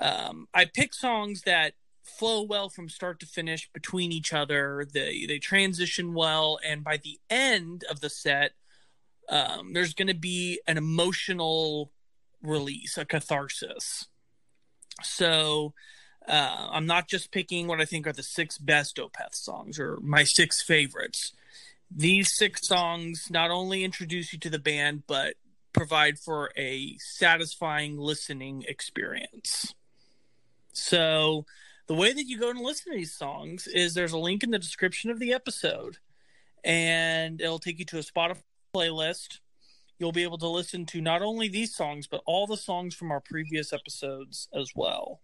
um, 0.00 0.48
I 0.52 0.64
pick 0.64 0.92
songs 0.94 1.42
that 1.42 1.74
flow 2.02 2.42
well 2.42 2.68
from 2.68 2.88
start 2.88 3.20
to 3.20 3.26
finish 3.26 3.70
between 3.72 4.10
each 4.10 4.32
other. 4.32 4.86
They 4.92 5.26
they 5.26 5.38
transition 5.38 6.12
well, 6.12 6.58
and 6.66 6.82
by 6.82 6.96
the 6.96 7.20
end 7.30 7.84
of 7.88 8.00
the 8.00 8.10
set, 8.10 8.52
um, 9.28 9.72
there's 9.72 9.94
going 9.94 10.08
to 10.08 10.14
be 10.14 10.60
an 10.66 10.76
emotional 10.76 11.92
release, 12.42 12.98
a 12.98 13.04
catharsis. 13.04 14.06
So 15.02 15.72
uh, 16.28 16.68
I'm 16.70 16.86
not 16.86 17.08
just 17.08 17.30
picking 17.30 17.66
what 17.68 17.80
I 17.80 17.84
think 17.84 18.06
are 18.06 18.12
the 18.12 18.22
six 18.22 18.58
best 18.58 18.96
Opeth 18.96 19.34
songs 19.34 19.78
or 19.78 19.98
my 20.02 20.24
six 20.24 20.62
favorites 20.62 21.32
these 21.94 22.36
six 22.36 22.66
songs 22.66 23.28
not 23.30 23.50
only 23.50 23.84
introduce 23.84 24.32
you 24.32 24.38
to 24.40 24.50
the 24.50 24.58
band, 24.58 25.04
but 25.06 25.34
provide 25.72 26.18
for 26.18 26.50
a 26.56 26.96
satisfying 26.98 27.98
listening 27.98 28.64
experience. 28.66 29.74
So, 30.72 31.46
the 31.86 31.94
way 31.94 32.12
that 32.12 32.24
you 32.24 32.38
go 32.38 32.50
and 32.50 32.60
listen 32.60 32.92
to 32.92 32.98
these 32.98 33.14
songs 33.14 33.66
is 33.66 33.94
there's 33.94 34.12
a 34.12 34.18
link 34.18 34.42
in 34.42 34.50
the 34.50 34.58
description 34.58 35.10
of 35.10 35.18
the 35.18 35.32
episode, 35.32 35.98
and 36.64 37.40
it'll 37.40 37.58
take 37.58 37.78
you 37.78 37.84
to 37.86 37.98
a 37.98 38.02
Spotify 38.02 38.42
playlist. 38.74 39.40
You'll 39.98 40.12
be 40.12 40.24
able 40.24 40.38
to 40.38 40.48
listen 40.48 40.86
to 40.86 41.00
not 41.00 41.22
only 41.22 41.48
these 41.48 41.74
songs, 41.76 42.06
but 42.06 42.22
all 42.26 42.46
the 42.46 42.56
songs 42.56 42.94
from 42.94 43.12
our 43.12 43.20
previous 43.20 43.72
episodes 43.72 44.48
as 44.52 44.72
well. 44.74 45.20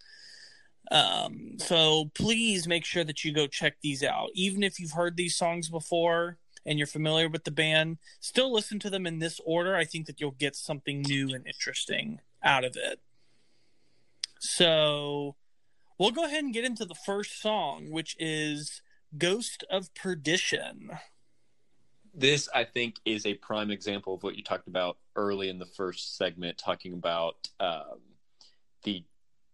Um, 0.92 1.56
so 1.58 2.10
please 2.14 2.68
make 2.68 2.84
sure 2.84 3.04
that 3.04 3.24
you 3.24 3.32
go 3.32 3.46
check 3.46 3.76
these 3.82 4.02
out. 4.02 4.28
Even 4.34 4.62
if 4.62 4.78
you've 4.78 4.92
heard 4.92 5.16
these 5.16 5.36
songs 5.36 5.68
before, 5.68 6.38
and 6.70 6.78
you're 6.78 6.86
familiar 6.86 7.28
with 7.28 7.42
the 7.42 7.50
band, 7.50 7.98
still 8.20 8.52
listen 8.52 8.78
to 8.78 8.88
them 8.88 9.04
in 9.04 9.18
this 9.18 9.40
order. 9.44 9.74
I 9.74 9.84
think 9.84 10.06
that 10.06 10.20
you'll 10.20 10.30
get 10.30 10.54
something 10.54 11.02
new 11.02 11.34
and 11.34 11.44
interesting 11.44 12.20
out 12.44 12.64
of 12.64 12.76
it. 12.76 13.00
So 14.38 15.34
we'll 15.98 16.12
go 16.12 16.24
ahead 16.24 16.44
and 16.44 16.54
get 16.54 16.64
into 16.64 16.84
the 16.84 16.94
first 16.94 17.42
song, 17.42 17.90
which 17.90 18.14
is 18.20 18.82
Ghost 19.18 19.64
of 19.68 19.92
Perdition. 19.94 20.92
This, 22.14 22.48
I 22.54 22.62
think, 22.62 22.96
is 23.04 23.26
a 23.26 23.34
prime 23.34 23.72
example 23.72 24.14
of 24.14 24.22
what 24.22 24.36
you 24.36 24.44
talked 24.44 24.68
about 24.68 24.98
early 25.16 25.48
in 25.48 25.58
the 25.58 25.66
first 25.66 26.16
segment, 26.16 26.56
talking 26.56 26.92
about 26.92 27.48
um, 27.58 27.98
the 28.84 29.02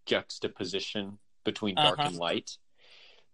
juxtaposition 0.04 1.16
between 1.44 1.76
dark 1.76 1.98
uh-huh. 1.98 2.08
and 2.08 2.18
light. 2.18 2.58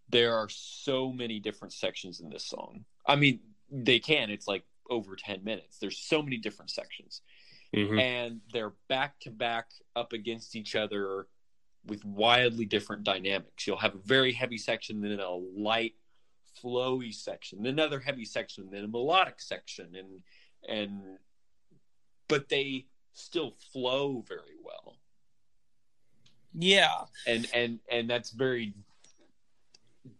There 0.08 0.36
are 0.36 0.48
so 0.48 1.12
many 1.12 1.40
different 1.40 1.72
sections 1.72 2.20
in 2.20 2.30
this 2.30 2.44
song. 2.44 2.84
I 3.06 3.16
mean, 3.16 3.40
they 3.72 3.98
can. 3.98 4.30
It's 4.30 4.46
like 4.46 4.64
over 4.90 5.16
10 5.16 5.42
minutes. 5.42 5.78
There's 5.78 5.98
so 5.98 6.22
many 6.22 6.36
different 6.36 6.70
sections. 6.70 7.22
Mm-hmm. 7.74 7.98
And 7.98 8.40
they're 8.52 8.74
back 8.88 9.18
to 9.20 9.30
back 9.30 9.70
up 9.96 10.12
against 10.12 10.54
each 10.54 10.76
other 10.76 11.26
with 11.86 12.04
wildly 12.04 12.66
different 12.66 13.02
dynamics. 13.02 13.66
You'll 13.66 13.78
have 13.78 13.94
a 13.94 13.98
very 14.04 14.32
heavy 14.32 14.58
section, 14.58 15.00
then 15.00 15.18
a 15.18 15.30
light, 15.30 15.94
flowy 16.62 17.14
section, 17.14 17.62
then 17.62 17.72
another 17.72 17.98
heavy 17.98 18.26
section, 18.26 18.68
then 18.70 18.84
a 18.84 18.88
melodic 18.88 19.40
section, 19.40 19.94
and 19.96 20.22
and 20.68 21.18
but 22.28 22.48
they 22.48 22.86
still 23.14 23.54
flow 23.72 24.22
very 24.28 24.56
well. 24.62 24.96
Yeah, 26.54 27.06
and 27.26 27.48
and 27.54 27.78
and 27.90 28.08
that's 28.08 28.30
very 28.30 28.74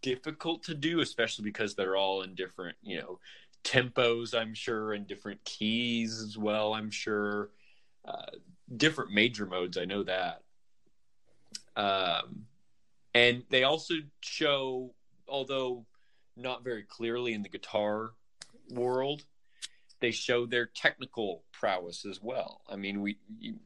difficult 0.00 0.64
to 0.64 0.74
do, 0.74 1.00
especially 1.00 1.44
because 1.44 1.74
they're 1.74 1.96
all 1.96 2.22
in 2.22 2.34
different, 2.34 2.76
you 2.82 2.98
know, 3.00 3.18
tempos. 3.64 4.34
I'm 4.34 4.54
sure, 4.54 4.92
and 4.92 5.06
different 5.06 5.44
keys 5.44 6.20
as 6.20 6.36
well. 6.38 6.74
I'm 6.74 6.90
sure, 6.90 7.50
uh, 8.04 8.32
different 8.76 9.12
major 9.12 9.46
modes. 9.46 9.78
I 9.78 9.84
know 9.84 10.02
that. 10.04 10.42
Um, 11.76 12.46
and 13.14 13.44
they 13.50 13.64
also 13.64 13.94
show, 14.20 14.94
although 15.28 15.86
not 16.36 16.64
very 16.64 16.82
clearly 16.82 17.34
in 17.34 17.42
the 17.42 17.48
guitar 17.48 18.12
world, 18.70 19.24
they 20.00 20.10
show 20.10 20.46
their 20.46 20.66
technical 20.66 21.44
prowess 21.52 22.04
as 22.04 22.20
well. 22.20 22.62
I 22.68 22.76
mean, 22.76 23.00
we 23.00 23.18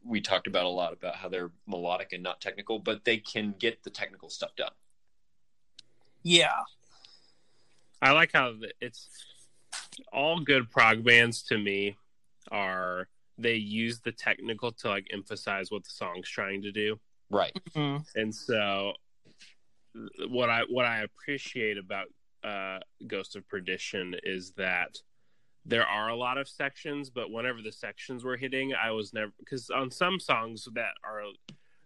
we 0.05 0.21
talked 0.21 0.47
about 0.47 0.67
a 0.67 0.69
lot 0.69 0.93
about 0.93 1.17
how 1.17 1.29
they're 1.29 1.51
melodic 1.67 2.13
and 2.13 2.23
not 2.23 2.41
technical, 2.41 2.79
but 2.79 3.05
they 3.05 3.17
can 3.17 3.55
get 3.59 3.83
the 3.83 3.91
technical 3.91 4.29
stuff 4.29 4.55
done. 4.57 4.73
Yeah, 6.29 6.59
I 8.03 8.11
like 8.11 8.33
how 8.33 8.55
it's 8.81 9.09
all 10.13 10.41
good 10.41 10.69
prog 10.71 11.05
bands 11.05 11.45
to 11.45 11.57
me 11.57 11.97
are 12.51 13.07
they 13.39 13.55
use 13.55 14.01
the 14.01 14.11
technical 14.11 14.73
to 14.73 14.89
like 14.89 15.07
emphasize 15.13 15.71
what 15.71 15.85
the 15.85 15.91
song's 15.91 16.29
trying 16.29 16.63
to 16.63 16.73
do. 16.73 16.99
Right. 17.31 17.57
Mm-hmm. 17.77 18.21
And 18.21 18.35
so 18.35 18.95
what 20.29 20.51
I 20.51 20.63
what 20.69 20.85
I 20.85 21.03
appreciate 21.03 21.79
about 21.79 22.07
uh 22.43 22.81
Ghost 23.07 23.37
of 23.37 23.49
Perdition 23.49 24.17
is 24.25 24.51
that 24.57 24.99
there 25.65 25.87
are 25.87 26.09
a 26.09 26.17
lot 26.17 26.39
of 26.39 26.49
sections, 26.49 27.09
but 27.09 27.31
whenever 27.31 27.63
the 27.63 27.71
sections 27.71 28.25
were 28.25 28.37
hitting, 28.37 28.75
I 28.75 28.91
was 28.91 29.15
never 29.15 29.31
because 29.39 29.71
on 29.71 29.93
some 29.93 30.19
songs 30.19 30.67
that 30.75 30.95
are 31.05 31.23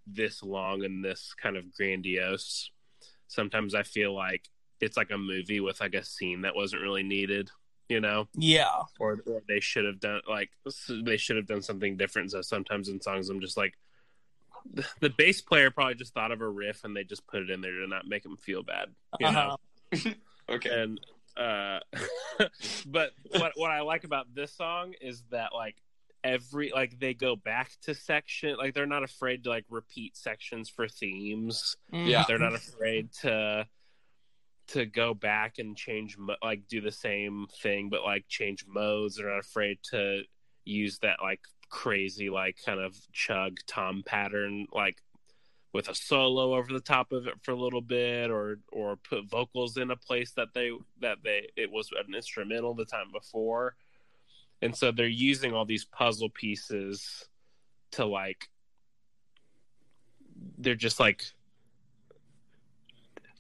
this 0.07 0.43
long 0.43 0.82
and 0.82 1.05
this 1.05 1.34
kind 1.41 1.59
of 1.59 1.70
grandiose, 1.74 2.70
sometimes 3.31 3.74
I 3.74 3.85
feel 3.85 4.14
like 4.14 4.49
it's 4.81 4.97
like 4.97 5.11
a 5.11 5.18
movie 5.18 5.61
with 5.61 5.81
like 5.81 5.95
a 5.95 6.05
scene 6.05 6.43
that 6.43 6.57
wasn't 6.57 6.83
really 6.83 7.03
needed, 7.03 7.51
you 7.89 8.01
know? 8.01 8.28
Yeah. 8.35 8.83
Or, 8.99 9.20
or 9.26 9.43
they 9.49 9.61
should 9.61 9.85
have 9.85 10.01
done 10.01 10.20
like 10.28 10.51
they 11.05 11.16
should 11.16 11.37
have 11.37 11.47
done 11.47 11.62
something 11.62 11.97
different. 11.97 12.33
So 12.33 12.43
sometimes 12.43 12.89
in 12.89 13.01
songs, 13.01 13.28
I'm 13.28 13.41
just 13.41 13.57
like, 13.57 13.74
the, 14.70 14.87
the 15.01 15.11
bass 15.11 15.41
player 15.41 15.70
probably 15.70 15.95
just 15.95 16.12
thought 16.12 16.33
of 16.33 16.43
a 16.43 16.49
riff 16.49 16.85
and 16.85 16.95
they 16.95 17.05
just 17.05 17.26
put 17.26 17.43
it 17.43 17.51
in 17.51 17.61
there 17.62 17.81
to 17.81 17.87
not 17.87 18.07
make 18.07 18.24
him 18.24 18.37
feel 18.37 18.62
bad. 18.62 18.89
You 19.18 19.28
uh-huh. 19.28 19.57
know? 19.93 20.12
okay. 20.51 20.83
And 20.83 21.01
uh 21.37 21.78
but 22.87 23.12
what 23.39 23.53
what 23.55 23.70
I 23.70 23.81
like 23.83 24.05
about 24.05 24.35
this 24.35 24.53
song 24.53 24.95
is 25.01 25.22
that 25.31 25.55
like 25.55 25.76
every 26.23 26.71
like 26.75 26.99
they 26.99 27.14
go 27.14 27.35
back 27.37 27.71
to 27.83 27.95
section 27.95 28.57
like 28.57 28.75
they're 28.75 28.87
not 28.87 29.03
afraid 29.03 29.45
to 29.45 29.51
like 29.51 29.64
repeat 29.71 30.16
sections 30.16 30.68
for 30.68 30.89
themes. 30.89 31.77
Mm. 31.93 32.07
Yeah. 32.09 32.25
They're 32.27 32.39
not 32.39 32.55
afraid 32.55 33.12
to 33.23 33.66
to 34.68 34.87
go 34.87 35.14
back 35.14 35.59
and 35.59 35.77
change 35.77 36.16
like 36.43 36.68
do 36.68 36.81
the 36.81 36.93
same 36.93 37.47
thing 37.61 37.89
but 37.89 38.05
like 38.05 38.25
change 38.29 38.64
modes 38.68 39.16
they're 39.16 39.29
not 39.29 39.41
afraid 39.41 39.79
to 39.83 40.23
use 40.64 40.99
that 41.01 41.16
like 41.21 41.41
crazy 41.71 42.31
like 42.31 42.57
kind 42.64 42.79
of 42.79 42.95
chug 43.12 43.57
tom 43.66 44.03
pattern 44.07 44.66
like 44.73 45.03
with 45.73 45.89
a 45.89 45.95
solo 45.95 46.55
over 46.55 46.73
the 46.73 46.81
top 46.81 47.11
of 47.11 47.27
it 47.27 47.35
for 47.43 47.51
a 47.51 47.61
little 47.61 47.81
bit 47.81 48.31
or 48.31 48.59
or 48.71 48.97
put 48.97 49.29
vocals 49.29 49.77
in 49.77 49.91
a 49.91 49.97
place 49.97 50.33
that 50.33 50.49
they 50.55 50.71
that 51.01 51.18
they 51.25 51.49
it 51.57 51.71
was 51.71 51.91
an 51.93 52.14
instrumental 52.14 52.75
the 52.75 52.85
time 52.85 53.11
before 53.12 53.75
and 54.62 54.76
so 54.76 54.92
they're 54.92 55.06
using 55.06 55.52
all 55.52 55.64
these 55.64 55.84
puzzle 55.84 56.30
pieces 56.30 57.28
to 57.92 58.04
like 58.04 58.48
they're 60.58 60.74
just 60.74 61.00
like 61.00 61.24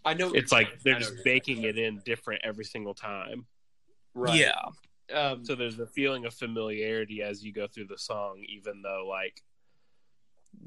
I 0.04 0.14
know 0.14 0.32
it's 0.32 0.52
like 0.52 0.82
they're 0.82 0.98
just 0.98 1.24
baking 1.24 1.64
it 1.64 1.78
in 1.78 2.00
different 2.04 2.40
every 2.42 2.64
single 2.64 2.94
time. 2.94 3.46
Right. 4.14 4.40
Yeah. 4.40 5.14
Um, 5.14 5.44
so 5.44 5.54
there's 5.54 5.78
a 5.78 5.86
feeling 5.86 6.24
of 6.24 6.32
familiarity 6.32 7.22
as 7.22 7.44
you 7.44 7.52
go 7.52 7.66
through 7.66 7.88
the 7.88 7.98
song, 7.98 8.42
even 8.48 8.80
though 8.82 9.06
like 9.08 9.42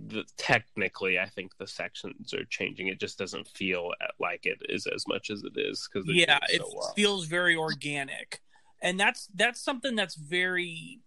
the, 0.07 0.23
technically 0.37 1.19
I 1.19 1.27
think 1.27 1.57
the 1.57 1.67
sections 1.67 2.33
are 2.33 2.45
changing. 2.45 2.87
It 2.87 2.99
just 2.99 3.17
doesn't 3.17 3.47
feel 3.47 3.91
like 4.19 4.45
it 4.45 4.59
is 4.69 4.85
as 4.85 5.05
much 5.07 5.29
as 5.29 5.43
it 5.43 5.53
is 5.55 5.87
because 5.91 6.07
yeah, 6.09 6.39
so 6.47 6.55
it 6.55 6.61
well. 6.61 6.93
feels 6.95 7.25
very 7.25 7.55
organic, 7.55 8.41
and 8.83 8.99
that's 8.99 9.29
that's 9.33 9.61
something 9.61 9.95
that's 9.95 10.15
very 10.15 10.99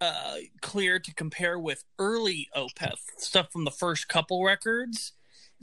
uh, 0.00 0.36
clear 0.60 0.98
to 0.98 1.14
compare 1.14 1.58
with 1.58 1.84
early 1.98 2.48
Opeth 2.54 2.98
stuff 3.16 3.50
from 3.50 3.64
the 3.64 3.70
first 3.70 4.08
couple 4.08 4.44
records. 4.44 5.12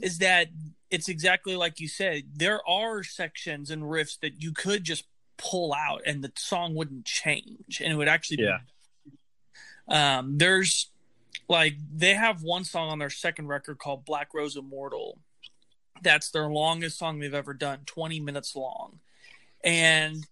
Is 0.00 0.18
that 0.18 0.48
it's 0.90 1.08
exactly 1.08 1.54
like 1.54 1.78
you 1.78 1.88
said. 1.88 2.24
There 2.34 2.66
are 2.68 3.02
sections 3.02 3.70
and 3.70 3.82
riffs 3.82 4.18
that 4.20 4.42
you 4.42 4.52
could 4.52 4.82
just 4.82 5.04
pull 5.38 5.74
out 5.74 6.00
and 6.06 6.24
the 6.24 6.32
song 6.36 6.74
wouldn't 6.74 7.04
change 7.04 7.80
and 7.82 7.92
it 7.92 7.96
would 7.96 8.08
actually 8.08 8.42
yeah. 8.42 8.58
Be, 9.04 9.94
um, 9.94 10.38
there's 10.38 10.90
like 11.48 11.76
they 11.94 12.14
have 12.14 12.42
one 12.42 12.64
song 12.64 12.88
on 12.88 12.98
their 12.98 13.10
second 13.10 13.48
record 13.48 13.78
called 13.78 14.04
Black 14.04 14.32
Rose 14.34 14.56
Immortal. 14.56 15.18
That's 16.02 16.30
their 16.30 16.48
longest 16.48 16.98
song 16.98 17.18
they've 17.18 17.32
ever 17.32 17.54
done, 17.54 17.80
20 17.86 18.20
minutes 18.20 18.54
long. 18.54 19.00
And 19.64 20.26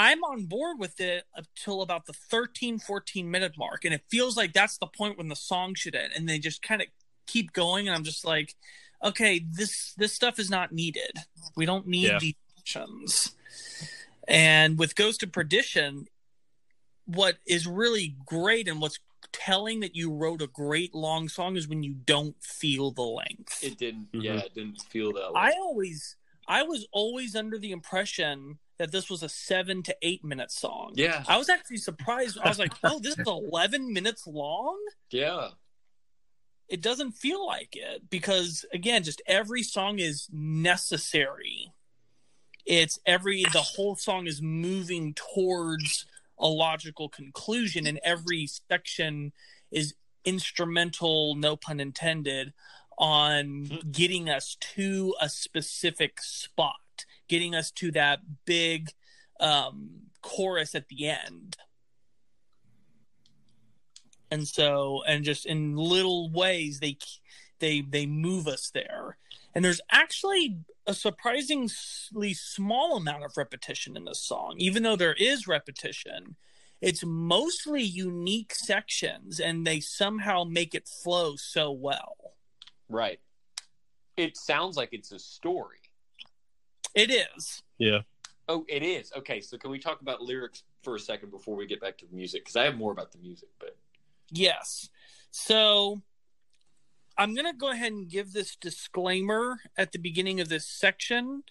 I'm 0.00 0.24
on 0.24 0.46
board 0.46 0.78
with 0.78 0.98
it 0.98 1.24
until 1.36 1.82
about 1.82 2.06
the 2.06 2.14
13, 2.14 2.78
14 2.78 3.30
minute 3.30 3.52
mark. 3.58 3.84
And 3.84 3.92
it 3.92 4.00
feels 4.08 4.34
like 4.34 4.54
that's 4.54 4.78
the 4.78 4.86
point 4.86 5.18
when 5.18 5.28
the 5.28 5.36
song 5.36 5.74
should 5.74 5.94
end. 5.94 6.14
And 6.16 6.26
they 6.26 6.38
just 6.38 6.62
kind 6.62 6.80
of 6.80 6.88
keep 7.26 7.52
going. 7.52 7.86
And 7.86 7.94
I'm 7.94 8.02
just 8.02 8.24
like, 8.24 8.54
okay, 9.04 9.44
this 9.46 9.92
this 9.98 10.14
stuff 10.14 10.38
is 10.38 10.48
not 10.48 10.72
needed. 10.72 11.18
We 11.54 11.66
don't 11.66 11.86
need 11.86 12.08
yeah. 12.08 12.18
these 12.18 12.34
options. 12.58 13.32
And 14.26 14.78
with 14.78 14.96
Ghost 14.96 15.22
of 15.22 15.32
Perdition, 15.32 16.06
what 17.04 17.36
is 17.46 17.66
really 17.66 18.16
great 18.24 18.68
and 18.68 18.80
what's 18.80 19.00
telling 19.32 19.80
that 19.80 19.94
you 19.94 20.10
wrote 20.10 20.40
a 20.40 20.46
great 20.46 20.94
long 20.94 21.28
song 21.28 21.56
is 21.56 21.68
when 21.68 21.82
you 21.82 21.92
don't 21.92 22.42
feel 22.42 22.90
the 22.90 23.02
length. 23.02 23.62
It 23.62 23.76
didn't. 23.76 24.12
Mm-hmm. 24.12 24.22
Yeah, 24.22 24.38
it 24.38 24.54
didn't 24.54 24.80
feel 24.80 25.12
that. 25.12 25.32
I 25.36 25.52
always, 25.60 26.16
I 26.48 26.62
was 26.62 26.86
always 26.90 27.36
under 27.36 27.58
the 27.58 27.72
impression 27.72 28.58
that 28.80 28.90
this 28.92 29.10
was 29.10 29.22
a 29.22 29.28
seven 29.28 29.82
to 29.82 29.94
eight 30.00 30.24
minute 30.24 30.50
song. 30.50 30.92
Yeah, 30.94 31.22
I 31.28 31.36
was 31.36 31.50
actually 31.50 31.76
surprised. 31.76 32.38
I 32.42 32.48
was 32.48 32.58
like, 32.58 32.72
oh, 32.82 32.98
this 32.98 33.18
is 33.18 33.26
eleven 33.26 33.92
minutes 33.92 34.26
long. 34.26 34.78
Yeah, 35.10 35.50
it 36.70 36.80
doesn't 36.80 37.12
feel 37.12 37.46
like 37.46 37.76
it 37.76 38.08
because 38.08 38.64
again 38.72 39.02
just 39.02 39.20
every 39.26 39.62
song 39.62 39.98
is 39.98 40.28
necessary 40.32 41.72
it's 42.64 42.98
every 43.04 43.44
the 43.52 43.60
whole 43.60 43.96
song 43.96 44.26
is 44.26 44.40
moving 44.40 45.12
towards 45.14 46.06
a 46.38 46.46
logical 46.46 47.08
conclusion 47.08 47.86
and 47.86 47.98
every 48.04 48.46
section 48.46 49.32
is 49.70 49.94
instrumental 50.24 51.34
no 51.34 51.56
pun 51.56 51.80
intended 51.80 52.52
on 52.96 53.66
hmm. 53.66 53.90
getting 53.90 54.30
us 54.30 54.56
to 54.60 55.14
a 55.20 55.28
specific 55.28 56.20
spot 56.20 56.76
getting 57.30 57.54
us 57.54 57.70
to 57.70 57.92
that 57.92 58.18
big 58.44 58.90
um, 59.38 59.90
chorus 60.20 60.74
at 60.74 60.88
the 60.88 61.08
end. 61.08 61.56
And 64.32 64.46
so 64.46 65.02
and 65.06 65.24
just 65.24 65.46
in 65.46 65.76
little 65.76 66.30
ways 66.30 66.80
they 66.80 66.98
they 67.60 67.80
they 67.80 68.06
move 68.06 68.46
us 68.46 68.70
there. 68.72 69.16
And 69.54 69.64
there's 69.64 69.80
actually 69.90 70.58
a 70.86 70.94
surprisingly 70.94 72.34
small 72.34 72.96
amount 72.96 73.24
of 73.24 73.36
repetition 73.36 73.96
in 73.96 74.04
this 74.04 74.20
song. 74.20 74.56
Even 74.58 74.82
though 74.82 74.96
there 74.96 75.14
is 75.14 75.46
repetition 75.46 76.36
it's 76.80 77.04
mostly 77.04 77.82
unique 77.82 78.54
sections 78.54 79.38
and 79.38 79.66
they 79.66 79.80
somehow 79.80 80.44
make 80.44 80.74
it 80.74 80.88
flow 80.88 81.36
so 81.36 81.70
well. 81.70 82.16
Right. 82.88 83.20
It 84.16 84.38
sounds 84.38 84.78
like 84.78 84.88
it's 84.92 85.12
a 85.12 85.18
story 85.18 85.79
It 86.94 87.10
is. 87.10 87.62
Yeah. 87.78 88.00
Oh, 88.48 88.64
it 88.68 88.82
is. 88.82 89.12
Okay, 89.16 89.40
so 89.40 89.56
can 89.56 89.70
we 89.70 89.78
talk 89.78 90.00
about 90.00 90.20
lyrics 90.20 90.64
for 90.82 90.96
a 90.96 90.98
second 90.98 91.30
before 91.30 91.56
we 91.56 91.66
get 91.66 91.80
back 91.80 91.98
to 91.98 92.06
the 92.06 92.14
music? 92.14 92.42
Because 92.42 92.56
I 92.56 92.64
have 92.64 92.76
more 92.76 92.92
about 92.92 93.12
the 93.12 93.18
music, 93.18 93.48
but 93.60 93.76
yes. 94.30 94.88
So 95.30 96.02
I'm 97.16 97.34
going 97.34 97.46
to 97.46 97.56
go 97.56 97.70
ahead 97.70 97.92
and 97.92 98.08
give 98.08 98.32
this 98.32 98.56
disclaimer 98.56 99.60
at 99.76 99.92
the 99.92 99.98
beginning 99.98 100.40
of 100.40 100.48
this 100.48 100.66
section 100.66 101.44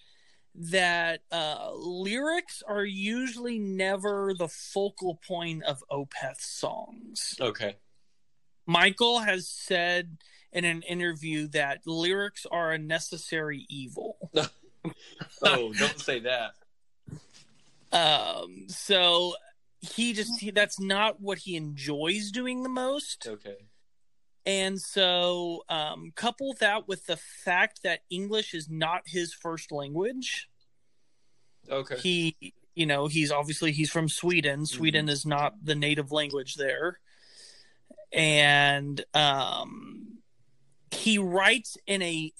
that 0.55 1.21
uh, 1.31 1.71
lyrics 1.73 2.63
are 2.67 2.83
usually 2.83 3.59
never 3.59 4.33
the 4.37 4.47
focal 4.47 5.19
point 5.25 5.63
of 5.63 5.83
Opeth's 5.89 6.45
songs. 6.45 7.35
Okay. 7.39 7.77
Michael 8.65 9.19
has 9.19 9.47
said 9.47 10.17
in 10.51 10.65
an 10.65 10.81
interview 10.81 11.47
that 11.49 11.81
lyrics 11.85 12.45
are 12.51 12.71
a 12.71 12.77
necessary 12.77 13.65
evil. 13.69 14.17
oh, 15.43 15.73
don't 15.73 15.99
say 15.99 16.19
that. 16.21 16.51
Um, 17.91 18.65
so 18.67 19.33
he 19.81 20.13
just 20.13 20.39
he, 20.39 20.51
that's 20.51 20.79
not 20.79 21.19
what 21.21 21.39
he 21.39 21.55
enjoys 21.55 22.31
doing 22.31 22.63
the 22.63 22.69
most. 22.69 23.27
Okay. 23.27 23.55
And 24.45 24.79
so, 24.79 25.63
um, 25.69 26.11
couple 26.15 26.55
that 26.59 26.87
with 26.87 27.05
the 27.05 27.17
fact 27.17 27.83
that 27.83 28.01
English 28.09 28.53
is 28.53 28.69
not 28.69 29.03
his 29.05 29.33
first 29.33 29.71
language. 29.71 30.49
Okay. 31.69 31.97
He, 31.97 32.53
you 32.73 32.85
know, 32.85 33.07
he's 33.07 33.31
obviously 33.31 33.71
he's 33.71 33.91
from 33.91 34.09
Sweden. 34.09 34.65
Sweden 34.65 35.05
mm-hmm. 35.05 35.13
is 35.13 35.25
not 35.25 35.53
the 35.63 35.75
native 35.75 36.11
language 36.11 36.55
there, 36.55 36.99
and 38.11 39.03
um, 39.13 40.19
he 40.91 41.17
writes 41.17 41.77
in 41.85 42.01
a 42.01 42.31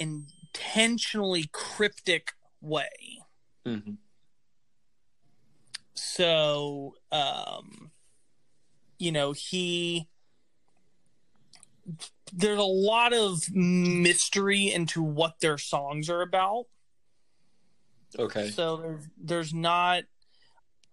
intentionally 0.53 1.49
cryptic 1.51 2.33
way. 2.61 3.19
Mm-hmm. 3.65 3.93
So, 5.93 6.95
um, 7.11 7.91
you 8.97 9.11
know, 9.11 9.31
he 9.33 10.07
there's 12.31 12.59
a 12.59 12.63
lot 12.63 13.13
of 13.13 13.43
mystery 13.53 14.71
into 14.71 15.01
what 15.01 15.39
their 15.39 15.57
songs 15.57 16.09
are 16.09 16.21
about. 16.21 16.65
Okay. 18.17 18.49
So 18.49 18.77
there's 18.77 19.07
there's 19.21 19.53
not 19.53 20.03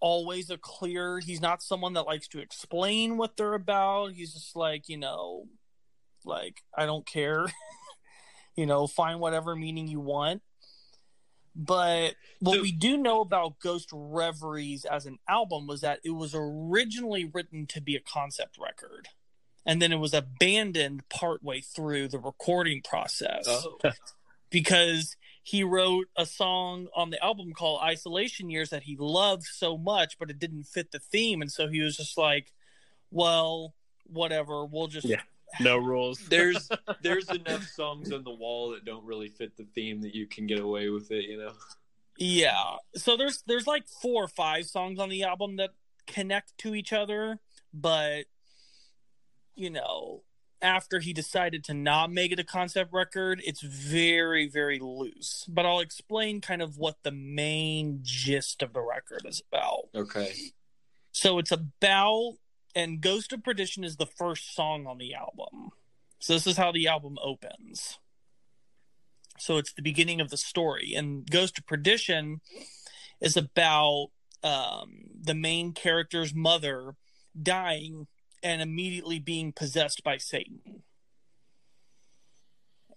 always 0.00 0.50
a 0.50 0.58
clear 0.58 1.18
he's 1.18 1.40
not 1.40 1.62
someone 1.62 1.94
that 1.94 2.02
likes 2.02 2.28
to 2.28 2.38
explain 2.38 3.16
what 3.16 3.36
they're 3.36 3.54
about. 3.54 4.12
He's 4.12 4.34
just 4.34 4.56
like, 4.56 4.88
you 4.88 4.98
know, 4.98 5.46
like 6.24 6.62
I 6.76 6.86
don't 6.86 7.06
care. 7.06 7.46
you 8.56 8.66
know, 8.66 8.86
find 8.86 9.20
whatever 9.20 9.54
meaning 9.54 9.88
you 9.88 10.00
want. 10.00 10.42
But 11.54 12.14
what 12.40 12.56
so, 12.56 12.62
we 12.62 12.72
do 12.72 12.98
know 12.98 13.20
about 13.20 13.58
Ghost 13.60 13.88
Reveries 13.92 14.84
as 14.84 15.06
an 15.06 15.18
album 15.28 15.66
was 15.66 15.80
that 15.80 16.00
it 16.04 16.10
was 16.10 16.34
originally 16.34 17.24
written 17.32 17.66
to 17.68 17.80
be 17.80 17.96
a 17.96 18.00
concept 18.00 18.58
record 18.58 19.08
and 19.66 19.82
then 19.82 19.92
it 19.92 19.98
was 19.98 20.14
abandoned 20.14 21.08
partway 21.08 21.60
through 21.60 22.08
the 22.08 22.20
recording 22.20 22.80
process 22.82 23.44
oh. 23.48 23.78
because 24.50 25.16
he 25.42 25.64
wrote 25.64 26.06
a 26.16 26.24
song 26.24 26.86
on 26.94 27.10
the 27.10 27.22
album 27.22 27.52
called 27.52 27.82
Isolation 27.82 28.48
Years 28.48 28.70
that 28.70 28.84
he 28.84 28.96
loved 28.98 29.44
so 29.44 29.76
much, 29.76 30.18
but 30.18 30.30
it 30.30 30.38
didn't 30.38 30.64
fit 30.64 30.92
the 30.92 31.00
theme. 31.00 31.42
And 31.42 31.50
so 31.50 31.68
he 31.68 31.80
was 31.80 31.96
just 31.96 32.16
like, 32.16 32.52
well, 33.10 33.74
whatever, 34.06 34.64
we'll 34.64 34.86
just. 34.86 35.06
Yeah. 35.06 35.22
No 35.60 35.78
rules. 35.78 36.18
there's 36.28 36.68
there's 37.02 37.28
enough 37.30 37.64
songs 37.64 38.12
on 38.12 38.24
the 38.24 38.32
wall 38.32 38.70
that 38.70 38.84
don't 38.84 39.04
really 39.04 39.28
fit 39.28 39.56
the 39.56 39.66
theme 39.74 40.00
that 40.02 40.14
you 40.14 40.26
can 40.26 40.46
get 40.46 40.60
away 40.60 40.88
with 40.88 41.10
it, 41.10 41.24
you 41.24 41.38
know. 41.38 41.52
Yeah. 42.18 42.76
So 42.94 43.16
there's 43.16 43.42
there's 43.46 43.66
like 43.66 43.86
four 43.88 44.24
or 44.24 44.28
five 44.28 44.66
songs 44.66 44.98
on 44.98 45.08
the 45.08 45.24
album 45.24 45.56
that 45.56 45.70
connect 46.06 46.56
to 46.58 46.74
each 46.74 46.92
other, 46.92 47.38
but 47.72 48.24
you 49.54 49.70
know, 49.70 50.22
after 50.62 51.00
he 51.00 51.12
decided 51.12 51.64
to 51.64 51.74
not 51.74 52.10
make 52.10 52.32
it 52.32 52.38
a 52.38 52.44
concept 52.44 52.92
record, 52.92 53.40
it's 53.44 53.62
very, 53.62 54.48
very 54.48 54.78
loose. 54.78 55.44
But 55.48 55.66
I'll 55.66 55.80
explain 55.80 56.40
kind 56.40 56.62
of 56.62 56.78
what 56.78 56.96
the 57.02 57.12
main 57.12 58.00
gist 58.02 58.62
of 58.62 58.72
the 58.72 58.80
record 58.80 59.22
is 59.24 59.42
about. 59.52 59.88
Okay. 59.94 60.32
So 61.12 61.38
it's 61.38 61.52
about, 61.52 62.34
and 62.76 63.00
Ghost 63.00 63.32
of 63.32 63.42
Perdition 63.42 63.82
is 63.82 63.96
the 63.96 64.06
first 64.06 64.54
song 64.54 64.86
on 64.86 64.98
the 64.98 65.14
album. 65.14 65.70
So 66.20 66.34
this 66.34 66.46
is 66.46 66.58
how 66.58 66.72
the 66.72 66.86
album 66.86 67.16
opens. 67.22 67.98
So 69.38 69.56
it's 69.56 69.72
the 69.72 69.82
beginning 69.82 70.20
of 70.20 70.28
the 70.28 70.36
story. 70.36 70.92
And 70.94 71.28
Ghost 71.28 71.58
of 71.58 71.66
Perdition 71.66 72.42
is 73.20 73.36
about 73.36 74.08
um, 74.44 75.06
the 75.18 75.34
main 75.34 75.72
character's 75.72 76.34
mother 76.34 76.94
dying 77.40 78.06
and 78.42 78.60
immediately 78.60 79.18
being 79.20 79.52
possessed 79.52 80.04
by 80.04 80.18
Satan. 80.18 80.60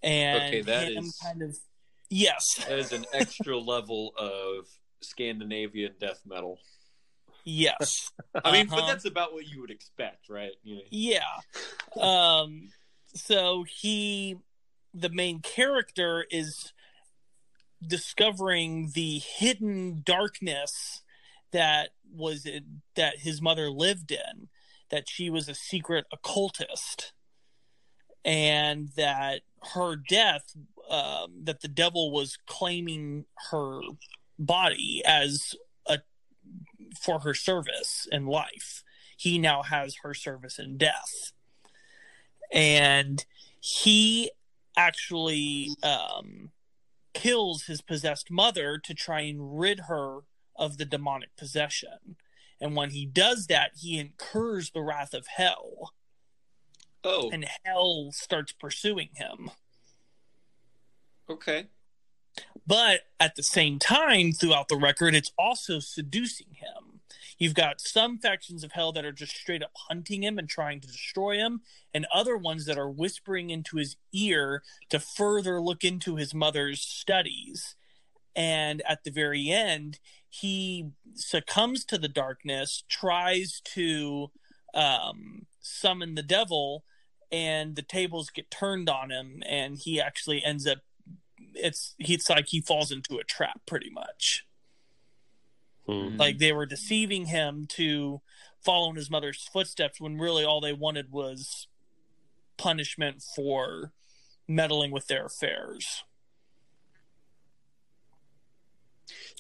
And 0.04 0.44
okay, 0.44 0.62
that 0.62 0.92
is 0.92 1.18
kind 1.24 1.42
of 1.42 1.58
yes, 2.10 2.64
that 2.68 2.80
is 2.80 2.92
an 2.92 3.06
extra 3.14 3.58
level 3.58 4.14
of 4.18 4.68
Scandinavian 5.02 5.94
death 6.00 6.22
metal. 6.26 6.60
Yes, 7.50 8.12
I 8.46 8.52
mean, 8.52 8.68
uh-huh. 8.68 8.82
but 8.82 8.88
that's 8.88 9.06
about 9.06 9.34
what 9.34 9.48
you 9.48 9.62
would 9.62 9.72
expect, 9.72 10.30
right? 10.30 10.52
You 10.64 10.76
know? 10.76 10.82
Yeah. 10.90 11.20
Um. 12.00 12.70
So 13.16 13.66
he, 13.68 14.38
the 14.94 15.10
main 15.10 15.40
character, 15.40 16.26
is 16.30 16.74
discovering 17.86 18.92
the 18.94 19.20
hidden 19.20 20.04
darkness 20.06 21.02
that 21.52 21.90
was 22.14 22.46
in, 22.46 22.82
that 22.96 23.20
his 23.20 23.42
mother 23.42 23.70
lived 23.70 24.12
in 24.12 24.50
that 24.90 25.08
she 25.08 25.30
was 25.30 25.48
a 25.48 25.56
secret 25.56 26.06
occultist 26.12 27.14
and 28.26 28.90
that 28.96 29.42
her 29.74 29.96
death 29.96 30.56
um, 30.90 31.34
that 31.44 31.62
the 31.62 31.68
devil 31.68 32.12
was 32.12 32.38
claiming 32.48 33.26
her 33.52 33.82
body 34.38 35.02
as 35.06 35.54
for 36.98 37.20
her 37.20 37.34
service 37.34 38.08
in 38.12 38.26
life 38.26 38.84
he 39.18 39.38
now 39.38 39.64
has 39.64 39.98
her 40.04 40.14
service 40.14 40.60
in 40.60 40.78
death 40.78 41.32
and 42.52 43.26
he 43.60 44.32
actually 44.78 45.70
um, 45.84 46.52
kills 47.14 47.64
his 47.64 47.82
possessed 47.82 48.32
mother 48.32 48.78
to 48.78 48.94
try 48.94 49.22
and 49.22 49.60
rid 49.60 49.82
her 49.82 50.20
of 50.56 50.78
the 50.78 50.86
demonic 50.86 51.36
possession 51.36 52.16
and 52.62 52.76
when 52.76 52.90
he 52.90 53.06
does 53.06 53.48
that, 53.48 53.72
he 53.78 53.98
incurs 53.98 54.72
the 54.72 54.82
wrath 54.82 55.14
of 55.14 55.28
hell. 55.28 55.94
Oh. 57.04 57.30
And 57.32 57.48
hell 57.64 58.12
starts 58.12 58.52
pursuing 58.52 59.10
him. 59.14 59.52
Okay. 61.30 61.68
But 62.66 63.02
at 63.20 63.36
the 63.36 63.44
same 63.44 63.80
time, 63.80 64.32
throughout 64.32 64.68
the 64.70 64.78
record, 64.78 65.16
it's 65.16 65.32
also 65.38 65.80
seducing 65.80 66.54
him. 66.54 67.02
You've 67.40 67.54
got 67.56 67.80
some 67.80 68.18
factions 68.18 68.64
of 68.66 68.74
hell 68.74 68.92
that 68.92 69.06
are 69.06 69.14
just 69.14 69.36
straight 69.36 69.64
up 69.64 69.72
hunting 69.88 70.24
him 70.24 70.38
and 70.38 70.48
trying 70.48 70.82
to 70.82 70.88
destroy 70.88 71.38
him, 71.38 71.62
and 71.94 72.06
other 72.14 72.36
ones 72.36 72.66
that 72.66 72.78
are 72.78 72.90
whispering 72.90 73.50
into 73.50 73.78
his 73.78 73.96
ear 74.12 74.62
to 74.90 75.00
further 75.00 75.62
look 75.62 75.86
into 75.86 76.18
his 76.18 76.34
mother's 76.34 76.82
studies. 76.82 77.76
And 78.36 78.82
at 78.88 79.04
the 79.06 79.12
very 79.12 79.50
end, 79.50 80.00
he 80.30 80.92
succumbs 81.16 81.86
to 81.86 81.98
the 81.98 82.08
darkness, 82.10 82.84
tries 82.88 83.62
to 83.74 84.32
um, 84.74 85.46
summon 85.62 86.16
the 86.16 86.24
devil, 86.24 86.84
and 87.32 87.76
the 87.76 87.82
tables 87.82 88.30
get 88.30 88.52
turned 88.52 88.90
on 88.90 89.12
him, 89.12 89.44
and 89.48 89.78
he 89.78 90.00
actually 90.00 90.44
ends 90.44 90.68
up. 90.68 90.80
It's 91.56 91.96
it's 92.00 92.30
like 92.30 92.48
he 92.48 92.62
falls 92.62 92.92
into 92.92 93.18
a 93.18 93.24
trap, 93.24 93.62
pretty 93.66 93.90
much. 93.90 94.46
Mm-hmm. 95.88 96.18
Like 96.18 96.38
they 96.38 96.52
were 96.52 96.66
deceiving 96.66 97.26
him 97.26 97.66
to 97.70 98.22
follow 98.62 98.90
in 98.90 98.96
his 98.96 99.10
mother's 99.10 99.48
footsteps, 99.52 100.00
when 100.00 100.18
really 100.18 100.44
all 100.44 100.62
they 100.62 100.74
wanted 100.74 101.12
was 101.12 101.68
punishment 102.58 103.24
for 103.36 103.94
meddling 104.48 104.92
with 104.92 105.08
their 105.08 105.26
affairs. 105.26 106.04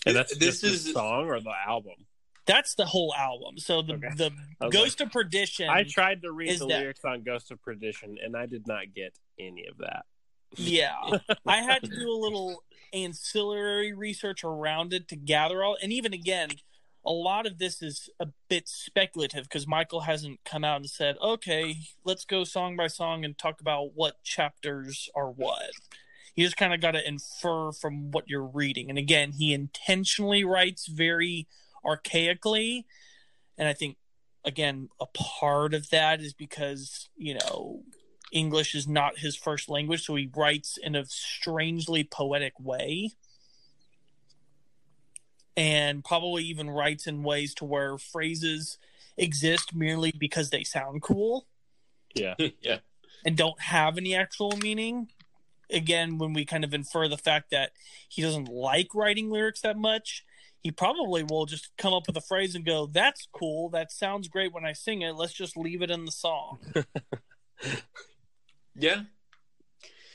And 0.05 0.15
that's 0.15 0.35
this 0.37 0.63
is 0.63 0.85
the 0.85 0.93
song 0.93 1.27
or 1.27 1.39
the 1.39 1.53
album. 1.67 2.05
That's 2.45 2.73
the 2.73 2.85
whole 2.85 3.13
album. 3.13 3.59
So 3.59 3.81
the 3.81 3.93
okay. 3.93 4.09
the 4.15 4.31
Ghost 4.69 4.99
like, 4.99 5.07
of 5.07 5.13
Perdition. 5.13 5.69
I 5.69 5.83
tried 5.83 6.23
to 6.23 6.31
read 6.31 6.59
the 6.59 6.65
that, 6.65 6.79
lyrics 6.79 7.05
on 7.05 7.23
Ghost 7.23 7.51
of 7.51 7.61
Perdition, 7.61 8.17
and 8.23 8.35
I 8.35 8.47
did 8.47 8.65
not 8.65 8.93
get 8.95 9.13
any 9.39 9.67
of 9.67 9.77
that. 9.79 10.05
Yeah, 10.57 10.95
I 11.45 11.57
had 11.57 11.83
to 11.83 11.89
do 11.89 12.09
a 12.09 12.17
little 12.19 12.63
ancillary 12.91 13.93
research 13.93 14.43
around 14.43 14.93
it 14.93 15.07
to 15.09 15.15
gather 15.15 15.63
all. 15.63 15.77
And 15.81 15.93
even 15.93 16.11
again, 16.11 16.49
a 17.05 17.11
lot 17.11 17.45
of 17.45 17.59
this 17.59 17.81
is 17.81 18.09
a 18.19 18.27
bit 18.49 18.67
speculative 18.67 19.43
because 19.43 19.67
Michael 19.67 20.01
hasn't 20.01 20.43
come 20.45 20.63
out 20.63 20.77
and 20.77 20.89
said, 20.89 21.17
"Okay, 21.21 21.77
let's 22.03 22.25
go 22.25 22.43
song 22.43 22.75
by 22.75 22.87
song 22.87 23.23
and 23.23 23.37
talk 23.37 23.61
about 23.61 23.95
what 23.95 24.23
chapters 24.23 25.09
are 25.15 25.29
what." 25.29 25.71
You 26.35 26.45
just 26.45 26.57
kind 26.57 26.73
of 26.73 26.81
got 26.81 26.91
to 26.91 27.07
infer 27.07 27.71
from 27.71 28.11
what 28.11 28.29
you're 28.29 28.45
reading. 28.45 28.89
And 28.89 28.97
again, 28.97 29.31
he 29.33 29.53
intentionally 29.53 30.43
writes 30.43 30.87
very 30.87 31.47
archaically. 31.85 32.85
And 33.57 33.67
I 33.67 33.73
think, 33.73 33.97
again, 34.45 34.89
a 35.01 35.05
part 35.07 35.73
of 35.73 35.89
that 35.89 36.21
is 36.21 36.33
because, 36.33 37.09
you 37.17 37.33
know, 37.33 37.83
English 38.31 38.75
is 38.75 38.87
not 38.87 39.19
his 39.19 39.35
first 39.35 39.69
language. 39.69 40.05
So 40.05 40.15
he 40.15 40.29
writes 40.35 40.77
in 40.77 40.95
a 40.95 41.05
strangely 41.05 42.03
poetic 42.03 42.53
way. 42.59 43.11
And 45.57 46.03
probably 46.03 46.43
even 46.45 46.69
writes 46.69 47.05
in 47.05 47.23
ways 47.23 47.53
to 47.55 47.65
where 47.65 47.97
phrases 47.97 48.77
exist 49.17 49.75
merely 49.75 50.13
because 50.17 50.49
they 50.49 50.63
sound 50.63 51.01
cool. 51.01 51.47
Yeah. 52.15 52.35
yeah. 52.61 52.79
And 53.25 53.35
don't 53.35 53.59
have 53.59 53.97
any 53.97 54.15
actual 54.15 54.55
meaning 54.57 55.09
again, 55.69 56.17
when 56.17 56.33
we 56.33 56.45
kind 56.45 56.63
of 56.63 56.73
infer 56.73 57.07
the 57.07 57.17
fact 57.17 57.51
that 57.51 57.71
he 58.07 58.21
doesn't 58.21 58.49
like 58.49 58.93
writing 58.95 59.29
lyrics 59.29 59.61
that 59.61 59.77
much, 59.77 60.25
he 60.61 60.71
probably 60.71 61.23
will 61.23 61.45
just 61.45 61.69
come 61.77 61.93
up 61.93 62.07
with 62.07 62.17
a 62.17 62.21
phrase 62.21 62.55
and 62.55 62.65
go, 62.65 62.85
"That's 62.85 63.27
cool. 63.31 63.69
That 63.69 63.91
sounds 63.91 64.27
great 64.27 64.51
when 64.53 64.65
I 64.65 64.73
sing 64.73 65.01
it. 65.01 65.15
Let's 65.15 65.33
just 65.33 65.55
leave 65.55 65.81
it 65.81 65.91
in 65.91 66.05
the 66.05 66.11
song." 66.11 66.59
yeah. 68.79 69.01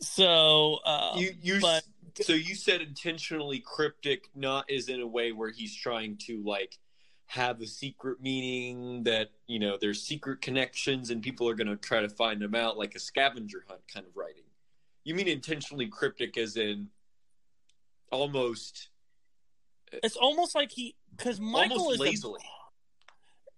So 0.00 0.78
um, 0.84 1.18
you 1.18 1.34
you 1.40 1.60
but, 1.60 1.84
so 2.20 2.32
you 2.32 2.54
said 2.54 2.80
intentionally 2.80 3.60
cryptic, 3.60 4.28
not 4.34 4.70
as 4.70 4.88
in 4.88 5.00
a 5.00 5.06
way 5.06 5.32
where 5.32 5.50
he's 5.50 5.74
trying 5.74 6.18
to 6.26 6.42
like 6.42 6.78
have 7.26 7.60
a 7.60 7.66
secret 7.66 8.20
meaning 8.20 9.02
that 9.04 9.30
you 9.46 9.58
know 9.58 9.76
there's 9.80 10.02
secret 10.02 10.40
connections 10.40 11.10
and 11.10 11.22
people 11.22 11.48
are 11.48 11.54
going 11.54 11.66
to 11.66 11.76
try 11.76 12.00
to 12.00 12.08
find 12.08 12.40
them 12.40 12.54
out, 12.54 12.76
like 12.76 12.94
a 12.94 13.00
scavenger 13.00 13.64
hunt 13.68 13.80
kind 13.92 14.06
of 14.06 14.16
writing. 14.16 14.42
You 15.04 15.14
mean 15.14 15.28
intentionally 15.28 15.86
cryptic, 15.86 16.36
as 16.36 16.56
in 16.56 16.88
almost? 18.10 18.88
It's 19.92 20.16
almost 20.16 20.54
like 20.54 20.72
he 20.72 20.96
because 21.16 21.40
Michael 21.40 21.90
is 21.90 21.98
lazily. 21.98 22.40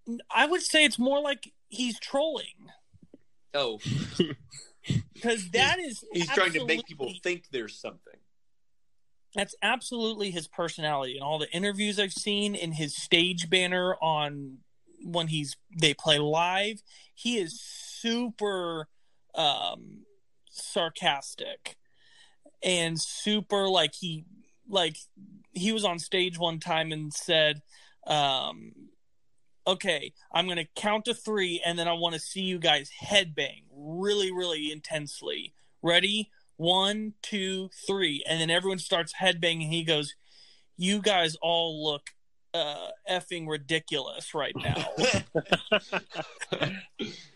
A, 0.09 0.19
I 0.31 0.47
would 0.47 0.63
say 0.63 0.85
it's 0.85 0.99
more 0.99 1.21
like 1.21 1.53
he's 1.69 1.99
trolling. 1.99 2.71
Oh, 3.55 3.81
because 5.15 5.51
that 5.53 5.79
is 5.79 6.05
he's 6.13 6.29
trying 6.29 6.53
to 6.53 6.65
make 6.65 6.87
people 6.87 7.13
think 7.23 7.45
there's 7.51 7.79
something. 7.79 8.15
That's 9.35 9.55
absolutely 9.63 10.31
his 10.31 10.49
personality. 10.49 11.17
In 11.17 11.23
all 11.23 11.39
the 11.39 11.51
interviews 11.51 12.01
I've 12.01 12.13
seen, 12.13 12.55
in 12.55 12.73
his 12.73 12.97
stage 12.97 13.51
banner 13.51 13.95
on 14.01 14.59
when 15.05 15.29
he's 15.29 15.57
they 15.79 15.95
play 15.95 16.19
live, 16.19 16.83
he 17.15 17.39
is 17.39 17.61
super 17.61 18.89
um 19.35 20.05
sarcastic 20.51 21.77
and 22.63 22.99
super 23.01 23.69
like 23.69 23.95
he 23.95 24.25
like 24.69 24.97
he 25.53 25.73
was 25.73 25.85
on 25.85 25.99
stage 25.99 26.39
one 26.39 26.59
time 26.59 26.93
and 26.93 27.13
said 27.13 27.61
um 28.07 28.73
okay 29.67 30.13
i'm 30.33 30.47
gonna 30.47 30.67
count 30.77 31.05
to 31.05 31.15
three 31.15 31.61
and 31.65 31.79
then 31.79 31.89
i 31.89 31.93
want 31.93 32.15
to 32.15 32.21
see 32.21 32.43
you 32.43 32.59
guys 32.59 32.91
headbang 33.03 33.63
really 33.77 34.33
really 34.33 34.73
intensely. 34.73 35.53
Ready? 35.83 36.31
One 36.57 37.15
two 37.23 37.71
three. 37.87 38.25
And 38.29 38.41
then 38.41 38.51
everyone 38.51 38.79
starts 38.79 39.15
headbanging. 39.21 39.65
And 39.65 39.73
he 39.73 39.85
goes 39.85 40.15
you 40.77 41.01
guys 41.01 41.37
all 41.43 41.85
look 41.85 42.11
uh 42.55 42.89
effing 43.11 43.49
ridiculous 43.49 44.35
right 44.35 44.55
now. 44.57 44.87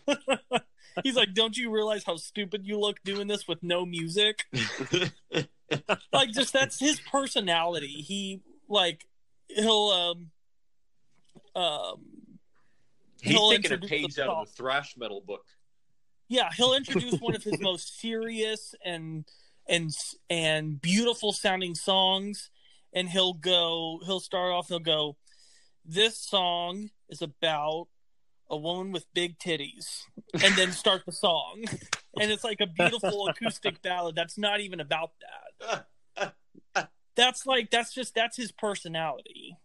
He's 1.03 1.15
like, 1.15 1.33
"Don't 1.33 1.55
you 1.55 1.71
realize 1.71 2.03
how 2.03 2.17
stupid 2.17 2.65
you 2.65 2.77
look 2.77 3.01
doing 3.03 3.27
this 3.27 3.47
with 3.47 3.63
no 3.63 3.85
music?" 3.85 4.43
like, 6.11 6.31
just 6.31 6.51
that's 6.51 6.79
his 6.79 6.99
personality. 6.99 7.87
He 7.87 8.41
like 8.67 9.05
he'll 9.47 9.87
um 11.55 11.61
um 11.61 12.20
he's 13.21 13.33
he'll 13.33 13.51
taking 13.51 13.71
a 13.71 13.77
page 13.77 14.19
out 14.19 14.29
of 14.29 14.47
the 14.47 14.53
thrash 14.53 14.95
metal 14.97 15.21
book. 15.25 15.45
Yeah, 16.27 16.49
he'll 16.55 16.73
introduce 16.75 17.19
one 17.19 17.35
of 17.35 17.43
his 17.43 17.59
most 17.59 17.99
serious 17.99 18.75
and 18.83 19.25
and 19.67 19.91
and 20.29 20.81
beautiful 20.81 21.33
sounding 21.33 21.75
songs, 21.75 22.49
and 22.93 23.09
he'll 23.09 23.33
go. 23.33 23.99
He'll 24.05 24.19
start 24.19 24.51
off. 24.51 24.67
He'll 24.67 24.79
go. 24.79 25.17
This 25.85 26.17
song 26.17 26.89
is 27.09 27.21
about 27.21 27.87
a 28.51 28.57
woman 28.57 28.91
with 28.91 29.05
big 29.13 29.39
titties 29.39 30.01
and 30.33 30.55
then 30.55 30.71
start 30.73 31.03
the 31.05 31.11
song 31.11 31.63
and 32.19 32.29
it's 32.29 32.43
like 32.43 32.59
a 32.59 32.67
beautiful 32.67 33.27
acoustic 33.29 33.81
ballad 33.81 34.13
that's 34.13 34.37
not 34.37 34.59
even 34.59 34.81
about 34.81 35.11
that 36.17 36.35
that's 37.15 37.45
like 37.45 37.71
that's 37.71 37.93
just 37.93 38.13
that's 38.13 38.35
his 38.35 38.51
personality 38.51 39.55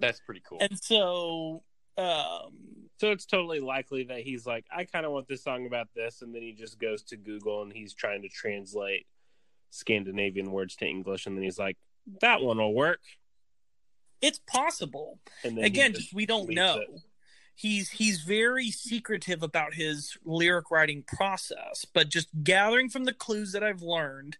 that's 0.00 0.20
pretty 0.20 0.42
cool 0.44 0.58
and 0.60 0.78
so 0.82 1.62
um 2.00 2.52
so 2.98 3.12
it's 3.12 3.26
totally 3.26 3.60
likely 3.60 4.04
that 4.04 4.20
he's 4.20 4.46
like 4.46 4.64
i 4.74 4.84
kind 4.84 5.06
of 5.06 5.12
want 5.12 5.28
this 5.28 5.42
song 5.42 5.66
about 5.66 5.88
this 5.94 6.22
and 6.22 6.34
then 6.34 6.42
he 6.42 6.52
just 6.52 6.78
goes 6.78 7.02
to 7.02 7.16
google 7.16 7.62
and 7.62 7.72
he's 7.72 7.94
trying 7.94 8.22
to 8.22 8.28
translate 8.28 9.06
scandinavian 9.70 10.50
words 10.50 10.76
to 10.76 10.86
english 10.86 11.26
and 11.26 11.36
then 11.36 11.44
he's 11.44 11.58
like 11.58 11.76
that 12.20 12.42
one 12.42 12.58
will 12.58 12.74
work. 12.74 13.00
It's 14.20 14.40
possible. 14.46 15.18
Again 15.44 15.92
just, 15.92 16.06
just 16.06 16.14
we 16.14 16.26
don't 16.26 16.50
know 16.50 16.78
it. 16.78 16.88
he's 17.54 17.90
he's 17.90 18.20
very 18.20 18.70
secretive 18.70 19.42
about 19.42 19.74
his 19.74 20.16
lyric 20.24 20.70
writing 20.70 21.02
process 21.06 21.86
but 21.94 22.08
just 22.08 22.28
gathering 22.42 22.88
from 22.88 23.04
the 23.04 23.12
clues 23.14 23.52
that 23.52 23.64
i've 23.64 23.82
learned 23.82 24.36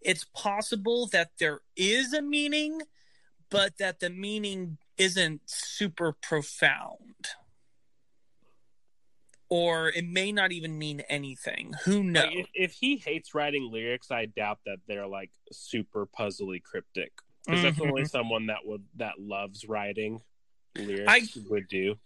it's 0.00 0.24
possible 0.34 1.06
that 1.08 1.30
there 1.40 1.60
is 1.76 2.12
a 2.12 2.22
meaning 2.22 2.80
but 3.50 3.76
that 3.78 3.98
the 4.00 4.10
meaning 4.10 4.78
isn't 4.98 5.40
super 5.46 6.12
profound 6.12 7.28
or 9.48 9.88
it 9.88 10.06
may 10.06 10.32
not 10.32 10.52
even 10.52 10.78
mean 10.78 11.00
anything 11.08 11.74
who 11.84 12.02
knows 12.02 12.32
if, 12.32 12.46
if 12.54 12.72
he 12.72 12.96
hates 12.96 13.34
writing 13.34 13.70
lyrics 13.72 14.10
i 14.10 14.26
doubt 14.26 14.58
that 14.66 14.78
they're 14.86 15.06
like 15.06 15.30
super 15.52 16.06
puzzly 16.06 16.62
cryptic 16.62 17.12
because 17.44 17.60
mm-hmm. 17.60 17.68
that's 17.68 17.80
only 17.80 18.04
someone 18.04 18.46
that 18.46 18.58
would 18.64 18.82
that 18.96 19.14
loves 19.18 19.66
writing 19.66 20.20
lyrics 20.76 21.04
I, 21.08 21.22
would 21.48 21.68
do 21.68 21.96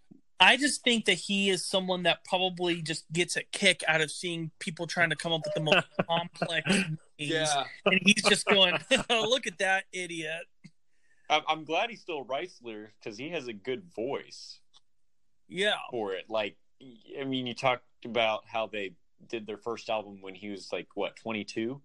I 0.41 0.57
just 0.57 0.84
think 0.84 1.07
that 1.07 1.14
he 1.14 1.51
is 1.51 1.64
someone 1.64 2.05
that 2.05 2.24
probably 2.24 2.80
just 2.80 3.11
gets 3.12 3.36
a 3.36 3.43
kick 3.51 3.82
out 3.89 4.01
of 4.01 4.11
seeing 4.11 4.53
people 4.61 4.86
trying 4.86 5.11
to 5.11 5.16
come 5.16 5.32
up 5.32 5.41
with 5.45 5.55
the 5.55 5.61
most 5.61 5.86
complex 6.09 6.64
names. 6.70 6.99
Yeah. 7.18 7.64
And 7.84 8.01
he's 8.05 8.22
just 8.22 8.47
going, 8.47 8.78
oh, 9.11 9.26
look 9.28 9.49
at 9.49 9.59
that 9.59 9.84
idiot. 9.93 10.43
I'm 11.31 11.64
glad 11.64 11.91
he 11.91 11.97
still 11.97 12.24
writes 12.24 12.61
lyrics 12.62 12.95
because 13.03 13.18
he 13.18 13.31
has 13.31 13.49
a 13.49 13.53
good 13.53 13.85
voice. 13.95 14.61
Yeah. 15.49 15.76
For 15.91 16.14
it. 16.14 16.24
Like, 16.29 16.57
I 17.18 17.24
mean, 17.24 17.47
you 17.47 17.55
talked 17.55 17.85
about 18.05 18.45
how 18.46 18.67
they 18.67 18.92
did 19.29 19.46
their 19.46 19.59
first 19.59 19.91
album 19.91 20.18
when 20.21 20.34
he 20.34 20.50
was 20.50 20.72
like, 20.72 20.88
what, 20.95 21.17
22? 21.17 21.80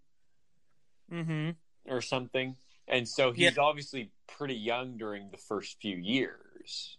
Mm-hmm. 1.12 1.50
Or 1.88 2.02
something. 2.02 2.56
And 2.88 3.08
so 3.08 3.32
he's 3.32 3.56
yeah. 3.56 3.64
obviously 3.64 4.12
pretty 4.28 4.56
young 4.56 4.98
during 4.98 5.32
the 5.32 5.38
first 5.38 5.78
few 5.82 5.98
years. 5.98 6.98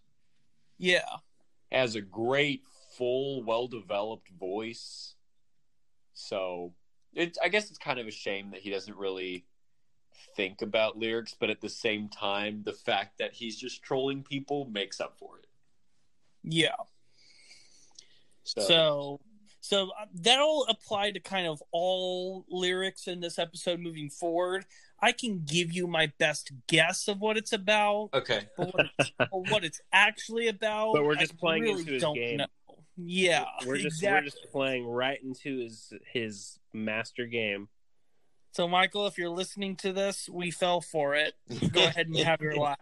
Yeah 0.79 1.03
has 1.75 1.97
a 1.97 2.01
great, 2.01 2.62
full, 2.97 3.43
well 3.43 3.66
developed 3.66 4.29
voice. 4.39 5.15
So 6.12 6.73
it, 7.12 7.37
I 7.43 7.49
guess 7.49 7.69
it's 7.69 7.79
kind 7.79 7.99
of 7.99 8.07
a 8.07 8.12
shame 8.12 8.53
that 8.53 8.61
he 8.61 8.71
doesn't 8.71 8.97
really 8.97 9.45
think 10.36 10.62
about 10.62 10.99
lyrics, 10.99 11.35
but 11.39 11.51
at 11.51 11.61
the 11.61 11.69
same 11.69 12.09
time, 12.09 12.62
the 12.65 12.73
fact 12.73 13.19
that 13.19 13.32
he's 13.32 13.57
just 13.57 13.82
trolling 13.82 14.23
people 14.23 14.66
makes 14.66 15.01
up 15.01 15.19
for 15.19 15.39
it. 15.39 15.47
Yeah. 16.43 16.77
So, 18.45 18.61
so, 18.61 19.20
so 19.61 19.91
uh, 19.99 20.07
that'll 20.15 20.66
apply 20.69 21.12
to 21.12 21.20
kind 21.20 21.47
of 21.47 21.62
all 21.73 22.45
lyrics 22.49 23.09
in 23.09 23.20
this 23.20 23.39
episode 23.39 23.81
moving 23.81 24.11
forward. 24.11 24.66
I 25.01 25.12
can 25.12 25.43
give 25.45 25.73
you 25.73 25.86
my 25.86 26.12
best 26.19 26.53
guess 26.66 27.09
of 27.09 27.20
what 27.20 27.36
it's 27.36 27.53
about. 27.53 28.11
Okay. 28.15 28.49
but 28.57 28.74
what 28.74 28.86
it's, 28.99 29.11
what 29.31 29.65
it's 29.65 29.81
actually 29.93 30.49
about. 30.49 30.95
But 30.95 31.05
we're 31.05 31.16
just 31.16 31.35
I 31.35 31.36
playing 31.36 31.62
really 31.65 31.81
into 31.81 31.93
his 31.93 32.03
don't 32.03 32.15
game. 32.15 32.39
Know. 32.39 32.47
Yeah, 32.97 33.45
we're 33.66 33.77
just 33.77 33.86
exactly. 33.86 34.16
we're 34.16 34.24
just 34.24 34.53
playing 34.53 34.86
right 34.86 35.20
into 35.23 35.59
his 35.59 35.93
his 36.12 36.59
master 36.73 37.27
game. 37.27 37.69
So, 38.55 38.68
Michael, 38.68 39.09
if 39.09 39.18
you're 39.18 39.31
listening 39.31 39.74
to 39.78 39.93
this, 39.93 40.28
we 40.32 40.52
fell 40.52 40.81
for 40.81 41.16
it. 41.16 41.35
Go 41.72 41.82
ahead 41.85 42.06
and 42.06 42.16
have 42.18 42.40
your 42.40 42.55
laugh. 42.55 42.76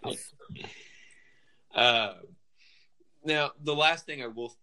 Uh, 1.74 2.12
now, 3.24 3.52
the 3.64 3.74
last 3.74 4.04
thing 4.04 4.22
I 4.22 4.26
will 4.26 4.54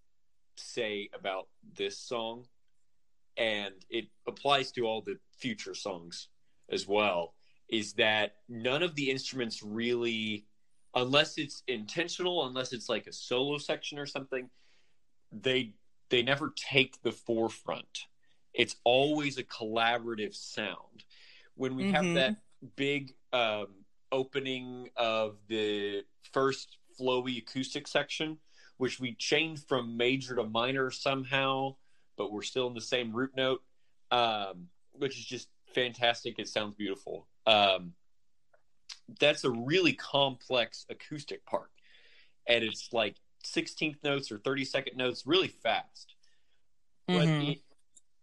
say 0.56 1.10
about 1.15 1.48
this 1.76 1.98
song, 1.98 2.45
and 3.38 3.73
it 3.90 4.06
applies 4.27 4.72
to 4.73 4.86
all 4.86 5.02
the 5.02 5.18
future 5.36 5.73
songs 5.73 6.27
as 6.69 6.88
well, 6.88 7.34
is 7.69 7.94
that 7.94 8.36
none 8.48 8.84
of 8.84 8.94
the 8.94 9.10
instruments 9.10 9.64
really, 9.64 10.45
unless 10.94 11.40
it's 11.40 11.64
intentional, 11.68 12.45
unless 12.45 12.72
it's 12.72 12.88
like 12.88 13.07
a 13.07 13.14
solo 13.14 13.57
section 13.57 13.98
or 13.98 14.06
something, 14.06 14.48
they 15.31 15.73
they 16.10 16.22
never 16.22 16.53
take 16.56 17.02
the 17.02 17.11
forefront. 17.11 18.06
It's 18.54 18.76
always 18.84 19.38
a 19.38 19.44
collaborative 19.44 20.36
sound, 20.36 21.04
when 21.56 21.76
we 21.76 21.84
mm-hmm. 21.84 21.94
have 21.94 22.14
that 22.16 22.36
big 22.76 23.14
um, 23.34 23.68
opening 24.12 24.90
of 24.96 25.38
the 25.48 26.04
first 26.32 26.78
flowy 27.00 27.38
acoustic 27.38 27.88
section, 27.88 28.38
which 28.78 29.00
we 29.00 29.14
changed 29.16 29.68
from 29.68 29.98
major 29.98 30.36
to 30.36 30.44
minor 30.44 30.90
somehow, 30.90 31.76
but 32.18 32.32
we're 32.32 32.42
still 32.42 32.68
in 32.68 32.74
the 32.74 32.82
same 32.82 33.14
root 33.14 33.32
note, 33.36 33.62
um, 34.12 34.68
which 34.94 35.18
is 35.18 35.26
just 35.26 35.50
fantastic. 35.74 36.40
It 36.40 36.48
sounds 36.48 36.76
beautiful. 36.76 37.28
Um, 37.46 37.94
that's 39.20 39.44
a 39.44 39.50
really 39.50 39.94
complex 39.94 40.86
acoustic 40.90 41.46
part, 41.46 41.72
and 42.48 42.64
it's 42.64 42.94
like 42.94 43.16
16th 43.44 43.98
notes 44.04 44.32
or 44.32 44.38
30 44.38 44.66
second 44.66 44.98
notes 44.98 45.26
really 45.26 45.48
fast. 45.48 46.16
But 47.08 47.28
mm-hmm. 47.28 47.52
it, 47.52 47.62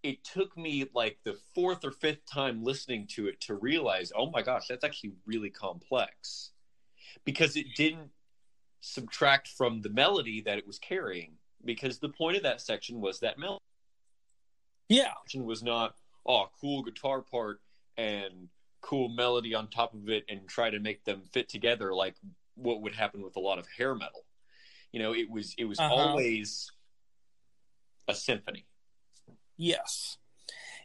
it 0.07 0.23
took 0.23 0.57
me 0.57 0.85
like 0.95 1.19
the 1.25 1.37
fourth 1.53 1.85
or 1.85 1.91
fifth 1.91 2.25
time 2.27 2.63
listening 2.63 3.09
to 3.09 3.27
it 3.27 3.41
to 3.41 3.55
realize, 3.55 4.13
oh 4.15 4.31
my 4.31 4.41
gosh, 4.41 4.69
that's 4.69 4.85
actually 4.85 5.15
really 5.27 5.51
complex 5.51 6.51
because 7.25 7.57
it 7.57 7.67
didn't 7.75 8.11
subtract 8.81 9.49
from 9.49 9.83
the 9.83 9.89
melody 9.89 10.41
that 10.43 10.59
it 10.59 10.67
was 10.67 10.79
carrying. 10.79 11.33
Because 11.65 11.99
the 11.99 12.09
point 12.09 12.37
of 12.37 12.45
that 12.45 12.61
section 12.61 13.01
was 13.01 13.19
that 13.21 13.37
melody. 13.37 13.61
Yeah. 14.89 15.15
Was 15.35 15.65
not, 15.65 15.97
oh, 16.25 16.47
cool 16.61 16.85
guitar 16.85 17.21
part 17.21 17.61
and 17.97 18.49
cool 18.83 19.09
melody 19.09 19.57
on 19.57 19.67
top 19.67 19.93
of 19.93 20.09
it 20.09 20.25
and 20.29 20.47
try 20.47 20.71
to 20.71 20.79
make 20.79 21.05
them 21.05 21.23
fit 21.33 21.49
together 21.49 21.93
like 21.93 22.15
what 22.55 22.81
would 22.83 22.95
happen 22.95 23.23
with 23.23 23.35
a 23.35 23.41
lot 23.41 23.59
of 23.59 23.67
hair 23.77 23.97
metal. 23.97 24.25
You 24.93 25.01
know, 25.01 25.13
it 25.13 25.29
was 25.29 25.57
it 25.59 25.65
was 25.65 25.81
uh-huh. 25.81 25.93
always 25.93 26.71
a 28.07 28.15
symphony. 28.15 28.67
Yes. 29.57 30.19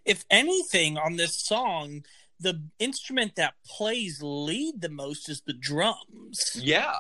If 0.06 0.26
anything 0.30 0.98
on 0.98 1.15
this 1.15 1.38
song, 1.38 2.03
the 2.39 2.61
instrument 2.80 3.35
that 3.35 3.53
plays 3.65 4.19
lead 4.22 4.81
the 4.81 4.89
most 4.89 5.30
is 5.30 5.41
the 5.41 5.53
drums. 5.53 6.60
Yeah. 6.60 6.95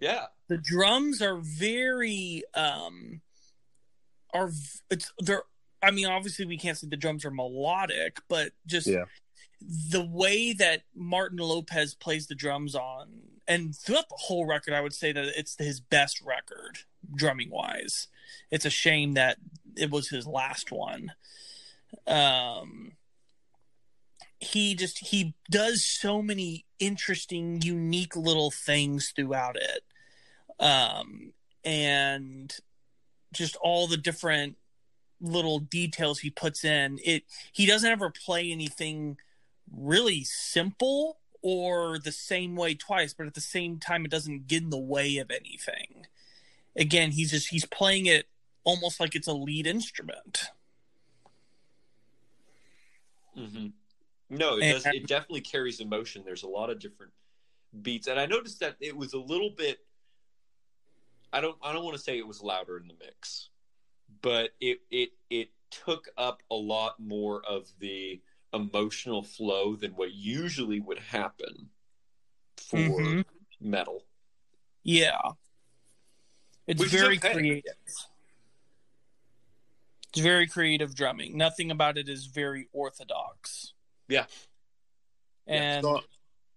Yeah. 0.00 0.26
The 0.48 0.56
drums 0.56 1.20
are 1.20 1.36
very 1.36 2.42
um 2.54 3.20
are 4.32 4.50
it's 4.90 5.12
they're 5.18 5.42
I 5.82 5.90
mean 5.90 6.06
obviously 6.06 6.46
we 6.46 6.56
can't 6.56 6.76
say 6.76 6.88
the 6.88 6.96
drums 6.96 7.24
are 7.24 7.30
melodic, 7.30 8.20
but 8.28 8.52
just 8.66 8.86
yeah. 8.86 9.04
the 9.60 10.04
way 10.04 10.54
that 10.54 10.82
Martin 10.94 11.38
Lopez 11.38 11.94
plays 11.94 12.26
the 12.26 12.34
drums 12.34 12.74
on 12.74 13.08
and 13.46 13.76
throughout 13.76 14.08
the 14.08 14.16
whole 14.16 14.46
record 14.46 14.72
I 14.72 14.80
would 14.80 14.94
say 14.94 15.12
that 15.12 15.38
it's 15.38 15.56
his 15.58 15.80
best 15.80 16.22
record 16.22 16.78
drumming 17.14 17.50
wise. 17.50 18.08
It's 18.50 18.64
a 18.64 18.70
shame 18.70 19.14
that 19.14 19.36
it 19.78 19.90
was 19.90 20.08
his 20.08 20.26
last 20.26 20.70
one. 20.72 21.12
Um, 22.06 22.92
he 24.40 24.74
just 24.74 24.98
he 24.98 25.34
does 25.50 25.84
so 25.84 26.22
many 26.22 26.64
interesting, 26.78 27.60
unique 27.62 28.14
little 28.16 28.50
things 28.50 29.12
throughout 29.14 29.56
it, 29.56 29.82
um, 30.60 31.32
and 31.64 32.54
just 33.32 33.56
all 33.56 33.86
the 33.86 33.96
different 33.96 34.56
little 35.20 35.58
details 35.58 36.20
he 36.20 36.30
puts 36.30 36.64
in. 36.64 36.98
It 37.04 37.24
he 37.52 37.66
doesn't 37.66 37.90
ever 37.90 38.10
play 38.10 38.52
anything 38.52 39.16
really 39.70 40.24
simple 40.24 41.18
or 41.42 41.98
the 41.98 42.12
same 42.12 42.56
way 42.56 42.74
twice, 42.74 43.14
but 43.14 43.26
at 43.26 43.34
the 43.34 43.40
same 43.40 43.78
time, 43.78 44.04
it 44.04 44.10
doesn't 44.10 44.46
get 44.46 44.62
in 44.62 44.70
the 44.70 44.78
way 44.78 45.18
of 45.18 45.30
anything. 45.30 46.06
Again, 46.76 47.12
he's 47.12 47.30
just 47.30 47.48
he's 47.48 47.64
playing 47.64 48.06
it 48.06 48.26
almost 48.68 49.00
like 49.00 49.14
it's 49.14 49.26
a 49.26 49.32
lead 49.32 49.66
instrument. 49.66 50.50
Mm-hmm. 53.36 53.68
No, 54.28 54.58
it 54.58 54.72
does. 54.72 54.86
It 54.86 55.06
definitely 55.06 55.40
carries 55.40 55.80
emotion. 55.80 56.22
There's 56.22 56.42
a 56.42 56.48
lot 56.48 56.68
of 56.68 56.78
different 56.78 57.12
beats, 57.80 58.08
and 58.08 58.20
I 58.20 58.26
noticed 58.26 58.60
that 58.60 58.76
it 58.78 58.94
was 58.94 59.14
a 59.14 59.18
little 59.18 59.50
bit. 59.56 59.78
I 61.32 61.40
don't. 61.40 61.56
I 61.62 61.72
don't 61.72 61.82
want 61.82 61.96
to 61.96 62.02
say 62.02 62.18
it 62.18 62.26
was 62.26 62.42
louder 62.42 62.76
in 62.76 62.88
the 62.88 62.94
mix, 63.02 63.48
but 64.20 64.50
it 64.60 64.80
it 64.90 65.10
it 65.30 65.48
took 65.70 66.08
up 66.18 66.42
a 66.50 66.54
lot 66.54 67.00
more 67.00 67.42
of 67.48 67.68
the 67.78 68.20
emotional 68.52 69.22
flow 69.22 69.76
than 69.76 69.92
what 69.92 70.12
usually 70.12 70.80
would 70.80 70.98
happen 70.98 71.70
for 72.56 72.76
mm-hmm. 72.76 73.20
metal. 73.60 74.04
Yeah, 74.82 75.16
it's 76.66 76.80
Which 76.80 76.90
very 76.90 77.16
creative. 77.16 77.72
It's 80.18 80.24
very 80.24 80.46
creative 80.46 80.94
drumming. 80.94 81.36
Nothing 81.36 81.70
about 81.70 81.96
it 81.96 82.08
is 82.08 82.26
very 82.26 82.68
orthodox. 82.72 83.72
Yeah. 84.08 84.26
And 85.46 85.86
yeah, 85.86 85.98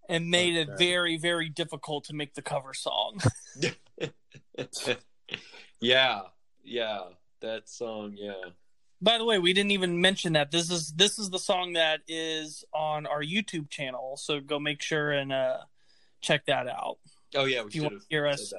and 0.08 0.30
made 0.30 0.56
it 0.56 0.68
very, 0.78 1.16
very 1.16 1.48
difficult 1.48 2.04
to 2.04 2.14
make 2.14 2.34
the 2.34 2.42
cover 2.42 2.74
song. 2.74 3.20
yeah. 5.80 6.20
Yeah. 6.64 7.00
That 7.40 7.68
song, 7.68 8.14
yeah. 8.16 8.32
By 9.00 9.18
the 9.18 9.24
way, 9.24 9.38
we 9.38 9.52
didn't 9.52 9.72
even 9.72 10.00
mention 10.00 10.34
that. 10.34 10.50
This 10.50 10.70
is 10.70 10.92
this 10.92 11.18
is 11.18 11.30
the 11.30 11.38
song 11.38 11.72
that 11.72 12.00
is 12.06 12.64
on 12.72 13.06
our 13.06 13.22
YouTube 13.22 13.70
channel. 13.70 14.16
So 14.16 14.40
go 14.40 14.58
make 14.58 14.82
sure 14.82 15.10
and 15.10 15.32
uh 15.32 15.58
check 16.20 16.46
that 16.46 16.68
out. 16.68 16.98
Oh 17.34 17.46
yeah, 17.46 17.62
we 17.62 17.68
if 17.68 17.74
you 17.74 17.82
want 17.82 18.00
to 18.00 18.06
hear 18.08 18.26
us 18.26 18.52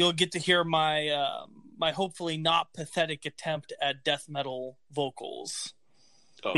you'll 0.00 0.12
get 0.12 0.32
to 0.32 0.38
hear 0.38 0.64
my 0.64 1.08
uh, 1.08 1.44
my 1.80 1.92
hopefully 1.92 2.36
not 2.36 2.74
pathetic 2.74 3.24
attempt 3.24 3.72
at 3.80 4.04
death 4.04 4.26
metal 4.28 4.76
vocals. 4.92 5.72
Oh, 6.44 6.52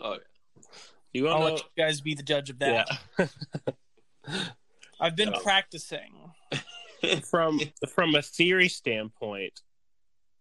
oh 0.00 0.12
yeah. 0.12 0.16
You 1.12 1.28
I'll 1.28 1.38
know... 1.40 1.44
let 1.44 1.58
you 1.58 1.68
guys 1.76 2.00
be 2.00 2.14
the 2.14 2.22
judge 2.22 2.50
of 2.50 2.58
that. 2.58 2.88
Yeah. 3.18 3.26
I've 5.00 5.14
been 5.14 5.30
no. 5.30 5.38
practicing. 5.40 6.32
from 7.30 7.60
from 7.94 8.14
a 8.14 8.22
theory 8.22 8.68
standpoint, 8.68 9.60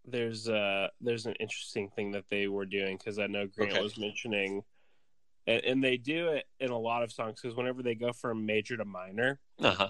there's 0.06 0.48
uh 0.48 0.88
there's 1.02 1.26
an 1.26 1.34
interesting 1.34 1.90
thing 1.90 2.14
that 2.14 2.26
they 2.30 2.48
were 2.48 2.66
doing 2.66 2.98
because 2.98 3.20
I 3.20 3.28
know 3.28 3.48
Grant 3.48 3.74
okay. 3.74 3.84
was 3.84 3.98
mentioning, 3.98 4.64
and, 5.46 5.64
and, 5.64 5.84
they 5.84 5.98
do 5.98 6.30
it 6.30 6.46
in 6.60 6.72
a 6.72 6.80
lot 6.80 7.04
of 7.04 7.12
songs 7.12 7.40
because 7.42 7.56
whenever 7.56 7.84
they 7.84 7.94
go 7.96 8.14
from 8.14 8.46
major 8.46 8.78
to 8.78 8.86
minor, 8.86 9.40
uh-huh 9.62 9.90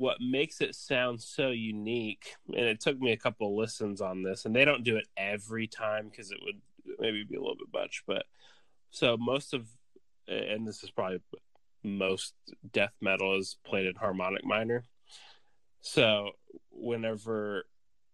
what 0.00 0.16
makes 0.18 0.62
it 0.62 0.74
sound 0.74 1.20
so 1.20 1.50
unique 1.50 2.34
and 2.48 2.64
it 2.64 2.80
took 2.80 2.98
me 2.98 3.12
a 3.12 3.18
couple 3.18 3.48
of 3.48 3.52
listens 3.52 4.00
on 4.00 4.22
this 4.22 4.46
and 4.46 4.56
they 4.56 4.64
don't 4.64 4.82
do 4.82 4.96
it 4.96 5.06
every 5.18 5.66
time 5.66 6.08
because 6.08 6.30
it 6.30 6.38
would 6.42 6.58
maybe 6.98 7.22
be 7.22 7.36
a 7.36 7.38
little 7.40 7.54
bit 7.54 7.68
much 7.70 8.02
but 8.06 8.24
so 8.90 9.18
most 9.18 9.52
of 9.52 9.68
and 10.26 10.66
this 10.66 10.82
is 10.82 10.90
probably 10.90 11.20
most 11.84 12.32
death 12.72 12.94
metal 13.02 13.38
is 13.38 13.58
played 13.64 13.86
in 13.86 13.94
harmonic 13.94 14.44
minor. 14.44 14.84
So 15.80 16.30
whenever 16.70 17.66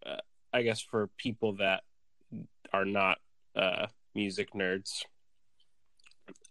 uh, 0.05 0.17
i 0.53 0.63
guess 0.63 0.81
for 0.81 1.09
people 1.17 1.53
that 1.55 1.85
are 2.73 2.85
not 2.85 3.19
uh, 3.55 3.87
music 4.13 4.53
nerds 4.55 5.05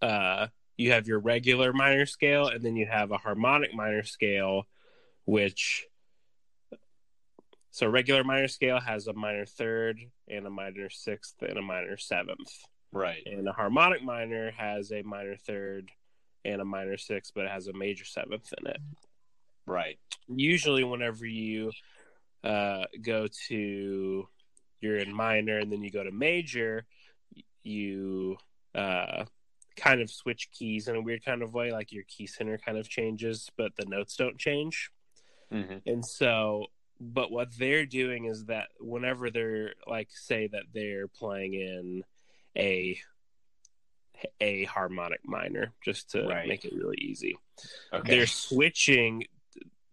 uh, 0.02 0.48
you 0.78 0.94
have 0.94 1.07
your 1.07 1.20
regular 1.20 1.74
minor 1.74 2.06
scale 2.06 2.48
and 2.48 2.64
then 2.64 2.78
you 2.78 2.86
have 2.86 3.12
a 3.12 3.18
harmonic 3.18 3.74
minor 3.74 4.03
scale 4.03 4.66
which 5.26 5.85
so 7.72 7.88
regular 7.88 8.23
minor 8.23 8.47
scale 8.47 8.80
has 8.80 9.07
a 9.07 9.14
minor 9.14 9.45
third 9.45 9.99
and 10.30 10.47
a 10.47 10.49
minor 10.49 10.89
sixth 10.89 11.35
and 11.41 11.57
a 11.57 11.61
minor 11.61 11.97
seventh. 11.97 12.52
Right. 12.93 13.22
And 13.26 13.47
a 13.47 13.52
harmonic 13.52 14.02
minor 14.02 14.52
has 14.52 14.93
a 14.93 15.02
minor 15.02 15.35
third 15.35 15.91
and 16.45 16.61
a 16.61 16.65
minor 16.65 16.97
sixth, 16.97 17.34
but 17.35 17.45
it 17.45 17.52
has 17.52 17.68
a 17.68 17.73
major 17.73 18.06
seventh 18.06 18.53
in 18.57 18.68
it. 18.68 18.77
Right. 19.65 19.99
Usually, 20.27 20.84
whenever 20.84 21.26
you 21.26 21.72
uh, 22.43 22.85
go 23.02 23.27
to 23.49 24.27
you're 24.80 24.97
in 24.97 25.14
minor 25.14 25.57
and 25.57 25.72
then 25.72 25.84
you 25.84 25.91
go 25.91 26.03
to 26.03 26.11
major, 26.11 26.85
you 27.64 28.38
uh, 28.73 29.26
kind 29.76 30.02
of 30.02 30.10
switch 30.10 30.49
keys 30.52 30.88
in 30.88 30.95
a 30.95 31.02
weird 31.02 31.26
kind 31.26 31.41
of 31.41 31.53
way, 31.53 31.72
like 31.72 31.91
your 31.91 32.03
key 32.07 32.27
center 32.27 32.57
kind 32.57 32.77
of 32.77 32.88
changes, 32.88 33.49
but 33.57 33.76
the 33.76 33.85
notes 33.85 34.15
don't 34.15 34.38
change. 34.38 34.91
Mm-hmm. 35.53 35.89
And 35.89 36.05
so, 36.05 36.67
but 36.99 37.31
what 37.31 37.49
they're 37.57 37.85
doing 37.85 38.26
is 38.26 38.45
that 38.45 38.67
whenever 38.80 39.30
they're 39.30 39.73
like, 39.88 40.09
say 40.11 40.47
that 40.47 40.63
they're 40.73 41.07
playing 41.07 41.53
in 41.53 42.03
a 42.57 42.99
a 44.39 44.63
harmonic 44.63 45.19
minor, 45.26 45.73
just 45.84 46.11
to 46.11 46.26
right. 46.26 46.47
make 46.47 46.63
it 46.63 46.73
really 46.73 46.97
easy, 46.97 47.38
okay. 47.93 48.15
they're 48.15 48.27
switching 48.27 49.26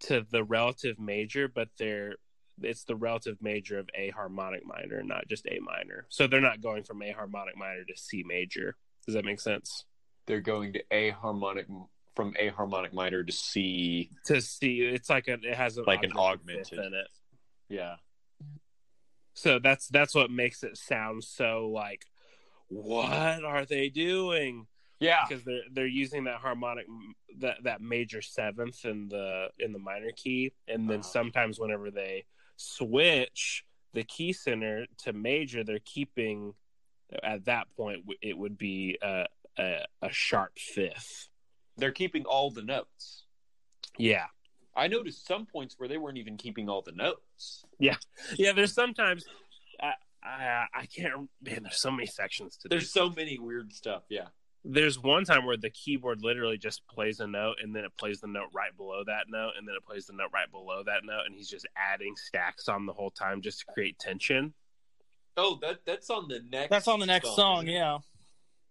to 0.00 0.24
the 0.30 0.44
relative 0.44 0.98
major, 0.98 1.48
but 1.48 1.68
they're 1.78 2.14
it's 2.60 2.84
the 2.84 2.96
relative 2.96 3.36
major 3.40 3.78
of 3.78 3.88
a 3.94 4.10
harmonic 4.10 4.64
minor, 4.64 5.02
not 5.02 5.26
just 5.28 5.46
a 5.46 5.58
minor. 5.60 6.06
So 6.08 6.26
they're 6.26 6.40
not 6.40 6.60
going 6.60 6.84
from 6.84 7.02
a 7.02 7.12
harmonic 7.12 7.56
minor 7.56 7.84
to 7.84 7.96
C 7.96 8.24
major. 8.26 8.76
Does 9.06 9.14
that 9.14 9.24
make 9.24 9.40
sense? 9.40 9.84
They're 10.26 10.40
going 10.40 10.74
to 10.74 10.82
a 10.90 11.10
harmonic 11.10 11.66
from 12.14 12.34
a 12.39 12.48
harmonic 12.48 12.93
minor 12.93 13.22
to 13.22 13.32
C 13.32 14.10
to 14.26 14.40
C. 14.40 14.80
It's 14.80 15.09
like 15.10 15.28
a 15.28 15.34
it 15.34 15.55
has 15.55 15.76
a, 15.78 15.82
like 15.82 16.02
an 16.05 16.12
augmented 16.16 16.78
in 16.78 16.94
it. 16.94 17.09
Yeah. 17.68 17.97
So 19.34 19.59
that's 19.59 19.89
that's 19.89 20.14
what 20.14 20.30
makes 20.30 20.62
it 20.62 20.76
sound 20.76 21.24
so 21.24 21.70
like 21.72 22.05
what 22.68 23.44
are 23.44 23.64
they 23.64 23.89
doing? 23.89 24.66
Yeah, 25.01 25.24
because 25.28 25.44
they're 25.44 25.62
they're 25.72 25.86
using 25.86 26.24
that 26.24 26.36
harmonic 26.36 26.86
that 27.39 27.64
that 27.64 27.80
major 27.80 28.22
seventh 28.22 28.84
in 28.84 29.09
the 29.09 29.48
in 29.59 29.72
the 29.72 29.78
minor 29.78 30.12
key, 30.14 30.52
and 30.68 30.89
then 30.89 31.01
Uh-huh. 31.01 31.09
sometimes 31.09 31.59
whenever 31.59 31.90
they 31.90 32.24
switch 32.56 33.64
the 33.94 34.05
key 34.05 34.32
center 34.32 34.86
to 34.98 35.12
major, 35.12 35.64
they're 35.64 35.80
keeping 35.84 36.55
at 37.22 37.44
that 37.47 37.66
point 37.76 38.05
it 38.22 38.39
would 38.39 38.56
be 38.56 38.97
a 39.02 39.26
a, 39.59 39.84
a 40.02 40.12
sharp 40.12 40.59
fifth. 40.59 41.28
They're 41.77 41.93
keeping 41.93 42.24
all 42.24 42.51
the 42.51 42.62
notes. 42.62 43.24
Yeah, 43.99 44.27
I 44.74 44.89
noticed 44.89 45.27
some 45.27 45.47
points 45.47 45.74
where 45.78 45.89
they 45.89 45.99
weren't 45.99 46.19
even 46.19 46.36
keeping 46.36 46.69
all 46.69 46.82
the 46.82 46.93
notes. 46.93 47.65
yeah. 47.78 47.97
Yeah. 48.36 48.53
There's 48.53 48.73
sometimes 48.74 49.24
I 49.81 49.93
I, 50.23 50.65
I 50.74 50.86
can't. 50.86 51.28
Man, 51.43 51.62
there's 51.65 51.81
so 51.81 51.90
many 51.90 52.07
sections 52.07 52.57
to 52.59 52.69
There's 52.69 52.85
this. 52.85 52.93
so 52.93 53.11
many 53.11 53.39
weird 53.39 53.73
stuff. 53.73 54.03
Yeah. 54.09 54.28
There's 54.65 54.97
one 54.97 55.24
time 55.24 55.44
where 55.44 55.57
the 55.57 55.70
keyboard 55.70 56.23
literally 56.23 56.57
just 56.57 56.86
plays 56.86 57.19
a 57.19 57.27
note 57.27 57.57
and 57.61 57.74
then 57.74 57.85
it 57.85 57.90
plays 57.99 58.20
the 58.20 58.28
note 58.28 58.51
right 58.55 58.74
below 58.77 59.03
that 59.05 59.24
note 59.28 59.55
and 59.59 59.66
then 59.66 59.74
it 59.74 59.85
plays 59.85 60.07
the 60.07 60.12
note 60.12 60.31
right 60.32 60.49
below 60.49 60.85
that 60.86 61.05
note 61.05 61.23
and 61.27 61.35
he's 61.35 61.49
just 61.51 61.66
adding 61.77 62.15
stacks 62.15 62.69
on 62.69 62.86
the 62.86 62.93
whole 62.93 63.11
time 63.11 63.43
just 63.43 63.59
to 63.59 63.66
create 63.74 63.99
tension. 63.99 64.55
Oh, 65.36 65.59
that 65.62 65.81
that's 65.85 66.09
on 66.11 66.28
the 66.28 66.40
next. 66.49 66.70
That's 66.70 66.86
on 66.86 67.01
the 67.01 67.07
next 67.07 67.35
song, 67.35 67.66
yeah. 67.66 67.99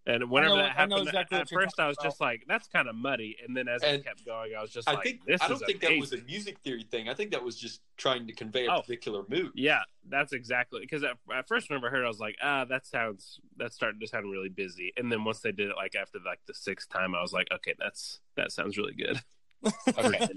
And 0.07 0.31
whenever 0.31 0.55
know- 0.55 0.61
that 0.63 0.71
I 0.71 0.73
happened, 0.73 1.07
exactly 1.07 1.37
at 1.37 1.51
what 1.51 1.63
first 1.63 1.79
I 1.79 1.87
was 1.87 1.95
talking 1.97 2.09
just 2.09 2.21
like, 2.21 2.43
"That's 2.47 2.67
kind 2.67 2.87
of 2.89 2.95
muddy," 2.95 3.37
and 3.45 3.55
then 3.55 3.67
as 3.67 3.83
And 3.83 3.97
it 3.97 4.03
kept 4.03 4.25
going, 4.25 4.55
I 4.55 4.61
was 4.61 4.71
just 4.71 4.89
I 4.89 4.93
like, 4.93 5.03
think 5.03 5.25
"This 5.25 5.39
I 5.41 5.47
don't 5.47 5.57
is 5.57 5.63
think 5.63 5.79
that 5.81 5.95
was 5.99 6.11
a 6.13 6.17
music 6.23 6.57
theory 6.61 6.81
thing. 6.83 7.07
I 7.07 7.13
think 7.13 7.29
that 7.31 7.43
was 7.43 7.55
just 7.55 7.81
trying 7.97 8.25
to 8.25 8.33
convey 8.33 8.65
a 8.65 8.71
Oh. 8.73 8.81
particular 8.81 9.23
mood. 9.29 9.51
Yeah, 9.53 9.83
that's 10.09 10.33
exactly 10.33 10.79
because 10.81 11.03
at, 11.03 11.17
at 11.31 11.47
first 11.47 11.69
whenever 11.69 11.85
I 11.87 11.91
heard, 11.91 12.01
it, 12.01 12.05
I 12.05 12.07
was 12.07 12.19
like, 12.19 12.35
"Ah, 12.41 12.65
that 12.65 12.87
sounds 12.87 13.39
that's 13.57 13.75
starting 13.75 13.99
to 13.99 14.07
sound 14.07 14.31
really 14.31 14.49
busy." 14.49 14.91
And 14.97 15.11
then 15.11 15.23
once 15.23 15.41
they 15.41 15.51
did 15.51 15.69
it, 15.69 15.75
like 15.75 15.93
after 15.93 16.17
like 16.25 16.39
the 16.47 16.55
sixth 16.55 16.89
time, 16.89 17.13
I 17.13 17.21
was 17.21 17.31
like, 17.31 17.51
"Okay, 17.51 17.75
that's 17.77 18.21
that 18.35 18.51
sounds 18.51 18.77
really 18.77 18.95
good." 18.95 19.21
Okay. 19.95 20.27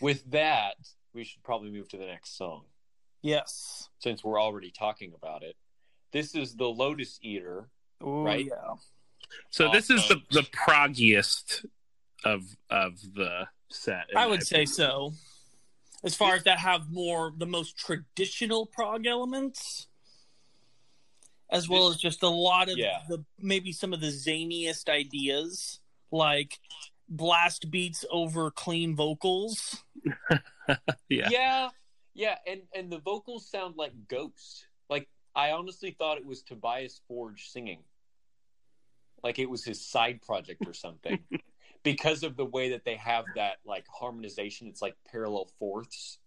With 0.00 0.30
that, 0.30 0.76
we 1.12 1.24
should 1.24 1.42
probably 1.42 1.70
move 1.72 1.88
to 1.88 1.96
the 1.96 2.06
next 2.06 2.36
song 2.36 2.64
Yes. 3.22 3.88
since 3.98 4.22
we're 4.22 4.40
already 4.40 4.70
talking 4.70 5.12
about 5.14 5.42
it. 5.42 5.56
This 6.12 6.34
is 6.36 6.54
the 6.56 6.68
Lotus 6.68 7.18
Eater. 7.22 7.68
Ooh, 8.02 8.22
Right. 8.24 8.46
Yeah. 8.46 8.74
So 9.50 9.70
this 9.70 9.90
is 9.90 10.06
the 10.08 10.20
the 10.30 10.42
proggiest 10.42 11.64
of 12.24 12.42
of 12.68 13.00
the 13.14 13.46
set. 13.70 14.06
I 14.16 14.26
would 14.26 14.42
say 14.46 14.64
so. 14.66 15.12
As 16.02 16.14
far 16.14 16.34
as 16.34 16.44
that 16.44 16.58
have 16.58 16.90
more 16.90 17.32
the 17.36 17.46
most 17.46 17.76
traditional 17.76 18.64
prog 18.66 19.06
elements, 19.06 19.86
as 21.50 21.68
well 21.68 21.88
as 21.88 21.96
just 21.96 22.22
a 22.22 22.28
lot 22.28 22.68
of 22.70 22.78
Yeah. 22.78 23.02
the 23.08 23.24
maybe 23.38 23.72
some 23.72 23.92
of 23.92 24.00
the 24.00 24.08
zaniest 24.08 24.88
ideas, 24.88 25.80
like 26.10 26.58
blast 27.08 27.70
beats 27.70 28.04
over 28.10 28.50
clean 28.50 28.94
vocals. 28.96 29.84
Yeah. 31.08 31.28
yeah, 31.30 31.68
yeah, 32.14 32.38
and 32.46 32.62
and 32.72 32.92
the 32.92 32.98
vocals 33.00 33.50
sound 33.50 33.74
like 33.76 33.92
ghosts. 34.06 34.64
Like 34.88 35.08
I 35.34 35.50
honestly 35.50 35.90
thought 35.98 36.16
it 36.18 36.24
was 36.24 36.42
Tobias 36.42 37.00
Forge 37.08 37.48
singing, 37.50 37.82
like 39.22 39.38
it 39.38 39.48
was 39.50 39.64
his 39.64 39.84
side 39.84 40.22
project 40.22 40.66
or 40.66 40.72
something, 40.74 41.18
because 41.82 42.22
of 42.22 42.36
the 42.36 42.44
way 42.44 42.70
that 42.70 42.84
they 42.84 42.96
have 42.96 43.26
that 43.34 43.58
like 43.64 43.86
harmonization. 43.88 44.66
It's 44.68 44.82
like 44.82 44.96
parallel 45.10 45.48
fourths 45.58 46.18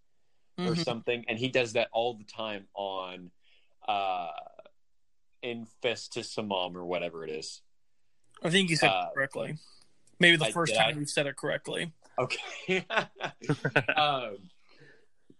or 0.58 0.74
Mhm. 0.74 0.84
something, 0.84 1.24
and 1.28 1.38
he 1.38 1.48
does 1.48 1.72
that 1.74 1.88
all 1.92 2.14
the 2.14 2.24
time 2.24 2.66
on 2.74 3.30
uh 3.88 4.30
Infestissumam 5.42 6.74
or 6.74 6.84
whatever 6.86 7.24
it 7.24 7.30
is. 7.30 7.60
I 8.42 8.50
think 8.50 8.70
you 8.70 8.76
said 8.76 8.88
Uh, 8.90 9.08
it 9.10 9.14
correctly. 9.14 9.58
Maybe 10.18 10.36
the 10.36 10.46
I- 10.46 10.52
first 10.52 10.72
did 10.74 10.80
I? 10.80 10.90
time 10.92 11.00
you 11.00 11.06
said 11.06 11.26
it 11.26 11.36
correctly. 11.36 11.92
Okay. 12.18 12.86
um, 13.96 14.38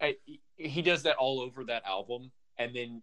I, 0.00 0.16
he 0.56 0.82
does 0.82 1.04
that 1.04 1.16
all 1.16 1.40
over 1.40 1.64
that 1.64 1.84
album, 1.86 2.32
and 2.58 2.74
then 2.74 3.02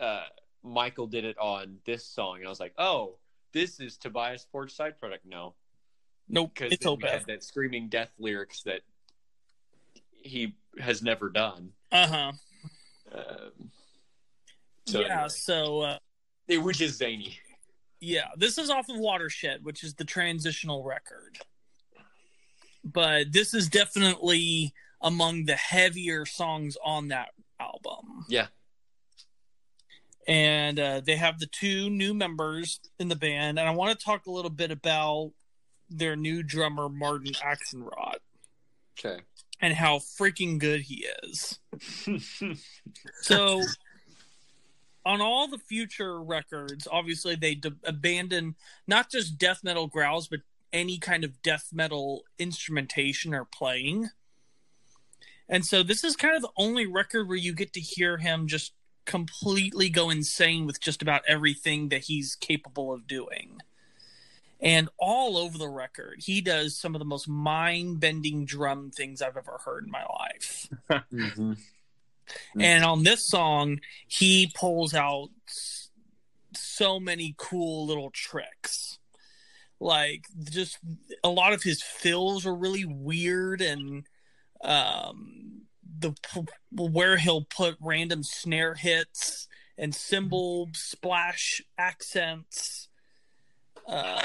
uh, 0.00 0.24
Michael 0.62 1.06
did 1.06 1.24
it 1.24 1.36
on 1.38 1.78
this 1.84 2.06
song, 2.06 2.38
and 2.38 2.46
I 2.46 2.48
was 2.48 2.58
like, 2.60 2.72
"Oh, 2.78 3.18
this 3.52 3.80
is 3.80 3.96
Tobias 3.96 4.46
Forge's 4.50 4.74
side 4.76 4.98
product." 4.98 5.24
No, 5.26 5.54
Nope, 6.28 6.52
because 6.54 6.72
it's 6.72 6.86
we 6.86 7.08
had 7.08 7.26
that 7.26 7.44
screaming 7.44 7.88
death 7.88 8.10
lyrics 8.18 8.62
that 8.62 8.80
he 10.12 10.54
has 10.78 11.02
never 11.02 11.28
done. 11.28 11.72
Uh 11.90 12.06
huh. 12.06 12.32
Um, 13.14 13.70
so 14.86 15.00
yeah. 15.00 15.06
anyway. 15.14 15.28
So 15.28 15.80
uh, 15.82 15.98
It- 16.48 16.58
which 16.58 16.80
is 16.80 16.96
zany. 16.96 17.38
Yeah, 18.00 18.28
this 18.36 18.58
is 18.58 18.68
off 18.68 18.88
of 18.88 18.98
Watershed, 18.98 19.64
which 19.64 19.84
is 19.84 19.94
the 19.94 20.04
transitional 20.04 20.82
record. 20.82 21.38
But 22.84 23.30
this 23.32 23.54
is 23.54 23.68
definitely 23.68 24.74
among 25.00 25.44
the 25.44 25.54
heavier 25.54 26.26
songs 26.26 26.76
on 26.84 27.08
that 27.08 27.28
album. 27.60 28.24
Yeah. 28.28 28.48
And 30.28 30.78
uh, 30.78 31.00
they 31.04 31.16
have 31.16 31.38
the 31.40 31.46
two 31.46 31.90
new 31.90 32.14
members 32.14 32.78
in 32.98 33.08
the 33.08 33.16
band. 33.16 33.58
And 33.58 33.68
I 33.68 33.72
want 33.72 33.98
to 33.98 34.04
talk 34.04 34.26
a 34.26 34.30
little 34.30 34.50
bit 34.50 34.70
about 34.70 35.32
their 35.90 36.14
new 36.16 36.42
drummer, 36.42 36.88
Martin 36.88 37.32
Axenrot, 37.34 38.16
Okay. 38.98 39.20
and 39.60 39.74
how 39.74 39.98
freaking 39.98 40.58
good 40.58 40.82
he 40.82 41.06
is. 41.24 41.58
So, 43.22 43.62
on 45.04 45.20
all 45.20 45.48
the 45.48 45.58
future 45.58 46.22
records, 46.22 46.86
obviously 46.90 47.34
they 47.34 47.56
d- 47.56 47.72
abandon 47.84 48.54
not 48.86 49.10
just 49.10 49.38
death 49.38 49.64
metal 49.64 49.88
growls, 49.88 50.28
but 50.28 50.40
any 50.72 50.98
kind 50.98 51.24
of 51.24 51.42
death 51.42 51.68
metal 51.72 52.22
instrumentation 52.38 53.34
or 53.34 53.44
playing. 53.44 54.10
And 55.48 55.66
so, 55.66 55.82
this 55.82 56.04
is 56.04 56.14
kind 56.16 56.36
of 56.36 56.42
the 56.42 56.50
only 56.56 56.86
record 56.86 57.28
where 57.28 57.36
you 57.36 57.52
get 57.54 57.72
to 57.74 57.80
hear 57.80 58.18
him 58.18 58.46
just 58.46 58.72
completely 59.04 59.88
go 59.90 60.10
insane 60.10 60.66
with 60.66 60.80
just 60.80 61.02
about 61.02 61.22
everything 61.26 61.88
that 61.90 62.02
he's 62.02 62.34
capable 62.36 62.92
of 62.92 63.06
doing. 63.06 63.60
And 64.60 64.88
all 64.96 65.36
over 65.36 65.58
the 65.58 65.68
record, 65.68 66.20
he 66.20 66.40
does 66.40 66.78
some 66.78 66.94
of 66.94 67.00
the 67.00 67.04
most 67.04 67.28
mind 67.28 67.98
bending 67.98 68.44
drum 68.44 68.90
things 68.90 69.20
I've 69.20 69.36
ever 69.36 69.60
heard 69.64 69.84
in 69.84 69.90
my 69.90 70.04
life. 70.04 70.68
Mhm. 71.12 71.58
And 72.58 72.84
on 72.84 73.02
this 73.02 73.26
song, 73.26 73.80
he 74.06 74.50
pulls 74.54 74.94
out 74.94 75.30
so 76.54 77.00
many 77.00 77.34
cool 77.36 77.84
little 77.86 78.10
tricks. 78.10 78.98
Like 79.80 80.26
just 80.44 80.78
a 81.24 81.28
lot 81.28 81.52
of 81.52 81.62
his 81.62 81.82
fills 81.82 82.46
are 82.46 82.54
really 82.54 82.84
weird 82.84 83.60
and 83.60 84.06
um 84.62 85.61
the 86.02 86.14
where 86.70 87.16
he'll 87.16 87.44
put 87.44 87.76
random 87.80 88.22
snare 88.22 88.74
hits 88.74 89.48
and 89.78 89.94
cymbal 89.94 90.68
splash 90.74 91.62
accents. 91.78 92.88
Uh, 93.86 94.20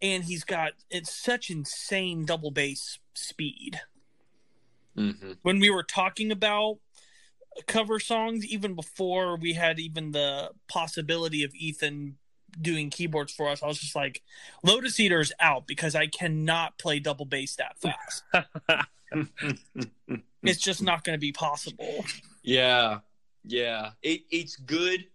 and 0.00 0.24
he's 0.24 0.44
got 0.44 0.72
it's 0.90 1.14
such 1.14 1.50
insane 1.50 2.24
double 2.24 2.50
bass 2.50 2.98
speed 3.14 3.80
Mhm. 4.96 5.38
when 5.42 5.60
we 5.60 5.70
were 5.70 5.82
talking 5.82 6.32
about 6.32 6.78
cover 7.66 8.00
songs 8.00 8.44
even 8.46 8.74
before 8.74 9.36
we 9.36 9.52
had 9.52 9.78
even 9.78 10.12
the 10.12 10.52
possibility 10.68 11.44
of 11.44 11.54
Ethan 11.54 12.16
doing 12.60 12.90
keyboards 12.90 13.32
for 13.32 13.48
us 13.48 13.62
I 13.62 13.66
was 13.66 13.78
just 13.78 13.94
like 13.94 14.22
Lotus 14.62 14.98
Eater 14.98 15.20
is 15.20 15.32
out 15.38 15.66
because 15.66 15.94
I 15.94 16.06
cannot 16.06 16.78
play 16.78 16.98
double 16.98 17.26
bass 17.26 17.56
that 17.56 17.76
fast 17.78 18.24
it's 20.42 20.60
just 20.60 20.82
not 20.82 21.04
going 21.04 21.14
to 21.16 21.20
be 21.20 21.32
possible 21.32 22.04
Yeah, 22.42 22.98
yeah. 23.44 23.92
It 24.02 24.22
it's 24.30 24.56
good 24.56 25.06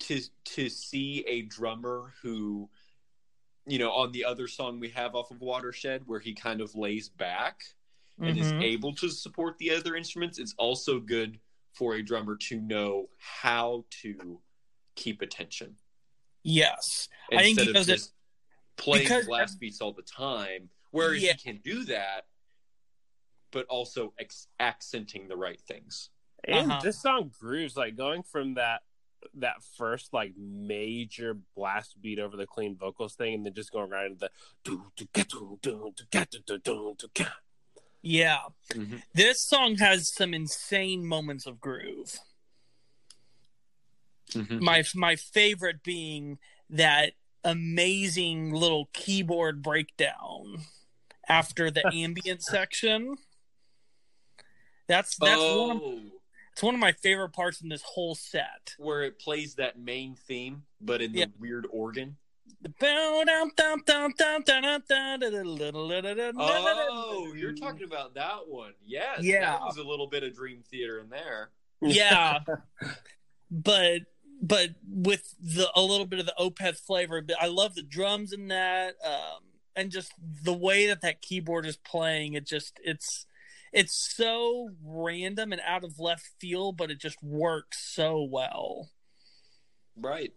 to 0.00 0.20
to 0.44 0.68
see 0.68 1.24
a 1.26 1.42
drummer 1.42 2.12
who, 2.22 2.68
you 3.66 3.78
know, 3.80 3.90
on 3.90 4.12
the 4.12 4.24
other 4.24 4.46
song 4.46 4.78
we 4.78 4.90
have 4.90 5.14
off 5.16 5.30
of 5.32 5.40
Watershed, 5.40 6.02
where 6.06 6.20
he 6.20 6.34
kind 6.34 6.60
of 6.60 6.74
lays 6.76 7.08
back 7.08 7.62
and 8.20 8.38
is 8.38 8.52
Mhm. 8.52 8.62
able 8.62 8.94
to 8.96 9.08
support 9.10 9.58
the 9.58 9.70
other 9.72 9.96
instruments. 9.96 10.38
It's 10.38 10.54
also 10.58 11.00
good 11.00 11.40
for 11.72 11.94
a 11.94 12.02
drummer 12.02 12.36
to 12.36 12.60
know 12.60 13.08
how 13.18 13.84
to 14.02 14.40
keep 14.96 15.22
attention 15.22 15.76
yes 16.42 17.08
I 17.32 17.42
think 17.42 17.44
he 17.44 17.50
instead 17.50 17.68
of 17.68 17.74
does 17.74 17.88
it 17.88 17.92
just 17.92 18.12
playing 18.76 19.04
because- 19.04 19.26
blast 19.26 19.60
beats 19.60 19.80
all 19.80 19.92
the 19.92 20.02
time. 20.02 20.70
Whereas 20.90 21.22
Yeah. 21.22 21.34
he 21.34 21.38
can 21.38 21.58
do 21.58 21.84
that, 21.84 22.26
but 23.50 23.66
also 23.66 24.12
ex- 24.18 24.48
accenting 24.60 25.28
the 25.28 25.36
right 25.36 25.60
things. 25.60 26.10
And 26.44 26.70
Uh-huh. 26.70 26.80
this 26.82 27.00
song 27.02 27.32
grooves 27.38 27.76
like 27.76 27.96
going 27.96 28.22
from 28.22 28.54
that 28.54 28.82
that 29.34 29.56
first 29.76 30.12
like 30.14 30.32
major 30.36 31.34
blast 31.56 32.00
beat 32.00 32.20
over 32.20 32.36
the 32.36 32.46
clean 32.46 32.76
vocals 32.76 33.16
thing, 33.16 33.34
and 33.34 33.44
then 33.44 33.52
just 33.52 33.72
going 33.72 33.90
right 33.90 34.06
into 34.06 34.20
the 34.20 34.30
do 34.62 34.92
do 34.94 35.06
ga 35.12 35.24
do 35.28 35.58
do 35.60 35.92
do 35.96 36.04
ga 36.10 36.24
do 36.30 36.38
do 36.46 36.58
do 36.58 36.94
do 36.96 37.08
ga. 37.14 37.26
yeah 38.00 38.42
Mhm. 38.70 39.02
this 39.14 39.40
song 39.40 39.74
has 39.78 40.14
some 40.14 40.32
insane 40.32 41.04
moments 41.04 41.46
of 41.46 41.58
groove 41.60 42.20
Mhm. 44.30 44.60
my 44.60 44.84
my 44.94 45.16
favorite 45.16 45.82
being 45.82 46.38
that 46.70 47.14
amazing 47.44 48.52
little 48.52 48.86
keyboard 48.92 49.62
breakdown 49.62 50.58
after 51.28 51.70
the 51.70 51.82
ambient 51.94 52.42
section. 52.42 53.16
That's 54.88 55.16
that's 55.16 55.36
oh, 55.38 55.68
one 55.68 55.76
of, 55.76 55.82
it's 56.52 56.62
one 56.62 56.74
of 56.74 56.80
my 56.80 56.92
favorite 56.92 57.30
parts 57.30 57.60
in 57.60 57.68
this 57.68 57.82
whole 57.82 58.14
set. 58.14 58.74
where 58.78 59.02
it 59.04 59.18
plays 59.20 59.54
that 59.56 59.78
main 59.78 60.16
theme, 60.16 60.62
but 60.80 61.00
in 61.02 61.12
the 61.12 61.20
Yeah. 61.20 61.26
weird 61.38 61.66
organ. 61.70 62.16
Oh, 66.90 67.32
you're 67.36 67.52
talking 67.54 67.84
about 67.84 68.14
that 68.14 68.48
one. 68.48 68.72
Yes. 68.84 69.22
Yeah. 69.22 69.52
That 69.52 69.60
was 69.60 69.76
a 69.76 69.84
little 69.84 70.06
bit 70.08 70.24
of 70.24 70.34
Dream 70.34 70.62
Theater 70.68 70.98
in 71.00 71.10
there. 71.10 71.50
yeah 71.80 72.40
but 73.50 74.02
but 74.42 74.70
with 74.88 75.34
the 75.40 75.68
a 75.76 75.80
little 75.80 76.06
bit 76.06 76.18
of 76.18 76.26
the 76.26 76.34
opeth 76.38 76.80
flavor 76.80 77.20
but 77.22 77.36
i 77.40 77.46
love 77.46 77.76
the 77.76 77.82
drums 77.82 78.32
in 78.32 78.48
that 78.48 78.94
um 79.04 79.42
and 79.76 79.92
just 79.92 80.12
the 80.42 80.52
way 80.52 80.88
that 80.88 81.02
that 81.02 81.22
keyboard 81.22 81.64
is 81.64 81.76
playing 81.76 82.32
it 82.32 82.44
just 82.44 82.80
it's 82.82 83.26
it's 83.72 83.94
so 84.16 84.70
random 84.84 85.52
and 85.52 85.60
out 85.66 85.84
of 85.84 85.98
left 85.98 86.28
field 86.40 86.76
but 86.76 86.90
it 86.90 86.98
just 86.98 87.22
works 87.22 87.78
so 87.94 88.22
well 88.22 88.90
Right. 90.00 90.32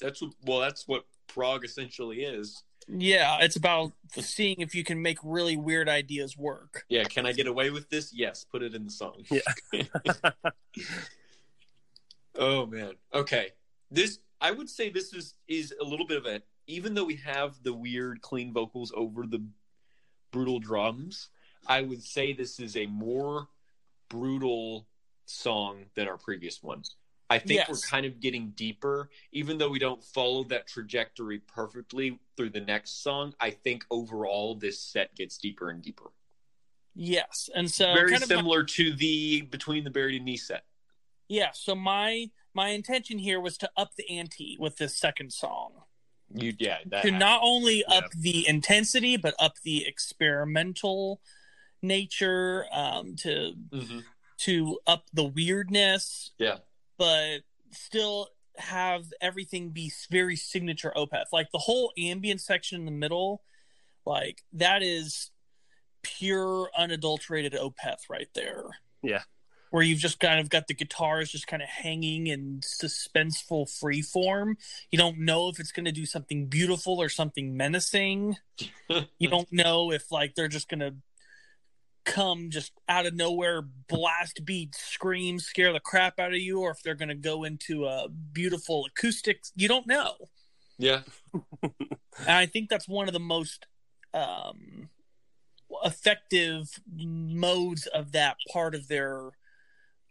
That's 0.00 0.22
what, 0.22 0.32
well, 0.42 0.58
that's 0.60 0.88
what 0.88 1.04
prog 1.28 1.64
essentially 1.66 2.22
is. 2.22 2.62
yeah 2.88 3.36
it's 3.42 3.56
about 3.56 3.92
seeing 4.18 4.56
if 4.60 4.74
you 4.74 4.82
can 4.84 5.00
make 5.02 5.18
really 5.22 5.56
weird 5.56 5.88
ideas 5.88 6.36
work 6.36 6.84
Yeah. 6.88 7.04
Can 7.04 7.26
I 7.26 7.32
get 7.32 7.46
away 7.46 7.70
with 7.70 7.90
this? 7.90 8.12
Yes. 8.14 8.44
Put 8.50 8.62
it 8.62 8.74
in 8.74 8.84
the 8.84 8.90
song. 8.90 9.22
Yeah. 9.30 9.40
oh 12.38 12.66
man. 12.66 12.92
Okay. 13.14 13.50
This 13.90 14.18
I 14.40 14.50
would 14.50 14.68
say 14.68 14.90
this 14.90 15.12
is 15.12 15.34
is 15.48 15.74
a 15.80 15.84
little 15.84 16.06
bit 16.06 16.18
of 16.18 16.26
a 16.26 16.42
even 16.66 16.94
though 16.94 17.04
we 17.04 17.16
have 17.16 17.62
the 17.62 17.72
weird 17.72 18.20
clean 18.22 18.52
vocals 18.52 18.92
over 18.96 19.26
the 19.26 19.44
brutal 20.30 20.58
drums, 20.58 21.28
I 21.66 21.82
would 21.82 22.02
say 22.02 22.32
this 22.32 22.58
is 22.60 22.76
a 22.76 22.86
more 22.86 23.48
brutal 24.08 24.86
song 25.26 25.84
than 25.94 26.08
our 26.08 26.18
previous 26.18 26.62
one. 26.62 26.82
I 27.30 27.38
think 27.38 27.60
Yes. 27.60 27.68
we're 27.70 27.88
kind 27.88 28.04
of 28.04 28.20
getting 28.20 28.50
deeper, 28.50 29.08
even 29.30 29.56
though 29.56 29.70
we 29.70 29.78
don't 29.78 30.04
follow 30.04 30.44
that 30.44 30.66
trajectory 30.66 31.38
perfectly 31.38 32.18
through 32.36 32.50
the 32.50 32.60
next 32.60 33.02
song. 33.02 33.34
I 33.40 33.50
think 33.50 33.86
overall 33.90 34.54
this 34.54 34.78
set 34.78 35.14
gets 35.14 35.38
deeper 35.38 35.70
and 35.70 35.82
deeper. 35.82 36.10
yes 36.94 37.48
and 37.54 37.70
so 37.70 37.94
Very 37.94 38.10
kind 38.10 38.22
of 38.22 38.28
my- 38.28 38.36
similar 38.36 38.64
to 38.64 38.92
the 38.92 39.40
Between 39.42 39.82
the 39.84 39.88
Buried 39.90 40.16
and 40.16 40.26
Me 40.26 40.36
set. 40.36 40.66
yeah 41.26 41.50
so 41.52 41.74
my 41.74 42.30
my 42.52 42.68
intention 42.68 43.18
here 43.18 43.40
was 43.40 43.56
to 43.56 43.70
up 43.78 43.94
the 43.96 44.06
ante 44.10 44.58
with 44.60 44.76
this 44.76 44.94
second 44.94 45.32
song 45.32 45.84
You 46.34 46.52
yeah, 46.58 46.80
that 46.84 47.00
to 47.04 47.10
not 47.10 47.40
only 47.42 47.78
Yeah. 47.88 47.94
up 47.94 48.10
the 48.14 48.46
intensity 48.46 49.16
but 49.16 49.34
up 49.38 49.58
the 49.62 49.86
experimental 49.86 51.22
nature 51.82 52.66
um 52.72 53.16
to 53.16 53.54
Mhm. 53.72 54.04
to 54.38 54.80
up 54.86 55.06
the 55.12 55.24
weirdness 55.24 56.30
Yeah. 56.38 56.58
but 56.96 57.40
still 57.70 58.28
have 58.56 59.12
everything 59.20 59.70
be 59.70 59.90
very 60.10 60.36
signature 60.36 60.92
opeth 60.96 61.26
like 61.32 61.50
the 61.52 61.58
whole 61.58 61.92
ambient 61.98 62.40
section 62.40 62.78
in 62.78 62.84
the 62.84 62.90
middle 62.92 63.42
like 64.04 64.42
that 64.52 64.82
is 64.82 65.30
pure 66.02 66.70
unadulterated 66.76 67.52
opeth 67.54 68.08
right 68.10 68.28
there 68.34 68.64
Yeah. 69.02 69.22
where 69.70 69.82
you've 69.82 70.00
just 70.00 70.20
kind 70.20 70.38
of 70.38 70.50
got 70.50 70.66
the 70.66 70.74
guitars 70.74 71.30
just 71.30 71.46
kind 71.46 71.62
of 71.62 71.68
hanging 71.68 72.26
in 72.26 72.60
suspenseful 72.60 73.70
free 73.70 74.02
form 74.02 74.58
you 74.90 74.98
don't 74.98 75.18
know 75.18 75.48
if 75.48 75.58
it's 75.58 75.72
going 75.72 75.84
to 75.86 75.92
do 75.92 76.04
something 76.06 76.46
beautiful 76.46 77.00
or 77.00 77.08
something 77.08 77.56
menacing 77.56 78.36
you 79.18 79.28
don't 79.28 79.52
know 79.52 79.90
if 79.92 80.10
like 80.12 80.34
they're 80.34 80.48
just 80.48 80.68
gonna 80.68 80.94
come 82.04 82.50
just 82.50 82.72
out 82.88 83.06
of 83.06 83.14
nowhere 83.14 83.62
blast 83.62 84.44
beat 84.44 84.74
scream 84.74 85.38
scare 85.38 85.72
the 85.72 85.80
crap 85.80 86.18
out 86.18 86.32
of 86.32 86.38
you 86.38 86.60
or 86.60 86.70
if 86.70 86.82
they're 86.82 86.94
gonna 86.94 87.14
go 87.14 87.44
into 87.44 87.86
a 87.86 88.08
beautiful 88.08 88.86
acoustics 88.86 89.52
you 89.54 89.68
don't 89.68 89.86
know 89.86 90.14
Yeah. 90.78 91.02
and 91.62 91.72
i 92.28 92.46
think 92.46 92.68
that's 92.68 92.88
one 92.88 93.08
of 93.08 93.12
the 93.12 93.20
most 93.20 93.66
um 94.14 94.88
effective 95.84 96.68
modes 96.94 97.86
of 97.86 98.12
that 98.12 98.36
part 98.52 98.74
of 98.74 98.88
their 98.88 99.30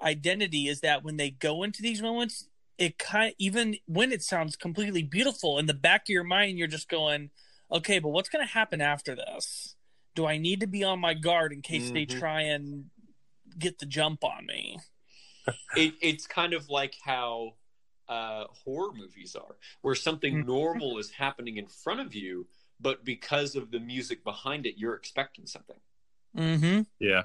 identity 0.01 0.67
is 0.67 0.81
that 0.81 1.03
when 1.03 1.17
they 1.17 1.29
go 1.29 1.63
into 1.63 1.81
these 1.81 2.01
moments 2.01 2.47
it 2.77 2.97
kind 2.97 3.29
of, 3.29 3.35
even 3.37 3.75
when 3.85 4.11
it 4.11 4.23
sounds 4.23 4.55
completely 4.55 5.03
beautiful 5.03 5.59
in 5.59 5.67
the 5.67 5.73
back 5.73 6.01
of 6.03 6.09
your 6.09 6.23
mind 6.23 6.57
you're 6.57 6.67
just 6.67 6.89
going 6.89 7.29
okay 7.71 7.99
but 7.99 8.09
what's 8.09 8.29
going 8.29 8.45
to 8.45 8.53
happen 8.53 8.81
after 8.81 9.15
this 9.15 9.75
do 10.15 10.25
i 10.25 10.37
need 10.37 10.59
to 10.59 10.67
be 10.67 10.83
on 10.83 10.99
my 10.99 11.13
guard 11.13 11.53
in 11.53 11.61
case 11.61 11.91
they 11.91 12.05
Mhm. 12.05 12.19
try 12.19 12.41
and 12.41 12.89
get 13.59 13.79
the 13.79 13.85
jump 13.85 14.23
on 14.23 14.45
me 14.45 14.79
it, 15.75 15.93
it's 16.01 16.27
kind 16.27 16.53
of 16.53 16.69
like 16.69 16.95
how 17.03 17.55
uh, 18.09 18.45
horror 18.65 18.91
movies 18.93 19.37
are, 19.37 19.55
where 19.81 19.95
something 19.95 20.43
Mhm. 20.43 20.45
normal 20.45 20.97
is 20.97 21.11
happening 21.11 21.55
in 21.55 21.65
front 21.65 22.01
of 22.01 22.13
you, 22.13 22.45
but 22.77 23.05
because 23.05 23.55
of 23.55 23.71
the 23.71 23.79
music 23.79 24.21
behind 24.25 24.65
it, 24.65 24.77
you're 24.77 24.95
expecting 24.95 25.45
something. 25.47 25.79
mm-hmm 26.35 26.81
Yeah. 26.99 27.23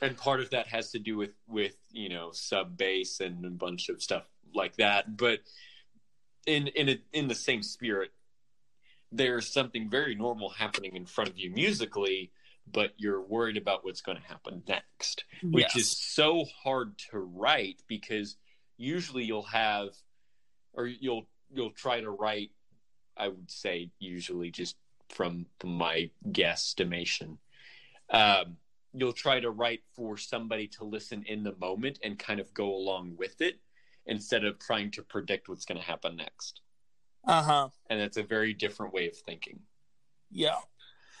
And 0.00 0.16
part 0.16 0.40
of 0.40 0.48
that 0.50 0.66
has 0.68 0.90
to 0.92 0.98
do 0.98 1.18
with 1.18 1.34
with 1.46 1.76
you 1.92 2.08
know 2.08 2.32
sub 2.32 2.78
bass 2.78 3.20
and 3.20 3.44
a 3.44 3.50
bunch 3.50 3.90
of 3.90 4.02
stuff 4.02 4.24
like 4.54 4.76
that. 4.76 5.18
But 5.18 5.40
in 6.46 6.68
in 6.68 6.88
a, 6.88 6.98
in 7.12 7.28
the 7.28 7.34
same 7.34 7.62
spirit, 7.62 8.12
there's 9.12 9.52
something 9.52 9.90
very 9.90 10.14
normal 10.14 10.50
happening 10.50 10.96
in 10.96 11.06
front 11.06 11.30
of 11.30 11.38
you 11.38 11.50
musically, 11.50 12.30
but 12.70 12.92
you're 12.96 13.20
worried 13.20 13.56
about 13.56 13.84
what's 13.84 14.00
going 14.00 14.18
to 14.18 14.28
happen 14.28 14.62
next. 14.68 15.24
which 15.42 15.76
is 15.76 15.90
so 15.90 16.44
hard 16.62 16.96
to 17.10 17.18
write 17.18 17.82
because 17.88 18.36
usually 18.76 19.24
you'll 19.24 19.42
have 19.42 19.90
or 20.72 20.86
you'll 20.86 21.26
you'll 21.52 21.70
try 21.70 22.00
to 22.00 22.10
write 22.10 22.50
i 23.16 23.28
would 23.28 23.50
say 23.50 23.90
usually 23.98 24.50
just 24.50 24.76
from 25.08 25.46
my 25.64 26.08
guesstimation 26.30 27.36
um, 28.10 28.56
you'll 28.92 29.12
try 29.12 29.38
to 29.38 29.50
write 29.50 29.82
for 29.94 30.16
somebody 30.16 30.66
to 30.66 30.84
listen 30.84 31.22
in 31.26 31.44
the 31.44 31.54
moment 31.60 31.98
and 32.02 32.18
kind 32.18 32.40
of 32.40 32.52
go 32.54 32.74
along 32.74 33.14
with 33.16 33.40
it 33.40 33.60
instead 34.06 34.44
of 34.44 34.58
trying 34.58 34.90
to 34.90 35.02
predict 35.02 35.48
what's 35.48 35.64
going 35.64 35.78
to 35.78 35.86
happen 35.86 36.16
next 36.16 36.60
uh-huh. 37.26 37.68
And 37.88 38.00
it's 38.00 38.16
a 38.16 38.22
very 38.22 38.54
different 38.54 38.92
way 38.92 39.08
of 39.08 39.16
thinking. 39.16 39.60
Yeah. 40.30 40.56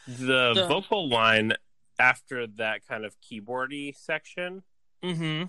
The, 0.06 0.52
The- 0.54 0.66
vocal 0.68 1.08
line 1.08 1.54
after 1.98 2.46
that 2.46 2.86
kind 2.86 3.04
of 3.04 3.14
keyboardy 3.20 3.94
section, 3.96 4.62
mm-hmm. 5.04 5.44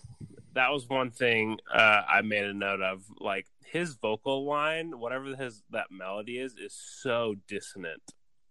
that 0.53 0.71
was 0.71 0.87
one 0.89 1.11
thing 1.11 1.59
uh, 1.73 2.01
I 2.07 2.21
made 2.21 2.45
a 2.45 2.53
note 2.53 2.81
of. 2.81 3.03
Like 3.19 3.47
his 3.65 3.95
vocal 3.95 4.45
line, 4.45 4.99
whatever 4.99 5.35
his 5.35 5.63
that 5.69 5.87
melody 5.91 6.37
is, 6.37 6.57
is 6.57 6.73
so 6.73 7.35
dissonant 7.47 8.01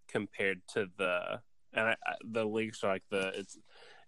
compared 0.07 0.61
to 0.73 0.87
the 0.97 1.41
and 1.73 1.87
I, 1.89 1.91
I, 2.05 2.15
the 2.23 2.43
lyrics 2.43 2.83
are 2.83 2.91
like 2.91 3.03
the 3.09 3.31
it's 3.35 3.57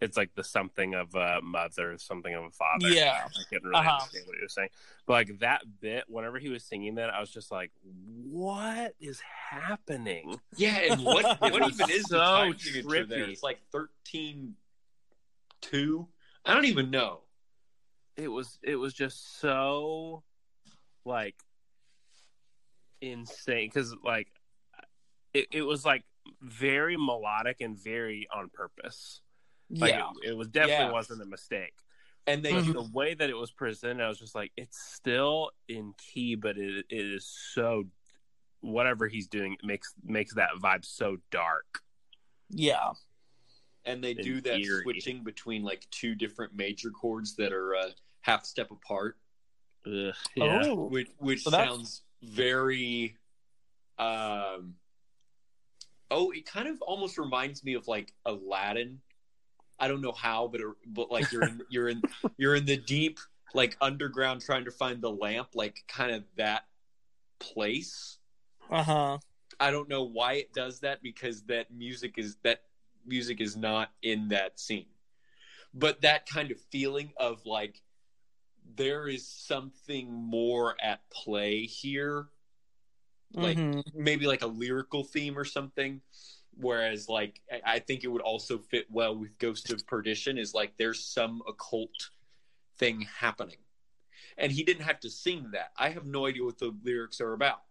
it's 0.04 0.18
like 0.18 0.34
the 0.36 0.44
something 0.44 0.94
of 0.96 1.14
a 1.16 1.40
mother, 1.42 1.98
something 1.98 2.34
of 2.34 2.44
a 2.44 2.52
father. 2.52 2.88
Yeah. 2.90 3.22
I 3.26 3.44
couldn't 3.50 3.68
really 3.70 3.80
Uh-huh. 3.80 3.92
understand 3.92 4.28
what 4.28 4.36
he 4.38 4.42
was 4.44 4.54
saying, 4.54 4.70
but 5.06 5.14
like 5.14 5.40
that 5.40 5.62
bit, 5.82 6.04
whenever 6.08 6.40
he 6.40 6.50
was 6.50 6.64
singing 6.64 6.96
that, 6.96 7.10
I 7.10 7.20
was 7.20 7.30
just 7.30 7.52
like, 7.52 7.72
"What 7.84 8.96
is 9.00 9.22
happening?" 9.50 10.40
yeah 10.58 10.78
and 10.78 11.04
what 11.04 11.26
what 11.42 11.68
even 11.68 11.90
is 11.90 12.04
the 12.04 12.18
so 12.18 12.18
time 12.20 12.58
signature 12.60 13.06
there 13.06 13.26
trippy. 13.26 13.30
it's 13.32 13.44
like 13.44 13.60
13 13.72 14.56
2 15.62 16.08
i 16.46 16.54
don't 16.54 16.66
even 16.66 16.92
know 16.92 17.22
it 18.18 18.28
was 18.28 18.60
it 18.62 18.76
was 18.76 18.94
just 18.94 19.40
so 19.40 20.24
like 21.06 21.36
insane 23.02 23.68
because 23.70 23.96
like 24.04 24.28
it, 25.34 25.48
it 25.52 25.62
was 25.64 25.84
like 25.86 26.04
very 26.42 26.96
melodic 26.98 27.58
and 27.62 27.78
very 27.78 28.28
on 28.34 28.50
purpose 28.50 29.22
like 29.80 29.94
yeah 29.94 30.10
it, 30.24 30.30
it 30.32 30.38
was 30.38 30.48
definitely 30.48 30.86
Yeah. 30.86 30.92
wasn't 30.92 31.22
a 31.22 31.26
mistake 31.26 31.74
and 32.28 32.44
they 32.44 32.52
but 32.54 32.64
do 32.66 32.74
the 32.74 32.90
way 32.94 33.14
that 33.14 33.30
it 33.30 33.36
was 33.38 33.52
presented 33.52 34.04
i 34.04 34.08
was 34.08 34.20
just 34.20 34.36
like 34.36 34.52
it's 34.56 34.80
still 34.80 35.52
in 35.68 35.94
key 35.98 36.36
but 36.36 36.58
it, 36.58 36.86
it 36.90 37.06
is 37.06 37.26
so 37.54 37.84
whatever 38.62 39.08
he's 39.08 39.28
doing 39.28 39.58
makes 39.64 39.94
makes 40.04 40.34
that 40.36 40.50
vibe 40.62 40.86
so 40.86 41.18
dark 41.32 41.82
yeah 42.50 42.92
and 43.86 44.02
they 44.04 44.12
and 44.12 44.24
do 44.24 44.42
that 44.42 44.60
eerie. 44.60 44.84
switching 44.84 45.24
between 45.24 45.64
like 45.64 45.86
two 45.92 46.16
different 46.16 46.56
major 46.56 46.90
chords 46.90 47.36
that 47.36 47.52
are 47.52 47.76
uh, 47.76 47.90
half 48.22 48.46
step 48.46 48.72
apart, 48.72 49.18
Ugh, 49.86 50.14
yeah 50.36 50.62
oh 50.66 50.86
which 50.86 51.10
which 51.18 51.44
So 51.44 51.52
sounds 51.52 52.04
very. 52.22 53.18
Um, 54.00 54.76
oh, 56.10 56.32
it 56.32 56.46
kind 56.46 56.70
of 56.70 56.82
almost 56.82 57.18
reminds 57.18 57.64
me 57.66 57.74
of 57.74 57.86
like 57.90 58.14
Aladdin. 58.26 59.02
I 59.80 59.88
don't 59.88 60.02
know 60.02 60.12
how, 60.12 60.48
but 60.48 60.62
but 60.86 61.12
like 61.12 61.32
you're 61.32 61.46
in 61.46 61.62
you're 61.70 61.90
in 61.90 62.04
you're 62.38 62.56
in 62.56 62.66
the 62.66 62.78
deep 62.78 63.20
like 63.54 63.78
underground 63.82 64.42
trying 64.42 64.66
to 64.66 64.72
find 64.72 65.02
the 65.02 65.12
lamp, 65.12 65.50
like 65.56 65.84
kind 65.88 66.12
of 66.12 66.24
that 66.38 66.64
place 67.40 68.20
Uh-huh. 68.70 69.20
I 69.60 69.72
don't 69.72 69.90
know 69.90 70.04
why 70.04 70.34
it 70.34 70.54
does 70.54 70.80
that 70.82 71.02
because 71.02 71.44
that 71.44 71.72
music 71.72 72.18
is 72.18 72.38
that 72.44 72.64
music 73.06 73.42
is 73.42 73.56
not 73.56 73.92
in 74.02 74.30
that 74.30 74.60
scene. 74.60 74.88
But 75.74 76.02
that 76.02 76.28
kind 76.28 76.52
of 76.52 76.60
feeling 76.72 77.14
of 77.18 77.46
like 77.46 77.82
there 78.76 79.08
is 79.08 79.28
something 79.28 80.12
more 80.12 80.76
at 80.82 81.10
play 81.12 81.66
here. 81.66 82.30
Like 83.34 83.58
Mhm. 83.58 83.84
maybe 83.94 84.28
like 84.28 84.42
a 84.42 84.48
lyrical 84.48 85.04
theme 85.04 85.38
or 85.38 85.46
something. 85.46 86.02
Whereas 86.58 87.10
like 87.10 87.42
I- 87.52 87.62
I 87.76 87.80
think 87.80 88.04
it 88.04 88.08
would 88.08 88.22
also 88.22 88.58
fit 88.58 88.90
well 88.90 89.16
with 89.16 89.38
Ghost 89.40 89.72
of 89.72 89.86
Perdition 89.88 90.38
is 90.38 90.54
like 90.54 90.78
there's 90.78 91.04
some 91.04 91.42
occult 91.48 92.10
thing 92.78 93.02
happening. 93.02 93.58
And 94.38 94.52
he 94.52 94.64
didn't 94.64 94.84
have 94.86 95.00
to 95.02 95.10
sing 95.10 95.52
that. 95.52 95.72
I 95.78 95.90
have 95.90 96.06
no 96.06 96.26
idea 96.26 96.44
what 96.44 96.58
the 96.58 96.76
lyrics 96.84 97.22
are 97.22 97.34
about. 97.34 97.64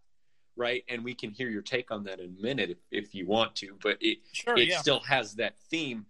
Right. 0.54 0.84
And 0.88 1.02
we 1.02 1.14
can 1.14 1.30
hear 1.30 1.48
your 1.48 1.62
take 1.62 1.90
on 1.90 2.04
that 2.04 2.20
in 2.20 2.36
a 2.38 2.42
minute 2.42 2.70
if, 2.70 2.78
if 2.90 3.14
you 3.14 3.26
want 3.26 3.56
to, 3.56 3.78
but 3.82 3.96
it 4.00 4.18
Sure, 4.32 4.56
it 4.58 4.68
yeah. 4.68 4.78
still 4.80 5.00
has 5.00 5.34
that 5.36 5.58
theme. 5.70 6.06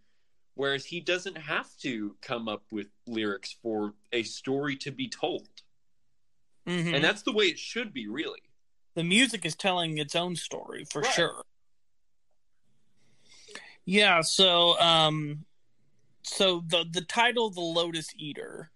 Whereas 0.54 0.84
he 0.84 1.00
doesn't 1.00 1.36
have 1.38 1.74
to 1.78 2.16
come 2.20 2.48
up 2.48 2.64
with 2.70 2.88
lyrics 3.06 3.52
for 3.62 3.94
a 4.12 4.22
story 4.24 4.76
to 4.76 4.90
be 4.90 5.08
told. 5.08 5.48
Mhm. 6.66 6.94
And 6.94 7.04
that's 7.04 7.22
the 7.22 7.32
way 7.32 7.46
it 7.46 7.58
should 7.58 7.92
be, 7.92 8.06
really. 8.08 8.40
the 8.94 9.02
music 9.02 9.46
is 9.46 9.56
telling 9.56 9.96
its 9.96 10.14
own 10.14 10.36
story 10.36 10.84
for 10.84 11.00
Right. 11.00 11.14
sure. 11.14 11.46
Yeah, 13.84 14.20
so 14.20 14.78
um 14.80 15.44
so 16.22 16.62
the 16.66 16.84
the 16.90 17.02
title 17.02 17.50
The 17.50 17.60
Lotus 17.60 18.08
Eater 18.16 18.70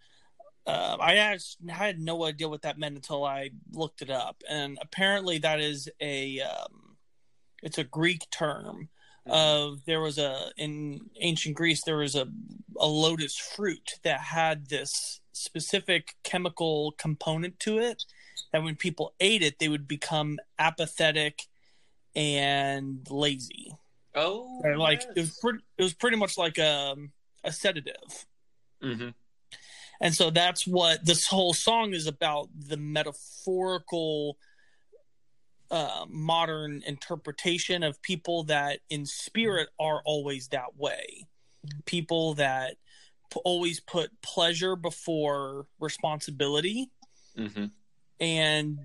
uh, 0.66 0.96
I 0.98 1.14
asked, 1.14 1.58
I 1.68 1.72
had 1.74 2.00
no 2.00 2.24
idea 2.24 2.48
what 2.48 2.62
that 2.62 2.78
meant 2.78 2.96
until 2.96 3.24
I 3.24 3.50
looked 3.70 4.02
it 4.02 4.10
up, 4.10 4.42
and 4.50 4.78
apparently 4.82 5.38
that 5.38 5.60
is 5.60 5.88
a 6.00 6.40
um, 6.40 6.96
it's 7.62 7.78
a 7.78 7.84
Greek 7.84 8.28
term 8.30 8.88
of 9.26 9.84
there 9.86 10.00
was 10.00 10.18
a 10.18 10.50
in 10.56 11.00
ancient 11.20 11.56
Greece 11.56 11.82
there 11.84 11.96
was 11.96 12.14
a 12.14 12.28
a 12.78 12.86
lotus 12.86 13.36
fruit 13.36 13.98
that 14.04 14.20
had 14.20 14.68
this 14.68 15.20
specific 15.32 16.14
chemical 16.22 16.92
component 16.96 17.58
to 17.60 17.78
it 17.78 18.04
that 18.52 18.62
when 18.62 18.76
people 18.76 19.14
ate 19.18 19.42
it 19.42 19.58
they 19.58 19.68
would 19.68 19.88
become 19.88 20.38
apathetic 20.58 21.42
and 22.14 23.06
lazy. 23.10 23.72
Oh, 24.16 24.60
Or 24.64 24.76
like 24.78 25.02
yes. 25.02 25.12
it 25.16 25.20
was 25.20 25.38
pretty 25.40 25.58
it 25.78 25.82
was 25.82 25.94
pretty 25.94 26.16
much 26.16 26.38
like 26.38 26.58
a 26.58 26.96
a 27.44 27.52
sedative. 27.52 28.26
Mhm. 28.82 29.14
And 30.00 30.14
so 30.14 30.30
that's 30.30 30.66
what 30.66 31.04
this 31.06 31.26
whole 31.26 31.54
song 31.54 31.94
is 31.94 32.06
about 32.06 32.48
the 32.54 32.76
metaphorical 32.76 34.38
uh, 35.70 36.04
modern 36.08 36.82
interpretation 36.86 37.82
of 37.82 38.00
people 38.02 38.44
that 38.44 38.80
in 38.88 39.04
spirit 39.04 39.68
are 39.80 40.00
always 40.04 40.48
that 40.48 40.76
way. 40.76 41.26
People 41.86 42.34
that 42.34 42.76
p- 43.32 43.40
always 43.44 43.80
put 43.80 44.10
pleasure 44.22 44.76
before 44.76 45.66
responsibility 45.80 46.90
Mhm. 47.36 47.72
And 48.20 48.78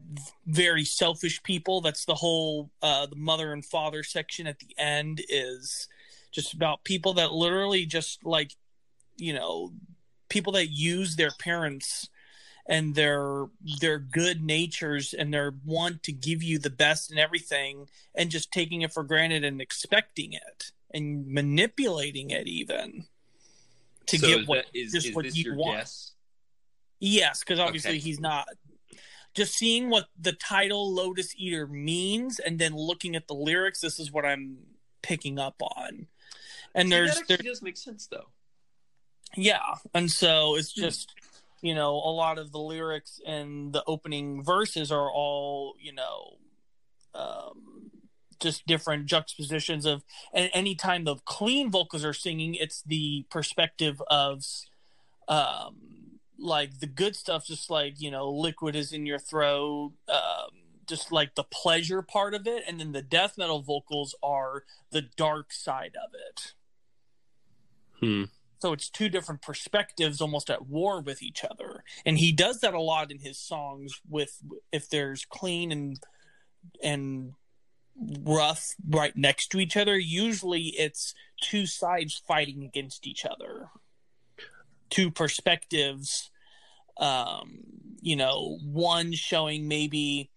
very 0.46 0.84
selfish 0.84 1.42
people. 1.44 1.82
That's 1.82 2.06
the 2.06 2.16
whole 2.16 2.70
uh, 2.82 3.06
the 3.06 3.16
mother 3.16 3.54
and 3.54 3.64
father 3.66 4.04
section 4.04 4.48
at 4.48 4.60
the 4.60 4.76
end 4.78 5.22
is 5.30 5.88
just 6.32 6.54
about 6.54 6.84
people 6.84 7.14
that 7.16 7.32
literally 7.34 7.86
just 7.86 8.26
like 8.26 8.52
you 9.18 9.34
know 9.34 9.72
people 10.30 10.54
that 10.54 10.68
use 10.68 11.16
their 11.16 11.32
parents 11.40 12.10
and 12.68 12.94
their 12.96 13.46
their 13.80 14.00
good 14.00 14.42
natures 14.42 15.14
and 15.14 15.34
their 15.34 15.54
want 15.66 16.04
to 16.04 16.12
give 16.12 16.42
you 16.44 16.60
the 16.60 16.70
best 16.70 17.10
and 17.10 17.20
everything 17.20 17.88
and 18.16 18.30
just 18.32 18.52
taking 18.52 18.82
it 18.82 18.94
for 18.94 19.04
granted 19.04 19.44
and 19.44 19.62
expecting 19.62 20.34
it 20.34 20.72
and 20.94 21.28
manipulating 21.28 22.30
it 22.32 22.48
even 22.48 23.06
to 24.06 24.18
So 24.18 24.28
get 24.28 24.48
what 24.48 24.66
that- 24.66 24.78
is- 24.80 24.92
just 24.92 25.08
is 25.08 25.16
what 25.16 25.36
you 25.36 25.56
want. 25.56 25.80
guess? 25.80 26.12
Yes, 27.00 27.40
because 27.40 27.60
obviously 27.60 27.92
Okay. 27.92 28.00
he's 28.00 28.20
not. 28.20 28.48
Just 29.34 29.56
seeing 29.56 29.90
what 29.90 30.08
the 30.20 30.34
title 30.34 30.94
Lotus 30.94 31.34
Eater 31.38 31.66
means 31.68 32.40
and 32.40 32.60
then 32.60 32.76
looking 32.76 33.16
at 33.16 33.28
the 33.28 33.34
lyrics, 33.34 33.80
this 33.82 34.00
is 34.00 34.12
what 34.12 34.26
I'm 34.26 34.58
picking 35.02 35.40
up 35.40 35.56
on. 35.62 36.08
And 36.76 36.88
See, 36.88 36.96
there's 36.96 37.16
that 37.16 37.28
there, 37.28 37.38
does 37.38 37.62
make 37.62 37.78
sense 37.78 38.08
though. 38.08 38.28
yeah, 39.36 39.76
and 39.94 40.12
so 40.12 40.56
it's 40.56 40.74
Hmm. 40.74 40.82
just 40.82 41.16
you 41.62 41.76
know 41.76 41.94
a 41.96 42.12
lot 42.12 42.40
of 42.40 42.52
the 42.52 42.60
lyrics 42.60 43.22
and 43.26 43.72
the 43.72 43.84
opening 43.86 44.44
verses 44.44 44.92
are 44.92 45.10
all 45.12 45.76
you 45.80 45.94
know 45.94 46.38
um, 47.14 47.92
just 48.40 48.66
different 48.66 49.06
juxtapositions 49.06 49.86
of 49.86 50.04
and 50.34 50.50
anytime 50.54 51.04
the 51.04 51.16
clean 51.26 51.70
vocals 51.70 52.04
are 52.04 52.14
singing, 52.14 52.56
it's 52.56 52.82
the 52.84 53.26
perspective 53.30 54.02
of 54.10 54.44
um, 55.28 56.01
like 56.38 56.80
the 56.80 56.88
good 56.88 57.16
stuff, 57.16 57.46
just 57.46 57.70
like 57.70 58.00
you 58.00 58.12
know, 58.12 58.30
liquid 58.30 58.76
is 58.76 58.94
in 58.94 59.06
your 59.06 59.20
throat. 59.20 59.94
Um, 60.08 60.62
just 60.88 61.12
like 61.12 61.36
the 61.36 61.44
pleasure 61.44 62.02
part 62.02 62.34
of 62.34 62.46
it, 62.46 62.64
and 62.68 62.80
then 62.80 62.92
the 62.92 63.02
death 63.02 63.38
metal 63.38 63.62
vocals 63.62 64.14
are 64.22 64.64
the 64.92 65.02
dark 65.02 65.54
side 65.54 65.96
of 65.96 66.10
it. 66.14 66.54
Hmm. 68.00 68.24
So 68.62 68.74
it's 68.74 68.90
two 68.90 69.10
different 69.10 69.42
perspectives 69.42 70.22
almost 70.22 70.50
at 70.50 70.68
war 70.68 71.02
with 71.02 71.24
each 71.24 71.44
other. 71.44 71.84
And 72.06 72.20
he 72.20 72.32
does 72.32 72.60
that 72.60 72.76
a 72.76 72.82
lot 72.82 73.10
in 73.10 73.20
his 73.20 73.40
songs 73.40 74.02
with 74.08 74.40
if 74.72 74.88
there's 74.88 75.26
clean 75.26 75.72
and 75.72 76.00
and 76.84 77.34
rough 78.24 78.76
right 78.88 79.16
next 79.16 79.48
to 79.48 79.60
each 79.60 79.76
other, 79.76 79.98
usually 79.98 80.74
it's 80.78 81.16
two 81.42 81.66
sides 81.66 82.22
fighting 82.28 82.64
against 82.64 83.08
each 83.08 83.26
other. 83.26 83.70
Two 84.92 85.10
perspectives 85.10 86.30
um 86.98 87.64
you 88.04 88.16
know, 88.16 88.60
one 88.64 89.14
showing 89.14 89.68
maybe 89.68 90.30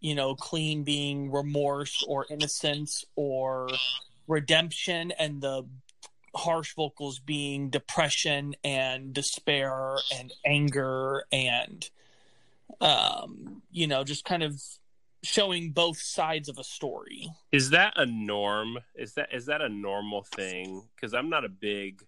you 0.00 0.14
know, 0.14 0.34
clean 0.34 0.82
being 0.82 1.30
remorse 1.30 2.02
or 2.08 2.26
innocence 2.30 3.04
or 3.16 3.68
redemption 4.26 5.12
and 5.18 5.42
the 5.42 5.64
harsh 6.34 6.74
vocals 6.74 7.18
being 7.18 7.70
depression 7.70 8.54
and 8.64 9.12
despair 9.12 9.96
and 10.16 10.32
anger 10.46 11.24
and 11.32 11.90
um 12.80 13.62
you 13.72 13.88
know 13.88 14.04
just 14.04 14.24
kind 14.24 14.44
of 14.44 14.62
showing 15.24 15.72
both 15.72 15.98
sides 15.98 16.48
of 16.48 16.56
a 16.56 16.64
story 16.64 17.28
Is 17.52 17.70
that 17.70 17.94
a 17.96 18.06
norm? 18.06 18.78
Is 18.94 19.14
that 19.14 19.34
is 19.34 19.46
that 19.46 19.60
a 19.60 19.68
normal 19.68 20.22
thing? 20.22 20.84
Because 20.94 21.12
I'm 21.12 21.28
not 21.28 21.44
a 21.44 21.48
big, 21.48 22.04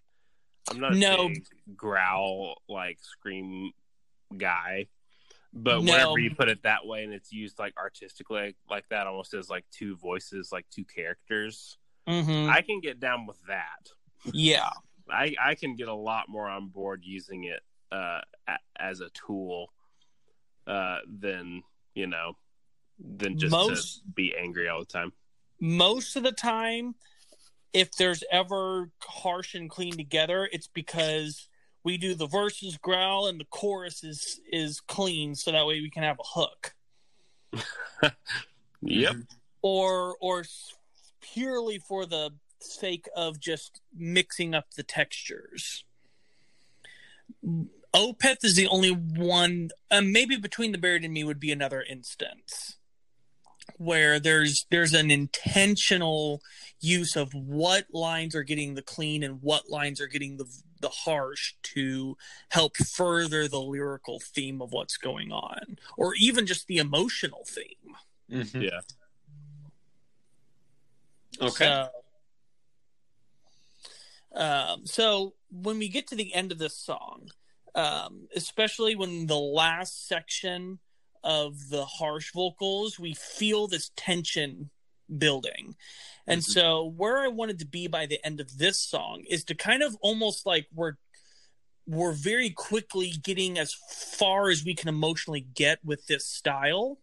I'm 0.69 0.79
not 0.79 0.93
a 0.93 0.95
No. 0.95 1.27
big 1.29 1.45
growl 1.75 2.61
like 2.67 2.99
scream 3.01 3.71
guy. 4.37 4.87
But 5.53 5.83
No. 5.83 5.91
whenever 5.91 6.19
you 6.19 6.33
put 6.35 6.49
it 6.49 6.63
that 6.63 6.85
way 6.85 7.03
and 7.03 7.13
it's 7.13 7.31
used 7.31 7.59
like 7.59 7.77
artistically 7.77 8.55
like 8.69 8.87
that, 8.89 9.05
almost 9.07 9.33
as 9.33 9.49
like 9.49 9.65
two 9.71 9.95
voices, 9.97 10.51
like 10.51 10.65
two 10.71 10.85
characters, 10.85 11.77
mm-hmm. 12.07 12.49
I 12.49 12.61
can 12.61 12.79
get 12.79 12.99
down 12.99 13.25
with 13.27 13.39
that. 13.47 13.89
yeah 14.33 14.69
I 15.09 15.35
I 15.39 15.55
can 15.55 15.75
get 15.75 15.89
a 15.89 15.93
lot 15.93 16.29
more 16.29 16.47
on 16.47 16.69
board 16.69 17.01
using 17.03 17.43
it 17.43 17.59
uh, 17.91 18.21
as 18.79 19.01
a 19.01 19.09
tool 19.09 19.71
uh, 20.65 20.99
than 21.19 21.61
you 21.93 22.07
know 22.07 22.37
than 22.99 23.37
just 23.37 23.51
Most- 23.51 23.97
to 23.99 24.03
be 24.15 24.33
angry 24.35 24.69
all 24.69 24.79
the 24.79 24.85
time. 24.85 25.11
most 25.59 26.15
of 26.15 26.23
the 26.23 26.31
time 26.31 26.95
if 27.73 27.91
there's 27.95 28.23
ever 28.31 28.89
harsh 29.01 29.55
and 29.55 29.69
clean 29.69 29.95
together 29.95 30.47
it's 30.51 30.67
because 30.67 31.47
we 31.83 31.97
do 31.97 32.13
the 32.15 32.27
verses 32.27 32.77
growl 32.77 33.27
and 33.27 33.39
the 33.39 33.45
chorus 33.45 34.03
is 34.03 34.39
is 34.51 34.79
clean 34.81 35.35
so 35.35 35.51
that 35.51 35.65
way 35.65 35.81
we 35.81 35.89
can 35.89 36.03
have 36.03 36.19
a 36.19 36.39
hook 36.39 36.73
Yep. 38.81 39.15
or 39.61 40.15
or 40.19 40.43
purely 41.21 41.79
for 41.79 42.05
the 42.05 42.31
sake 42.59 43.07
of 43.15 43.39
just 43.39 43.81
mixing 43.95 44.53
up 44.53 44.71
the 44.75 44.83
textures. 44.83 45.83
Opeth 47.93 48.43
is 48.43 48.55
the 48.55 48.67
only 48.67 48.89
one, 48.89 49.69
um, 49.91 50.11
maybe 50.11 50.35
between 50.35 50.71
the 50.71 50.77
buried 50.77 51.03
and 51.03 51.13
me 51.13 51.23
would 51.23 51.39
be 51.39 51.51
another 51.51 51.81
instance 51.81 52.77
where 53.77 54.19
there's 54.19 54.65
there's 54.69 54.93
an 54.93 55.11
intentional 55.11 56.41
use 56.79 57.15
of 57.15 57.33
what 57.33 57.85
lines 57.93 58.35
are 58.35 58.43
getting 58.43 58.75
the 58.75 58.81
clean 58.81 59.23
and 59.23 59.41
what 59.41 59.69
lines 59.69 60.01
are 60.01 60.07
getting 60.07 60.37
the 60.37 60.45
the 60.81 60.89
harsh 60.89 61.53
to 61.63 62.17
help 62.49 62.75
further 62.75 63.47
the 63.47 63.61
lyrical 63.61 64.19
theme 64.19 64.61
of 64.61 64.73
what's 64.73 64.97
going 64.97 65.31
on 65.31 65.77
or 65.97 66.13
even 66.15 66.45
just 66.45 66.67
the 66.67 66.77
emotional 66.77 67.45
theme 67.47 67.95
Mhm. 68.29 68.63
Yeah. 68.63 68.81
Okay. 71.41 71.65
So, 71.65 71.89
um, 74.33 74.85
so 74.85 75.35
when 75.51 75.77
we 75.77 75.87
get 75.87 76.07
to 76.07 76.15
the 76.15 76.33
end 76.33 76.51
of 76.51 76.57
this 76.57 76.75
song, 76.75 77.29
um, 77.75 78.27
especially 78.35 78.95
when 78.95 79.27
the 79.27 79.37
last 79.37 80.07
section 80.07 80.79
of 81.23 81.69
the 81.69 81.85
harsh 81.85 82.31
vocals, 82.33 82.99
we 82.99 83.13
feel 83.13 83.67
this 83.67 83.91
tension 83.95 84.69
building. 85.17 85.75
And 86.27 86.41
mm-hmm. 86.41 86.51
so 86.51 86.93
where 86.95 87.19
I 87.19 87.27
wanted 87.27 87.59
to 87.59 87.65
be 87.65 87.87
by 87.87 88.05
the 88.05 88.23
end 88.25 88.39
of 88.39 88.57
this 88.57 88.79
song 88.79 89.23
is 89.29 89.43
to 89.45 89.55
kind 89.55 89.83
of 89.83 89.95
almost 90.01 90.45
like 90.45 90.67
we're 90.73 90.93
we're 91.85 92.13
very 92.13 92.49
quickly 92.49 93.11
getting 93.21 93.59
as 93.59 93.73
far 93.73 94.49
as 94.49 94.63
we 94.63 94.73
can 94.73 94.87
emotionally 94.87 95.45
get 95.53 95.79
with 95.83 96.07
this 96.07 96.25
style. 96.25 96.97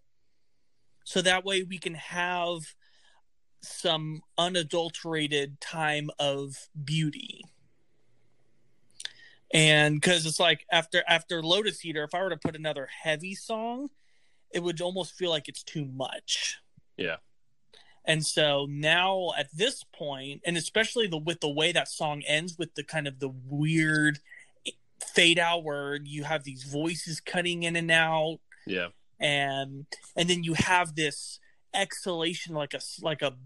So 1.05 1.21
that 1.21 1.45
way 1.45 1.63
we 1.63 1.77
can 1.77 1.95
have 1.95 2.61
some 3.63 4.23
unadulterated 4.39 5.61
time 5.61 6.11
of 6.19 6.69
beauty 6.83 7.43
and 9.53 10.01
because 10.01 10.25
it's 10.27 10.41
like 10.41 10.65
after 10.71 11.03
after 11.09 11.43
lotus 11.43 11.85
eater 11.85 12.05
if 12.05 12.15
i 12.15 12.23
were 12.23 12.31
to 12.31 12.37
put 12.37 12.57
another 12.57 12.89
heavy 13.03 13.35
song 13.35 13.89
it 14.53 14.63
would 14.63 14.81
almost 14.81 15.15
feel 15.15 15.31
like 15.31 15.49
it's 15.49 15.63
too 15.63 15.85
much. 15.85 16.59
Yeah. 16.97 17.17
And 18.05 18.25
so 18.25 18.67
now 18.69 19.33
at 19.39 19.49
this 19.55 19.85
point 19.95 20.41
and 20.45 20.57
especially 20.57 21.07
the 21.07 21.19
with 21.19 21.41
the 21.41 21.51
way 21.51 21.73
that 21.73 21.89
song 21.89 22.23
ends 22.27 22.57
with 22.59 22.75
the 22.75 22.83
kind 22.83 23.07
of 23.07 23.21
the 23.21 23.33
weird 23.47 24.19
fade 25.15 25.39
out 25.39 25.65
where 25.65 25.97
you 25.97 26.25
have 26.25 26.45
these 26.45 26.65
voices 26.65 27.21
cutting 27.21 27.63
in 27.63 27.77
and 27.77 27.91
out. 27.91 28.39
Yeah. 28.67 28.89
And 29.19 29.87
and 30.17 30.29
then 30.29 30.45
you 30.45 30.55
have 30.55 30.95
this 30.95 31.39
exhalation 31.75 32.55
like 32.55 32.75
a 32.75 32.81
like 33.03 33.23
a 33.23 33.37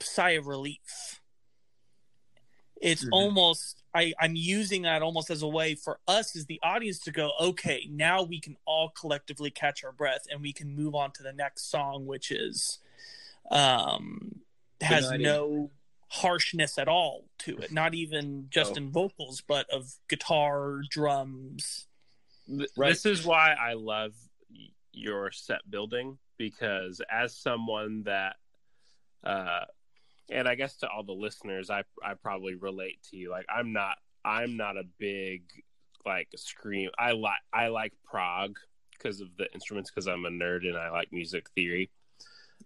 sigh 0.00 0.30
of 0.30 0.46
relief 0.46 1.20
it's 2.80 3.02
mm-hmm. 3.02 3.12
almost 3.12 3.82
I, 3.94 4.12
I'm 4.20 4.34
using 4.34 4.82
that 4.82 5.02
almost 5.02 5.30
as 5.30 5.42
a 5.42 5.48
way 5.48 5.76
for 5.76 6.00
us 6.08 6.34
as 6.34 6.46
the 6.46 6.58
audience 6.64 6.98
to 7.00 7.12
go, 7.12 7.30
okay, 7.40 7.88
now 7.90 8.22
we 8.22 8.40
can 8.40 8.56
all 8.66 8.90
collectively 8.90 9.50
catch 9.50 9.84
our 9.84 9.92
breath 9.92 10.26
and 10.30 10.42
we 10.42 10.52
can 10.52 10.74
move 10.74 10.96
on 10.96 11.12
to 11.12 11.22
the 11.22 11.32
next 11.32 11.70
song, 11.70 12.06
which 12.06 12.30
is 12.30 12.78
um 13.50 14.40
has 14.80 15.10
no 15.12 15.70
harshness 16.08 16.78
at 16.78 16.88
all 16.88 17.24
to 17.38 17.56
it, 17.58 17.72
not 17.72 17.94
even 17.94 18.46
just 18.50 18.72
oh. 18.72 18.76
in 18.76 18.90
vocals, 18.90 19.42
but 19.46 19.68
of 19.70 19.94
guitar, 20.08 20.80
drums. 20.88 21.86
Right. 22.48 22.90
This 22.90 23.06
is 23.06 23.24
why 23.24 23.54
I 23.54 23.74
love 23.74 24.12
your 24.92 25.30
set 25.30 25.68
building 25.68 26.18
because 26.36 27.00
as 27.10 27.36
someone 27.36 28.02
that 28.04 28.36
uh 29.22 29.64
and 30.30 30.48
I 30.48 30.54
guess 30.54 30.76
to 30.78 30.88
all 30.88 31.02
the 31.02 31.12
listeners, 31.12 31.70
I 31.70 31.84
I 32.02 32.14
probably 32.14 32.54
relate 32.54 33.02
to 33.10 33.16
you. 33.16 33.30
Like 33.30 33.46
I'm 33.48 33.72
not 33.72 33.96
I'm 34.24 34.56
not 34.56 34.76
a 34.76 34.84
big 34.98 35.42
like 36.06 36.28
scream. 36.36 36.90
I 36.98 37.12
like 37.12 37.40
I 37.52 37.68
like 37.68 37.92
prog 38.04 38.58
because 38.92 39.20
of 39.20 39.28
the 39.36 39.52
instruments 39.52 39.90
because 39.90 40.06
I'm 40.06 40.24
a 40.24 40.30
nerd 40.30 40.66
and 40.66 40.76
I 40.76 40.90
like 40.90 41.12
music 41.12 41.50
theory. 41.50 41.90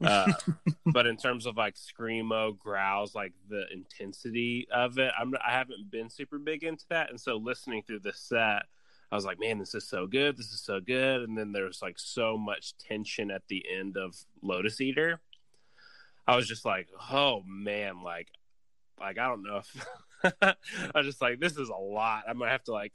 Uh, 0.01 0.32
but 0.86 1.06
in 1.06 1.16
terms 1.16 1.47
of 1.47 1.56
like 1.56 1.74
screamo 1.74 2.56
growls, 2.56 3.14
like 3.14 3.32
the 3.48 3.64
intensity 3.72 4.68
of 4.72 4.98
it, 4.98 5.12
I'm 5.18 5.35
I 5.44 5.52
haven't 5.52 5.90
been 5.90 6.10
super 6.10 6.39
big 6.39 6.62
into 6.62 6.85
that. 6.90 7.10
And 7.10 7.20
so 7.20 7.36
listening 7.36 7.82
through 7.82 8.01
the 8.01 8.12
set, 8.12 8.64
I 9.10 9.14
was 9.14 9.24
like, 9.24 9.40
man, 9.40 9.59
this 9.59 9.74
is 9.74 9.89
so 9.89 10.06
good. 10.06 10.36
This 10.36 10.52
is 10.52 10.60
so 10.60 10.80
good. 10.80 11.22
And 11.22 11.36
then 11.36 11.52
there's 11.52 11.82
like 11.82 11.98
so 11.98 12.36
much 12.36 12.76
tension 12.78 13.30
at 13.30 13.43
the 13.48 13.64
end 13.68 13.97
of 13.97 14.14
Lotus 14.43 14.80
Eater 14.80 15.20
I 16.29 16.37
was 16.37 16.47
just 16.47 16.67
like, 16.67 16.89
oh 17.11 17.43
man, 17.47 18.03
like, 18.03 18.29
like 19.01 19.19
I 19.19 19.27
don't 19.29 19.43
know 19.43 19.63
if 19.63 19.87
I 20.43 20.55
was 20.95 21.07
just 21.07 21.23
like, 21.23 21.41
this 21.41 21.57
is 21.57 21.71
a 21.71 21.75
lot. 21.75 22.25
I'm 22.29 22.39
gonna 22.39 22.51
have 22.51 22.65
to 22.65 22.73
like 22.73 22.93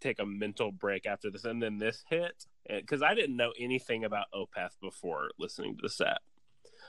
take 0.00 0.18
a 0.18 0.26
mental 0.26 0.72
break 0.72 1.06
after 1.06 1.30
this, 1.30 1.44
and 1.44 1.62
then 1.62 1.78
this 1.78 2.02
hit 2.10 2.44
because 2.68 3.02
I 3.02 3.14
didn't 3.14 3.36
know 3.36 3.52
anything 3.58 4.04
about 4.04 4.26
Opeth 4.34 4.80
before 4.80 5.30
listening 5.38 5.76
to 5.76 5.82
the 5.82 5.88
set. 5.88 6.18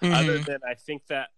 Mm-hmm. 0.02 0.14
Other 0.14 0.40
than 0.40 0.60
I 0.68 0.74
think 0.74 1.06
that 1.08 1.30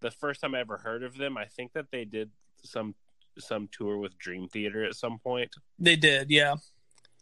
the 0.00 0.12
first 0.12 0.40
time 0.40 0.54
I 0.54 0.60
ever 0.60 0.76
heard 0.76 1.02
of 1.02 1.16
them, 1.16 1.36
I 1.36 1.46
think 1.46 1.72
that 1.72 1.90
they 1.90 2.04
did 2.04 2.30
some 2.62 2.94
some 3.38 3.68
tour 3.72 3.98
with 3.98 4.16
Dream 4.16 4.48
Theater 4.48 4.84
at 4.84 4.94
some 4.94 5.18
point. 5.18 5.50
They 5.78 5.96
did, 5.96 6.30
yeah. 6.30 6.54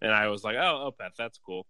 And 0.03 0.13
I 0.13 0.29
was 0.29 0.45
like, 0.45 0.57
oh, 0.57 0.93
Opeth, 0.93 1.17
that's 1.17 1.39
cool. 1.39 1.67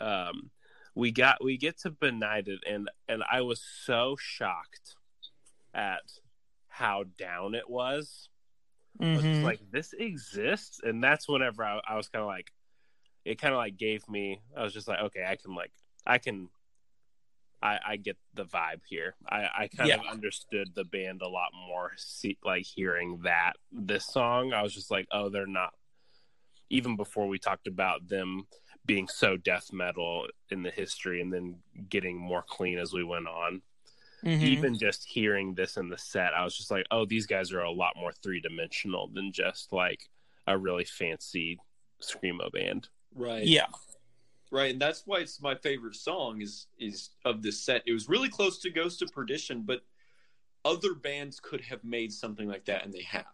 Um, 0.00 0.50
we 0.94 1.10
got 1.10 1.42
we 1.42 1.56
get 1.56 1.78
to 1.78 1.90
benighted 1.90 2.60
and 2.66 2.90
and 3.08 3.22
i 3.30 3.40
was 3.40 3.62
so 3.84 4.16
shocked 4.18 4.96
at 5.74 6.02
how 6.68 7.04
down 7.18 7.54
it 7.54 7.68
was 7.68 8.28
mm-hmm. 9.00 9.16
was 9.16 9.38
like 9.40 9.60
this 9.70 9.92
exists 9.92 10.80
and 10.82 11.02
that's 11.02 11.28
whenever 11.28 11.64
i, 11.64 11.80
I 11.86 11.96
was 11.96 12.08
kind 12.08 12.22
of 12.22 12.28
like 12.28 12.52
it 13.24 13.40
kind 13.40 13.54
of 13.54 13.58
like 13.58 13.76
gave 13.76 14.08
me 14.08 14.40
i 14.56 14.62
was 14.62 14.72
just 14.72 14.88
like 14.88 15.00
okay 15.00 15.24
i 15.26 15.36
can 15.36 15.54
like 15.54 15.72
i 16.06 16.18
can 16.18 16.48
i 17.62 17.78
i 17.86 17.96
get 17.96 18.16
the 18.34 18.44
vibe 18.44 18.82
here 18.88 19.14
i 19.28 19.48
i 19.58 19.68
kind 19.74 19.88
yeah. 19.88 19.96
of 19.96 20.06
understood 20.10 20.70
the 20.74 20.84
band 20.84 21.22
a 21.22 21.28
lot 21.28 21.50
more 21.68 21.92
see, 21.96 22.38
like 22.44 22.64
hearing 22.64 23.20
that 23.24 23.54
this 23.72 24.06
song 24.06 24.52
i 24.52 24.62
was 24.62 24.74
just 24.74 24.90
like 24.90 25.06
oh 25.10 25.28
they're 25.28 25.46
not 25.46 25.72
even 26.70 26.96
before 26.96 27.28
we 27.28 27.38
talked 27.38 27.66
about 27.66 28.08
them 28.08 28.46
being 28.86 29.08
so 29.08 29.36
death 29.36 29.72
metal 29.72 30.26
in 30.50 30.62
the 30.62 30.70
history 30.70 31.20
and 31.20 31.32
then 31.32 31.56
getting 31.88 32.18
more 32.18 32.44
clean 32.46 32.78
as 32.78 32.92
we 32.92 33.04
went 33.04 33.26
on. 33.26 33.62
Mm-hmm. 34.24 34.44
Even 34.44 34.78
just 34.78 35.04
hearing 35.04 35.54
this 35.54 35.76
in 35.76 35.90
the 35.90 35.98
set, 35.98 36.32
I 36.34 36.44
was 36.44 36.56
just 36.56 36.70
like, 36.70 36.86
oh, 36.90 37.04
these 37.04 37.26
guys 37.26 37.52
are 37.52 37.60
a 37.60 37.70
lot 37.70 37.92
more 37.96 38.12
three 38.12 38.40
dimensional 38.40 39.08
than 39.08 39.32
just 39.32 39.70
like 39.72 40.08
a 40.46 40.56
really 40.56 40.84
fancy 40.84 41.58
screamo 42.02 42.50
band. 42.50 42.88
Right. 43.14 43.46
Yeah. 43.46 43.66
Right, 44.50 44.72
and 44.72 44.80
that's 44.80 45.02
why 45.04 45.18
it's 45.18 45.42
my 45.42 45.56
favorite 45.56 45.96
song 45.96 46.40
is 46.40 46.68
is 46.78 47.10
of 47.24 47.42
this 47.42 47.64
set. 47.64 47.82
It 47.86 47.92
was 47.92 48.08
really 48.08 48.28
close 48.28 48.60
to 48.60 48.70
Ghost 48.70 49.02
of 49.02 49.10
Perdition, 49.10 49.62
but 49.62 49.80
other 50.64 50.94
bands 50.94 51.40
could 51.40 51.60
have 51.62 51.82
made 51.82 52.12
something 52.12 52.46
like 52.46 52.64
that, 52.66 52.84
and 52.84 52.92
they 52.92 53.02
have. 53.02 53.24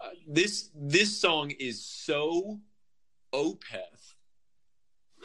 Uh, 0.00 0.10
this 0.28 0.70
this 0.72 1.20
song 1.20 1.50
is 1.50 1.84
so 1.84 2.60
Opeth 3.34 4.14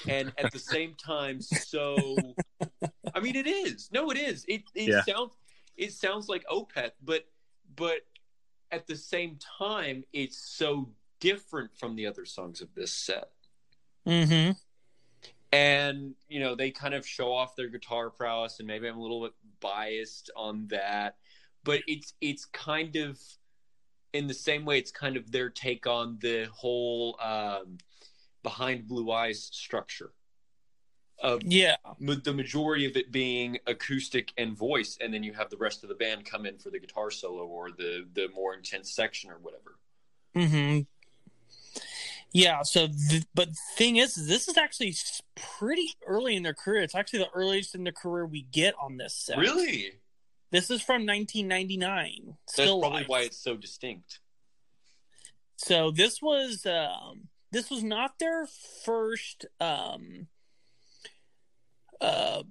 and 0.07 0.33
at 0.37 0.51
the 0.51 0.59
same 0.59 0.95
time 0.95 1.41
so 1.41 2.15
I 3.13 3.19
mean 3.19 3.35
it 3.35 3.47
is. 3.47 3.89
No, 3.91 4.09
it 4.09 4.17
is. 4.17 4.45
It 4.47 4.63
it 4.73 4.89
yeah. 4.89 5.01
sounds 5.03 5.33
it 5.77 5.93
sounds 5.93 6.27
like 6.27 6.45
Opeth, 6.47 6.91
but 7.03 7.25
but 7.75 8.01
at 8.71 8.87
the 8.87 8.95
same 8.95 9.37
time 9.59 10.03
it's 10.13 10.37
so 10.37 10.89
different 11.19 11.75
from 11.77 11.95
the 11.95 12.07
other 12.07 12.25
songs 12.25 12.61
of 12.61 12.73
this 12.75 12.91
set. 12.91 13.29
Mm-hmm. 14.07 14.51
And 15.51 16.15
you 16.27 16.39
know, 16.39 16.55
they 16.55 16.71
kind 16.71 16.93
of 16.93 17.05
show 17.05 17.31
off 17.31 17.55
their 17.55 17.67
guitar 17.67 18.09
prowess 18.09 18.59
and 18.59 18.67
maybe 18.67 18.87
I'm 18.87 18.97
a 18.97 19.01
little 19.01 19.21
bit 19.21 19.33
biased 19.59 20.31
on 20.35 20.67
that, 20.67 21.17
but 21.63 21.81
it's 21.87 22.13
it's 22.19 22.45
kind 22.45 22.95
of 22.95 23.19
in 24.13 24.27
the 24.27 24.33
same 24.33 24.65
way 24.65 24.77
it's 24.77 24.91
kind 24.91 25.17
of 25.17 25.31
their 25.31 25.49
take 25.49 25.87
on 25.87 26.17
the 26.21 26.47
whole 26.53 27.17
um 27.19 27.77
behind 28.43 28.87
blue 28.87 29.11
eyes 29.11 29.49
structure 29.51 30.11
of 31.23 31.41
yeah. 31.43 31.77
the 31.99 32.33
majority 32.33 32.85
of 32.85 32.97
it 32.97 33.11
being 33.11 33.57
acoustic 33.65 34.33
and 34.37 34.57
voice 34.57 34.97
and 34.99 35.13
then 35.13 35.23
you 35.23 35.31
have 35.33 35.49
the 35.49 35.57
rest 35.57 35.83
of 35.83 35.89
the 35.89 35.95
band 35.95 36.25
come 36.25 36.45
in 36.45 36.57
for 36.57 36.69
the 36.69 36.79
guitar 36.79 37.09
solo 37.09 37.45
or 37.45 37.71
the 37.71 38.05
the 38.13 38.27
more 38.35 38.53
intense 38.53 38.91
section 38.91 39.31
or 39.31 39.37
whatever. 39.41 39.77
Mm-hmm. 40.35 40.81
Yeah 42.33 42.63
so 42.63 42.87
th- 43.09 43.23
but 43.33 43.49
thing 43.77 43.97
is 43.97 44.27
this 44.27 44.47
is 44.47 44.57
actually 44.57 44.95
pretty 45.35 45.93
early 46.05 46.35
in 46.35 46.43
their 46.43 46.53
career. 46.53 46.81
It's 46.81 46.95
actually 46.95 47.19
the 47.19 47.31
earliest 47.33 47.73
in 47.73 47.85
their 47.85 47.93
career 47.93 48.25
we 48.25 48.41
get 48.51 48.75
on 48.81 48.97
this 48.97 49.15
set. 49.15 49.37
Really? 49.37 49.93
This 50.51 50.69
is 50.69 50.81
from 50.81 51.05
1999 51.05 52.35
that's 52.55 52.69
probably 52.69 53.05
why 53.05 53.21
it's 53.21 53.37
so 53.37 53.55
distinct. 53.55 54.19
So 55.55 55.89
this 55.91 56.21
was 56.21 56.65
um 56.65 57.29
this 57.53 57.69
was 57.69 57.83
not 57.83 58.17
their 58.17 58.47
first 58.83 59.45
um, 59.61 60.27
uh, 62.01 62.41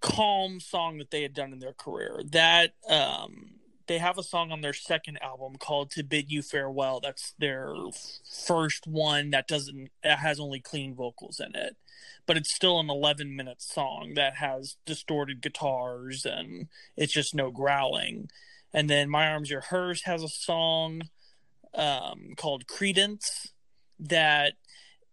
calm 0.00 0.60
song 0.60 0.98
that 0.98 1.10
they 1.10 1.22
had 1.22 1.32
done 1.32 1.52
in 1.54 1.58
their 1.58 1.72
career. 1.72 2.20
That 2.30 2.74
um, 2.88 3.52
they 3.86 3.96
have 3.96 4.18
a 4.18 4.22
song 4.22 4.52
on 4.52 4.60
their 4.60 4.74
second 4.74 5.18
album 5.22 5.56
called 5.58 5.90
"To 5.92 6.04
Bid 6.04 6.30
You 6.30 6.42
Farewell." 6.42 7.00
That's 7.00 7.32
their 7.38 7.74
first 8.46 8.86
one 8.86 9.30
that 9.30 9.48
doesn't 9.48 9.88
that 10.04 10.18
has 10.18 10.38
only 10.38 10.60
clean 10.60 10.94
vocals 10.94 11.40
in 11.40 11.54
it, 11.54 11.76
but 12.26 12.36
it's 12.36 12.54
still 12.54 12.78
an 12.78 12.90
11 12.90 13.34
minute 13.34 13.62
song 13.62 14.12
that 14.16 14.36
has 14.36 14.76
distorted 14.84 15.40
guitars 15.40 16.26
and 16.26 16.68
it's 16.94 17.12
just 17.12 17.34
no 17.34 17.50
growling. 17.50 18.28
And 18.70 18.90
then 18.90 19.08
"My 19.08 19.28
Arms 19.28 19.48
Your 19.48 19.62
Hearse" 19.62 20.02
has 20.04 20.22
a 20.22 20.28
song 20.28 21.04
um, 21.74 22.34
called 22.36 22.66
"Credence." 22.66 23.48
That 24.00 24.54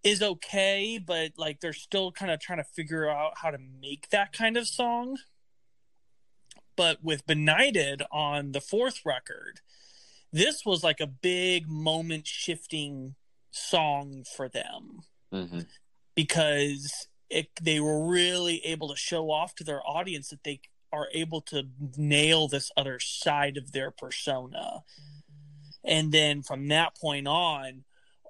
is 0.04 0.22
okay, 0.22 1.00
but 1.04 1.32
like 1.38 1.60
they're 1.60 1.74
still 1.74 2.12
kind 2.12 2.32
of 2.32 2.40
trying 2.40 2.60
to 2.60 2.64
figure 2.64 3.10
out 3.10 3.34
how 3.38 3.52
to 3.52 3.58
make 3.82 4.10
that 4.10 4.34
kind 4.34 4.58
of 4.58 4.68
song. 4.68 5.18
But 6.76 7.04
with 7.04 7.26
Benighted 7.26 8.04
on 8.12 8.52
the 8.52 8.62
fourth 8.62 9.06
record, 9.06 9.62
this 10.32 10.66
was 10.66 10.84
like 10.84 11.00
a 11.00 11.08
big 11.08 11.68
moment 11.68 12.28
shifting 12.28 13.16
song 13.52 14.24
for 14.36 14.50
them. 14.50 15.02
Mm-hmm. 15.34 15.62
because 16.16 17.08
it, 17.30 17.50
they 17.62 17.80
were 17.82 18.08
really 18.08 18.66
able 18.66 18.88
to 18.90 18.96
show 18.96 19.32
off 19.32 19.54
to 19.56 19.66
their 19.66 19.82
audience 19.86 20.30
that 20.30 20.44
they 20.46 20.62
are 20.94 21.10
able 21.14 21.42
to 21.42 21.64
nail 21.98 22.48
this 22.48 22.72
other 22.78 23.00
side 23.00 23.58
of 23.58 23.74
their 23.74 23.92
persona. 23.92 24.84
And 25.84 26.12
then 26.14 26.42
from 26.42 26.70
that 26.70 26.96
point 26.96 27.28
on, 27.28 27.84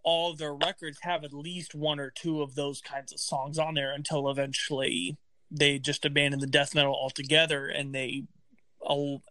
all 0.05 0.35
their 0.35 0.53
records 0.53 0.99
have 1.01 1.23
at 1.23 1.33
least 1.33 1.73
one 1.73 1.99
or 1.99 2.11
two 2.11 2.43
of 2.43 2.53
those 2.53 2.79
kinds 2.79 3.11
of 3.11 3.19
songs 3.19 3.57
on 3.57 3.73
there 3.73 3.91
until 3.91 4.29
eventually 4.29 5.17
they 5.49 5.79
just 5.79 6.05
abandoned 6.05 6.43
the 6.43 6.47
death 6.47 6.75
metal 6.75 6.93
altogether 6.93 7.67
and 7.67 7.93
they 7.93 8.23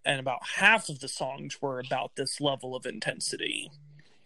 and 0.04 0.18
about 0.18 0.40
half 0.56 0.88
of 0.88 0.98
the 0.98 1.06
songs 1.06 1.62
were 1.62 1.78
about 1.78 2.16
this 2.16 2.40
level 2.40 2.74
of 2.74 2.86
intensity. 2.86 3.70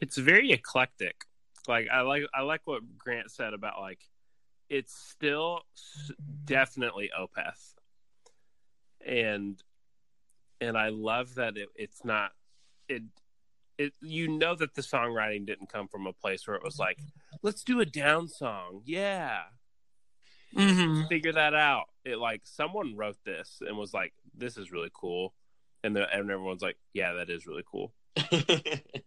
It's 0.00 0.16
very 0.16 0.52
eclectic. 0.52 1.24
Like 1.68 1.88
I 1.92 2.00
like 2.00 2.22
I 2.34 2.42
like 2.42 2.62
what 2.64 2.96
Grant 2.96 3.30
said 3.30 3.52
about 3.52 3.78
like 3.78 4.00
it's 4.70 4.94
still 4.94 5.60
definitely 6.46 7.10
Opeth, 7.18 7.74
and 9.04 9.62
and 10.62 10.78
I 10.78 10.88
love 10.88 11.34
that 11.34 11.58
it, 11.58 11.68
it's 11.76 12.06
not 12.06 12.32
it 12.88 13.02
it 13.78 13.92
you 14.02 14.28
know 14.28 14.54
that 14.54 14.74
the 14.74 14.82
songwriting 14.82 15.46
didn't 15.46 15.72
come 15.72 15.88
from 15.88 16.06
a 16.06 16.12
place 16.12 16.46
where 16.46 16.56
it 16.56 16.64
was 16.64 16.78
like 16.78 16.98
let's 17.42 17.62
do 17.62 17.80
a 17.80 17.86
down 17.86 18.28
song. 18.28 18.82
Yeah. 18.84 19.42
Mm-hmm. 20.56 21.06
figure 21.08 21.32
that 21.32 21.54
out. 21.54 21.84
It 22.04 22.16
like 22.16 22.40
someone 22.44 22.96
wrote 22.96 23.18
this 23.24 23.60
and 23.66 23.76
was 23.76 23.94
like 23.94 24.14
this 24.36 24.56
is 24.56 24.72
really 24.72 24.90
cool. 24.92 25.34
And 25.84 25.94
the, 25.94 26.10
and 26.12 26.30
everyone's 26.30 26.62
like 26.62 26.78
yeah 26.92 27.14
that 27.14 27.30
is 27.30 27.46
really 27.46 27.64
cool. 27.70 27.92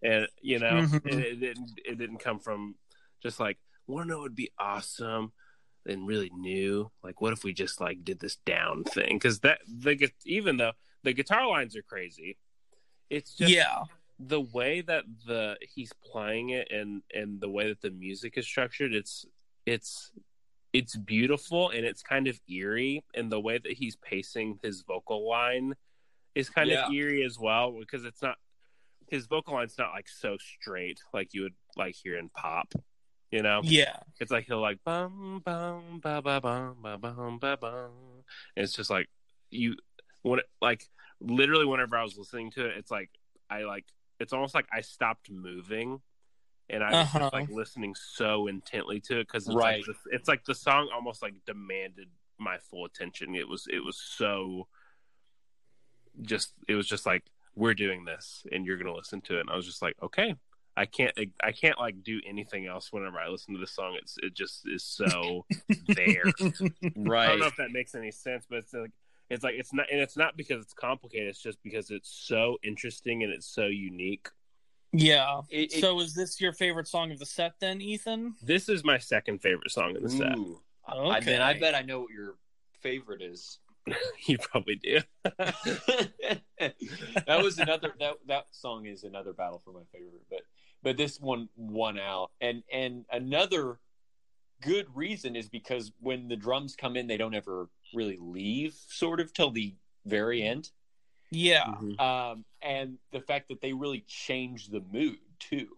And 0.03 0.27
you 0.41 0.57
know 0.57 0.71
mm-hmm. 0.71 1.07
it, 1.07 1.13
it, 1.13 1.39
didn't 1.39 1.71
it 1.85 1.97
didn't 1.99 2.19
come 2.19 2.39
from 2.39 2.75
just 3.21 3.39
like 3.39 3.59
want 3.85 4.07
to 4.07 4.13
know 4.15 4.21
would 4.21 4.35
be 4.35 4.51
awesome 4.57 5.31
and 5.85 6.07
really 6.07 6.31
new. 6.33 6.89
Like 7.03 7.21
what 7.21 7.33
if 7.33 7.43
we 7.43 7.53
just 7.53 7.79
like 7.79 8.03
did 8.03 8.19
this 8.19 8.37
down 8.37 8.83
thing? 8.83 9.15
Because 9.15 9.41
that 9.41 9.59
the 9.67 10.09
even 10.25 10.57
though 10.57 10.71
the 11.03 11.13
guitar 11.13 11.47
lines 11.47 11.75
are 11.75 11.81
crazy 11.81 12.37
it's 13.11 13.33
just 13.33 13.51
yeah 13.51 13.83
the 14.27 14.41
way 14.41 14.81
that 14.81 15.03
the 15.25 15.57
he's 15.61 15.91
playing 16.11 16.49
it 16.49 16.67
and 16.71 17.01
and 17.13 17.41
the 17.41 17.49
way 17.49 17.67
that 17.67 17.81
the 17.81 17.91
music 17.91 18.37
is 18.37 18.45
structured 18.45 18.93
it's 18.93 19.25
it's 19.65 20.11
it's 20.73 20.95
beautiful 20.95 21.69
and 21.69 21.85
it's 21.85 22.01
kind 22.01 22.27
of 22.27 22.39
eerie. 22.49 23.03
And 23.13 23.31
the 23.31 23.39
way 23.39 23.57
that 23.57 23.73
he's 23.73 23.95
pacing 23.97 24.59
his 24.63 24.83
vocal 24.87 25.27
line 25.29 25.75
is 26.33 26.49
kind 26.49 26.69
yeah. 26.69 26.85
of 26.87 26.93
eerie 26.93 27.23
as 27.23 27.37
well 27.37 27.77
because 27.77 28.05
it's 28.05 28.21
not 28.21 28.35
his 29.09 29.27
vocal 29.27 29.55
line's 29.55 29.77
not 29.77 29.91
like 29.91 30.07
so 30.07 30.37
straight 30.37 31.01
like 31.13 31.33
you 31.33 31.41
would 31.41 31.55
like 31.75 31.95
hear 31.95 32.17
in 32.17 32.29
pop 32.29 32.73
you 33.29 33.41
know? 33.41 33.61
Yeah. 33.63 33.95
It's 34.19 34.29
like 34.29 34.45
he'll 34.45 34.59
like 34.59 34.79
bum 34.83 35.41
bum 35.45 36.01
ba 36.03 36.21
ba 36.21 36.41
bum 36.41 36.75
ba 36.81 36.97
bum 36.97 37.39
ba 37.39 37.57
bum. 37.59 37.91
And 38.57 38.63
it's 38.63 38.73
just 38.73 38.89
like 38.89 39.07
you 39.49 39.75
when 40.21 40.39
it, 40.39 40.45
like 40.61 40.85
literally 41.21 41.65
whenever 41.65 41.97
i 41.97 42.03
was 42.03 42.17
listening 42.17 42.49
to 42.49 42.65
it 42.65 42.77
it's 42.77 42.89
like 42.89 43.09
i 43.49 43.63
like 43.63 43.85
it's 44.21 44.33
almost 44.33 44.55
like 44.55 44.67
I 44.71 44.81
stopped 44.81 45.29
moving 45.29 46.01
and 46.69 46.83
I 46.83 46.87
was 46.87 46.95
uh-huh. 46.95 47.19
just 47.19 47.33
like 47.33 47.49
listening 47.49 47.95
so 47.95 48.47
intently 48.47 48.99
to 49.01 49.19
it 49.19 49.27
because 49.27 49.47
it's 49.47 49.55
right. 49.55 49.77
like 49.77 49.85
the, 49.85 50.15
it's 50.15 50.27
like 50.27 50.45
the 50.45 50.55
song 50.55 50.89
almost 50.93 51.21
like 51.21 51.33
demanded 51.45 52.07
my 52.39 52.57
full 52.69 52.85
attention. 52.85 53.35
It 53.35 53.47
was 53.47 53.67
it 53.69 53.83
was 53.83 53.97
so 53.97 54.67
just 56.21 56.53
it 56.67 56.75
was 56.75 56.87
just 56.87 57.05
like 57.05 57.23
we're 57.55 57.73
doing 57.73 58.05
this 58.05 58.45
and 58.51 58.65
you're 58.65 58.77
gonna 58.77 58.95
listen 58.95 59.21
to 59.21 59.37
it. 59.37 59.41
And 59.41 59.49
I 59.49 59.55
was 59.55 59.65
just 59.65 59.81
like, 59.81 59.95
okay, 60.01 60.35
I 60.77 60.85
can't 60.85 61.13
I 61.43 61.51
can't 61.51 61.77
like 61.77 62.03
do 62.03 62.21
anything 62.25 62.67
else 62.67 62.91
whenever 62.91 63.19
I 63.19 63.27
listen 63.27 63.53
to 63.53 63.59
this 63.59 63.71
song. 63.71 63.97
It's 64.01 64.17
it 64.23 64.33
just 64.33 64.61
is 64.65 64.83
so 64.83 65.45
there. 65.87 66.23
Right. 66.95 67.25
I 67.25 67.31
don't 67.31 67.39
know 67.39 67.47
if 67.47 67.57
that 67.57 67.71
makes 67.71 67.95
any 67.95 68.11
sense, 68.11 68.45
but 68.49 68.59
it's 68.59 68.73
like 68.73 68.91
it's 69.31 69.43
like 69.43 69.55
it's 69.57 69.73
not 69.73 69.87
and 69.91 69.99
it's 69.99 70.17
not 70.17 70.35
because 70.35 70.63
it's 70.63 70.73
complicated 70.73 71.29
it's 71.29 71.41
just 71.41 71.61
because 71.63 71.89
it's 71.89 72.09
so 72.09 72.57
interesting 72.63 73.23
and 73.23 73.31
it's 73.31 73.47
so 73.47 73.65
unique. 73.65 74.27
Yeah. 74.93 75.41
It, 75.49 75.73
it, 75.73 75.81
so 75.81 75.99
is 76.01 76.13
this 76.13 76.41
your 76.41 76.53
favorite 76.53 76.87
song 76.87 77.11
of 77.11 77.19
the 77.19 77.25
set 77.25 77.53
then 77.59 77.81
ethan? 77.81 78.35
This 78.43 78.67
is 78.67 78.83
my 78.83 78.97
second 78.97 79.41
favorite 79.41 79.71
song 79.71 79.95
of 79.95 80.03
the 80.03 80.09
set. 80.09 80.33
Okay. 80.33 80.57
I, 80.87 81.19
mean, 81.21 81.41
I 81.41 81.57
bet 81.57 81.75
i 81.75 81.81
know 81.81 82.01
what 82.01 82.11
your 82.11 82.35
favorite 82.81 83.21
is. 83.21 83.59
You 84.27 84.37
probably 84.37 84.75
do. 84.75 84.99
That 87.25 87.41
was 87.41 87.57
another 87.57 87.91
that 87.99 88.17
that 88.27 88.45
song 88.51 88.85
is 88.85 89.03
another 89.03 89.33
battle 89.33 89.59
for 89.63 89.73
my 89.73 89.81
favorite 89.91 90.21
but 90.29 90.41
but 90.83 90.97
this 90.97 91.19
one 91.19 91.49
won 91.55 91.97
out. 91.97 92.31
And 92.39 92.61
and 92.71 93.05
another 93.11 93.79
good 94.61 94.85
reason 94.93 95.35
is 95.35 95.49
because 95.49 95.91
when 95.99 96.27
the 96.27 96.35
drums 96.35 96.75
come 96.75 96.95
in 96.95 97.07
they 97.07 97.17
don't 97.17 97.33
ever 97.33 97.69
really 97.93 98.17
leave 98.19 98.75
sort 98.87 99.19
of 99.19 99.33
till 99.33 99.51
the 99.51 99.75
very 100.05 100.43
end. 100.43 100.69
Yeah. 101.31 101.63
Mm-hmm. 101.65 101.99
Um, 101.99 102.45
and 102.61 102.97
the 103.11 103.21
fact 103.21 103.47
that 103.49 103.61
they 103.61 103.73
really 103.73 104.03
change 104.07 104.67
the 104.67 104.83
mood 104.91 105.19
too. 105.39 105.69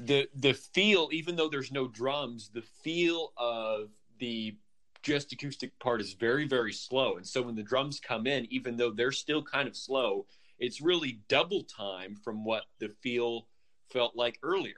The 0.00 0.28
the 0.34 0.52
feel, 0.52 1.08
even 1.12 1.36
though 1.36 1.48
there's 1.48 1.72
no 1.72 1.88
drums, 1.88 2.50
the 2.52 2.62
feel 2.62 3.32
of 3.36 3.90
the 4.18 4.56
just 5.02 5.32
acoustic 5.32 5.78
part 5.78 6.00
is 6.00 6.14
very, 6.14 6.46
very 6.46 6.72
slow. 6.72 7.16
And 7.16 7.26
so 7.26 7.40
when 7.42 7.54
the 7.54 7.62
drums 7.62 8.00
come 8.00 8.26
in, 8.26 8.46
even 8.50 8.76
though 8.76 8.90
they're 8.90 9.12
still 9.12 9.42
kind 9.42 9.68
of 9.68 9.76
slow, 9.76 10.26
it's 10.58 10.80
really 10.80 11.20
double 11.28 11.62
time 11.62 12.16
from 12.16 12.44
what 12.44 12.64
the 12.80 12.88
feel 13.02 13.46
felt 13.88 14.16
like 14.16 14.38
earlier. 14.42 14.74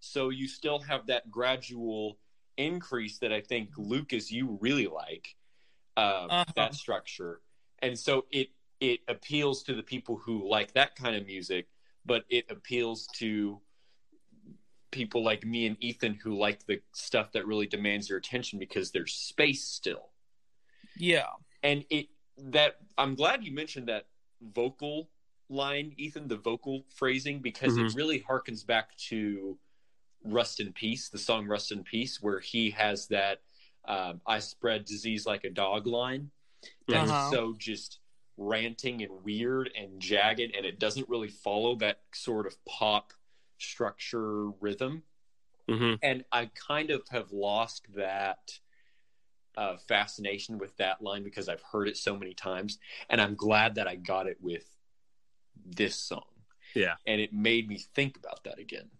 So 0.00 0.30
you 0.30 0.48
still 0.48 0.80
have 0.80 1.06
that 1.06 1.30
gradual 1.30 2.18
increase 2.56 3.18
that 3.18 3.32
I 3.32 3.40
think 3.40 3.70
Lucas 3.76 4.32
you 4.32 4.58
really 4.60 4.86
like 4.86 5.36
uh, 5.96 6.00
uh-huh. 6.00 6.44
that 6.56 6.74
structure, 6.74 7.40
and 7.80 7.98
so 7.98 8.26
it 8.30 8.48
it 8.80 9.00
appeals 9.08 9.62
to 9.64 9.74
the 9.74 9.82
people 9.82 10.16
who 10.16 10.48
like 10.48 10.72
that 10.72 10.96
kind 10.96 11.16
of 11.16 11.26
music, 11.26 11.68
but 12.04 12.24
it 12.30 12.46
appeals 12.50 13.06
to 13.18 13.60
people 14.90 15.22
like 15.22 15.44
me 15.44 15.66
and 15.66 15.76
Ethan 15.80 16.14
who 16.14 16.36
like 16.36 16.66
the 16.66 16.80
stuff 16.92 17.32
that 17.32 17.46
really 17.46 17.66
demands 17.66 18.08
your 18.08 18.18
attention 18.18 18.58
because 18.58 18.90
there's 18.90 19.12
space 19.12 19.64
still. 19.64 20.10
Yeah, 20.96 21.26
and 21.62 21.84
it 21.90 22.06
that 22.38 22.76
I'm 22.96 23.14
glad 23.14 23.44
you 23.44 23.52
mentioned 23.52 23.88
that 23.88 24.06
vocal 24.42 25.08
line, 25.48 25.92
Ethan, 25.96 26.28
the 26.28 26.36
vocal 26.36 26.84
phrasing, 26.94 27.40
because 27.40 27.74
mm-hmm. 27.74 27.86
it 27.86 27.94
really 27.94 28.20
harkens 28.20 28.66
back 28.66 28.96
to 28.96 29.58
Rust 30.24 30.60
in 30.60 30.72
Peace, 30.72 31.08
the 31.08 31.18
song 31.18 31.46
Rust 31.46 31.72
in 31.72 31.82
Peace, 31.82 32.22
where 32.22 32.40
he 32.40 32.70
has 32.70 33.08
that 33.08 33.40
um, 33.86 34.20
I 34.26 34.38
spread 34.38 34.84
disease 34.84 35.26
like 35.26 35.44
a 35.44 35.50
dog 35.50 35.86
line. 35.86 36.30
That's 36.88 37.10
uh-huh. 37.10 37.30
so 37.30 37.54
just 37.58 37.98
ranting 38.36 39.02
and 39.02 39.24
weird 39.24 39.70
and 39.78 40.00
jagged, 40.00 40.54
and 40.56 40.66
it 40.66 40.78
doesn't 40.78 41.08
really 41.08 41.28
follow 41.28 41.76
that 41.76 42.00
sort 42.12 42.46
of 42.46 42.56
pop 42.64 43.12
structure 43.58 44.50
rhythm. 44.60 45.02
Mm-hmm. 45.68 45.94
And 46.02 46.24
I 46.32 46.50
kind 46.54 46.90
of 46.90 47.02
have 47.10 47.30
lost 47.32 47.86
that 47.94 48.58
uh, 49.56 49.76
fascination 49.88 50.58
with 50.58 50.76
that 50.78 51.02
line 51.02 51.22
because 51.22 51.48
I've 51.48 51.62
heard 51.62 51.88
it 51.88 51.96
so 51.96 52.16
many 52.16 52.34
times, 52.34 52.78
and 53.08 53.20
I'm 53.20 53.34
glad 53.34 53.76
that 53.76 53.86
I 53.86 53.96
got 53.96 54.26
it 54.26 54.38
with 54.40 54.64
this 55.64 55.96
song. 55.96 56.24
Yeah, 56.74 56.94
and 57.06 57.20
it 57.20 57.32
made 57.32 57.68
me 57.68 57.78
think 57.94 58.16
about 58.16 58.44
that 58.44 58.58
again. 58.58 58.90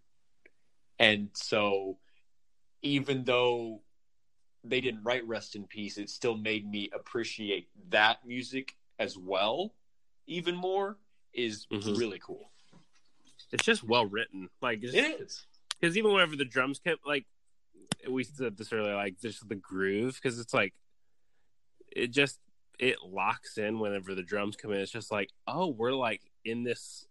And 0.99 1.29
so, 1.33 1.97
even 2.81 3.23
though 3.23 3.81
they 4.63 4.81
didn't 4.81 5.03
write 5.03 5.27
Rust 5.27 5.55
in 5.55 5.65
Peace, 5.65 5.97
it 5.97 6.09
still 6.09 6.37
made 6.37 6.69
me 6.69 6.89
appreciate 6.93 7.69
that 7.89 8.25
music 8.25 8.75
as 8.99 9.17
well, 9.17 9.73
even 10.27 10.55
more. 10.55 10.97
Is 11.33 11.65
mm-hmm. 11.71 11.93
really 11.95 12.19
cool. 12.19 12.51
It's 13.53 13.63
just 13.63 13.83
well 13.83 14.05
written. 14.05 14.49
Like 14.61 14.83
it 14.83 14.93
is 14.93 15.45
because 15.79 15.97
even 15.97 16.11
whenever 16.11 16.35
the 16.35 16.45
drums 16.45 16.79
kept 16.79 17.07
like 17.07 17.25
we 18.09 18.23
said 18.23 18.57
this 18.57 18.73
earlier, 18.73 18.95
like 18.95 19.19
just 19.21 19.47
the 19.47 19.55
groove 19.55 20.19
because 20.21 20.39
it's 20.39 20.53
like 20.53 20.73
it 21.89 22.11
just 22.11 22.39
it 22.79 22.97
locks 23.05 23.57
in 23.57 23.79
whenever 23.79 24.13
the 24.13 24.23
drums 24.23 24.57
come 24.57 24.73
in. 24.73 24.79
It's 24.79 24.91
just 24.91 25.11
like 25.11 25.29
oh, 25.47 25.67
we're 25.67 25.93
like 25.93 26.21
in 26.43 26.63
this 26.63 27.05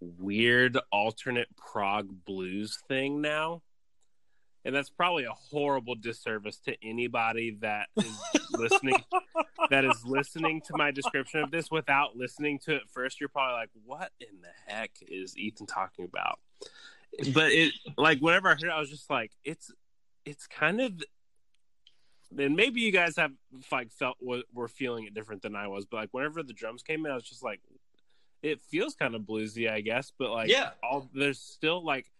weird 0.00 0.76
alternate 0.90 1.48
prog 1.56 2.24
blues 2.24 2.78
thing 2.88 3.20
now 3.20 3.62
and 4.64 4.74
that's 4.74 4.90
probably 4.90 5.24
a 5.24 5.32
horrible 5.32 5.94
disservice 5.94 6.58
to 6.58 6.74
anybody 6.82 7.56
that 7.60 7.88
is 7.96 8.18
listening 8.52 9.02
that 9.70 9.84
is 9.84 10.04
listening 10.04 10.60
to 10.62 10.76
my 10.76 10.90
description 10.90 11.40
of 11.40 11.50
this 11.50 11.70
without 11.70 12.16
listening 12.16 12.58
to 12.60 12.74
it 12.74 12.82
first. 12.92 13.20
You're 13.20 13.28
probably 13.28 13.54
like 13.54 13.70
what 13.84 14.10
in 14.20 14.40
the 14.40 14.72
heck 14.72 14.90
is 15.02 15.36
ethan 15.36 15.66
talking 15.66 16.04
about? 16.04 16.38
But 17.32 17.52
it 17.52 17.72
like 17.96 18.18
whenever 18.18 18.48
i 18.48 18.52
heard 18.52 18.64
it 18.64 18.70
i 18.70 18.80
was 18.80 18.90
just 18.90 19.08
like 19.08 19.30
it's 19.44 19.70
it's 20.24 20.46
kind 20.46 20.80
of 20.80 21.00
then 22.32 22.56
maybe 22.56 22.80
you 22.80 22.90
guys 22.90 23.16
have 23.16 23.30
like 23.70 23.92
felt 23.92 24.16
were 24.20 24.68
feeling 24.68 25.04
it 25.04 25.14
different 25.14 25.42
than 25.42 25.54
i 25.54 25.68
was 25.68 25.86
but 25.86 25.98
like 25.98 26.08
whenever 26.10 26.42
the 26.42 26.52
drums 26.52 26.82
came 26.82 27.06
in 27.06 27.12
i 27.12 27.14
was 27.14 27.22
just 27.22 27.44
like 27.44 27.60
it 28.42 28.60
feels 28.62 28.94
kind 28.94 29.14
of 29.14 29.22
bluesy 29.22 29.70
i 29.70 29.80
guess 29.80 30.12
but 30.18 30.30
like 30.30 30.50
yeah. 30.50 30.70
all 30.82 31.08
there's 31.14 31.38
still 31.38 31.84
like 31.84 32.10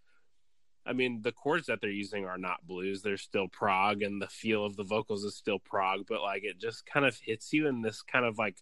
I 0.86 0.92
mean, 0.92 1.22
the 1.22 1.32
chords 1.32 1.66
that 1.66 1.80
they're 1.80 1.90
using 1.90 2.26
are 2.26 2.38
not 2.38 2.66
blues; 2.66 3.02
they're 3.02 3.16
still 3.16 3.48
prog, 3.48 4.02
and 4.02 4.20
the 4.20 4.26
feel 4.26 4.64
of 4.64 4.76
the 4.76 4.84
vocals 4.84 5.24
is 5.24 5.36
still 5.36 5.58
prog. 5.58 6.06
But 6.06 6.20
like, 6.20 6.44
it 6.44 6.60
just 6.60 6.84
kind 6.86 7.06
of 7.06 7.16
hits 7.16 7.52
you 7.52 7.66
in 7.66 7.80
this 7.82 8.02
kind 8.02 8.24
of 8.24 8.38
like 8.38 8.56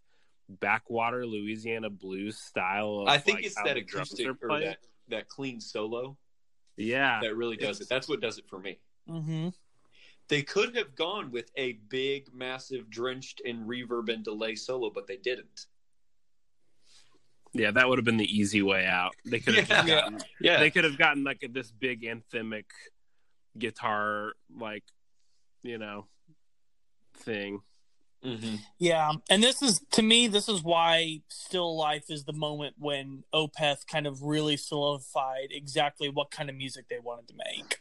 backwater 0.49 1.27
Louisiana 1.27 1.90
blues 1.90 2.39
style. 2.39 3.01
Of, 3.01 3.09
I 3.09 3.19
think 3.19 3.39
like, 3.39 3.47
it's 3.47 3.62
that 3.62 3.77
acoustic 3.77 4.28
or 4.43 4.61
that 4.61 4.78
that 5.09 5.28
clean 5.28 5.61
solo 5.61 6.16
Yeah, 6.77 7.20
that 7.23 7.36
really 7.36 7.57
does 7.57 7.81
it. 7.81 7.89
That's 7.89 8.09
what 8.09 8.20
does 8.20 8.39
it 8.39 8.49
for 8.49 8.59
me. 8.59 8.78
Mm-hmm. 9.09 9.49
They 10.28 10.43
could 10.43 10.77
have 10.77 10.94
gone 10.94 11.31
with 11.31 11.51
a 11.57 11.74
big, 11.89 12.32
massive, 12.32 12.89
drenched 12.89 13.40
in 13.44 13.66
reverb 13.66 14.09
and 14.09 14.24
delay 14.24 14.55
solo, 14.55 14.90
but 14.90 15.07
they 15.07 15.16
didn't. 15.16 15.66
Yeah, 17.53 17.70
that 17.70 17.89
would 17.89 17.99
have 17.99 18.05
been 18.05 18.16
the 18.16 18.37
easy 18.39 18.62
way 18.62 18.87
out. 18.87 19.15
They 19.24 19.41
could 19.41 19.55
have 19.57 19.69
Yeah. 19.70 19.85
gotten, 19.87 20.19
Yeah, 20.41 20.59
they 20.61 20.70
could 20.70 20.85
have 20.85 20.99
gotten 20.99 21.24
like 21.24 21.45
this 21.51 21.70
big 21.70 22.03
anthemic 22.03 22.65
guitar, 23.59 24.33
like 24.55 24.85
you 25.62 25.79
know, 25.79 26.07
thing. 27.15 27.62
hmm 28.23 28.57
Yeah, 28.79 29.12
and 29.31 29.43
this 29.43 29.62
is 29.62 29.81
to 29.93 30.03
me, 30.03 30.27
this 30.29 30.49
is 30.49 30.62
why 30.62 31.20
"Still 31.29 31.77
Life" 31.77 32.05
is 32.09 32.24
the 32.24 32.33
moment 32.33 32.77
when 32.79 33.24
Opeth 33.35 33.87
kind 33.87 34.07
of 34.07 34.23
really 34.23 34.57
solidified 34.57 35.49
exactly 35.51 36.09
what 36.09 36.31
kind 36.31 36.49
of 36.49 36.57
music 36.57 36.87
they 36.89 36.99
wanted 36.99 37.29
to 37.29 37.35
make. 37.53 37.79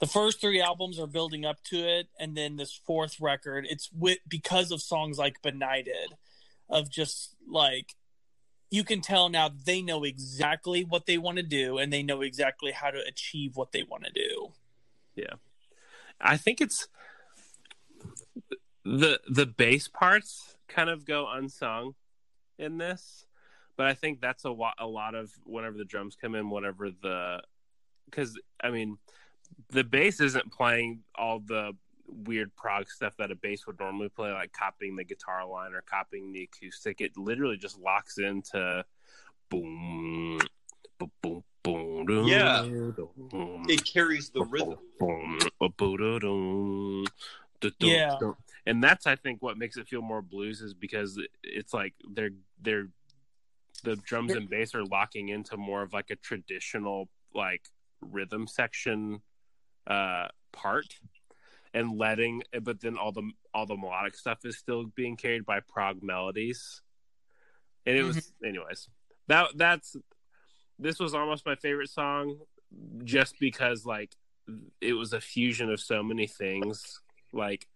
The 0.00 0.06
first 0.06 0.40
three 0.40 0.60
albums 0.62 0.98
are 0.98 1.06
building 1.06 1.44
up 1.44 1.62
to 1.64 1.76
it, 1.76 2.08
and 2.18 2.36
then 2.36 2.56
this 2.56 2.72
fourth 2.72 3.20
record, 3.20 3.66
it's 3.68 3.90
with 3.92 4.18
because 4.26 4.70
of 4.70 4.80
songs 4.80 5.18
like 5.18 5.42
"Benighted," 5.42 6.14
of 6.68 6.90
just 6.90 7.34
like 7.48 7.94
you 8.70 8.84
can 8.84 9.00
tell 9.00 9.28
now 9.28 9.50
they 9.64 9.82
know 9.82 10.04
exactly 10.04 10.84
what 10.84 11.06
they 11.06 11.18
want 11.18 11.36
to 11.38 11.42
do, 11.42 11.78
and 11.78 11.92
they 11.92 12.02
know 12.02 12.22
exactly 12.22 12.72
how 12.72 12.90
to 12.90 13.02
achieve 13.06 13.56
what 13.56 13.72
they 13.72 13.82
want 13.82 14.04
to 14.04 14.12
do. 14.12 14.52
Yeah. 15.16 15.34
I 16.20 16.36
think 16.36 16.60
it's 16.60 16.88
the 18.84 19.20
the 19.28 19.46
bass 19.46 19.88
parts 19.88 20.56
kind 20.68 20.88
of 20.88 21.04
go 21.04 21.28
unsung 21.28 21.94
in 22.58 22.78
this, 22.78 23.26
but 23.76 23.86
I 23.86 23.94
think 23.94 24.20
that's 24.20 24.44
a 24.44 24.50
lot 24.50 24.74
a 24.78 24.86
lot 24.86 25.14
of 25.14 25.32
whenever 25.44 25.76
the 25.76 25.84
drums 25.84 26.16
come 26.20 26.34
in, 26.34 26.50
whenever 26.50 26.90
the 26.90 27.42
because 28.04 28.38
I 28.62 28.70
mean 28.70 28.98
the 29.70 29.84
bass 29.84 30.20
isn't 30.20 30.52
playing 30.52 31.00
all 31.14 31.40
the 31.40 31.72
weird 32.10 32.54
prog 32.56 32.88
stuff 32.90 33.16
that 33.18 33.30
a 33.30 33.34
bass 33.34 33.66
would 33.66 33.78
normally 33.80 34.08
play, 34.08 34.32
like 34.32 34.52
copying 34.52 34.96
the 34.96 35.04
guitar 35.04 35.46
line 35.46 35.72
or 35.74 35.82
copying 35.82 36.32
the 36.32 36.42
acoustic. 36.42 37.00
It 37.00 37.16
literally 37.16 37.56
just 37.56 37.78
locks 37.78 38.18
into 38.18 38.84
boom, 39.48 40.38
boom, 40.98 41.10
boom, 41.22 41.44
boom, 41.62 42.04
boom, 42.06 42.26
Yeah. 42.28 42.62
boom, 42.62 42.92
It 43.68 43.84
carries 43.84 44.30
the 44.30 44.40
rhythm. 44.44 44.78
Yeah. 47.88 48.18
and 48.66 48.82
that's 48.82 49.06
I 49.06 49.16
think 49.16 49.42
what 49.42 49.58
makes 49.58 49.76
it 49.76 49.88
feel 49.88 50.02
more 50.02 50.22
blues 50.22 50.60
is 50.60 50.74
because 50.74 51.18
it's 51.42 51.74
like 51.74 51.94
they're 52.12 52.30
they're 52.60 52.88
the 53.82 53.96
drums 53.96 54.34
and 54.34 54.48
bass 54.48 54.74
are 54.74 54.84
locking 54.84 55.28
into 55.28 55.56
more 55.56 55.82
of 55.82 55.92
like 55.92 56.10
a 56.10 56.16
traditional 56.16 57.08
like 57.34 57.62
rhythm 58.00 58.46
section 58.46 59.20
uh 59.86 60.28
part 60.52 60.86
and 61.72 61.98
letting 61.98 62.42
but 62.62 62.80
then 62.80 62.96
all 62.96 63.12
the 63.12 63.30
all 63.54 63.66
the 63.66 63.76
melodic 63.76 64.16
stuff 64.16 64.38
is 64.44 64.58
still 64.58 64.84
being 64.94 65.16
carried 65.16 65.44
by 65.44 65.60
prog 65.60 66.02
melodies 66.02 66.82
and 67.86 67.96
it 67.96 68.02
was 68.02 68.32
anyways 68.44 68.88
that 69.28 69.46
that's 69.56 69.96
this 70.78 70.98
was 70.98 71.14
almost 71.14 71.46
my 71.46 71.54
favorite 71.54 71.90
song 71.90 72.36
just 73.04 73.34
because 73.38 73.86
like 73.86 74.16
it 74.80 74.94
was 74.94 75.12
a 75.12 75.20
fusion 75.20 75.70
of 75.70 75.80
so 75.80 76.02
many 76.02 76.26
things 76.26 77.00
like 77.32 77.66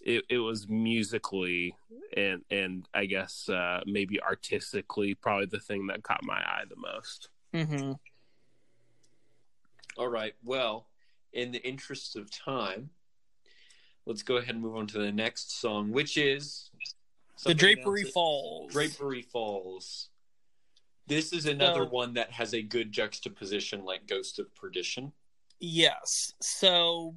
it, 0.00 0.24
it 0.28 0.38
was 0.38 0.68
musically 0.68 1.74
and 2.16 2.42
and 2.50 2.88
i 2.94 3.04
guess 3.04 3.48
uh 3.48 3.80
maybe 3.84 4.22
artistically 4.22 5.14
probably 5.14 5.46
the 5.46 5.58
thing 5.58 5.88
that 5.88 6.04
caught 6.04 6.22
my 6.22 6.38
eye 6.38 6.62
the 6.68 6.76
most 6.76 7.30
Mm-hmm. 7.54 7.92
All 9.96 10.08
right. 10.08 10.34
Well, 10.44 10.86
in 11.32 11.52
the 11.52 11.66
interest 11.66 12.16
of 12.16 12.30
time, 12.30 12.90
let's 14.08 14.22
go 14.22 14.36
ahead 14.38 14.54
and 14.54 14.62
move 14.64 14.74
on 14.74 14.86
to 14.88 14.98
the 14.98 15.12
next 15.12 15.60
song, 15.60 15.92
which 15.92 16.16
is 16.16 16.70
The 17.44 17.54
Drapery. 17.54 18.04
Falls. 18.04 18.72
Drapery 18.72 19.22
Falls. 19.22 20.08
This 21.06 21.32
is 21.32 21.44
another 21.44 21.84
So- 21.84 21.90
one 21.90 22.14
that 22.14 22.32
has 22.32 22.54
a 22.54 22.62
good 22.62 22.90
juxtaposition, 22.90 23.84
like 23.84 24.06
Ghost 24.06 24.38
of 24.38 24.52
Perdition. 24.54 25.12
Yes. 25.60 26.32
So 26.40 27.16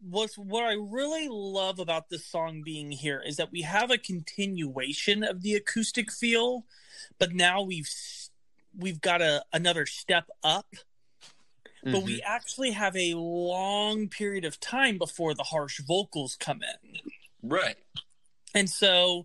what's 0.00 0.38
what 0.38 0.64
I 0.64 0.74
really 0.74 1.28
love 1.28 1.80
about 1.80 2.08
this 2.10 2.24
song 2.26 2.62
being 2.62 2.92
here 2.92 3.20
is 3.26 3.36
that 3.36 3.50
we 3.50 3.62
have 3.62 3.90
a 3.90 3.98
continuation 3.98 5.24
of 5.24 5.42
the 5.42 5.54
acoustic 5.54 6.12
feel, 6.12 6.64
but 7.18 7.32
now 7.32 7.60
we've 7.60 7.90
we've 8.76 9.00
got 9.00 9.20
a 9.20 9.44
another 9.52 9.84
step 9.86 10.28
up. 10.44 10.74
But 11.84 12.02
we 12.02 12.22
actually 12.22 12.70
have 12.72 12.96
a 12.96 13.14
long 13.14 14.08
period 14.08 14.44
of 14.44 14.58
time 14.60 14.96
before 14.98 15.34
the 15.34 15.42
harsh 15.42 15.80
vocals 15.86 16.36
come 16.38 16.60
in. 16.62 17.00
right. 17.42 17.76
And 18.56 18.70
so, 18.70 19.24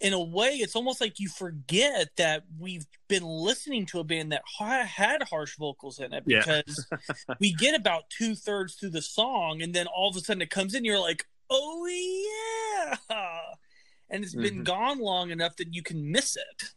in 0.00 0.14
a 0.14 0.20
way, 0.22 0.52
it's 0.54 0.74
almost 0.74 1.02
like 1.02 1.20
you 1.20 1.28
forget 1.28 2.08
that 2.16 2.44
we've 2.58 2.86
been 3.08 3.22
listening 3.22 3.84
to 3.86 4.00
a 4.00 4.04
band 4.04 4.32
that 4.32 4.40
ha- 4.46 4.84
had 4.84 5.22
harsh 5.24 5.56
vocals 5.58 5.98
in 6.00 6.14
it 6.14 6.24
Yeah. 6.26 6.38
because 6.38 6.86
we 7.40 7.52
get 7.52 7.74
about 7.74 8.08
two 8.08 8.34
thirds 8.34 8.74
through 8.76 8.90
the 8.90 9.02
song, 9.02 9.60
and 9.60 9.74
then 9.74 9.86
all 9.86 10.08
of 10.08 10.16
a 10.16 10.20
sudden 10.20 10.40
it 10.40 10.48
comes 10.48 10.74
in, 10.74 10.84
you're 10.86 10.98
like, 10.98 11.26
oh, 11.50 11.86
yeah. 11.86 12.96
And 14.08 14.24
it's 14.24 14.34
been 14.34 14.60
Mhm. 14.60 14.64
gone 14.64 14.98
long 14.98 15.30
enough 15.30 15.56
that 15.56 15.74
you 15.74 15.82
can 15.82 16.10
miss 16.10 16.36
it 16.36 16.70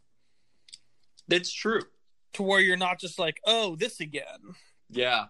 That's 1.26 1.50
true. 1.52 1.82
to 2.34 2.42
where 2.42 2.60
you're 2.60 2.76
not 2.76 3.00
just 3.00 3.18
like, 3.18 3.40
oh, 3.46 3.76
this 3.76 3.98
again. 4.00 4.54
Yeah. 4.90 5.26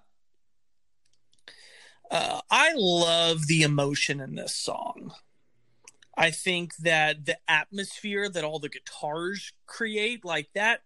Uh, 2.11 2.41
I 2.51 2.73
love 2.77 3.47
the 3.47 3.63
emotion 3.63 4.21
in 4.21 4.35
this 4.35 4.55
song. 4.55 5.13
I 6.17 6.31
think 6.31 6.77
that 6.77 7.27
the 7.27 7.39
atmosphere 7.49 8.29
that 8.29 8.45
all 8.45 8.59
the 8.59 8.69
guitars 8.69 9.53
create, 9.67 10.25
like 10.25 10.49
that, 10.55 10.83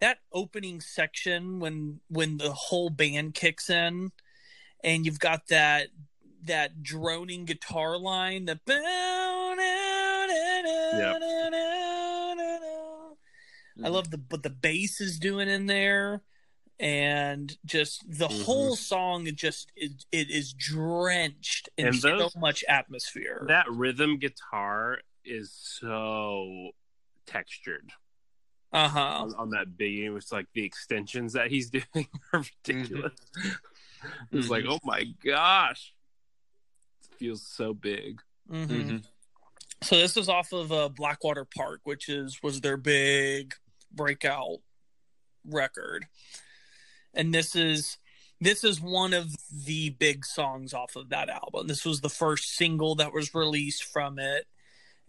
that 0.00 0.18
opening 0.32 0.80
section 0.80 1.60
when 1.60 2.00
when 2.08 2.38
the 2.38 2.52
whole 2.52 2.88
band 2.88 3.34
kicks 3.34 3.68
in, 3.68 4.12
and 4.82 5.04
you've 5.04 5.20
got 5.20 5.48
that 5.48 5.88
that 6.44 6.82
droning 6.82 7.44
guitar 7.44 7.98
line, 7.98 8.46
the 8.46 8.58
I 13.82 13.88
love 13.88 14.10
the 14.10 14.20
what 14.28 14.42
the 14.42 14.50
bass 14.50 15.00
is 15.00 15.18
doing 15.18 15.48
in 15.48 15.66
there, 15.66 16.22
and 16.80 17.56
just 17.64 18.02
the 18.10 18.26
Mhm. 18.28 18.42
whole 18.44 18.74
song. 18.74 19.26
It 19.26 19.36
just 19.36 19.70
it, 19.76 20.04
it 20.10 20.30
is 20.30 20.52
drenched 20.54 21.68
in 21.76 21.88
And 21.88 21.96
those- 22.02 22.32
so 22.32 22.38
much 22.40 22.64
atmosphere. 22.68 23.44
that 23.48 23.70
rhythm 23.70 24.18
guitar 24.18 25.00
is 25.24 25.52
so 25.52 26.70
textured 27.26 27.92
uh 28.72 28.88
huh. 28.88 29.00
on, 29.24 29.34
on 29.34 29.50
that 29.50 29.76
beginning 29.76 30.16
it's 30.16 30.32
like 30.32 30.46
the 30.54 30.64
extensions 30.64 31.34
that 31.34 31.48
he's 31.50 31.68
doing 31.70 32.08
are 32.32 32.42
ridiculous 32.64 33.12
it's 34.32 34.48
like 34.48 34.64
Mhm. 34.64 34.72
oh 34.72 34.80
my 34.82 35.04
gosh 35.24 35.92
it 37.02 37.14
feels 37.18 37.46
so 37.46 37.74
big 37.74 38.20
hmm 38.48 38.64
Mhm. 38.64 39.04
So 39.82 39.96
this 39.96 40.16
is 40.16 40.28
off 40.28 40.52
of 40.52 40.72
uh, 40.72 40.88
Blackwater 40.90 41.44
Park, 41.46 41.80
which 41.84 42.08
is 42.10 42.42
was 42.42 42.60
their 42.60 42.76
big 42.76 43.54
breakout 43.92 44.58
record, 45.44 46.06
and 47.14 47.34
this 47.34 47.54
is 47.54 47.98
this 48.40 48.64
is 48.64 48.80
one 48.80 49.12
of 49.12 49.36
the 49.66 49.90
big 49.90 50.24
songs 50.24 50.72
off 50.72 50.96
of 50.96 51.10
that 51.10 51.28
album. 51.28 51.66
This 51.66 51.84
was 51.84 52.00
the 52.00 52.08
first 52.08 52.56
single 52.56 52.94
that 52.94 53.12
was 53.12 53.34
released 53.34 53.84
from 53.84 54.18
it, 54.18 54.46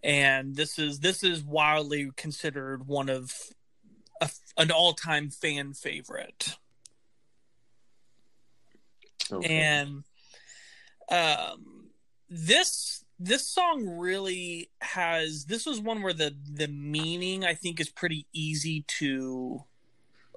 and 0.04 0.56
this 0.56 0.78
is 0.78 1.00
this 1.00 1.24
is 1.24 1.44
wildly 1.44 2.12
considered 2.18 2.88
one 2.88 3.10
of 3.10 3.34
a, 4.22 4.30
an 4.58 4.72
all 4.72 4.94
time 4.94 5.30
fan 5.30 5.74
favorite. 5.74 6.58
Okay. 9.32 9.60
and 9.60 10.04
um 11.10 11.90
this 12.30 13.06
this 13.20 13.48
song 13.48 13.88
really 13.88 14.70
has 14.82 15.46
this 15.46 15.66
was 15.66 15.80
one 15.80 16.02
where 16.02 16.12
the 16.12 16.36
the 16.54 16.68
meaning 16.68 17.46
i 17.46 17.54
think 17.54 17.80
is 17.80 17.90
pretty 17.90 18.26
easy 18.34 18.84
to 18.88 19.64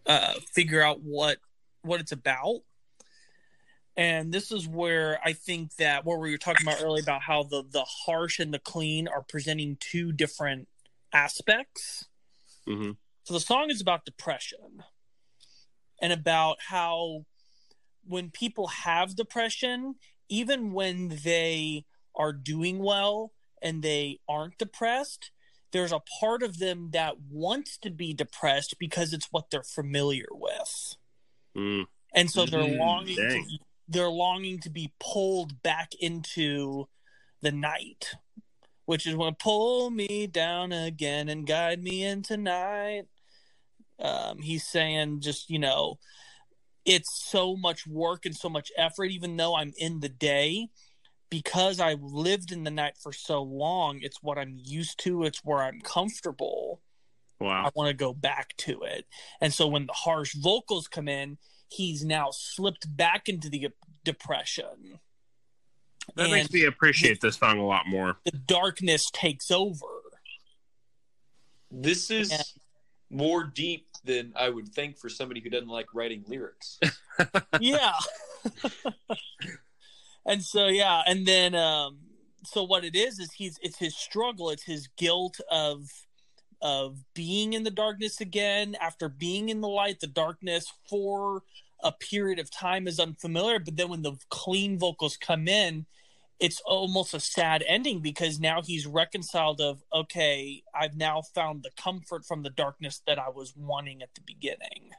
uh 0.07 0.35
figure 0.53 0.83
out 0.83 1.01
what 1.01 1.39
what 1.85 2.01
it's 2.01 2.13
about. 2.13 2.61
And 3.97 4.33
this 4.33 4.51
is 4.51 4.67
where 4.67 5.21
i 5.25 5.33
think 5.33 5.77
that 5.77 6.05
what 6.05 6.19
we 6.19 6.33
were 6.33 6.37
talking 6.37 6.67
about 6.67 6.83
earlier 6.83 7.03
about 7.03 7.23
how 7.23 7.45
the 7.45 7.63
the 7.71 7.85
harsh 7.85 8.41
and 8.41 8.53
the 8.53 8.59
clean 8.59 9.07
are 9.07 9.23
presenting 9.23 9.77
two 9.79 10.11
different 10.11 10.67
aspects. 11.13 12.07
Hmm 12.67 12.93
so 13.25 13.33
the 13.33 13.41
song 13.41 13.71
is 13.71 13.81
about 13.81 14.05
depression 14.05 14.85
and 16.01 16.13
about 16.13 16.59
how 16.69 17.25
when 18.07 18.31
people 18.31 18.67
have 18.67 19.17
depression, 19.17 19.95
even 20.29 20.75
when 20.75 21.21
they 21.25 21.87
are 22.15 22.35
doing 22.35 22.81
well 22.81 23.33
and 23.63 23.83
they 23.83 24.21
aren't 24.29 24.59
depressed, 24.59 25.31
there's 25.73 25.91
a 25.91 26.03
part 26.21 26.43
of 26.43 26.59
them 26.59 26.91
that 26.93 27.15
wants 27.31 27.79
to 27.79 27.91
be 27.91 28.13
depressed 28.13 28.77
because 28.79 29.15
it's 29.15 29.29
what 29.33 29.51
they're 29.51 29.63
familiar 29.63 30.29
with. 30.31 30.97
Mm. 31.57 31.85
And 32.15 32.31
so 32.31 32.47
they're 32.47 32.61
mm, 32.61 32.79
longing 32.79 33.17
to, 33.17 33.43
they're 33.89 34.09
longing 34.09 34.61
to 34.61 34.71
be 34.71 34.93
pulled 35.01 35.63
back 35.63 35.93
into 36.01 36.89
the 37.43 37.53
night, 37.53 38.15
which 38.87 39.07
is 39.07 39.17
when 39.17 39.35
pull 39.35 39.91
me 39.91 40.27
down 40.27 40.73
again 40.73 41.29
and 41.29 41.47
guide 41.47 41.83
me 41.83 42.05
into 42.05 42.37
night. 42.37 43.05
Um, 43.99 44.39
he's 44.39 44.67
saying 44.67 45.21
just, 45.21 45.51
you 45.51 45.59
know, 45.59 45.99
it's 46.85 47.25
so 47.31 47.57
much 47.57 47.87
work 47.87 48.27
and 48.27 48.37
so 48.37 48.49
much 48.49 48.71
effort, 48.77 49.07
even 49.07 49.37
though 49.37 49.57
I'm 49.57 49.73
in 49.77 50.01
the 50.01 50.09
day, 50.09 50.69
because 51.31 51.81
I 51.81 51.95
lived 51.95 52.53
in 52.53 52.65
the 52.65 52.71
night 52.71 52.95
for 53.03 53.13
so 53.13 53.43
long, 53.43 53.99
it's 54.03 54.23
what 54.23 54.39
I'm 54.39 54.57
used 54.57 54.99
to, 55.01 55.25
it's 55.25 55.45
where 55.45 55.63
I'm 55.63 55.81
comfortable. 55.81 56.81
Wow. 57.41 57.65
I 57.67 57.71
want 57.75 57.89
to 57.89 57.95
go 57.95 58.13
back 58.13 58.57
to 58.59 58.83
it. 58.83 59.07
And 59.41 59.53
so 59.53 59.67
when 59.67 59.87
the 59.87 59.93
harsh 59.93 60.35
vocals 60.35 60.89
come 60.89 61.09
in, 61.09 61.39
he's 61.69 62.05
now 62.05 62.31
slipped 62.31 62.97
back 62.97 63.29
into 63.29 63.49
the 63.49 63.69
depression. 64.05 65.01
That 66.17 66.25
and 66.25 66.33
makes 66.33 66.53
me 66.53 66.65
appreciate 66.65 67.21
the, 67.21 67.29
this 67.29 67.37
song 67.37 67.59
a 67.59 67.67
lot 67.67 67.87
more. 67.87 68.19
The 68.25 68.33
darkness 68.33 69.11
takes 69.11 69.51
over. 69.51 69.87
This 71.71 72.11
is 72.11 72.31
and, 72.31 72.43
more 73.11 73.45
deep 73.45 73.89
than 74.05 74.33
I 74.37 74.49
would 74.49 74.69
think 74.69 74.99
for 74.99 75.09
somebody 75.09 75.41
who 75.41 75.51
doesn't 75.51 75.69
like 75.69 75.87
writing 75.95 76.25
lyrics. 76.29 76.79
yeah. 77.61 77.95
and 80.27 80.43
so 80.43 80.67
yeah, 80.67 81.03
and 81.07 81.27
then 81.27 81.55
um 81.55 81.99
so 82.45 82.63
what 82.63 82.85
it 82.85 82.95
is 82.95 83.19
is 83.19 83.33
he's 83.33 83.59
it's 83.63 83.79
his 83.79 83.97
struggle, 83.97 84.51
it's 84.51 84.65
his 84.65 84.89
guilt 84.97 85.41
of 85.51 85.89
of 86.65 87.05
being 87.15 87.53
in 87.53 87.63
the 87.63 87.71
darkness 87.71 88.21
again 88.21 88.75
after 88.81 89.09
being 89.09 89.51
in 89.51 89.61
the 89.61 89.69
light, 89.69 90.01
the 90.01 90.09
darkness 90.09 90.73
for 90.89 91.43
a 91.83 91.93
period 91.93 92.39
of 92.39 92.51
time 92.51 92.89
is 92.89 92.99
unfamiliar, 92.99 93.59
but 93.59 93.77
then 93.77 93.91
when 93.91 94.03
the 94.03 94.17
clean 94.31 94.79
vocals 94.79 95.17
come 95.17 95.47
in, 95.47 95.85
it's 96.41 96.61
almost 96.65 97.15
a 97.15 97.21
sad 97.21 97.63
ending 97.69 98.01
because 98.01 98.41
now 98.41 98.61
he's 98.61 98.87
reconciled 98.87 99.61
of 99.61 99.85
okay 99.95 100.65
i've 100.75 100.97
now 100.97 101.23
found 101.33 101.63
the 101.63 101.71
comfort 101.81 102.27
from 102.27 102.43
the 102.43 102.51
darkness 102.51 103.01
that 103.07 103.21
i 103.21 103.29
was 103.29 103.55
wanting 103.57 104.03
at 104.03 104.13
the 104.17 104.21
beginning. 104.21 104.91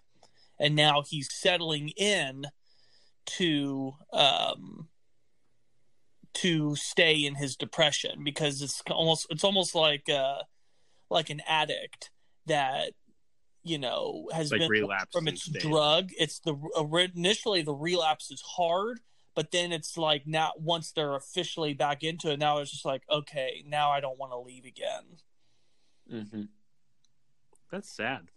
And 0.59 0.75
now 0.75 1.03
he's 1.05 1.33
settling 1.33 1.89
in 1.89 2.45
to 3.25 3.93
um 4.13 4.87
to 6.35 6.75
stay 6.75 7.25
in 7.25 7.35
his 7.35 7.55
depression 7.55 8.23
because 8.23 8.61
it's 8.61 8.81
almost 8.91 9.27
it's 9.29 9.43
almost 9.43 9.75
like 9.75 10.07
uh 10.09 10.43
like 11.09 11.29
an 11.29 11.41
addict 11.47 12.11
that 12.45 12.91
you 13.63 13.77
know 13.77 14.29
has 14.33 14.51
like 14.51 14.61
been 14.61 14.89
from 15.11 15.27
its 15.27 15.47
drug. 15.47 16.09
It's 16.17 16.39
the 16.39 16.55
initially 17.15 17.61
the 17.61 17.73
relapse 17.73 18.31
is 18.31 18.41
hard 18.41 18.99
but 19.35 19.51
then 19.51 19.71
it's 19.71 19.97
like 19.97 20.25
now 20.25 20.53
once 20.57 20.91
they're 20.91 21.15
officially 21.15 21.73
back 21.73 22.03
into 22.03 22.31
it 22.31 22.39
now 22.39 22.57
it's 22.57 22.71
just 22.71 22.85
like 22.85 23.03
okay 23.11 23.63
now 23.67 23.91
i 23.91 23.99
don't 23.99 24.17
want 24.17 24.31
to 24.31 24.39
leave 24.39 24.65
again. 24.65 25.03
Mm-hmm. 26.11 26.43
that's 27.71 27.89
sad 27.89 28.29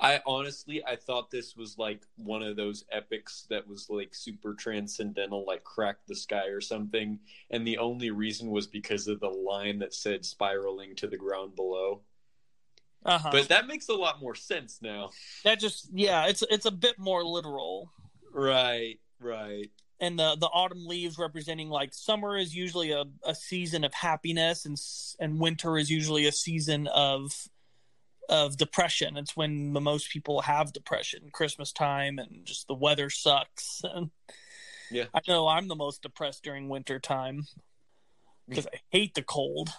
i 0.00 0.20
honestly 0.26 0.84
i 0.84 0.96
thought 0.96 1.30
this 1.30 1.56
was 1.56 1.78
like 1.78 2.02
one 2.16 2.42
of 2.42 2.56
those 2.56 2.84
epics 2.92 3.46
that 3.48 3.66
was 3.66 3.88
like 3.88 4.14
super 4.14 4.54
transcendental 4.54 5.44
like 5.46 5.64
Crack 5.64 5.96
the 6.06 6.14
Skye 6.14 6.48
or 6.48 6.60
something 6.60 7.18
and 7.50 7.66
the 7.66 7.78
only 7.78 8.10
reason 8.10 8.50
was 8.50 8.66
because 8.66 9.08
of 9.08 9.20
the 9.20 9.28
line 9.28 9.78
that 9.78 9.94
said 9.94 10.24
spiraling 10.24 10.94
to 10.96 11.06
the 11.06 11.16
ground 11.16 11.56
below 11.56 12.00
uh-huh. 13.04 13.30
but 13.32 13.48
that 13.48 13.66
makes 13.66 13.88
a 13.88 13.94
lot 13.94 14.20
more 14.20 14.34
sense 14.34 14.80
now 14.82 15.10
that 15.44 15.60
just 15.60 15.88
yeah 15.92 16.26
it's 16.26 16.42
it's 16.50 16.66
a 16.66 16.70
bit 16.70 16.98
more 16.98 17.24
literal 17.24 17.90
right 18.32 18.98
Right. 19.20 19.70
And 19.98 20.18
the 20.18 20.36
the 20.36 20.46
autumn 20.46 20.86
leaves 20.86 21.18
representing 21.18 21.70
like 21.70 21.94
summer 21.94 22.36
is 22.36 22.54
usually 22.54 22.92
a, 22.92 23.04
a 23.24 23.34
season 23.34 23.82
of 23.82 23.94
happiness 23.94 24.66
and 24.66 24.78
and 25.20 25.40
winter 25.40 25.78
is 25.78 25.90
usually 25.90 26.26
a 26.26 26.32
season 26.32 26.86
of 26.88 27.32
of 28.28 28.56
depression. 28.56 29.16
It's 29.16 29.36
when 29.36 29.72
the 29.72 29.80
most 29.80 30.10
people 30.10 30.40
have 30.42 30.72
depression, 30.72 31.30
Christmas 31.32 31.72
time 31.72 32.18
and 32.18 32.44
just 32.44 32.66
the 32.66 32.74
weather 32.74 33.10
sucks. 33.10 33.82
And 33.94 34.10
yeah. 34.90 35.06
I 35.14 35.20
know 35.26 35.48
I'm 35.48 35.68
the 35.68 35.74
most 35.74 36.02
depressed 36.02 36.44
during 36.44 36.68
winter 36.68 37.00
time 37.00 37.46
because 38.48 38.66
I 38.66 38.78
hate 38.90 39.14
the 39.14 39.22
cold. 39.22 39.70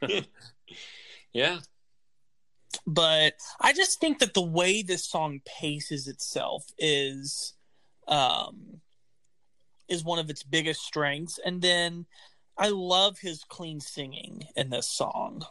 yeah. 1.32 1.58
But 2.86 3.34
I 3.60 3.72
just 3.72 4.00
think 4.00 4.18
that 4.18 4.34
the 4.34 4.42
way 4.42 4.82
this 4.82 5.04
song 5.04 5.40
paces 5.44 6.08
itself 6.08 6.66
is 6.78 7.54
um, 8.08 8.80
is 9.88 10.02
one 10.02 10.18
of 10.18 10.30
its 10.30 10.42
biggest 10.42 10.82
strengths. 10.82 11.38
And 11.44 11.62
then 11.62 12.06
I 12.58 12.68
love 12.68 13.18
his 13.18 13.44
clean 13.44 13.80
singing 13.80 14.44
in 14.56 14.70
this 14.70 14.88
song. 14.88 15.44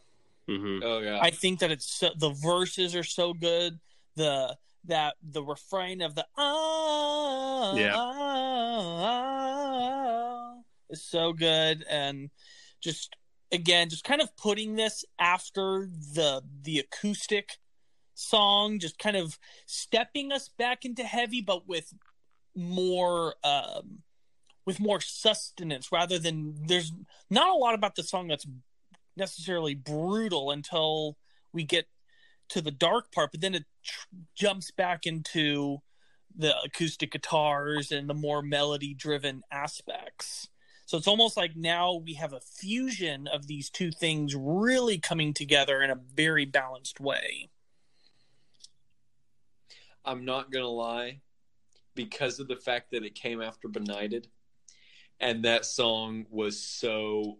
Mm-hmm. 0.49 0.80
Oh 0.84 0.99
yeah, 0.99 1.19
I 1.22 1.30
think 1.31 1.59
that 1.59 1.72
it's 1.72 1.91
so, 1.91 2.09
the 2.18 2.30
verses 2.30 2.95
are 2.95 3.03
so 3.03 3.34
good. 3.34 3.80
The 4.15 4.57
that 4.85 5.15
the 5.22 5.43
refrain 5.43 6.01
of 6.01 6.15
the 6.15 6.26
ah 6.38 7.76
yeah 7.76 7.93
ah, 7.95 9.34
is 10.89 11.03
so 11.03 11.34
good 11.34 11.85
and 11.89 12.31
just 12.81 13.15
again 13.51 13.89
just 13.89 14.03
kind 14.03 14.22
of 14.22 14.35
putting 14.38 14.76
this 14.76 15.05
after 15.19 15.88
the 16.13 16.41
the 16.63 16.80
acoustic 16.80 17.57
song 18.15 18.80
just 18.80 18.97
kind 18.97 19.15
of 19.15 19.38
stepping 19.65 20.31
us 20.31 20.49
back 20.49 20.84
into 20.84 21.03
heavy 21.03 21.41
but 21.41 21.68
with 21.68 21.93
more 22.55 23.35
um, 23.43 23.99
with 24.65 24.80
more 24.80 24.99
sustenance 24.99 25.91
rather 25.91 26.18
than 26.19 26.55
there's 26.68 26.91
not 27.30 27.49
a 27.49 27.53
lot 27.53 27.73
about 27.73 27.95
the 27.95 28.03
song 28.03 28.27
that's 28.27 28.47
necessarily 29.17 29.75
brutal 29.75 30.51
until 30.51 31.17
we 31.53 31.63
get 31.63 31.88
to 32.49 32.61
the 32.61 32.71
dark 32.71 33.11
part 33.11 33.31
but 33.31 33.41
then 33.41 33.55
it 33.55 33.65
tr- 33.83 34.07
jumps 34.35 34.71
back 34.71 35.05
into 35.05 35.81
the 36.35 36.53
acoustic 36.63 37.11
guitars 37.11 37.91
and 37.91 38.09
the 38.09 38.13
more 38.13 38.41
melody 38.41 38.93
driven 38.93 39.41
aspects 39.51 40.47
so 40.85 40.97
it's 40.97 41.07
almost 41.07 41.38
like 41.38 41.55
now 41.55 41.93
we 41.93 42.13
have 42.13 42.33
a 42.33 42.39
fusion 42.39 43.27
of 43.27 43.47
these 43.47 43.69
two 43.69 43.91
things 43.91 44.35
really 44.35 44.97
coming 44.97 45.33
together 45.33 45.81
in 45.81 45.89
a 45.89 45.99
very 46.15 46.45
balanced 46.45 46.99
way 46.99 47.49
i'm 50.05 50.25
not 50.25 50.51
gonna 50.51 50.67
lie 50.67 51.19
because 51.95 52.39
of 52.39 52.47
the 52.47 52.55
fact 52.55 52.91
that 52.91 53.03
it 53.03 53.15
came 53.15 53.41
after 53.41 53.67
Benighted, 53.67 54.27
and 55.19 55.43
that 55.45 55.65
song 55.65 56.25
was 56.29 56.61
so. 56.61 57.38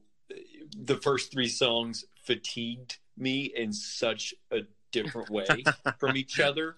The 0.78 0.98
first 0.98 1.32
three 1.32 1.48
songs 1.48 2.06
fatigued 2.24 2.98
me 3.18 3.52
in 3.56 3.74
such 3.74 4.34
a 4.52 4.62
different 4.92 5.30
way 5.30 5.48
from 6.00 6.16
each 6.16 6.40
other, 6.40 6.78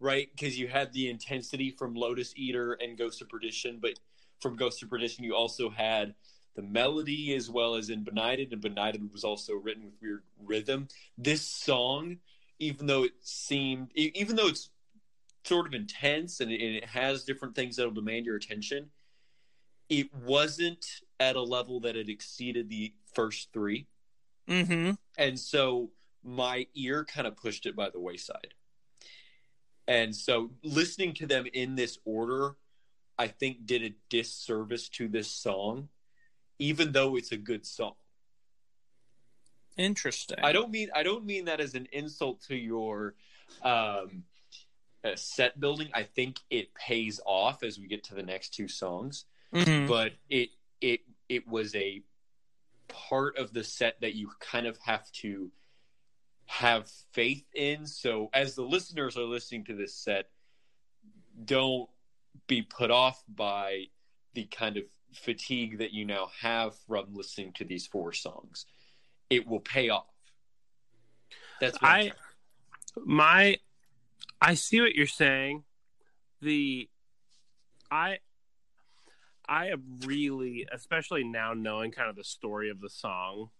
right? 0.00 0.28
Because 0.34 0.58
you 0.58 0.68
had 0.68 0.92
the 0.92 1.08
intensity 1.08 1.70
from 1.70 1.94
Lotus 1.94 2.32
Eater 2.36 2.72
and 2.74 2.96
Ghost 2.96 3.22
of 3.22 3.28
Perdition, 3.28 3.78
but 3.80 3.98
from 4.40 4.56
Ghost 4.56 4.82
of 4.82 4.90
Perdition, 4.90 5.24
you 5.24 5.34
also 5.34 5.70
had 5.70 6.14
the 6.54 6.62
melody 6.62 7.34
as 7.34 7.50
well 7.50 7.74
as 7.74 7.90
in 7.90 8.04
Benighted, 8.04 8.52
and 8.52 8.60
Benighted 8.60 9.12
was 9.12 9.24
also 9.24 9.54
written 9.54 9.84
with 9.84 9.94
weird 10.00 10.22
rhythm. 10.38 10.88
This 11.18 11.42
song, 11.42 12.18
even 12.58 12.86
though 12.86 13.04
it 13.04 13.12
seemed, 13.20 13.90
even 13.94 14.36
though 14.36 14.48
it's 14.48 14.70
sort 15.44 15.66
of 15.66 15.74
intense 15.74 16.40
and 16.40 16.50
it, 16.50 16.84
has 16.84 17.24
different 17.24 17.54
things 17.54 17.76
that'll 17.76 17.92
demand 17.92 18.26
your 18.26 18.36
attention. 18.36 18.90
It 19.88 20.14
wasn't 20.14 20.84
at 21.20 21.36
a 21.36 21.42
level 21.42 21.80
that 21.80 21.96
it 21.96 22.08
exceeded 22.08 22.68
the 22.68 22.92
first 23.12 23.52
3 23.52 23.86
mm-hmm. 24.48 24.90
and 25.16 25.38
so 25.38 25.90
my 26.24 26.66
ear 26.74 27.04
kind 27.04 27.26
of 27.26 27.36
pushed 27.36 27.66
it 27.66 27.76
by 27.76 27.90
the 27.90 28.00
wayside. 28.00 28.54
And 29.86 30.16
so 30.16 30.50
listening 30.62 31.12
to 31.14 31.26
them 31.26 31.46
in 31.52 31.76
this 31.76 31.98
order, 32.04 32.56
I 33.18 33.28
think 33.28 33.66
did 33.66 33.82
a 33.82 33.94
disservice 34.08 34.88
to 34.90 35.08
this 35.08 35.30
song, 35.30 35.88
even 36.58 36.92
though 36.92 37.16
it's 37.16 37.32
a 37.32 37.36
good 37.36 37.66
song. 37.66 37.94
Interesting. 39.76 40.38
I 40.42 40.52
don't 40.52 40.70
mean 40.70 40.88
I 40.94 41.02
don't 41.02 41.26
mean 41.26 41.44
that 41.46 41.60
as 41.60 41.74
an 41.74 41.88
insult 41.92 42.40
to 42.44 42.56
your 42.56 43.14
um, 43.62 44.24
uh, 45.04 45.16
set 45.16 45.60
building, 45.60 45.88
I 45.92 46.04
think 46.04 46.38
it 46.48 46.74
pays 46.74 47.20
off 47.26 47.62
as 47.62 47.78
we 47.78 47.86
get 47.86 48.04
to 48.04 48.14
the 48.14 48.22
next 48.22 48.54
two 48.54 48.68
songs. 48.68 49.26
Mm-hmm. 49.54 49.86
But 49.86 50.12
it 50.28 50.50
it 50.80 51.00
it 51.28 51.48
was 51.48 51.74
a 51.74 52.02
part 52.88 53.38
of 53.38 53.52
the 53.52 53.64
set 53.64 54.00
that 54.00 54.14
you 54.14 54.30
kind 54.40 54.66
of 54.66 54.78
have 54.84 55.10
to 55.12 55.50
have 56.46 56.90
faith 57.12 57.44
in. 57.54 57.86
So 57.86 58.30
as 58.32 58.54
the 58.54 58.62
listeners 58.62 59.16
are 59.16 59.24
listening 59.24 59.64
to 59.64 59.74
this 59.74 59.94
set, 59.94 60.28
don't 61.44 61.88
be 62.46 62.62
put 62.62 62.90
off 62.90 63.22
by 63.28 63.84
the 64.34 64.44
kind 64.44 64.76
of 64.76 64.84
fatigue 65.14 65.78
that 65.78 65.92
you 65.92 66.04
now 66.04 66.28
have 66.40 66.74
from 66.86 67.14
listening 67.14 67.52
to 67.54 67.64
these 67.64 67.86
four 67.86 68.12
songs. 68.12 68.66
It 69.30 69.46
will 69.46 69.60
pay 69.60 69.88
off. 69.88 70.06
That's 71.60 71.78
I 71.80 72.12
my 73.04 73.58
I 74.40 74.54
see 74.54 74.80
what 74.80 74.94
you're 74.94 75.06
saying. 75.06 75.64
The 76.42 76.88
I 77.90 78.18
I 79.48 79.68
am 79.68 80.00
really, 80.04 80.66
especially 80.72 81.24
now 81.24 81.52
knowing 81.54 81.90
kind 81.90 82.08
of 82.08 82.16
the 82.16 82.24
story 82.24 82.70
of 82.70 82.80
the 82.80 82.90
song, 82.90 83.50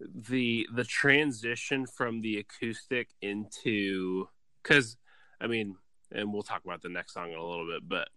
the 0.00 0.68
the 0.72 0.84
transition 0.84 1.86
from 1.86 2.20
the 2.20 2.38
acoustic 2.38 3.08
into 3.20 4.28
because 4.62 4.96
I 5.40 5.46
mean, 5.46 5.76
and 6.12 6.32
we'll 6.32 6.42
talk 6.42 6.64
about 6.64 6.82
the 6.82 6.88
next 6.88 7.14
song 7.14 7.32
in 7.32 7.38
a 7.38 7.44
little 7.44 7.66
bit, 7.66 7.88
but 7.88 8.08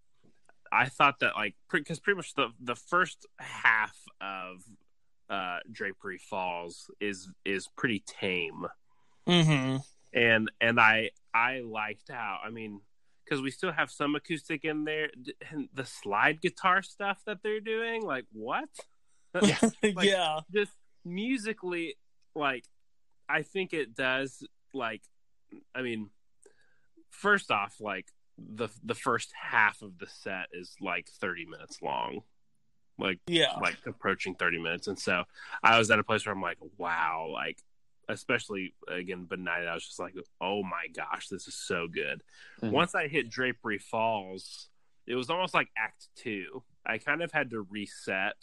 I 0.71 0.85
thought 0.85 1.19
that 1.19 1.35
like 1.35 1.55
because 1.71 1.99
pretty 1.99 2.17
much 2.17 2.33
the 2.35 2.49
the 2.59 2.75
first 2.75 3.25
half 3.39 3.97
of 4.21 4.63
uh, 5.29 5.59
Drapery 5.71 6.19
Falls 6.19 6.89
is 6.99 7.29
is 7.45 7.67
pretty 7.75 8.03
tame, 8.05 8.67
mm-hmm. 9.27 9.77
and 10.13 10.51
and 10.61 10.79
I 10.79 11.11
I 11.33 11.61
liked 11.61 12.09
how 12.09 12.39
I 12.43 12.51
mean 12.51 12.81
because 13.31 13.41
we 13.41 13.49
still 13.49 13.71
have 13.71 13.89
some 13.89 14.13
acoustic 14.13 14.65
in 14.65 14.83
there. 14.83 15.09
And 15.49 15.69
the 15.73 15.85
slide 15.85 16.41
guitar 16.41 16.81
stuff 16.81 17.21
that 17.25 17.37
they're 17.41 17.61
doing, 17.61 18.05
like 18.05 18.25
what? 18.33 18.67
like, 19.33 19.73
yeah, 20.01 20.41
just 20.53 20.73
musically, 21.05 21.95
like 22.35 22.65
I 23.29 23.43
think 23.43 23.71
it 23.71 23.95
does. 23.95 24.45
Like, 24.73 25.01
I 25.73 25.81
mean, 25.81 26.09
first 27.09 27.51
off, 27.51 27.75
like 27.79 28.07
the 28.37 28.67
the 28.83 28.95
first 28.95 29.31
half 29.41 29.81
of 29.81 29.97
the 29.97 30.07
set 30.07 30.47
is 30.51 30.75
like 30.81 31.07
thirty 31.07 31.45
minutes 31.45 31.77
long 31.81 32.21
like 32.99 33.19
yeah 33.25 33.53
like 33.61 33.77
approaching 33.85 34.35
30 34.35 34.61
minutes 34.61 34.87
and 34.87 34.99
so 34.99 35.23
i 35.63 35.77
was 35.77 35.89
at 35.89 35.97
a 35.97 36.03
place 36.03 36.25
where 36.25 36.35
i'm 36.35 36.41
like 36.41 36.57
wow 36.77 37.29
like 37.31 37.57
especially 38.11 38.73
again 38.87 39.25
benighted 39.25 39.67
i 39.67 39.73
was 39.73 39.85
just 39.85 39.99
like 39.99 40.13
oh 40.39 40.61
my 40.63 40.87
gosh 40.93 41.27
this 41.27 41.47
is 41.47 41.55
so 41.55 41.87
good 41.87 42.21
mm-hmm. 42.61 42.73
once 42.73 42.95
i 42.95 43.07
hit 43.07 43.29
drapery 43.29 43.77
falls 43.77 44.69
it 45.07 45.15
was 45.15 45.29
almost 45.29 45.53
like 45.53 45.69
act 45.77 46.07
two 46.15 46.63
i 46.85 46.97
kind 46.97 47.21
of 47.21 47.31
had 47.31 47.49
to 47.49 47.61
reset 47.69 48.35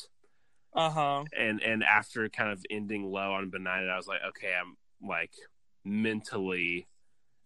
uh-huh 0.75 1.25
and 1.37 1.63
and 1.63 1.83
after 1.85 2.29
kind 2.29 2.51
of 2.51 2.65
ending 2.71 3.11
low 3.11 3.33
on 3.33 3.51
benighted 3.51 3.89
i 3.89 3.97
was 3.97 4.07
like 4.07 4.21
okay 4.27 4.53
i'm 4.61 4.77
like 5.07 5.33
mentally 5.85 6.87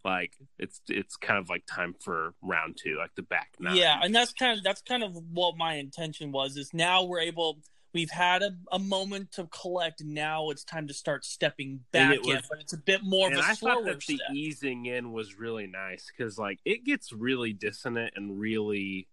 like 0.05 0.32
it's 0.59 0.81
it's 0.89 1.16
kind 1.16 1.39
of 1.39 1.49
like 1.49 1.65
time 1.66 1.94
for 2.01 2.35
round 2.43 2.77
two 2.77 2.97
like 2.99 3.15
the 3.15 3.23
back 3.23 3.51
nine. 3.61 3.77
yeah 3.77 4.01
and 4.03 4.15
that's 4.15 4.32
kind 4.32 4.59
of 4.59 4.65
that's 4.65 4.82
kind 4.82 5.03
of 5.03 5.16
what 5.32 5.57
my 5.57 5.74
intention 5.74 6.32
was 6.32 6.57
is 6.57 6.74
now 6.74 7.05
we're 7.05 7.20
able 7.20 7.59
we've 7.93 8.10
had 8.10 8.43
a, 8.43 8.56
a 8.70 8.78
moment 8.78 9.32
to 9.32 9.47
collect 9.47 10.02
now 10.05 10.51
it's 10.51 10.64
time 10.64 10.86
to 10.89 10.94
start 10.94 11.24
stepping 11.24 11.81
back 11.93 12.20
was, 12.23 12.36
in 12.36 12.43
but 12.48 12.60
it's 12.60 12.73
a 12.73 12.78
bit 12.78 13.02
more 13.02 13.31
of 13.31 13.36
a 13.36 13.40
I 13.40 13.55
slower 13.55 13.74
thought 13.74 13.85
that 13.85 14.02
step. 14.02 14.19
the 14.31 14.39
easing 14.39 14.86
in 14.86 15.12
was 15.12 15.39
really 15.39 15.66
nice 15.66 16.10
because 16.16 16.39
like 16.39 16.59
it 16.64 16.85
gets 16.85 17.12
really 17.12 17.52
dissonant 17.52 18.14
and 18.16 18.39
really 18.39 19.09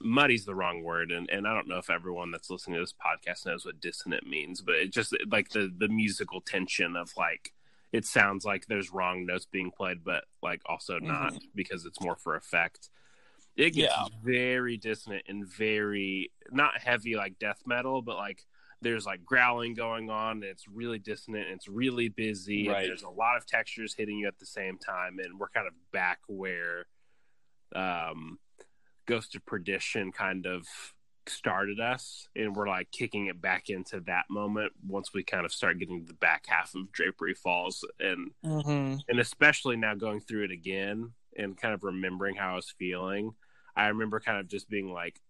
muddy's 0.00 0.44
the 0.44 0.54
wrong 0.54 0.82
word 0.82 1.12
and, 1.12 1.30
and 1.30 1.46
i 1.46 1.54
don't 1.54 1.68
know 1.68 1.78
if 1.78 1.90
everyone 1.90 2.32
that's 2.32 2.50
listening 2.50 2.74
to 2.74 2.80
this 2.80 2.92
podcast 2.92 3.46
knows 3.46 3.64
what 3.64 3.80
dissonant 3.80 4.26
means 4.26 4.60
but 4.60 4.74
it 4.74 4.92
just 4.92 5.14
like 5.30 5.50
the 5.50 5.72
the 5.78 5.86
musical 5.86 6.40
tension 6.40 6.96
of 6.96 7.12
like 7.16 7.52
it 7.92 8.04
sounds 8.04 8.44
like 8.44 8.66
there's 8.66 8.92
wrong 8.92 9.26
notes 9.26 9.46
being 9.50 9.70
played, 9.70 10.04
but 10.04 10.24
like 10.42 10.60
also 10.66 10.98
not 10.98 11.32
mm-hmm. 11.32 11.44
because 11.54 11.84
it's 11.84 12.00
more 12.00 12.16
for 12.16 12.36
effect. 12.36 12.90
It 13.56 13.70
gets 13.70 13.94
yeah. 13.96 14.06
very 14.22 14.76
dissonant 14.76 15.24
and 15.28 15.46
very 15.46 16.30
not 16.50 16.78
heavy 16.78 17.16
like 17.16 17.38
death 17.38 17.62
metal, 17.66 18.02
but 18.02 18.16
like 18.16 18.44
there's 18.82 19.06
like 19.06 19.24
growling 19.24 19.74
going 19.74 20.10
on 20.10 20.32
and 20.32 20.44
it's 20.44 20.68
really 20.68 20.98
dissonant 20.98 21.46
and 21.46 21.56
it's 21.56 21.68
really 21.68 22.08
busy 22.08 22.68
right. 22.68 22.82
and 22.82 22.88
there's 22.88 23.02
a 23.02 23.08
lot 23.08 23.36
of 23.36 23.46
textures 23.46 23.94
hitting 23.94 24.18
you 24.18 24.28
at 24.28 24.38
the 24.38 24.46
same 24.46 24.78
time 24.78 25.18
and 25.18 25.38
we're 25.38 25.48
kind 25.48 25.66
of 25.66 25.72
back 25.92 26.18
where 26.28 26.86
um 27.74 28.38
Ghost 29.06 29.34
of 29.36 29.46
Perdition 29.46 30.12
kind 30.12 30.46
of 30.46 30.66
started 31.28 31.80
us 31.80 32.28
and 32.36 32.54
we're 32.54 32.68
like 32.68 32.90
kicking 32.92 33.26
it 33.26 33.40
back 33.40 33.68
into 33.68 34.00
that 34.00 34.24
moment 34.30 34.72
once 34.86 35.12
we 35.12 35.24
kind 35.24 35.44
of 35.44 35.52
start 35.52 35.78
getting 35.78 36.04
the 36.04 36.14
back 36.14 36.44
half 36.46 36.74
of 36.74 36.92
drapery 36.92 37.34
falls 37.34 37.84
and 37.98 38.30
mm-hmm. 38.44 38.96
and 39.08 39.20
especially 39.20 39.76
now 39.76 39.94
going 39.94 40.20
through 40.20 40.44
it 40.44 40.50
again 40.52 41.12
and 41.36 41.56
kind 41.60 41.74
of 41.74 41.82
remembering 41.82 42.36
how 42.36 42.52
i 42.52 42.56
was 42.56 42.72
feeling 42.78 43.32
i 43.76 43.88
remember 43.88 44.20
kind 44.20 44.38
of 44.38 44.48
just 44.48 44.68
being 44.68 44.92
like 44.92 45.20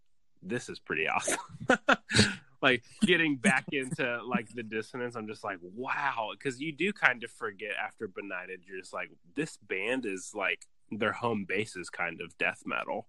this 0.43 0.68
is 0.68 0.78
pretty 0.78 1.09
awesome 1.09 1.39
like 2.62 2.82
getting 3.02 3.36
back 3.36 3.64
into 3.73 4.20
like 4.24 4.48
the 4.55 4.62
dissonance 4.62 5.16
i'm 5.16 5.27
just 5.27 5.44
like 5.44 5.59
wow 5.74 6.31
because 6.32 6.60
you 6.60 6.73
do 6.73 6.93
kind 6.93 7.23
of 7.24 7.31
forget 7.31 7.73
after 7.82 8.09
benighted 8.09 8.60
you're 8.66 8.78
just 8.78 8.93
like 8.93 9.10
this 9.35 9.56
band 9.56 10.06
is 10.06 10.32
like 10.35 10.66
their 10.90 11.12
home 11.12 11.44
base 11.47 11.77
is 11.77 11.90
kind 11.90 12.20
of 12.20 12.36
death 12.39 12.62
metal 12.64 13.06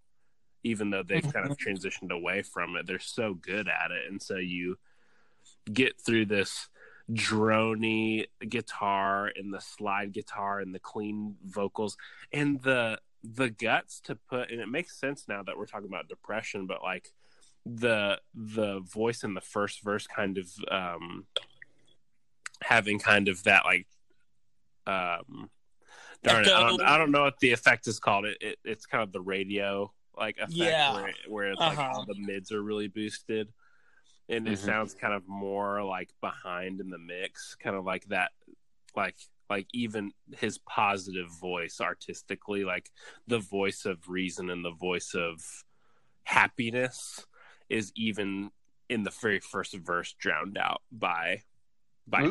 even 0.63 0.89
though 0.89 1.03
they've 1.03 1.33
kind 1.33 1.49
of 1.49 1.57
mm-hmm. 1.57 1.69
transitioned 1.69 2.11
away 2.11 2.41
from 2.41 2.75
it. 2.75 2.85
They're 2.85 2.99
so 2.99 3.33
good 3.33 3.67
at 3.67 3.91
it. 3.91 4.09
And 4.09 4.21
so 4.21 4.35
you 4.35 4.77
get 5.71 5.99
through 5.99 6.25
this 6.25 6.67
drony 7.11 8.25
guitar 8.47 9.31
and 9.33 9.53
the 9.53 9.61
slide 9.61 10.11
guitar 10.11 10.59
and 10.59 10.75
the 10.75 10.79
clean 10.79 11.35
vocals 11.45 11.95
and 12.33 12.61
the 12.61 12.99
the 13.23 13.49
guts 13.49 13.99
to 13.99 14.15
put 14.15 14.51
and 14.51 14.61
it 14.61 14.69
makes 14.69 14.99
sense 14.99 15.25
now 15.27 15.43
that 15.43 15.57
we're 15.57 15.65
talking 15.65 15.87
about 15.87 16.07
depression 16.07 16.67
but 16.67 16.81
like 16.81 17.11
the 17.65 18.19
the 18.33 18.79
voice 18.79 19.23
in 19.23 19.33
the 19.33 19.41
first 19.41 19.83
verse 19.83 20.07
kind 20.07 20.37
of 20.37 20.49
um 20.71 21.25
having 22.61 22.99
kind 22.99 23.27
of 23.27 23.43
that 23.43 23.65
like 23.65 23.87
um 24.85 25.49
darn 26.23 26.45
it, 26.45 26.51
I 26.51 26.69
don't, 26.69 26.81
I 26.81 26.97
don't 26.97 27.11
know 27.11 27.23
what 27.23 27.39
the 27.39 27.51
effect 27.51 27.87
is 27.87 27.99
called 27.99 28.25
it, 28.25 28.37
it 28.39 28.59
it's 28.63 28.85
kind 28.85 29.03
of 29.03 29.11
the 29.11 29.21
radio 29.21 29.91
like 30.17 30.37
effect 30.37 30.53
yeah. 30.53 30.93
where, 30.93 31.13
where 31.27 31.51
it's 31.51 31.61
uh-huh. 31.61 31.75
like 31.75 31.95
all 31.95 32.05
the 32.05 32.19
mids 32.19 32.51
are 32.51 32.61
really 32.61 32.87
boosted 32.87 33.49
and 34.29 34.45
mm-hmm. 34.45 34.53
it 34.53 34.59
sounds 34.59 34.93
kind 34.93 35.13
of 35.13 35.27
more 35.27 35.83
like 35.83 36.09
behind 36.21 36.79
in 36.79 36.89
the 36.89 36.97
mix 36.97 37.55
kind 37.55 37.75
of 37.75 37.85
like 37.85 38.05
that 38.07 38.31
like 38.95 39.15
like 39.49 39.67
even 39.73 40.11
his 40.37 40.57
positive 40.59 41.29
voice 41.39 41.79
artistically 41.81 42.63
like 42.63 42.89
the 43.27 43.39
voice 43.39 43.85
of 43.85 44.09
reason 44.09 44.49
and 44.49 44.63
the 44.63 44.71
voice 44.71 45.13
of 45.15 45.41
happiness 46.23 47.25
is 47.69 47.91
even 47.95 48.51
in 48.89 49.03
the 49.03 49.13
very 49.21 49.39
first 49.39 49.75
verse 49.75 50.13
drowned 50.19 50.57
out 50.57 50.81
by 50.91 51.41
by 52.07 52.21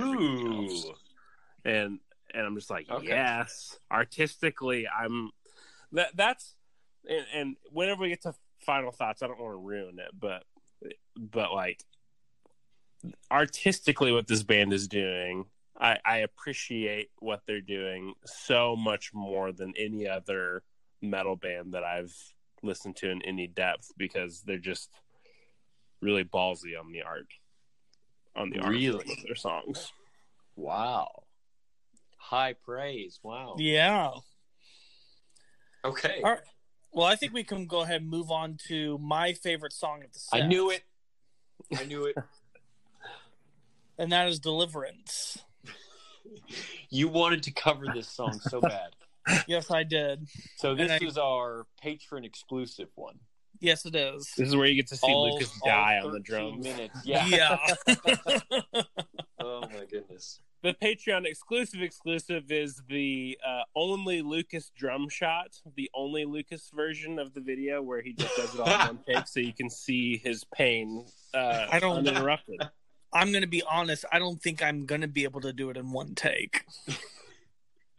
and 1.64 1.98
and 2.34 2.46
i'm 2.46 2.54
just 2.54 2.70
like 2.70 2.88
okay. 2.90 3.08
yes 3.08 3.78
artistically 3.90 4.86
i'm 4.88 5.30
that 5.92 6.08
that's 6.14 6.54
and, 7.08 7.26
and 7.34 7.56
whenever 7.70 8.02
we 8.02 8.08
get 8.08 8.22
to 8.22 8.34
final 8.60 8.90
thoughts, 8.90 9.22
I 9.22 9.28
don't 9.28 9.40
want 9.40 9.52
to 9.52 9.58
ruin 9.58 9.98
it, 9.98 10.10
but 10.18 10.44
but 11.16 11.52
like 11.52 11.82
artistically, 13.30 14.12
what 14.12 14.26
this 14.26 14.42
band 14.42 14.72
is 14.72 14.88
doing, 14.88 15.46
I, 15.78 15.98
I 16.04 16.16
appreciate 16.18 17.10
what 17.18 17.42
they're 17.46 17.60
doing 17.60 18.14
so 18.24 18.76
much 18.76 19.12
more 19.12 19.52
than 19.52 19.74
any 19.76 20.08
other 20.08 20.62
metal 21.02 21.36
band 21.36 21.74
that 21.74 21.84
I've 21.84 22.14
listened 22.62 22.96
to 22.96 23.10
in 23.10 23.22
any 23.22 23.46
depth 23.46 23.92
because 23.96 24.42
they're 24.42 24.58
just 24.58 24.90
really 26.00 26.24
ballsy 26.24 26.78
on 26.78 26.92
the 26.92 27.02
art 27.02 27.26
on 28.34 28.50
the 28.50 28.60
really? 28.60 28.96
art 28.96 29.18
of 29.18 29.24
their 29.24 29.34
songs. 29.34 29.92
Wow. 30.56 31.24
High 32.18 32.54
praise. 32.54 33.18
Wow. 33.22 33.56
Yeah. 33.58 34.10
Okay. 35.84 36.20
All 36.22 36.32
right. 36.32 36.40
Well, 36.92 37.06
I 37.06 37.16
think 37.16 37.32
we 37.32 37.44
can 37.44 37.66
go 37.66 37.82
ahead 37.82 38.02
and 38.02 38.10
move 38.10 38.30
on 38.30 38.58
to 38.68 38.98
my 38.98 39.34
favorite 39.34 39.72
song 39.72 40.02
of 40.02 40.12
the 40.12 40.18
set. 40.18 40.42
I 40.42 40.46
knew 40.46 40.70
it. 40.70 40.82
I 41.76 41.84
knew 41.84 42.06
it. 42.06 42.16
and 43.98 44.12
that 44.12 44.28
is 44.28 44.38
Deliverance. 44.38 45.38
You 46.88 47.08
wanted 47.08 47.42
to 47.42 47.50
cover 47.50 47.86
this 47.92 48.08
song 48.08 48.38
so 48.40 48.60
bad. 48.60 48.94
yes, 49.48 49.72
I 49.72 49.82
did. 49.82 50.28
So 50.56 50.74
this 50.74 50.90
I... 50.90 51.04
is 51.04 51.18
our 51.18 51.66
Patreon 51.84 52.24
exclusive 52.24 52.88
one. 52.94 53.18
Yes, 53.58 53.84
it 53.86 53.96
is. 53.96 54.32
This 54.36 54.48
is 54.48 54.56
where 54.56 54.66
you 54.66 54.76
get 54.76 54.86
to 54.88 54.96
see 54.96 55.12
all, 55.12 55.32
Lucas 55.32 55.50
die 55.64 55.98
on 56.02 56.12
the 56.12 56.20
drums. 56.20 56.64
Minutes. 56.64 57.00
Yeah. 57.04 57.26
Yeah. 57.26 57.56
oh 59.40 59.62
my 59.62 59.84
goodness 59.90 60.40
the 60.66 60.74
Patreon 60.74 61.26
exclusive 61.26 61.80
exclusive 61.80 62.50
is 62.50 62.82
the 62.88 63.38
uh, 63.46 63.62
only 63.76 64.20
Lucas 64.22 64.72
drum 64.76 65.08
shot, 65.08 65.60
the 65.76 65.88
only 65.94 66.24
Lucas 66.24 66.70
version 66.74 67.20
of 67.20 67.34
the 67.34 67.40
video 67.40 67.82
where 67.82 68.02
he 68.02 68.12
just 68.12 68.34
does 68.36 68.52
it 68.52 68.60
all 68.60 68.66
in 68.66 68.96
one 68.96 68.98
take, 69.06 69.28
so 69.28 69.38
you 69.38 69.52
can 69.52 69.70
see 69.70 70.16
his 70.16 70.44
pain. 70.54 71.06
Uh, 71.32 71.66
I 71.70 71.78
don't 71.78 71.98
uninterrupted. 71.98 72.60
I'm 73.12 73.32
gonna 73.32 73.46
be 73.46 73.62
honest. 73.62 74.04
I 74.12 74.18
don't 74.18 74.40
think 74.40 74.62
I'm 74.62 74.86
gonna 74.86 75.08
be 75.08 75.24
able 75.24 75.40
to 75.42 75.52
do 75.52 75.70
it 75.70 75.76
in 75.76 75.92
one 75.92 76.14
take. 76.14 76.64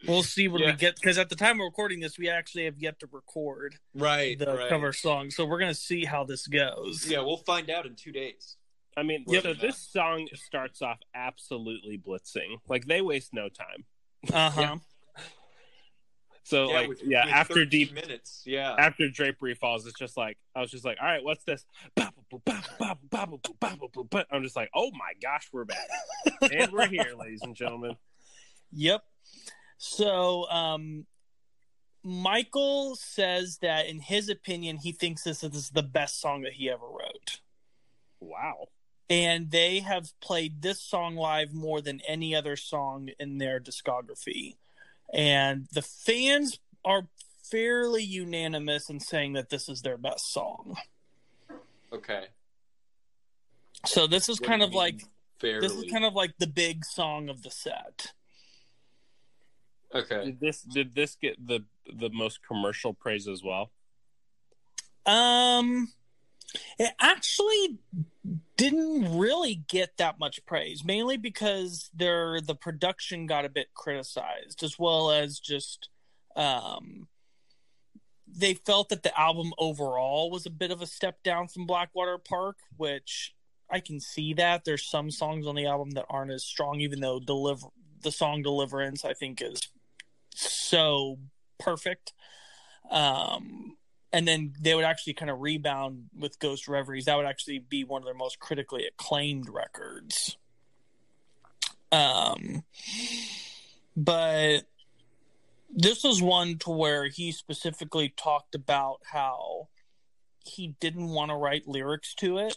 We'll 0.06 0.22
see 0.22 0.46
when 0.46 0.62
yeah. 0.62 0.70
we 0.70 0.76
get 0.76 0.94
because 0.94 1.18
at 1.18 1.28
the 1.28 1.34
time 1.34 1.60
of 1.60 1.64
recording 1.64 2.00
this, 2.00 2.18
we 2.18 2.28
actually 2.28 2.66
have 2.66 2.78
yet 2.78 3.00
to 3.00 3.08
record 3.10 3.76
right 3.94 4.38
the 4.38 4.54
right. 4.54 4.68
cover 4.68 4.92
song. 4.92 5.30
So 5.30 5.44
we're 5.44 5.58
gonna 5.58 5.74
see 5.74 6.04
how 6.04 6.24
this 6.24 6.46
goes. 6.46 7.06
Yeah, 7.08 7.20
we'll 7.20 7.38
find 7.38 7.68
out 7.68 7.84
in 7.84 7.96
two 7.96 8.12
days. 8.12 8.56
I 8.96 9.02
mean, 9.02 9.24
yep. 9.26 9.42
so 9.42 9.54
this 9.54 9.76
song 9.76 10.28
starts 10.34 10.82
off 10.82 10.98
absolutely 11.14 11.98
blitzing. 11.98 12.58
Like 12.68 12.86
they 12.86 13.00
waste 13.00 13.34
no 13.34 13.48
time. 13.48 13.84
Uh 14.32 14.50
huh. 14.50 14.60
Yeah. 14.60 14.76
So 16.48 16.70
yeah, 16.70 16.74
like 16.76 16.88
with, 16.88 17.02
yeah, 17.04 17.26
with 17.26 17.34
after 17.34 17.64
deep 17.66 17.92
minutes, 17.92 18.42
yeah, 18.46 18.74
after 18.78 19.10
drapery 19.10 19.52
falls, 19.52 19.86
it's 19.86 19.98
just 19.98 20.16
like 20.16 20.38
I 20.56 20.62
was 20.62 20.70
just 20.70 20.82
like, 20.82 20.96
all 20.98 21.06
right, 21.06 21.22
what's 21.22 21.44
this? 21.44 21.66
I'm 21.98 22.08
just 24.42 24.56
like, 24.56 24.70
oh 24.74 24.90
my 24.92 25.12
gosh, 25.22 25.50
we're 25.52 25.66
back, 25.66 25.86
and 26.50 26.72
we're 26.72 26.86
here, 26.86 27.12
ladies 27.18 27.42
and 27.42 27.54
gentlemen. 27.54 27.96
Yep. 28.72 29.04
So, 29.76 30.48
um, 30.48 31.04
Michael 32.02 32.96
says 32.96 33.58
that 33.58 33.84
in 33.84 34.00
his 34.00 34.30
opinion, 34.30 34.78
he 34.78 34.92
thinks 34.92 35.24
this 35.24 35.44
is 35.44 35.68
the 35.68 35.82
best 35.82 36.18
song 36.18 36.40
that 36.44 36.54
he 36.54 36.70
ever 36.70 36.86
wrote. 36.86 37.40
Wow. 38.20 38.68
And 39.10 39.50
they 39.50 39.80
have 39.80 40.18
played 40.20 40.62
this 40.62 40.80
song 40.80 41.14
live 41.14 41.52
more 41.52 41.82
than 41.82 42.00
any 42.08 42.34
other 42.34 42.56
song 42.56 43.10
in 43.20 43.36
their 43.36 43.60
discography 43.60 44.56
and 45.12 45.66
the 45.72 45.82
fans 45.82 46.58
are 46.84 47.08
fairly 47.50 48.02
unanimous 48.02 48.90
in 48.90 49.00
saying 49.00 49.32
that 49.34 49.50
this 49.50 49.68
is 49.68 49.82
their 49.82 49.96
best 49.96 50.32
song. 50.32 50.76
Okay. 51.92 52.26
So 53.86 54.06
this 54.06 54.28
is 54.28 54.40
what 54.40 54.48
kind 54.48 54.62
of 54.62 54.72
like 54.72 55.02
fairly? 55.40 55.66
this 55.66 55.76
is 55.76 55.90
kind 55.90 56.04
of 56.04 56.14
like 56.14 56.32
the 56.38 56.46
big 56.46 56.84
song 56.84 57.28
of 57.28 57.42
the 57.42 57.50
set. 57.50 58.12
Okay. 59.94 60.26
Did 60.26 60.40
this 60.40 60.62
did 60.62 60.94
this 60.94 61.14
get 61.14 61.44
the 61.44 61.64
the 61.90 62.10
most 62.10 62.40
commercial 62.46 62.92
praise 62.92 63.26
as 63.26 63.42
well? 63.42 63.70
Um 65.06 65.92
it 66.78 66.92
actually 67.00 67.78
didn't 68.56 69.18
really 69.18 69.54
get 69.54 69.96
that 69.98 70.18
much 70.18 70.44
praise, 70.46 70.84
mainly 70.84 71.16
because 71.16 71.90
their 71.94 72.40
the 72.40 72.54
production 72.54 73.26
got 73.26 73.44
a 73.44 73.50
bit 73.50 73.68
criticized, 73.74 74.62
as 74.62 74.78
well 74.78 75.10
as 75.10 75.38
just 75.38 75.88
um, 76.36 77.08
they 78.26 78.54
felt 78.54 78.88
that 78.88 79.02
the 79.02 79.18
album 79.18 79.52
overall 79.58 80.30
was 80.30 80.46
a 80.46 80.50
bit 80.50 80.70
of 80.70 80.82
a 80.82 80.86
step 80.86 81.22
down 81.22 81.48
from 81.48 81.66
Blackwater 81.66 82.18
Park, 82.18 82.56
which 82.76 83.34
I 83.70 83.80
can 83.80 84.00
see 84.00 84.34
that. 84.34 84.64
There's 84.64 84.86
some 84.86 85.10
songs 85.10 85.46
on 85.46 85.54
the 85.54 85.66
album 85.66 85.92
that 85.92 86.06
aren't 86.08 86.32
as 86.32 86.44
strong, 86.44 86.80
even 86.80 87.00
though 87.00 87.20
deliver 87.20 87.68
the 88.02 88.12
song 88.12 88.42
Deliverance 88.42 89.04
I 89.04 89.12
think 89.14 89.42
is 89.42 89.68
so 90.34 91.18
perfect. 91.58 92.12
Um, 92.90 93.76
and 94.12 94.26
then 94.26 94.54
they 94.60 94.74
would 94.74 94.84
actually 94.84 95.14
kind 95.14 95.30
of 95.30 95.40
rebound 95.40 96.06
with 96.16 96.38
Ghost 96.38 96.68
Reveries. 96.68 97.04
That 97.04 97.16
would 97.16 97.26
actually 97.26 97.58
be 97.58 97.84
one 97.84 98.02
of 98.02 98.06
their 98.06 98.14
most 98.14 98.38
critically 98.38 98.86
acclaimed 98.86 99.48
records. 99.48 100.36
Um, 101.92 102.64
but 103.96 104.60
this 105.70 106.04
was 106.04 106.22
one 106.22 106.58
to 106.58 106.70
where 106.70 107.08
he 107.08 107.32
specifically 107.32 108.12
talked 108.16 108.54
about 108.54 109.00
how 109.12 109.68
he 110.44 110.74
didn't 110.80 111.08
want 111.08 111.30
to 111.30 111.36
write 111.36 111.68
lyrics 111.68 112.14
to 112.16 112.38
it, 112.38 112.56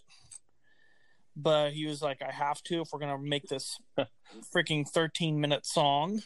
but 1.36 1.74
he 1.74 1.86
was 1.86 2.02
like, 2.02 2.22
"I 2.22 2.32
have 2.32 2.62
to 2.64 2.82
if 2.82 2.90
we're 2.92 3.00
gonna 3.00 3.18
make 3.18 3.48
this 3.48 3.78
freaking 4.56 4.88
thirteen 4.88 5.42
minute 5.42 5.66
song." 5.66 6.22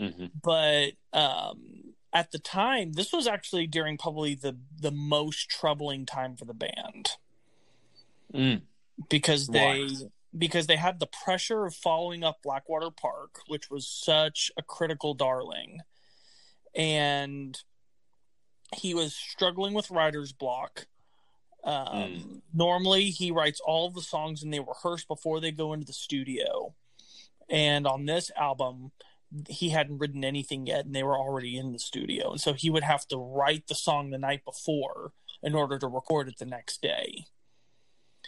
Mm-hmm. 0.00 0.26
But 0.42 0.92
um, 1.12 1.94
at 2.12 2.32
the 2.32 2.38
time, 2.38 2.92
this 2.92 3.12
was 3.12 3.26
actually 3.26 3.66
during 3.66 3.98
probably 3.98 4.34
the 4.34 4.56
the 4.80 4.90
most 4.90 5.48
troubling 5.48 6.06
time 6.06 6.36
for 6.36 6.44
the 6.44 6.54
band. 6.54 7.10
Mm. 8.32 8.62
Because 9.08 9.46
they 9.46 9.88
because 10.36 10.66
they 10.66 10.76
had 10.76 11.00
the 11.00 11.06
pressure 11.06 11.64
of 11.64 11.74
following 11.74 12.24
up 12.24 12.42
Blackwater 12.42 12.90
Park, 12.90 13.40
which 13.46 13.70
was 13.70 13.86
such 13.86 14.50
a 14.56 14.62
critical 14.62 15.14
darling. 15.14 15.80
And 16.74 17.58
he 18.76 18.94
was 18.94 19.14
struggling 19.14 19.74
with 19.74 19.90
writer's 19.90 20.32
block. 20.32 20.86
Um, 21.64 21.86
mm. 21.86 22.40
Normally, 22.54 23.06
he 23.06 23.30
writes 23.30 23.60
all 23.64 23.90
the 23.90 24.02
songs 24.02 24.42
and 24.42 24.52
they 24.52 24.60
rehearse 24.60 25.04
before 25.04 25.40
they 25.40 25.50
go 25.50 25.72
into 25.72 25.86
the 25.86 25.92
studio. 25.92 26.74
And 27.48 27.86
on 27.86 28.04
this 28.04 28.30
album, 28.36 28.92
he 29.48 29.70
hadn't 29.70 29.98
written 29.98 30.24
anything 30.24 30.66
yet 30.66 30.86
and 30.86 30.94
they 30.94 31.02
were 31.02 31.16
already 31.16 31.56
in 31.56 31.72
the 31.72 31.78
studio. 31.78 32.32
And 32.32 32.40
so 32.40 32.52
he 32.52 32.70
would 32.70 32.82
have 32.82 33.06
to 33.08 33.16
write 33.16 33.66
the 33.66 33.74
song 33.74 34.10
the 34.10 34.18
night 34.18 34.44
before 34.44 35.12
in 35.42 35.54
order 35.54 35.78
to 35.78 35.86
record 35.86 36.28
it 36.28 36.38
the 36.38 36.46
next 36.46 36.80
day. 36.80 37.26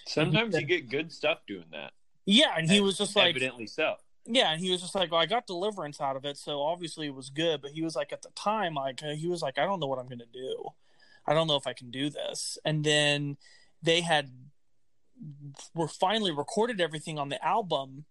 Sometimes 0.06 0.58
you 0.58 0.66
get 0.66 0.90
good 0.90 1.12
stuff 1.12 1.38
doing 1.46 1.66
that. 1.72 1.92
Yeah 2.26 2.54
and 2.56 2.70
he 2.70 2.80
was 2.80 2.98
just 2.98 3.16
like 3.16 3.30
evidently 3.30 3.66
so. 3.66 3.94
Yeah 4.26 4.52
and 4.52 4.60
he 4.60 4.70
was 4.70 4.80
just 4.80 4.94
like 4.94 5.10
well 5.10 5.20
i 5.20 5.26
got 5.26 5.46
deliverance 5.46 6.00
out 6.00 6.16
of 6.16 6.24
it 6.24 6.36
so 6.36 6.62
obviously 6.62 7.06
it 7.06 7.14
was 7.14 7.30
good. 7.30 7.62
But 7.62 7.72
he 7.72 7.82
was 7.82 7.96
like 7.96 8.12
at 8.12 8.22
the 8.22 8.30
time 8.30 8.74
like 8.74 9.00
he 9.00 9.26
was 9.26 9.42
like 9.42 9.58
i 9.58 9.64
don't 9.64 9.80
know 9.80 9.86
what 9.86 9.98
i'm 9.98 10.08
gonna 10.08 10.24
do. 10.32 10.66
I 11.26 11.34
don't 11.34 11.46
know 11.46 11.56
if 11.56 11.66
i 11.66 11.72
can 11.72 11.90
do 11.90 12.10
this. 12.10 12.58
And 12.64 12.84
then 12.84 13.36
they 13.82 14.02
had 14.02 14.30
were 15.74 15.88
finally 15.88 16.30
recorded 16.30 16.80
everything 16.80 17.18
on 17.18 17.28
the 17.28 17.44
album 17.44 18.04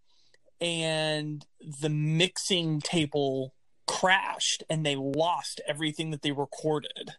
and 0.61 1.45
the 1.81 1.89
mixing 1.89 2.81
table 2.81 3.53
crashed 3.87 4.63
and 4.69 4.85
they 4.85 4.95
lost 4.95 5.61
everything 5.67 6.11
that 6.11 6.21
they 6.21 6.31
recorded. 6.31 7.15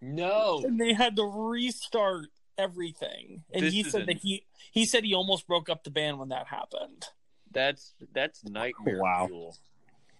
No. 0.00 0.62
And 0.64 0.80
they 0.80 0.92
had 0.92 1.16
to 1.16 1.24
restart 1.24 2.26
everything. 2.56 3.44
And 3.52 3.64
this 3.64 3.74
he 3.74 3.82
said 3.82 4.06
that 4.06 4.18
he 4.18 4.44
he 4.72 4.84
said 4.86 5.04
he 5.04 5.14
almost 5.14 5.46
broke 5.46 5.68
up 5.68 5.84
the 5.84 5.90
band 5.90 6.18
when 6.18 6.30
that 6.30 6.46
happened. 6.46 7.06
That's 7.50 7.94
that's 8.12 8.44
nightmare. 8.44 9.00
Wow. 9.02 9.26
Fuel. 9.26 9.56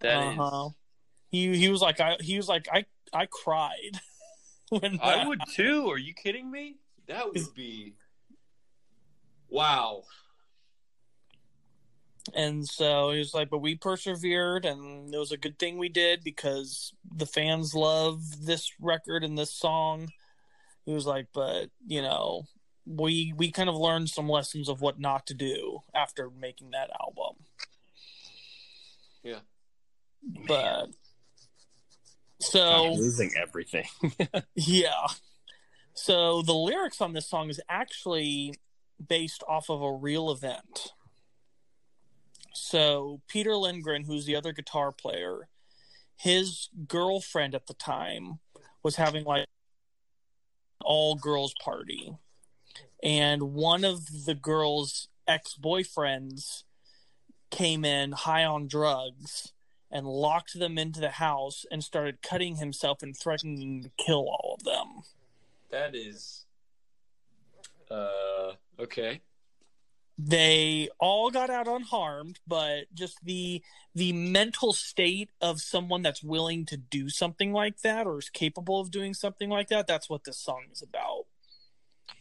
That 0.01 0.39
uh-huh. 0.39 0.67
is... 0.67 0.73
He 1.31 1.57
he 1.57 1.69
was 1.69 1.81
like 1.81 2.01
I 2.01 2.17
he 2.21 2.37
was 2.37 2.49
like 2.49 2.69
I 2.71 2.85
I 3.13 3.27
cried. 3.27 4.01
when 4.69 4.97
that... 4.97 5.03
I 5.03 5.27
would 5.27 5.41
too. 5.55 5.91
Are 5.91 5.99
you 5.99 6.13
kidding 6.13 6.51
me? 6.51 6.77
That 7.07 7.27
would 7.33 7.55
be 7.55 7.95
Wow. 9.51 10.05
And 12.35 12.67
so 12.67 13.11
he 13.11 13.19
was 13.19 13.35
like, 13.35 13.51
but 13.51 13.59
we 13.59 13.77
persevered, 13.77 14.65
and 14.65 15.13
it 15.13 15.19
was 15.19 15.33
a 15.33 15.37
good 15.37 15.59
thing 15.59 15.79
we 15.79 15.89
did 15.89 16.23
because 16.23 16.93
the 17.15 17.27
fans 17.27 17.75
love 17.75 18.47
this 18.47 18.71
record 18.81 19.25
and 19.25 19.37
this 19.37 19.53
song. 19.53 20.09
He 20.85 20.93
was 20.93 21.07
like, 21.07 21.27
but 21.33 21.71
you 21.87 22.03
know, 22.03 22.45
we 22.87 23.33
we 23.37 23.51
kind 23.51 23.69
of 23.69 23.77
learned 23.77 24.11
some 24.11 24.29
lessons 24.29 24.69
of 24.69 24.81
what 24.81 24.99
not 24.99 25.27
to 25.27 25.35
do 25.35 25.81
after 25.95 26.31
making 26.31 26.71
that 26.71 26.91
album. 27.01 27.45
Yeah, 29.23 29.41
but 30.47 30.87
so 32.41 32.93
losing 32.93 33.33
everything. 33.37 33.87
yeah. 34.55 35.07
So 35.95 36.43
the 36.43 36.55
lyrics 36.55 37.01
on 37.01 37.13
this 37.13 37.29
song 37.29 37.51
is 37.51 37.61
actually 37.69 38.55
based 39.07 39.43
off 39.49 39.69
of 39.69 39.83
a 39.83 39.93
real 39.93 40.31
event. 40.31 40.93
So 42.61 43.23
Peter 43.27 43.57
Lindgren, 43.57 44.05
who's 44.05 44.27
the 44.27 44.37
other 44.37 44.53
guitar 44.53 44.93
player, 44.93 45.49
his 46.15 46.69
girlfriend 46.87 47.55
at 47.55 47.67
the 47.67 47.75
time 47.75 48.39
was 48.83 48.97
having 48.97 49.25
like 49.25 49.47
all 50.85 51.15
girls 51.15 51.55
party. 51.61 52.17
And 53.03 53.55
one 53.55 53.83
of 53.83 54.27
the 54.27 54.35
girls' 54.35 55.09
ex 55.27 55.57
boyfriends 55.61 56.65
came 57.51 57.85
in 57.85 58.13
high 58.13 58.45
on 58.45 58.69
drugs 58.69 59.53
and 59.91 60.07
locked 60.07 60.57
them 60.59 60.77
into 60.77 61.01
the 61.01 61.11
house 61.11 61.65
and 61.71 61.83
started 61.83 62.23
cutting 62.23 62.57
himself 62.57 63.03
and 63.03 63.17
threatening 63.17 63.83
to 63.83 63.91
kill 63.97 64.29
all 64.29 64.57
of 64.59 64.65
them. 64.65 65.03
That 65.71 65.95
is 65.95 66.45
uh 67.91 68.53
okay 68.79 69.23
they 70.29 70.89
all 70.99 71.31
got 71.31 71.49
out 71.49 71.67
unharmed 71.67 72.41
but 72.47 72.85
just 72.93 73.19
the 73.25 73.63
the 73.95 74.13
mental 74.13 74.73
state 74.73 75.31
of 75.41 75.61
someone 75.61 76.03
that's 76.03 76.23
willing 76.23 76.67
to 76.67 76.77
do 76.77 77.09
something 77.09 77.53
like 77.53 77.81
that 77.81 78.07
or 78.07 78.19
is 78.19 78.29
capable 78.29 78.81
of 78.81 78.91
doing 78.91 79.15
something 79.15 79.49
like 79.49 79.69
that 79.69 79.87
that's 79.87 80.11
what 80.11 80.25
this 80.25 80.39
song 80.39 80.65
is 80.71 80.83
about 80.83 81.25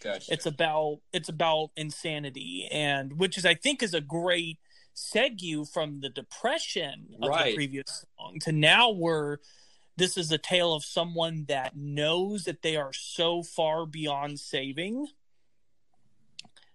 gotcha. 0.02 0.32
it's 0.32 0.46
about 0.46 1.00
it's 1.12 1.30
about 1.30 1.72
insanity 1.76 2.68
and 2.72 3.20
which 3.20 3.38
is 3.38 3.46
i 3.46 3.54
think 3.54 3.84
is 3.84 3.94
a 3.94 4.02
great 4.02 4.60
segue 4.96 5.70
from 5.72 6.00
the 6.00 6.10
depression 6.10 7.08
of 7.22 7.30
right. 7.30 7.50
the 7.50 7.56
previous 7.56 8.06
song 8.18 8.38
to 8.40 8.52
now 8.52 8.90
where 8.90 9.40
this 9.98 10.18
is 10.18 10.32
a 10.32 10.38
tale 10.38 10.74
of 10.74 10.86
someone 10.86 11.44
that 11.50 11.76
knows 11.76 12.46
that 12.46 12.62
they 12.62 12.78
are 12.78 12.94
so 12.94 13.44
far 13.44 13.86
beyond 13.86 14.40
saving 14.40 15.08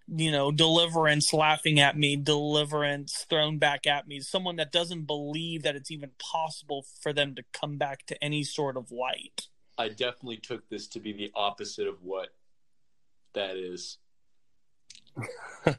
you 0.08 0.30
know, 0.30 0.50
deliverance 0.50 1.32
laughing 1.32 1.80
at 1.80 1.96
me, 1.96 2.16
deliverance 2.16 3.24
thrown 3.28 3.58
back 3.58 3.86
at 3.86 4.06
me, 4.06 4.20
someone 4.20 4.56
that 4.56 4.72
doesn't 4.72 5.06
believe 5.06 5.62
that 5.62 5.76
it's 5.76 5.90
even 5.90 6.10
possible 6.18 6.84
for 7.00 7.12
them 7.12 7.34
to 7.34 7.42
come 7.52 7.78
back 7.78 8.04
to 8.06 8.22
any 8.22 8.44
sort 8.44 8.76
of 8.76 8.90
light. 8.90 9.48
I 9.78 9.88
definitely 9.88 10.36
took 10.36 10.68
this 10.68 10.86
to 10.88 11.00
be 11.00 11.12
the 11.12 11.32
opposite 11.34 11.88
of 11.88 12.02
what 12.02 12.28
that 13.32 13.56
is. 13.56 13.98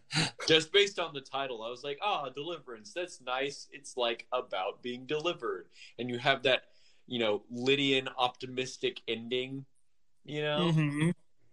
Just 0.47 0.71
based 0.71 0.99
on 0.99 1.13
the 1.13 1.21
title, 1.21 1.63
I 1.63 1.69
was 1.69 1.83
like, 1.83 1.99
"Ah, 2.01 2.25
oh, 2.25 2.29
deliverance. 2.29 2.93
That's 2.93 3.21
nice. 3.21 3.67
It's 3.71 3.97
like 3.97 4.25
about 4.31 4.81
being 4.81 5.05
delivered." 5.05 5.67
And 5.99 6.09
you 6.09 6.17
have 6.19 6.43
that, 6.43 6.63
you 7.05 7.19
know, 7.19 7.43
Lydian 7.49 8.09
optimistic 8.17 9.01
ending, 9.07 9.65
you 10.23 10.41
know? 10.41 10.71
Mm-hmm. 10.73 11.09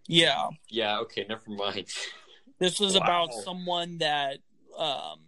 Yeah. 0.06 0.48
Yeah, 0.68 0.98
okay, 1.00 1.26
never 1.28 1.50
mind. 1.50 1.88
This 2.62 2.80
is 2.80 2.94
wow. 2.94 3.00
about 3.00 3.34
someone 3.34 3.98
that 3.98 4.38
um 4.78 5.18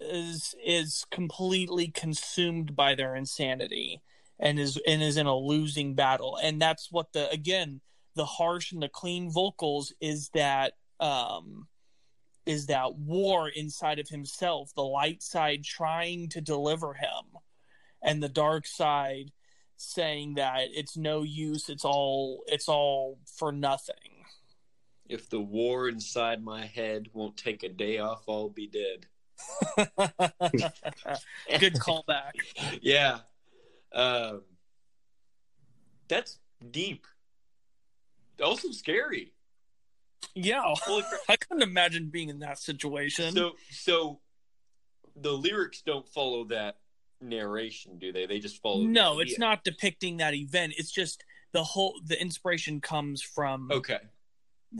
is 0.00 0.56
is 0.66 1.04
completely 1.12 1.86
consumed 1.86 2.74
by 2.74 2.96
their 2.96 3.14
insanity 3.14 4.02
and 4.40 4.58
is 4.58 4.76
and 4.88 5.00
is 5.00 5.16
in 5.16 5.26
a 5.26 5.36
losing 5.36 5.94
battle. 5.94 6.36
And 6.42 6.60
that's 6.60 6.90
what 6.90 7.12
the 7.12 7.30
again, 7.30 7.80
the 8.16 8.24
harsh 8.24 8.72
and 8.72 8.82
the 8.82 8.88
clean 8.88 9.30
vocals 9.30 9.92
is 10.00 10.30
that 10.34 10.72
um, 10.98 11.68
is 12.44 12.66
that 12.66 12.96
war 12.96 13.48
inside 13.48 14.00
of 14.00 14.08
himself, 14.08 14.72
the 14.74 14.82
light 14.82 15.22
side 15.22 15.62
trying 15.62 16.28
to 16.30 16.40
deliver 16.40 16.94
him, 16.94 17.38
and 18.02 18.20
the 18.20 18.28
dark 18.28 18.66
side 18.66 19.30
saying 19.76 20.34
that 20.34 20.70
it's 20.72 20.96
no 20.96 21.22
use, 21.22 21.68
it's 21.68 21.84
all 21.84 22.42
it's 22.48 22.68
all 22.68 23.20
for 23.36 23.52
nothing. 23.52 24.17
If 25.08 25.30
the 25.30 25.40
war 25.40 25.88
inside 25.88 26.42
my 26.42 26.66
head 26.66 27.08
won't 27.12 27.36
take 27.36 27.62
a 27.62 27.68
day 27.68 27.98
off, 27.98 28.24
I'll 28.28 28.50
be 28.50 28.66
dead. 28.66 29.06
Good 31.58 31.74
callback. 31.74 32.32
yeah. 32.82 33.20
Um, 33.92 34.42
that's 36.08 36.38
deep. 36.70 37.06
Also 38.42 38.70
scary. 38.70 39.32
Yeah, 40.34 40.62
I 41.28 41.36
couldn't 41.36 41.62
imagine 41.62 42.10
being 42.10 42.28
in 42.28 42.40
that 42.40 42.58
situation. 42.58 43.34
So, 43.34 43.52
so 43.70 44.20
the 45.16 45.32
lyrics 45.32 45.82
don't 45.82 46.06
follow 46.06 46.44
that 46.46 46.76
narration, 47.20 47.98
do 47.98 48.12
they? 48.12 48.26
They 48.26 48.38
just 48.38 48.60
follow. 48.60 48.82
No, 48.82 49.20
it's 49.20 49.38
not 49.38 49.64
depicting 49.64 50.18
that 50.18 50.34
event. 50.34 50.74
It's 50.76 50.90
just 50.90 51.24
the 51.52 51.64
whole 51.64 52.00
the 52.04 52.20
inspiration 52.20 52.80
comes 52.80 53.22
from 53.22 53.70
okay 53.72 53.98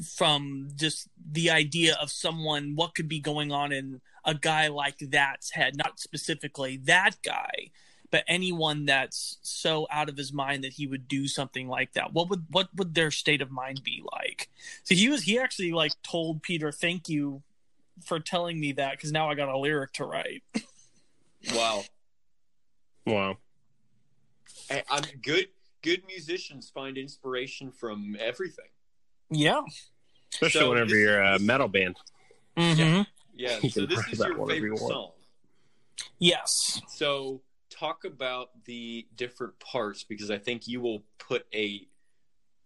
from 0.05 0.69
just 0.77 1.09
the 1.31 1.51
idea 1.51 1.97
of 2.01 2.11
someone 2.11 2.75
what 2.75 2.95
could 2.95 3.09
be 3.09 3.21
going 3.21 3.51
on 3.51 3.73
in 3.73 4.01
a 4.25 4.35
guy 4.35 4.69
like 4.69 4.99
that's 5.01 5.53
head 5.53 5.75
not 5.77 5.99
specifically 5.99 6.77
that 6.77 7.17
guy 7.25 7.71
but 8.11 8.25
anyone 8.27 8.87
that's 8.87 9.39
so 9.43 9.87
out 9.91 10.09
of 10.09 10.17
his 10.17 10.33
mind 10.33 10.65
that 10.65 10.73
he 10.73 10.87
would 10.87 11.09
do 11.09 11.29
something 11.29 11.69
like 11.69 11.93
that. 11.93 12.13
What 12.13 12.31
would 12.31 12.47
what 12.51 12.69
would 12.75 12.95
their 12.95 13.11
state 13.11 13.43
of 13.43 13.51
mind 13.51 13.83
be 13.85 14.03
like? 14.13 14.49
So 14.85 14.95
he 14.95 15.09
was 15.09 15.23
he 15.23 15.39
actually 15.39 15.73
like 15.73 15.93
told 16.03 16.43
peter 16.43 16.73
thank 16.73 17.09
you 17.09 17.43
for 18.05 18.21
telling 18.21 18.61
me 18.61 18.73
that 18.73 18.93
because 18.93 19.13
now 19.13 19.29
i 19.29 19.35
got 19.35 19.49
a 19.49 19.59
lyric 19.59 19.93
to 19.95 20.05
write. 20.05 20.43
Wow. 21.55 21.85
Wow. 23.07 23.39
Hey, 24.69 24.83
i'm 24.91 25.05
good 25.23 25.47
good 25.83 26.03
musicians 26.09 26.69
find 26.69 26.99
inspiration 26.99 27.71
from 27.71 28.17
everything 28.19 28.67
yeah 29.31 29.61
especially 30.33 30.61
so 30.61 30.71
whenever 30.71 30.97
you're 30.97 31.23
a 31.23 31.39
metal 31.39 31.69
band 31.69 31.97
mm-hmm. 32.57 33.03
yeah, 33.35 33.59
yeah. 33.63 33.71
so 33.71 33.87
this 33.87 34.07
is 34.09 34.19
your 34.19 34.47
favorite 34.47 34.71
you 34.71 34.77
song 34.77 35.11
yes 36.19 36.81
so 36.89 37.41
talk 37.79 38.05
about 38.05 38.51
the 38.65 39.07
different 39.17 39.59
parts 39.61 40.05
because 40.05 40.31
I 40.31 40.39
think 40.39 40.67
you 40.67 40.81
will 40.81 41.03
put 41.19 41.47
a 41.55 41.87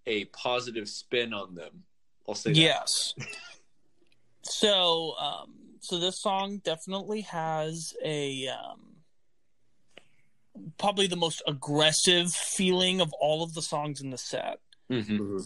a 0.06 0.24
positive 0.26 0.88
spin 0.88 1.32
on 1.32 1.54
them. 1.54 1.84
I'll 2.28 2.34
say 2.34 2.52
yes. 2.52 3.14
so, 4.42 5.14
um, 5.20 5.54
so 5.80 5.98
this 5.98 6.18
song 6.18 6.60
definitely 6.64 7.20
has 7.22 7.94
a 8.04 8.48
um, 8.48 8.80
probably 10.78 11.06
the 11.06 11.16
most 11.16 11.42
aggressive 11.46 12.32
feeling 12.32 13.00
of 13.00 13.12
all 13.20 13.42
of 13.44 13.54
the 13.54 13.62
songs 13.62 14.00
in 14.00 14.10
the 14.10 14.18
set. 14.18 14.58
Mm-hmm. 14.90 15.38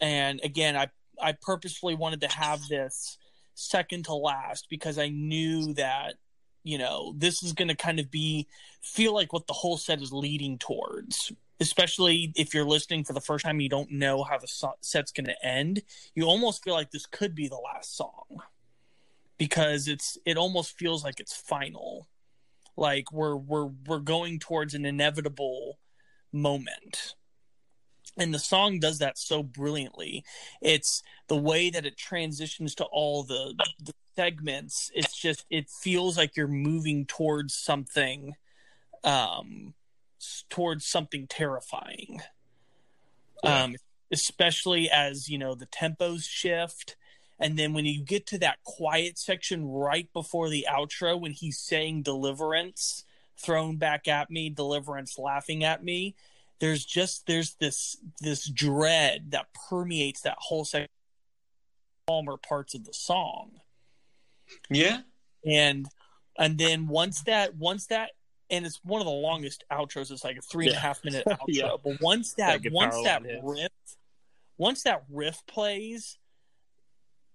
And 0.00 0.40
again, 0.42 0.76
I 0.76 0.88
I 1.20 1.32
purposefully 1.32 1.94
wanted 1.94 2.20
to 2.22 2.28
have 2.28 2.66
this 2.68 3.18
second 3.54 4.06
to 4.06 4.14
last 4.14 4.68
because 4.70 4.98
I 4.98 5.08
knew 5.08 5.74
that 5.74 6.14
you 6.62 6.78
know 6.78 7.14
this 7.16 7.42
is 7.42 7.52
going 7.52 7.68
to 7.68 7.74
kind 7.74 8.00
of 8.00 8.10
be 8.10 8.46
feel 8.82 9.14
like 9.14 9.32
what 9.32 9.46
the 9.46 9.52
whole 9.52 9.76
set 9.76 10.00
is 10.00 10.12
leading 10.12 10.58
towards 10.58 11.32
especially 11.60 12.32
if 12.36 12.54
you're 12.54 12.64
listening 12.64 13.04
for 13.04 13.12
the 13.12 13.20
first 13.20 13.44
time 13.44 13.60
you 13.60 13.68
don't 13.68 13.92
know 13.92 14.24
how 14.24 14.38
the 14.38 14.48
set's 14.80 15.12
going 15.12 15.26
to 15.26 15.46
end. 15.46 15.82
You 16.14 16.24
almost 16.24 16.64
feel 16.64 16.74
like 16.74 16.90
this 16.90 17.06
could 17.06 17.34
be 17.34 17.48
the 17.48 17.56
last 17.56 17.96
song 17.96 18.38
because 19.38 19.86
it's 19.86 20.18
it 20.24 20.38
almost 20.38 20.76
feels 20.78 21.04
like 21.04 21.20
it's 21.20 21.36
final. 21.36 22.08
Like 22.76 23.12
we're 23.12 23.36
we're 23.36 23.70
we're 23.86 24.00
going 24.00 24.38
towards 24.38 24.74
an 24.74 24.86
inevitable 24.86 25.78
moment 26.32 27.14
and 28.20 28.34
the 28.34 28.38
song 28.38 28.78
does 28.78 28.98
that 28.98 29.18
so 29.18 29.42
brilliantly. 29.42 30.24
It's 30.60 31.02
the 31.28 31.36
way 31.36 31.70
that 31.70 31.86
it 31.86 31.96
transitions 31.96 32.74
to 32.76 32.84
all 32.84 33.22
the, 33.22 33.54
the 33.82 33.94
segments. 34.14 34.90
It's 34.94 35.18
just 35.18 35.46
it 35.50 35.70
feels 35.70 36.18
like 36.18 36.36
you're 36.36 36.46
moving 36.46 37.06
towards 37.06 37.54
something 37.54 38.36
um 39.02 39.72
towards 40.50 40.84
something 40.84 41.26
terrifying. 41.26 42.20
Yeah. 43.42 43.64
um 43.64 43.76
especially 44.12 44.90
as 44.90 45.28
you 45.30 45.38
know 45.38 45.54
the 45.54 45.66
tempos 45.66 46.28
shift. 46.28 46.96
And 47.42 47.58
then 47.58 47.72
when 47.72 47.86
you 47.86 48.02
get 48.02 48.26
to 48.26 48.38
that 48.40 48.62
quiet 48.64 49.18
section 49.18 49.66
right 49.66 50.12
before 50.12 50.50
the 50.50 50.66
outro 50.70 51.18
when 51.18 51.32
he's 51.32 51.58
saying 51.58 52.02
deliverance 52.02 53.04
thrown 53.38 53.78
back 53.78 54.06
at 54.06 54.30
me 54.30 54.50
deliverance 54.50 55.18
laughing 55.18 55.64
at 55.64 55.82
me 55.82 56.14
there's 56.60 56.84
just 56.84 57.26
there's 57.26 57.54
this 57.54 57.96
this 58.20 58.48
dread 58.48 59.30
that 59.30 59.46
permeates 59.68 60.22
that 60.22 60.36
whole 60.38 60.64
section 60.64 60.88
calmer 62.06 62.36
parts 62.36 62.74
of 62.74 62.84
the 62.84 62.92
song. 62.92 63.52
Yeah. 64.68 64.98
And 65.44 65.86
and 66.38 66.58
then 66.58 66.88
once 66.88 67.22
that 67.22 67.56
once 67.56 67.86
that 67.86 68.10
and 68.50 68.66
it's 68.66 68.80
one 68.84 69.00
of 69.00 69.06
the 69.06 69.12
longest 69.12 69.64
outros 69.72 70.10
it's 70.10 70.24
like 70.24 70.36
a 70.36 70.42
three 70.42 70.66
and 70.66 70.76
a 70.76 70.78
half 70.78 71.04
minute 71.04 71.24
outro 71.28 71.38
yeah. 71.48 71.70
but 71.82 72.00
once 72.00 72.34
that, 72.34 72.62
that 72.62 72.72
once 72.72 72.96
that 73.04 73.22
riff 73.42 73.70
once 74.58 74.82
that 74.82 75.04
riff 75.08 75.40
plays 75.46 76.18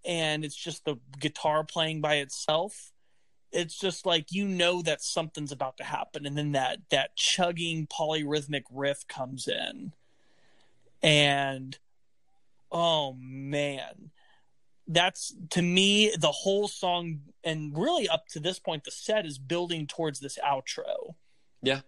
and 0.06 0.44
it's 0.44 0.56
just 0.56 0.84
the 0.86 0.96
guitar 1.20 1.64
playing 1.64 2.02
by 2.02 2.16
itself 2.16 2.92
it's 3.56 3.78
just 3.78 4.06
like 4.06 4.32
you 4.32 4.48
know 4.48 4.82
that 4.82 5.02
something's 5.02 5.52
about 5.52 5.78
to 5.78 5.84
happen 5.84 6.26
and 6.26 6.38
then 6.38 6.52
that 6.52 6.80
that 6.92 7.16
chugging 7.16 7.88
polyrhythmic 7.88 8.64
riff 8.70 9.08
comes 9.08 9.48
in. 9.48 9.94
And 11.02 11.78
oh 12.72 13.16
man. 13.20 14.12
That's 14.88 15.34
to 15.52 15.64
me 15.64 16.14
the 16.20 16.32
whole 16.32 16.68
song 16.68 17.22
and 17.44 17.76
really 17.76 18.08
up 18.08 18.28
to 18.30 18.40
this 18.40 18.60
point 18.60 18.84
the 18.84 18.92
set 18.92 19.26
is 19.26 19.40
building 19.40 19.88
towards 19.88 20.20
this 20.20 20.38
outro. 20.46 21.16
Yeah. 21.64 21.82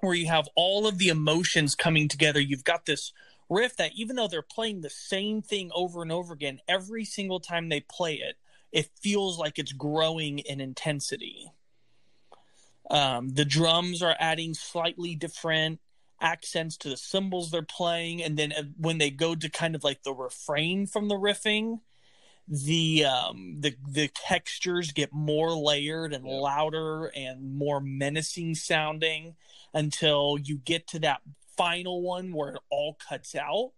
Where 0.00 0.14
you 0.14 0.26
have 0.26 0.48
all 0.56 0.88
of 0.88 0.98
the 0.98 1.08
emotions 1.08 1.76
coming 1.76 2.08
together. 2.08 2.40
You've 2.40 2.64
got 2.64 2.86
this 2.86 3.12
riff 3.48 3.76
that 3.76 3.92
even 3.94 4.16
though 4.16 4.28
they're 4.28 4.42
playing 4.42 4.80
the 4.80 4.90
same 4.90 5.42
thing 5.42 5.70
over 5.74 6.00
and 6.02 6.10
over 6.10 6.32
again 6.32 6.58
every 6.66 7.04
single 7.04 7.38
time 7.38 7.68
they 7.68 7.80
play 7.80 8.14
it 8.14 8.36
it 8.72 8.90
feels 9.00 9.38
like 9.38 9.58
it's 9.58 9.72
growing 9.72 10.38
in 10.40 10.60
intensity. 10.60 11.52
Um, 12.90 13.30
the 13.34 13.44
drums 13.44 14.02
are 14.02 14.16
adding 14.18 14.54
slightly 14.54 15.14
different 15.14 15.80
accents 16.20 16.76
to 16.78 16.88
the 16.88 16.96
cymbals 16.96 17.50
they're 17.50 17.62
playing, 17.62 18.22
and 18.22 18.36
then 18.36 18.52
uh, 18.52 18.62
when 18.78 18.98
they 18.98 19.10
go 19.10 19.34
to 19.34 19.48
kind 19.48 19.74
of 19.74 19.84
like 19.84 20.02
the 20.02 20.12
refrain 20.12 20.86
from 20.86 21.08
the 21.08 21.14
riffing, 21.14 21.80
the 22.48 23.04
um, 23.04 23.56
the 23.60 23.76
the 23.88 24.08
textures 24.08 24.92
get 24.92 25.12
more 25.12 25.52
layered 25.52 26.12
and 26.12 26.24
louder 26.24 27.06
and 27.06 27.56
more 27.56 27.80
menacing 27.80 28.54
sounding 28.54 29.36
until 29.72 30.36
you 30.42 30.58
get 30.58 30.86
to 30.88 30.98
that 30.98 31.20
final 31.56 32.02
one 32.02 32.32
where 32.32 32.54
it 32.54 32.60
all 32.70 32.96
cuts 33.08 33.34
out 33.34 33.72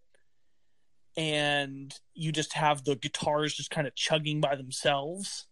and 1.17 1.95
you 2.15 2.33
just 2.33 2.53
have 2.55 2.85
the 2.85 2.97
guitars 2.97 3.55
just 3.55 3.71
kind 3.71 3.87
of 3.87 3.95
chugging 3.95 4.41
by 4.41 4.57
themselves 4.57 5.47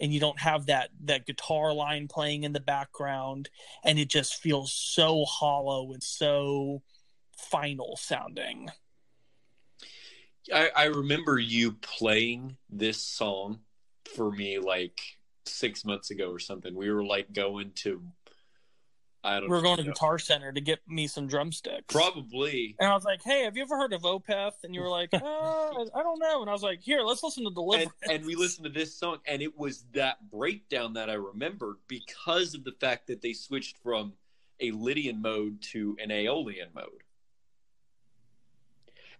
and 0.00 0.12
you 0.12 0.20
don't 0.20 0.40
have 0.40 0.66
that 0.66 0.90
that 1.04 1.26
guitar 1.26 1.72
line 1.72 2.08
playing 2.08 2.44
in 2.44 2.52
the 2.52 2.60
background 2.60 3.48
and 3.84 3.98
it 3.98 4.08
just 4.08 4.40
feels 4.40 4.72
so 4.72 5.24
hollow 5.24 5.92
and 5.92 6.02
so 6.02 6.82
final 7.36 7.96
sounding 7.96 8.70
I, 10.52 10.70
I 10.74 10.84
remember 10.84 11.38
you 11.38 11.72
playing 11.72 12.56
this 12.70 13.00
song 13.00 13.60
for 14.14 14.30
me 14.30 14.58
like 14.58 15.00
six 15.44 15.84
months 15.84 16.10
ago 16.10 16.30
or 16.30 16.38
something. 16.38 16.74
We 16.74 16.90
were 16.90 17.04
like 17.04 17.32
going 17.32 17.72
to 17.76 18.02
I 19.28 19.40
don't. 19.40 19.50
We 19.50 19.56
were 19.56 19.62
going 19.62 19.76
to 19.76 19.82
Guitar 19.82 20.18
Center 20.18 20.52
to 20.52 20.60
get 20.60 20.80
me 20.88 21.06
some 21.06 21.26
drumsticks. 21.26 21.92
Probably. 21.92 22.74
And 22.80 22.88
I 22.88 22.94
was 22.94 23.04
like, 23.04 23.22
"Hey, 23.22 23.44
have 23.44 23.56
you 23.56 23.62
ever 23.62 23.76
heard 23.76 23.92
of 23.92 24.02
Opeth?" 24.02 24.64
And 24.64 24.74
you 24.74 24.80
were 24.80 24.88
like, 24.88 25.10
uh, 25.12 25.18
"I 25.18 26.02
don't 26.02 26.18
know." 26.18 26.40
And 26.40 26.48
I 26.48 26.52
was 26.52 26.62
like, 26.62 26.80
"Here, 26.80 27.02
let's 27.02 27.22
listen 27.22 27.44
to 27.44 27.50
Deliverance." 27.50 27.92
And, 28.04 28.12
and 28.12 28.26
we 28.26 28.34
listened 28.36 28.64
to 28.64 28.72
this 28.72 28.94
song, 28.94 29.18
and 29.26 29.42
it 29.42 29.58
was 29.58 29.84
that 29.92 30.30
breakdown 30.30 30.94
that 30.94 31.10
I 31.10 31.14
remembered 31.14 31.76
because 31.88 32.54
of 32.54 32.64
the 32.64 32.72
fact 32.72 33.06
that 33.08 33.20
they 33.20 33.34
switched 33.34 33.76
from 33.82 34.14
a 34.60 34.70
Lydian 34.70 35.20
mode 35.20 35.60
to 35.72 35.96
an 36.02 36.10
Aeolian 36.10 36.68
mode, 36.74 37.02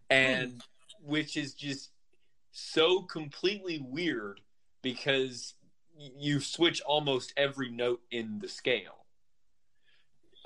and 0.09 0.52
hmm. 0.52 1.10
which 1.10 1.36
is 1.36 1.52
just 1.52 1.90
so 2.51 3.02
completely 3.02 3.78
weird 3.78 4.40
because 4.80 5.55
you 5.98 6.40
switch 6.40 6.80
almost 6.80 7.35
every 7.36 7.68
note 7.68 8.01
in 8.10 8.39
the 8.39 8.48
scale 8.48 8.98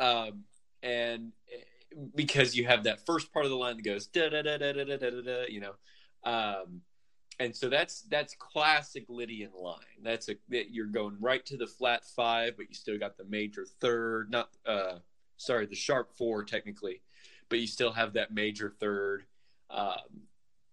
um, 0.03 0.45
and 0.83 1.33
eh, 1.53 1.97
because 2.15 2.57
you 2.57 2.67
have 2.67 2.85
that 2.85 3.07
first 3.07 3.33
part 3.33 3.45
of 3.45 3.51
the 3.51 3.57
line 3.57 3.77
that 3.77 3.85
goes 3.85 4.07
da 4.07 4.29
da 4.29 4.43
da 4.43 4.59
da 4.59 4.73
da 4.73 4.85
da 4.85 4.97
da 4.97 5.11
da, 5.11 5.45
you 5.49 5.61
know, 5.61 5.75
um, 6.25 6.81
and 7.39 7.55
so 7.55 7.69
that's 7.69 8.03
that's 8.03 8.35
classic 8.39 9.05
Lydian 9.09 9.53
line. 9.57 9.79
That's 10.03 10.29
a 10.29 10.35
you're 10.49 10.87
going 10.87 11.17
right 11.21 11.45
to 11.47 11.57
the 11.57 11.67
flat 11.67 12.05
five, 12.05 12.57
but 12.57 12.69
you 12.69 12.75
still 12.75 12.99
got 12.99 13.17
the 13.17 13.25
major 13.25 13.65
third, 13.81 14.31
not 14.31 14.51
uh, 14.67 14.99
sorry, 15.37 15.67
the 15.67 15.77
sharp 15.77 16.13
four 16.17 16.45
technically, 16.45 17.01
but 17.49 17.61
you 17.61 17.67
still 17.67 17.93
have 17.93 18.15
that 18.15 18.35
major 18.35 18.75
third. 18.81 19.25
Um, 19.71 20.27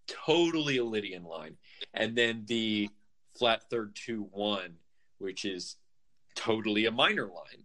totally 0.06 0.78
a 0.78 0.84
Lydian 0.84 1.24
line, 1.24 1.56
and 1.94 2.16
then 2.16 2.44
the 2.46 2.90
flat 3.38 3.70
third 3.70 3.94
two 3.94 4.28
one, 4.32 4.74
which 5.18 5.44
is 5.44 5.76
totally 6.34 6.86
a 6.86 6.90
minor 6.90 7.26
line 7.26 7.64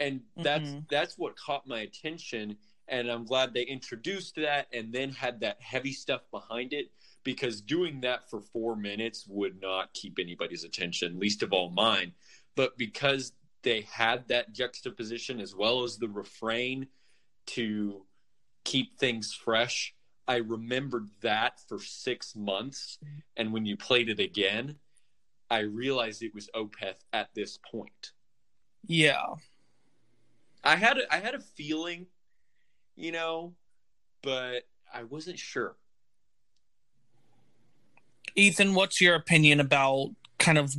and 0.00 0.20
that's 0.36 0.70
mm-hmm. 0.70 0.80
that's 0.90 1.18
what 1.18 1.36
caught 1.36 1.66
my 1.66 1.80
attention 1.80 2.56
and 2.88 3.10
i'm 3.10 3.24
glad 3.24 3.52
they 3.52 3.62
introduced 3.62 4.36
that 4.36 4.66
and 4.72 4.92
then 4.92 5.10
had 5.10 5.40
that 5.40 5.60
heavy 5.60 5.92
stuff 5.92 6.22
behind 6.30 6.72
it 6.72 6.90
because 7.28 7.60
doing 7.60 8.00
that 8.00 8.30
for 8.30 8.40
four 8.40 8.74
minutes 8.74 9.26
would 9.28 9.60
not 9.60 9.92
keep 9.92 10.18
anybody's 10.18 10.64
attention 10.64 11.18
least 11.18 11.42
of 11.42 11.52
all 11.52 11.68
mine. 11.68 12.12
But 12.56 12.78
because 12.78 13.32
they 13.62 13.82
had 13.82 14.26
that 14.28 14.54
juxtaposition 14.54 15.38
as 15.38 15.54
well 15.54 15.84
as 15.84 15.98
the 15.98 16.08
refrain 16.08 16.86
to 17.48 18.06
keep 18.64 18.98
things 18.98 19.32
fresh 19.34 19.94
i 20.26 20.36
remembered 20.36 21.08
that 21.20 21.60
for 21.68 21.78
six 21.78 22.34
months. 22.36 22.98
And 23.36 23.52
when 23.52 23.66
you 23.66 23.76
played 23.76 24.08
it 24.08 24.20
again 24.20 24.76
i 25.50 25.60
realized 25.60 26.22
it 26.22 26.34
was 26.34 26.48
opeth 26.54 27.04
at 27.12 27.28
this 27.34 27.58
point. 27.70 28.12
Yeah 28.86 29.34
I 30.64 30.76
had 30.76 30.98
a, 30.98 31.14
I 31.14 31.18
had 31.18 31.34
a 31.34 31.40
feeling, 31.40 32.06
you 32.96 33.12
know, 33.12 33.54
but 34.22 34.66
I 34.92 35.04
wasn't 35.04 35.38
sure. 35.38 35.76
Ethan, 38.34 38.74
what's 38.74 39.00
your 39.00 39.14
opinion 39.14 39.60
about 39.60 40.10
kind 40.38 40.58
of 40.58 40.74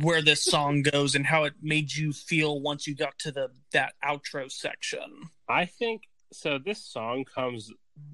where 0.00 0.20
this 0.20 0.44
song 0.44 0.82
goes 0.82 1.14
and 1.14 1.26
how 1.26 1.44
it 1.44 1.54
made 1.62 1.94
you 1.94 2.12
feel 2.12 2.60
once 2.60 2.86
you 2.86 2.94
got 2.94 3.18
to 3.20 3.32
the 3.32 3.50
that 3.72 3.94
outro 4.04 4.50
section? 4.50 5.30
I 5.48 5.64
think 5.64 6.02
so 6.32 6.58
this 6.58 6.84
song 6.84 7.24
comes 7.24 7.72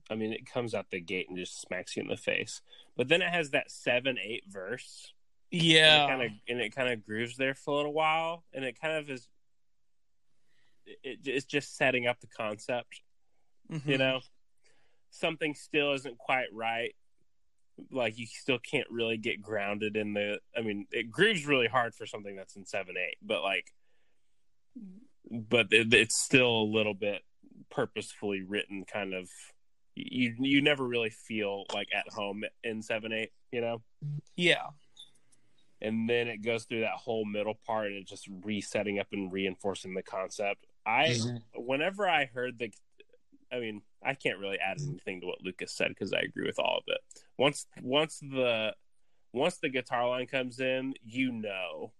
I 0.08 0.14
mean 0.14 0.32
it 0.32 0.46
comes 0.46 0.74
out 0.74 0.90
the 0.90 1.00
gate 1.00 1.28
and 1.28 1.36
just 1.36 1.60
smacks 1.60 1.96
you 1.96 2.02
in 2.02 2.08
the 2.08 2.16
face. 2.16 2.60
But 2.96 3.08
then 3.08 3.22
it 3.22 3.30
has 3.30 3.50
that 3.50 3.68
7-8 3.68 4.42
verse. 4.48 5.12
Yeah. 5.50 6.04
And 6.04 6.04
it 6.04 6.08
kind 6.08 6.22
of 6.22 6.30
and 6.48 6.60
it 6.60 6.76
kind 6.76 6.92
of 6.92 7.04
grooves 7.04 7.36
there 7.36 7.54
for 7.54 7.74
a 7.74 7.76
little 7.78 7.92
while 7.92 8.44
and 8.52 8.64
it 8.64 8.80
kind 8.80 8.96
of 8.96 9.10
is 9.10 9.28
it, 10.86 11.20
it's 11.24 11.46
just 11.46 11.76
setting 11.76 12.06
up 12.06 12.20
the 12.20 12.26
concept. 12.26 13.02
Mm-hmm. 13.70 13.90
You 13.90 13.98
know, 13.98 14.20
something 15.10 15.54
still 15.54 15.92
isn't 15.92 16.18
quite 16.18 16.48
right. 16.52 16.94
Like 17.90 18.18
you 18.18 18.26
still 18.26 18.58
can't 18.58 18.86
really 18.90 19.16
get 19.16 19.42
grounded 19.42 19.96
in 19.96 20.14
the. 20.14 20.38
I 20.56 20.62
mean, 20.62 20.86
it 20.92 21.10
grooves 21.10 21.46
really 21.46 21.66
hard 21.66 21.94
for 21.94 22.06
something 22.06 22.36
that's 22.36 22.56
in 22.56 22.66
seven 22.66 22.94
eight, 22.96 23.16
but 23.22 23.42
like, 23.42 23.72
but 25.30 25.72
it, 25.72 25.92
it's 25.92 26.16
still 26.16 26.60
a 26.60 26.70
little 26.70 26.94
bit 26.94 27.22
purposefully 27.70 28.42
written. 28.42 28.84
Kind 28.84 29.12
of, 29.12 29.28
you 29.96 30.34
you 30.38 30.62
never 30.62 30.86
really 30.86 31.10
feel 31.10 31.64
like 31.74 31.88
at 31.92 32.12
home 32.12 32.44
in 32.62 32.82
seven 32.82 33.12
eight. 33.12 33.32
You 33.50 33.60
know. 33.60 33.82
Yeah 34.36 34.66
and 35.84 36.08
then 36.08 36.28
it 36.28 36.38
goes 36.38 36.64
through 36.64 36.80
that 36.80 36.92
whole 36.92 37.26
middle 37.26 37.58
part 37.66 37.88
and 37.88 37.96
it's 37.96 38.10
just 38.10 38.26
resetting 38.42 38.98
up 38.98 39.08
and 39.12 39.30
reinforcing 39.30 39.94
the 39.94 40.02
concept. 40.02 40.66
I 40.86 41.08
mm-hmm. 41.08 41.36
whenever 41.54 42.08
I 42.08 42.26
heard 42.26 42.58
the 42.58 42.72
I 43.52 43.60
mean, 43.60 43.82
I 44.02 44.14
can't 44.14 44.38
really 44.38 44.58
add 44.58 44.78
anything 44.80 45.20
to 45.20 45.26
what 45.26 45.42
Lucas 45.42 45.72
said 45.72 45.88
because 45.88 46.12
I 46.12 46.20
agree 46.20 46.46
with 46.46 46.58
all 46.58 46.78
of 46.78 46.84
it. 46.88 47.00
Once 47.38 47.66
once 47.82 48.18
the 48.18 48.74
once 49.32 49.58
the 49.58 49.68
guitar 49.68 50.08
line 50.08 50.26
comes 50.26 50.60
in, 50.60 50.94
you 51.04 51.32
know, 51.32 51.92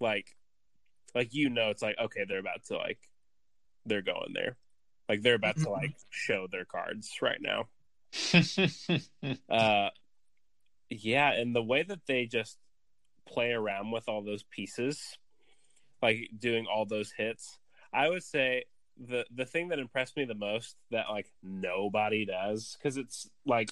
like, 0.00 0.36
like 1.14 1.32
you 1.32 1.48
know, 1.50 1.70
it's 1.70 1.82
like 1.82 1.96
okay, 1.98 2.24
they're 2.28 2.38
about 2.38 2.64
to 2.66 2.76
like, 2.76 2.98
they're 3.86 4.02
going 4.02 4.32
there, 4.34 4.56
like 5.08 5.22
they're 5.22 5.34
about 5.34 5.56
to 5.58 5.70
like 5.70 5.94
show 6.10 6.46
their 6.50 6.64
cards 6.64 7.10
right 7.22 7.40
now. 7.40 7.68
uh, 9.50 9.90
yeah, 10.90 11.32
and 11.32 11.54
the 11.54 11.62
way 11.62 11.82
that 11.82 12.00
they 12.06 12.26
just 12.26 12.58
play 13.26 13.52
around 13.52 13.90
with 13.90 14.08
all 14.08 14.22
those 14.22 14.42
pieces, 14.42 15.18
like 16.02 16.30
doing 16.38 16.66
all 16.66 16.86
those 16.86 17.12
hits, 17.16 17.57
I 17.92 18.08
would 18.08 18.22
say 18.22 18.64
the 18.98 19.24
the 19.34 19.44
thing 19.44 19.68
that 19.68 19.78
impressed 19.78 20.16
me 20.16 20.24
the 20.24 20.34
most 20.34 20.76
that 20.90 21.06
like 21.08 21.30
nobody 21.42 22.24
does 22.24 22.76
because 22.78 22.96
it's 22.96 23.28
like 23.46 23.70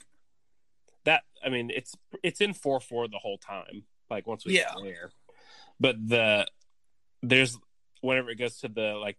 that. 1.05 1.23
I 1.45 1.49
mean, 1.49 1.71
it's 1.75 1.95
it's 2.23 2.41
in 2.41 2.53
four 2.55 2.81
four 2.81 3.09
the 3.09 3.19
whole 3.19 3.39
time. 3.39 3.85
Like 4.11 4.27
once 4.27 4.45
we 4.45 4.57
yeah. 4.57 4.73
get 4.75 4.85
there, 4.85 5.11
but 5.81 5.97
the 6.09 6.47
there's 7.23 7.59
whenever 8.01 8.31
it 8.31 8.37
goes 8.37 8.59
to 8.59 8.69
the 8.69 8.95
like 8.95 9.19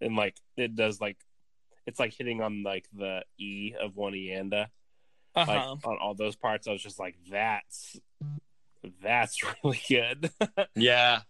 and 0.00 0.16
like 0.16 0.36
it 0.56 0.74
does 0.74 1.00
like 1.00 1.18
it's 1.86 2.00
like 2.00 2.14
hitting 2.14 2.40
on 2.40 2.62
like 2.62 2.86
the 2.92 3.22
E 3.38 3.74
of 3.80 3.92
Wonianda. 3.92 4.68
Uh-huh. 5.36 5.52
Like 5.52 5.86
on 5.86 5.98
all 6.00 6.14
those 6.14 6.36
parts, 6.36 6.68
I 6.68 6.72
was 6.72 6.82
just 6.82 6.98
like, 6.98 7.16
that's 7.30 7.98
that's 9.02 9.38
really 9.64 9.80
good. 9.88 10.30
yeah. 10.74 11.20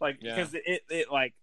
Like 0.00 0.20
because 0.20 0.54
yeah. 0.54 0.60
it 0.64 0.82
it 0.90 1.10
like 1.10 1.34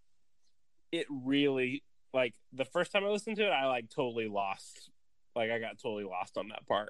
it 0.91 1.07
really 1.09 1.83
like 2.13 2.33
the 2.53 2.65
first 2.65 2.91
time 2.91 3.03
I 3.03 3.09
listened 3.09 3.35
to 3.37 3.45
it, 3.45 3.51
I 3.51 3.67
like 3.67 3.89
totally 3.89 4.27
lost. 4.27 4.89
Like 5.35 5.51
I 5.51 5.59
got 5.59 5.77
totally 5.81 6.05
lost 6.05 6.37
on 6.37 6.47
that 6.49 6.65
part. 6.67 6.89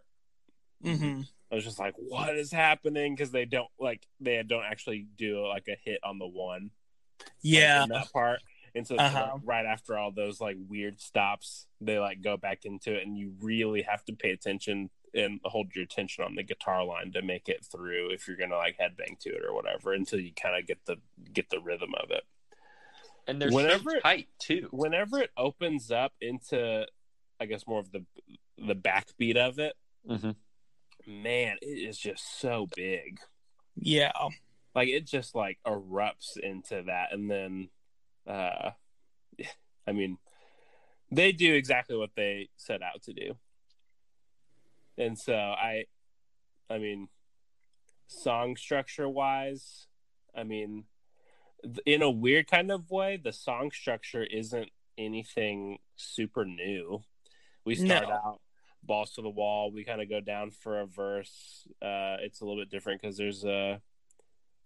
Mm-hmm. 0.84 1.22
I 1.52 1.56
was 1.56 1.64
just 1.64 1.80
like, 1.80 1.96
"What 1.98 2.36
is 2.36 2.52
happening?" 2.52 3.16
Because 3.16 3.32
they 3.32 3.46
don't 3.46 3.70
like 3.80 4.06
they 4.20 4.42
don't 4.44 4.66
actually 4.66 5.08
do 5.18 5.48
like 5.48 5.68
a 5.68 5.76
hit 5.84 6.00
on 6.04 6.20
the 6.20 6.28
one. 6.28 6.70
Yeah, 7.42 7.82
like, 7.82 7.90
that 7.90 8.14
part. 8.14 8.40
And 8.76 8.86
so 8.86 8.96
uh-huh. 8.98 9.32
like, 9.34 9.42
right 9.46 9.66
after 9.66 9.98
all 9.98 10.12
those 10.12 10.42
like 10.42 10.58
weird 10.68 11.00
stops, 11.00 11.66
they 11.82 11.98
like 11.98 12.22
go 12.22 12.38
back 12.38 12.66
into 12.66 12.94
it, 12.94 13.08
and 13.08 13.18
you 13.18 13.34
really 13.42 13.84
have 13.84 14.04
to 14.06 14.14
pay 14.14 14.32
attention 14.32 14.90
and 15.16 15.40
hold 15.46 15.74
your 15.74 15.84
attention 15.84 16.24
on 16.24 16.36
the 16.36 16.44
guitar 16.44 16.84
line 16.84 17.12
to 17.14 17.22
make 17.22 17.48
it 17.48 17.66
through 17.66 18.10
if 18.12 18.28
you're 18.28 18.38
gonna 18.38 18.58
like 18.58 18.78
headbang 18.78 19.18
to 19.20 19.30
it 19.30 19.44
or 19.48 19.56
whatever 19.56 19.94
until 19.94 20.20
you 20.20 20.32
kind 20.34 20.58
of 20.58 20.68
get 20.68 20.86
the 20.86 20.98
get 21.34 21.50
the 21.50 21.60
rhythm 21.60 21.94
of 22.02 22.12
it. 22.12 22.24
And 23.28 23.42
they're 23.42 23.52
whenever 23.52 23.92
so 23.92 24.00
tight 24.02 24.28
too. 24.40 24.68
Whenever 24.72 25.20
it 25.20 25.32
opens 25.38 25.90
up 25.90 26.14
into, 26.22 26.86
I 27.40 27.46
guess 27.46 27.66
more 27.66 27.80
of 27.80 27.92
the 27.92 28.06
the 28.58 28.76
backbeat 28.76 29.38
of 29.38 29.58
it, 29.58 29.74
mm-hmm. 30.08 30.32
man, 31.24 31.58
it 31.62 31.66
is 31.66 31.98
just 31.98 32.40
so 32.40 32.68
big. 32.76 33.20
Yeah, 33.76 34.12
like 34.76 34.90
it 34.90 35.06
just 35.06 35.34
like 35.34 35.60
erupts 35.66 36.38
into 36.38 36.84
that, 36.84 37.12
and 37.12 37.32
then, 37.32 37.70
uh, 38.28 38.72
I 39.88 39.92
mean, 39.92 40.18
they 41.12 41.32
do 41.32 41.54
exactly 41.54 41.98
what 41.98 42.12
they 42.16 42.50
set 42.58 42.82
out 42.84 43.02
to 43.04 43.14
do 43.14 43.36
and 44.98 45.18
so 45.18 45.34
I, 45.34 45.86
I 46.70 46.78
mean, 46.78 47.08
song 48.08 48.56
structure 48.56 49.10
wise, 49.10 49.88
I 50.36 50.44
mean, 50.44 50.86
in 51.86 52.02
a 52.02 52.10
weird 52.10 52.48
kind 52.48 52.72
of 52.72 52.92
way, 52.92 53.18
the 53.18 53.34
song 53.34 53.72
structure 53.72 54.24
isn't 54.24 54.70
anything 54.98 55.80
super 55.96 56.46
new. 56.46 57.02
We 57.66 57.76
start 57.76 58.08
no. 58.08 58.14
out 58.14 58.42
balls 58.84 59.12
to 59.14 59.22
the 59.22 59.30
wall. 59.30 59.72
We 59.72 59.84
kind 59.84 60.02
of 60.02 60.10
go 60.10 60.22
down 60.22 60.52
for 60.52 60.82
a 60.82 60.86
verse. 60.86 61.68
Uh, 61.82 62.18
it's 62.22 62.42
a 62.42 62.46
little 62.46 62.62
bit 62.62 62.70
different 62.70 63.02
because 63.02 63.18
there's 63.18 63.44
a, 63.44 63.82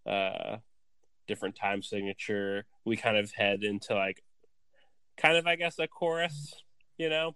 uh, 0.05 0.57
different 1.27 1.55
time 1.55 1.81
signature. 1.81 2.65
We 2.85 2.97
kind 2.97 3.17
of 3.17 3.31
head 3.31 3.63
into 3.63 3.95
like, 3.95 4.23
kind 5.17 5.37
of 5.37 5.47
I 5.47 5.55
guess 5.55 5.79
a 5.79 5.87
chorus, 5.87 6.53
you 6.97 7.09
know, 7.09 7.35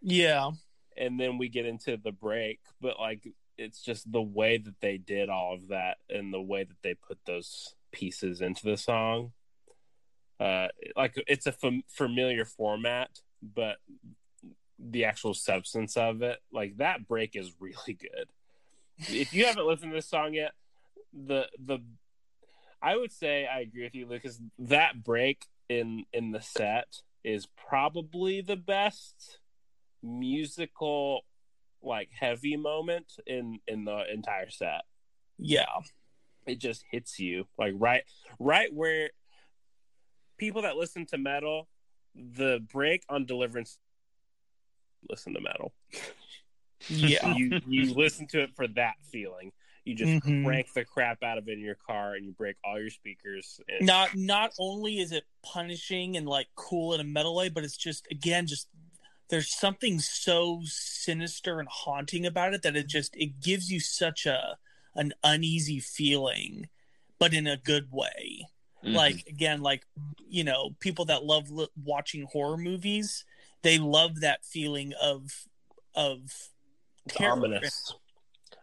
Yeah. 0.00 0.50
And 0.96 1.18
then 1.18 1.38
we 1.38 1.48
get 1.48 1.66
into 1.66 1.96
the 1.96 2.12
break, 2.12 2.60
but 2.80 2.98
like 2.98 3.28
it's 3.56 3.82
just 3.82 4.10
the 4.10 4.22
way 4.22 4.58
that 4.58 4.80
they 4.80 4.98
did 4.98 5.28
all 5.28 5.54
of 5.54 5.68
that 5.68 5.98
and 6.08 6.32
the 6.32 6.40
way 6.40 6.64
that 6.64 6.82
they 6.82 6.94
put 6.94 7.18
those 7.26 7.74
pieces 7.92 8.40
into 8.40 8.64
the 8.64 8.76
song. 8.76 9.32
Uh, 10.40 10.68
like 10.96 11.14
it's 11.26 11.46
a 11.46 11.52
fam- 11.52 11.84
familiar 11.88 12.44
format, 12.44 13.20
but 13.42 13.76
the 14.78 15.04
actual 15.04 15.34
substance 15.34 15.96
of 15.96 16.22
it, 16.22 16.40
like 16.52 16.76
that 16.78 17.06
break 17.06 17.36
is 17.36 17.52
really 17.60 17.94
good. 17.94 18.28
If 18.98 19.32
you 19.32 19.46
haven't 19.46 19.66
listened 19.66 19.92
to 19.92 19.96
this 19.96 20.08
song 20.08 20.34
yet, 20.34 20.52
the 21.12 21.48
the 21.64 21.78
I 22.82 22.96
would 22.96 23.12
say 23.12 23.46
I 23.46 23.60
agree 23.60 23.84
with 23.84 23.94
you, 23.94 24.06
Lucas. 24.06 24.40
That 24.58 25.02
break 25.02 25.46
in 25.68 26.04
in 26.12 26.32
the 26.32 26.42
set 26.42 27.02
is 27.22 27.46
probably 27.68 28.40
the 28.40 28.56
best 28.56 29.38
musical 30.04 31.22
like 31.82 32.10
heavy 32.18 32.56
moment 32.56 33.12
in 33.26 33.58
in 33.66 33.84
the 33.84 34.04
entire 34.12 34.50
set. 34.50 34.82
Yeah. 35.38 35.64
It 36.46 36.58
just 36.58 36.84
hits 36.90 37.18
you 37.18 37.46
like 37.58 37.72
right 37.76 38.04
right 38.38 38.72
where 38.72 39.10
people 40.38 40.62
that 40.62 40.76
listen 40.76 41.06
to 41.06 41.18
metal, 41.18 41.68
the 42.14 42.60
break 42.72 43.02
on 43.08 43.24
Deliverance 43.24 43.78
listen 45.08 45.34
to 45.34 45.40
metal. 45.40 45.74
Yeah. 46.88 47.34
you 47.34 47.60
you 47.66 47.94
listen 47.94 48.26
to 48.28 48.42
it 48.42 48.50
for 48.54 48.66
that 48.68 48.94
feeling. 49.10 49.52
You 49.84 49.94
just 49.94 50.24
Mhm. 50.24 50.44
crank 50.44 50.72
the 50.72 50.84
crap 50.84 51.22
out 51.22 51.36
of 51.38 51.48
it 51.48 51.52
in 51.52 51.60
your 51.60 51.74
car 51.74 52.14
and 52.14 52.24
you 52.24 52.32
break 52.32 52.56
all 52.64 52.80
your 52.80 52.90
speakers. 52.90 53.60
And 53.68 53.86
not 53.86 54.14
not 54.14 54.52
only 54.58 54.98
is 54.98 55.12
it 55.12 55.24
punishing 55.42 56.16
and 56.16 56.26
like 56.26 56.48
cool 56.54 56.94
in 56.94 57.00
a 57.00 57.04
metal 57.04 57.34
way, 57.34 57.48
but 57.50 57.64
it's 57.64 57.76
just 57.76 58.06
again 58.10 58.46
just 58.46 58.68
there's 59.30 59.54
something 59.54 59.98
so 59.98 60.60
sinister 60.64 61.60
and 61.60 61.68
haunting 61.68 62.26
about 62.26 62.54
it 62.54 62.62
that 62.62 62.76
it 62.76 62.86
just 62.86 63.16
it 63.16 63.40
gives 63.40 63.70
you 63.70 63.80
such 63.80 64.26
a 64.26 64.58
an 64.94 65.12
uneasy 65.22 65.80
feeling, 65.80 66.68
but 67.18 67.34
in 67.34 67.46
a 67.46 67.56
good 67.56 67.88
way. 67.90 68.48
Mhm. 68.84 68.94
Like 68.94 69.26
again, 69.26 69.62
like 69.62 69.86
you 70.28 70.44
know, 70.44 70.76
people 70.80 71.06
that 71.06 71.24
love 71.24 71.50
watching 71.82 72.26
horror 72.30 72.56
movies, 72.56 73.24
they 73.62 73.78
love 73.78 74.20
that 74.20 74.44
feeling 74.44 74.92
of 75.00 75.46
of 75.94 76.50
ominous. 77.20 77.94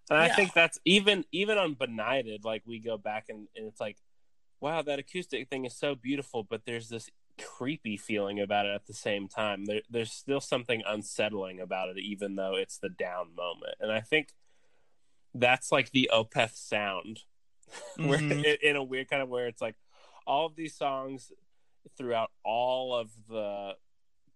And 0.09 0.19
I 0.19 0.29
think 0.29 0.53
that's 0.53 0.77
even 0.85 1.25
even 1.31 1.57
on 1.57 1.73
Benighted, 1.73 2.43
like 2.43 2.63
we 2.65 2.79
go 2.79 2.97
back 2.97 3.29
and, 3.29 3.47
and 3.55 3.67
it's 3.67 3.79
like, 3.79 3.97
wow, 4.59 4.81
that 4.81 4.99
acoustic 4.99 5.49
thing 5.49 5.65
is 5.65 5.75
so 5.75 5.95
beautiful, 5.95 6.43
but 6.43 6.65
there's 6.65 6.89
this 6.89 7.09
creepy 7.37 7.97
feeling 7.97 8.39
about 8.39 8.65
it 8.65 8.73
at 8.73 8.85
the 8.87 8.93
same 8.93 9.27
time. 9.27 9.65
There, 9.65 9.81
there's 9.89 10.11
still 10.11 10.41
something 10.41 10.81
unsettling 10.85 11.59
about 11.59 11.89
it, 11.89 11.97
even 11.99 12.35
though 12.35 12.55
it's 12.55 12.77
the 12.77 12.89
down 12.89 13.35
moment. 13.35 13.75
And 13.79 13.91
I 13.91 14.01
think 14.01 14.29
that's 15.33 15.71
like 15.71 15.91
the 15.91 16.09
Opeth 16.13 16.55
sound, 16.55 17.21
where 17.97 18.19
Mhm. 18.19 18.43
in, 18.43 18.57
in 18.61 18.75
a 18.75 18.83
weird 18.83 19.09
kind 19.09 19.21
of 19.21 19.29
where 19.29 19.47
it's 19.47 19.61
like 19.61 19.75
all 20.27 20.45
of 20.45 20.55
these 20.55 20.75
songs 20.75 21.31
throughout 21.97 22.31
all 22.43 22.93
of 22.95 23.11
the 23.27 23.73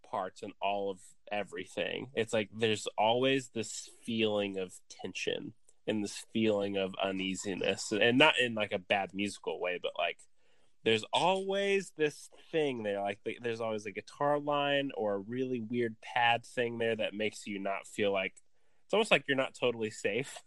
parts 0.09 0.41
and 0.41 0.53
all 0.61 0.89
of 0.89 0.99
everything. 1.31 2.09
It's 2.15 2.33
like 2.33 2.49
there's 2.55 2.87
always 2.97 3.49
this 3.49 3.89
feeling 4.05 4.57
of 4.57 4.73
tension 4.89 5.53
and 5.87 6.03
this 6.03 6.25
feeling 6.33 6.77
of 6.77 6.95
uneasiness, 7.03 7.91
and 7.91 8.17
not 8.17 8.39
in 8.39 8.55
like 8.55 8.71
a 8.71 8.79
bad 8.79 9.13
musical 9.13 9.59
way, 9.59 9.79
but 9.81 9.91
like 9.97 10.17
there's 10.85 11.03
always 11.11 11.91
this 11.97 12.29
thing 12.51 12.83
there. 12.83 13.01
Like 13.01 13.19
there's 13.41 13.59
always 13.59 13.87
a 13.87 13.91
guitar 13.91 14.39
line 14.39 14.91
or 14.95 15.15
a 15.15 15.19
really 15.19 15.59
weird 15.59 15.95
pad 16.01 16.45
thing 16.45 16.77
there 16.77 16.95
that 16.95 17.13
makes 17.13 17.47
you 17.47 17.59
not 17.59 17.87
feel 17.87 18.13
like 18.13 18.35
it's 18.85 18.93
almost 18.93 19.09
like 19.09 19.23
you're 19.27 19.35
not 19.35 19.55
totally 19.59 19.89
safe 19.89 20.41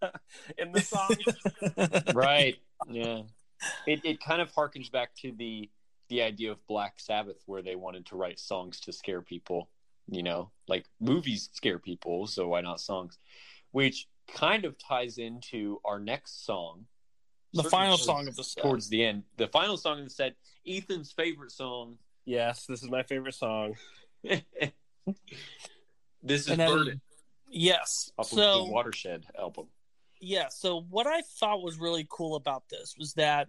in 0.58 0.72
the 0.72 0.80
song. 0.80 1.10
right. 2.14 2.56
Yeah. 2.88 3.22
It 3.86 4.00
it 4.04 4.20
kind 4.20 4.40
of 4.40 4.50
harkens 4.52 4.90
back 4.90 5.14
to 5.16 5.30
the 5.30 5.70
the 6.08 6.22
idea 6.22 6.52
of 6.52 6.66
Black 6.66 6.94
Sabbath 6.98 7.42
where 7.46 7.62
they 7.62 7.76
wanted 7.76 8.06
to 8.06 8.16
write 8.16 8.40
songs 8.40 8.80
to 8.80 8.92
scare 8.92 9.22
people, 9.22 9.68
you 10.08 10.22
know, 10.22 10.50
like 10.68 10.86
movies 11.00 11.50
scare 11.52 11.78
people, 11.78 12.26
so 12.26 12.48
why 12.48 12.62
not 12.62 12.80
songs? 12.80 13.18
Which 13.72 14.08
kind 14.34 14.64
of 14.64 14.76
ties 14.78 15.18
into 15.18 15.80
our 15.84 16.00
next 16.00 16.46
song. 16.46 16.86
The 17.52 17.64
final 17.64 17.96
towards- 17.96 18.04
song 18.06 18.28
of 18.28 18.36
the 18.36 18.44
set. 18.44 18.62
towards 18.62 18.88
the 18.88 19.04
end. 19.04 19.24
The 19.36 19.48
final 19.48 19.76
song 19.76 19.98
of 19.98 20.04
the 20.04 20.10
set, 20.10 20.36
Ethan's 20.66 21.12
favorite 21.12 21.50
song. 21.52 21.98
yes, 22.24 22.66
this 22.66 22.82
is 22.82 22.90
my 22.90 23.02
favorite 23.02 23.34
song. 23.34 23.76
this 24.22 24.40
is 26.22 26.48
And 26.48 26.60
then- 26.60 26.68
Burden 26.70 27.00
Yes. 27.54 28.10
off 28.16 28.32
of 28.32 28.38
So 28.38 28.64
the 28.64 28.70
Watershed 28.72 29.26
album. 29.38 29.66
yeah 30.20 30.48
so 30.48 30.80
what 30.88 31.06
i 31.06 31.20
thought 31.38 31.62
was 31.62 31.76
really 31.78 32.06
cool 32.08 32.36
about 32.36 32.68
this 32.70 32.94
was 32.96 33.12
that 33.14 33.48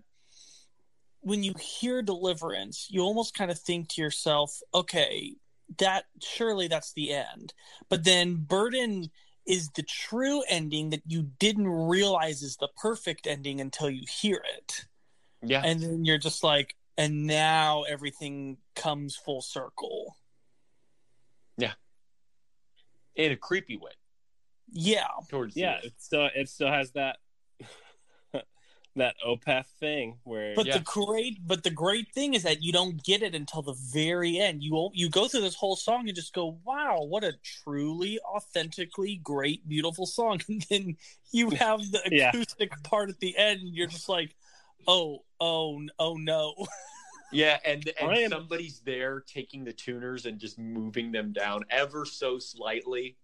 when 1.21 1.43
you 1.43 1.53
hear 1.61 2.01
deliverance 2.01 2.87
you 2.89 3.01
almost 3.01 3.33
kind 3.35 3.49
of 3.51 3.59
think 3.59 3.87
to 3.89 4.01
yourself 4.01 4.59
okay 4.73 5.35
that 5.77 6.05
surely 6.21 6.67
that's 6.67 6.91
the 6.93 7.13
end 7.13 7.53
but 7.89 8.03
then 8.03 8.35
burden 8.35 9.09
is 9.45 9.69
the 9.71 9.83
true 9.83 10.43
ending 10.47 10.91
that 10.91 11.01
you 11.05 11.29
didn't 11.39 11.67
realize 11.67 12.41
is 12.41 12.57
the 12.57 12.69
perfect 12.77 13.27
ending 13.27 13.59
until 13.61 13.89
you 13.89 14.03
hear 14.07 14.41
it. 14.57 14.85
Yeah. 15.45 15.61
and 15.65 15.81
then 15.81 16.05
you're 16.05 16.17
just 16.17 16.43
like 16.43 16.75
and 16.97 17.27
now 17.27 17.83
everything 17.83 18.57
comes 18.75 19.15
full 19.15 19.41
circle. 19.41 20.15
Yeah. 21.57 21.73
in 23.15 23.31
a 23.31 23.35
creepy 23.35 23.77
way. 23.77 23.91
Yeah. 24.71 25.07
Towards 25.29 25.55
Yeah, 25.55 25.79
it 25.83 25.93
still 25.97 26.29
it 26.33 26.49
still 26.49 26.71
has 26.71 26.91
that 26.91 27.17
that 28.95 29.15
Opeth 29.25 29.65
thing 29.79 30.19
where 30.23 30.53
But 30.55 30.67
Yeah. 30.67 30.77
the 30.77 30.83
great, 30.83 31.45
but 31.47 31.63
the 31.63 31.71
great 31.71 32.11
thing 32.13 32.33
is 32.35 32.43
that 32.43 32.61
you 32.61 32.71
don't 32.71 33.03
get 33.03 33.23
it 33.23 33.33
until 33.33 33.61
the 33.61 33.73
very 33.73 34.37
end. 34.39 34.63
You 34.63 34.91
you 34.93 35.09
go 35.09 35.27
through 35.27 35.41
this 35.41 35.55
whole 35.55 35.75
song 35.75 36.07
and 36.07 36.15
just 36.15 36.33
go, 36.33 36.59
"Wow, 36.63 37.01
what 37.03 37.23
a 37.23 37.33
truly, 37.43 38.19
authentically 38.19 39.15
great, 39.17 39.67
beautiful 39.67 40.05
song!" 40.05 40.41
And 40.47 40.61
then 40.69 40.97
you 41.31 41.49
have 41.51 41.79
the 41.91 42.01
Yeah. 42.11 42.29
acoustic 42.29 42.71
part 42.83 43.09
at 43.09 43.19
the 43.19 43.35
end, 43.37 43.61
and 43.61 43.73
you're 43.75 43.87
just 43.87 44.09
like, 44.09 44.35
"Oh, 44.87 45.23
oh, 45.39 45.81
oh 45.99 46.15
no!" 46.17 46.53
Yeah, 47.31 47.57
and 47.65 47.91
and 47.99 48.11
I 48.11 48.27
somebody's 48.27 48.81
there 48.81 49.21
taking 49.21 49.63
the 49.63 49.73
tuners 49.73 50.27
and 50.27 50.37
just 50.39 50.59
moving 50.59 51.11
them 51.11 51.33
down 51.33 51.63
ever 51.71 52.05
so 52.05 52.37
slightly. 52.37 53.17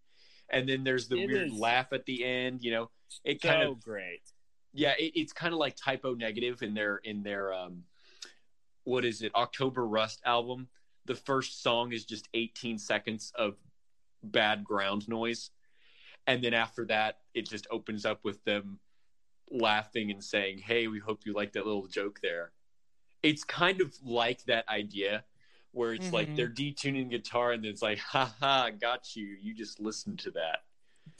And 0.49 0.67
then 0.67 0.83
there's 0.83 1.07
the 1.07 1.21
It 1.21 1.27
weird 1.27 1.47
is- 1.49 1.53
laugh 1.53 1.93
at 1.93 2.07
the 2.07 2.25
end, 2.25 2.63
you 2.63 2.71
know. 2.71 2.89
It 3.23 3.39
so 3.39 3.47
kind 3.49 3.61
of 3.69 3.79
great. 3.83 4.21
Yeah, 4.73 4.93
it, 4.99 5.13
it's 5.15 5.33
kind 5.33 5.53
of 5.53 5.59
like 5.59 5.75
Type 5.75 6.01
O 6.05 6.13
Negative 6.13 6.61
in 6.61 6.73
their 6.73 6.97
in 6.97 7.23
their 7.23 7.53
um 7.53 7.83
what 8.83 9.05
is 9.05 9.21
it? 9.21 9.33
October 9.35 9.85
Rust 9.85 10.21
album. 10.25 10.67
The 11.05 11.15
first 11.15 11.61
song 11.61 11.91
is 11.91 12.05
just 12.05 12.27
18 12.33 12.77
seconds 12.77 13.31
of 13.35 13.55
bad 14.23 14.63
ground 14.63 15.07
noise. 15.07 15.51
And 16.27 16.43
then 16.43 16.53
after 16.53 16.85
that, 16.87 17.19
it 17.33 17.47
just 17.47 17.67
opens 17.71 18.05
up 18.05 18.23
with 18.23 18.43
them 18.45 18.79
laughing 19.51 20.11
and 20.11 20.23
saying, 20.23 20.59
"Hey, 20.59 20.87
we 20.87 20.99
hope 20.99 21.25
you 21.25 21.33
like 21.33 21.53
that 21.53 21.65
little 21.65 21.87
joke 21.87 22.19
there." 22.21 22.51
It's 23.23 23.43
kind 23.43 23.81
of 23.81 23.93
like 24.03 24.43
that 24.45 24.67
idea 24.69 25.25
where 25.71 25.93
it's 25.93 26.11
like 26.13 26.29
Mhm. 26.29 26.35
they're 26.35 26.49
detuning 26.49 27.09
guitar 27.09 27.51
and 27.51 27.65
it's 27.65 27.81
like, 27.81 27.99
"Ha 27.99 28.35
ha, 28.39 28.69
got 28.69 29.15
you. 29.15 29.25
You 29.39 29.53
just 29.53 29.79
listen 29.79 30.17
to 30.17 30.31
that." 30.31 30.63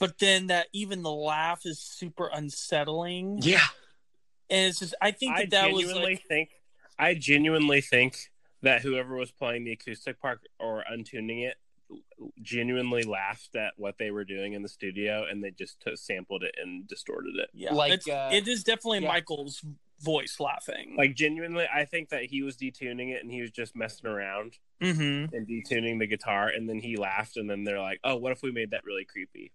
But 0.00 0.18
then 0.18 0.48
that 0.48 0.66
even 0.72 1.02
the 1.02 1.12
laugh 1.12 1.64
is 1.64 1.78
super 1.78 2.28
unsettling, 2.32 3.38
Yeah. 3.42 3.66
and 4.50 4.68
it's 4.68 4.80
just 4.80 4.94
I 5.00 5.12
think 5.12 5.36
I 5.36 5.42
that 5.42 5.50
that 5.50 5.72
was 5.72 5.82
genuinely 5.82 6.14
like, 6.14 6.26
think 6.26 6.50
I 6.98 7.14
genuinely 7.14 7.80
think 7.80 8.32
that 8.62 8.82
whoever 8.82 9.14
was 9.14 9.30
playing 9.30 9.64
the 9.64 9.72
acoustic 9.72 10.20
part 10.20 10.40
or 10.58 10.84
untuning 10.90 11.46
it 11.46 11.56
genuinely 12.40 13.02
laughed 13.02 13.56
at 13.56 13.72
what 13.76 13.98
they 13.98 14.10
were 14.10 14.24
doing 14.24 14.52
in 14.52 14.62
the 14.62 14.68
studio 14.68 15.24
and 15.28 15.42
they 15.42 15.50
just 15.50 15.80
t- 15.80 15.96
sampled 15.96 16.42
it 16.42 16.54
and 16.62 16.86
distorted 16.86 17.34
it. 17.36 17.50
yeah, 17.52 17.72
Like, 17.72 17.92
it's, 17.92 18.08
uh, 18.08 18.30
it 18.32 18.46
is 18.46 18.62
definitely 18.62 19.00
yeah. 19.00 19.08
Michael's 19.08 19.64
voice 20.00 20.38
laughing. 20.40 20.94
Like 20.96 21.14
genuinely, 21.14 21.66
I 21.72 21.84
think 21.84 22.10
that 22.10 22.24
he 22.24 22.42
was 22.42 22.56
detuning 22.56 23.10
it 23.12 23.22
and 23.22 23.30
he 23.30 23.40
was 23.40 23.50
just 23.50 23.76
messing 23.76 24.08
around 24.08 24.58
mm-hmm. 24.80 25.34
and 25.34 25.46
detuning 25.48 25.98
the 25.98 26.06
guitar, 26.06 26.48
and 26.48 26.68
then 26.68 26.78
he 26.80 26.96
laughed, 26.96 27.36
and 27.36 27.48
then 27.50 27.64
they're 27.64 27.80
like, 27.80 28.00
"Oh, 28.04 28.16
what 28.16 28.32
if 28.32 28.42
we 28.42 28.50
made 28.50 28.70
that 28.70 28.84
really 28.84 29.04
creepy?" 29.04 29.52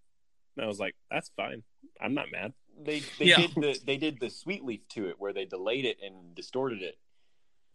And 0.56 0.64
I 0.64 0.68
was 0.68 0.78
like, 0.78 0.94
"That's 1.10 1.30
fine. 1.36 1.62
I'm 2.00 2.14
not 2.14 2.30
mad." 2.32 2.52
They 2.82 3.00
they 3.18 3.26
Yeah. 3.26 3.38
did 3.38 3.54
the 3.54 3.80
they 3.84 3.96
did 3.96 4.20
the 4.20 4.30
sweet 4.30 4.64
leaf 4.64 4.86
to 4.90 5.08
it 5.08 5.16
where 5.18 5.32
they 5.32 5.44
delayed 5.44 5.84
it 5.84 5.98
and 6.02 6.34
distorted 6.34 6.82
it. 6.82 6.98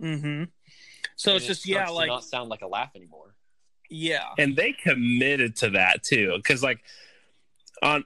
Mm-hmm. 0.02 0.44
So 1.16 1.32
And 1.32 1.38
it's 1.38 1.46
it 1.46 1.48
just 1.48 1.62
starts 1.62 1.66
yeah, 1.68 1.86
to 1.86 1.94
like 1.94 2.08
not 2.08 2.24
sound 2.24 2.50
like 2.50 2.62
a 2.62 2.68
laugh 2.68 2.92
anymore. 2.96 3.36
yeah, 3.90 4.30
and 4.38 4.56
they 4.56 4.74
committed 4.74 5.56
to 5.58 5.72
that 5.72 6.04
too 6.04 6.34
because 6.38 6.64
like 6.64 6.84
on 7.82 8.04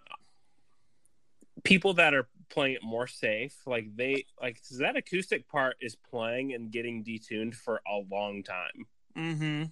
people 1.64 1.94
that 1.96 2.14
are 2.14 2.28
playing 2.50 2.76
it 2.76 2.84
more 2.84 3.08
safe 3.08 3.56
like 3.66 3.96
they 3.96 4.26
like 4.42 4.62
that 4.80 4.96
acoustic 4.96 5.48
part 5.50 5.76
is 5.82 5.96
playing 5.96 6.54
and 6.54 6.72
getting 6.72 7.04
detuned 7.04 7.56
for 7.56 7.82
a 7.88 7.98
long 8.10 8.44
time 8.44 8.86
mm-hmm. 9.18 9.64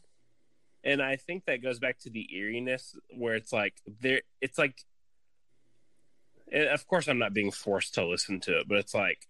and 0.83 1.01
I 1.01 1.15
think 1.15 1.45
that 1.45 1.61
goes 1.61 1.79
back 1.79 1.99
to 1.99 2.09
the 2.09 2.27
eeriness 2.35 2.95
where 3.15 3.35
it's 3.35 3.53
like 3.53 3.75
there, 4.01 4.21
it's 4.41 4.57
like, 4.57 4.83
of 6.51 6.87
course, 6.87 7.07
I'm 7.07 7.19
not 7.19 7.33
being 7.33 7.51
forced 7.51 7.95
to 7.95 8.05
listen 8.05 8.39
to 8.41 8.59
it, 8.59 8.67
but 8.67 8.77
it's 8.77 8.93
like, 8.93 9.27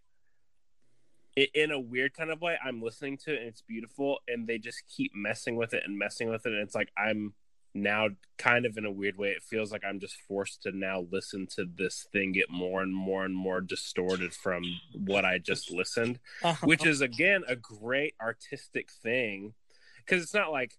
in 1.35 1.71
a 1.71 1.79
weird 1.79 2.13
kind 2.13 2.29
of 2.29 2.41
way, 2.41 2.57
I'm 2.63 2.81
listening 2.81 3.17
to 3.25 3.33
it 3.33 3.39
and 3.39 3.47
it's 3.47 3.61
beautiful, 3.61 4.19
and 4.27 4.47
they 4.47 4.57
just 4.57 4.83
keep 4.87 5.13
messing 5.15 5.55
with 5.55 5.73
it 5.73 5.83
and 5.85 5.97
messing 5.97 6.29
with 6.29 6.45
it, 6.45 6.53
and 6.53 6.61
it's 6.61 6.75
like 6.75 6.91
I'm 6.97 7.33
now 7.73 8.09
kind 8.37 8.65
of 8.65 8.77
in 8.77 8.85
a 8.85 8.91
weird 8.91 9.17
way 9.17 9.29
it 9.29 9.41
feels 9.41 9.71
like 9.71 9.83
i'm 9.87 9.99
just 9.99 10.15
forced 10.27 10.61
to 10.61 10.71
now 10.71 11.07
listen 11.11 11.47
to 11.47 11.65
this 11.77 12.05
thing 12.11 12.31
get 12.31 12.49
more 12.49 12.81
and 12.81 12.93
more 12.93 13.25
and 13.25 13.35
more 13.35 13.61
distorted 13.61 14.33
from 14.33 14.63
what 14.93 15.25
i 15.25 15.37
just 15.37 15.71
listened 15.71 16.19
uh-huh. 16.43 16.67
which 16.67 16.85
is 16.85 17.01
again 17.01 17.43
a 17.47 17.55
great 17.55 18.13
artistic 18.21 18.91
thing. 18.91 19.53
Because 19.97 20.21
it's 20.21 20.33
not 20.33 20.51
like 20.51 20.77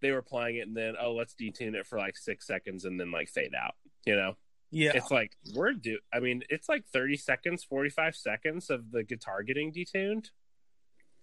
they 0.00 0.10
were 0.10 0.22
playing 0.22 0.56
it 0.56 0.66
and 0.66 0.76
then 0.76 0.94
oh 1.00 1.12
let's 1.12 1.34
detune 1.34 1.74
it 1.74 1.86
for 1.86 1.98
like 1.98 2.16
six 2.16 2.46
seconds 2.46 2.84
and 2.84 2.98
then 3.00 3.10
like 3.10 3.28
fade 3.28 3.54
out 3.54 3.74
you 4.04 4.16
know 4.16 4.36
yeah 4.70 4.92
it's 4.94 5.10
like 5.10 5.32
we're 5.54 5.72
do 5.72 5.98
i 6.12 6.18
mean 6.18 6.42
it's 6.48 6.68
like 6.68 6.84
30 6.92 7.16
seconds 7.16 7.64
45 7.64 8.16
seconds 8.16 8.70
of 8.70 8.90
the 8.90 9.04
guitar 9.04 9.42
getting 9.42 9.72
detuned 9.72 10.30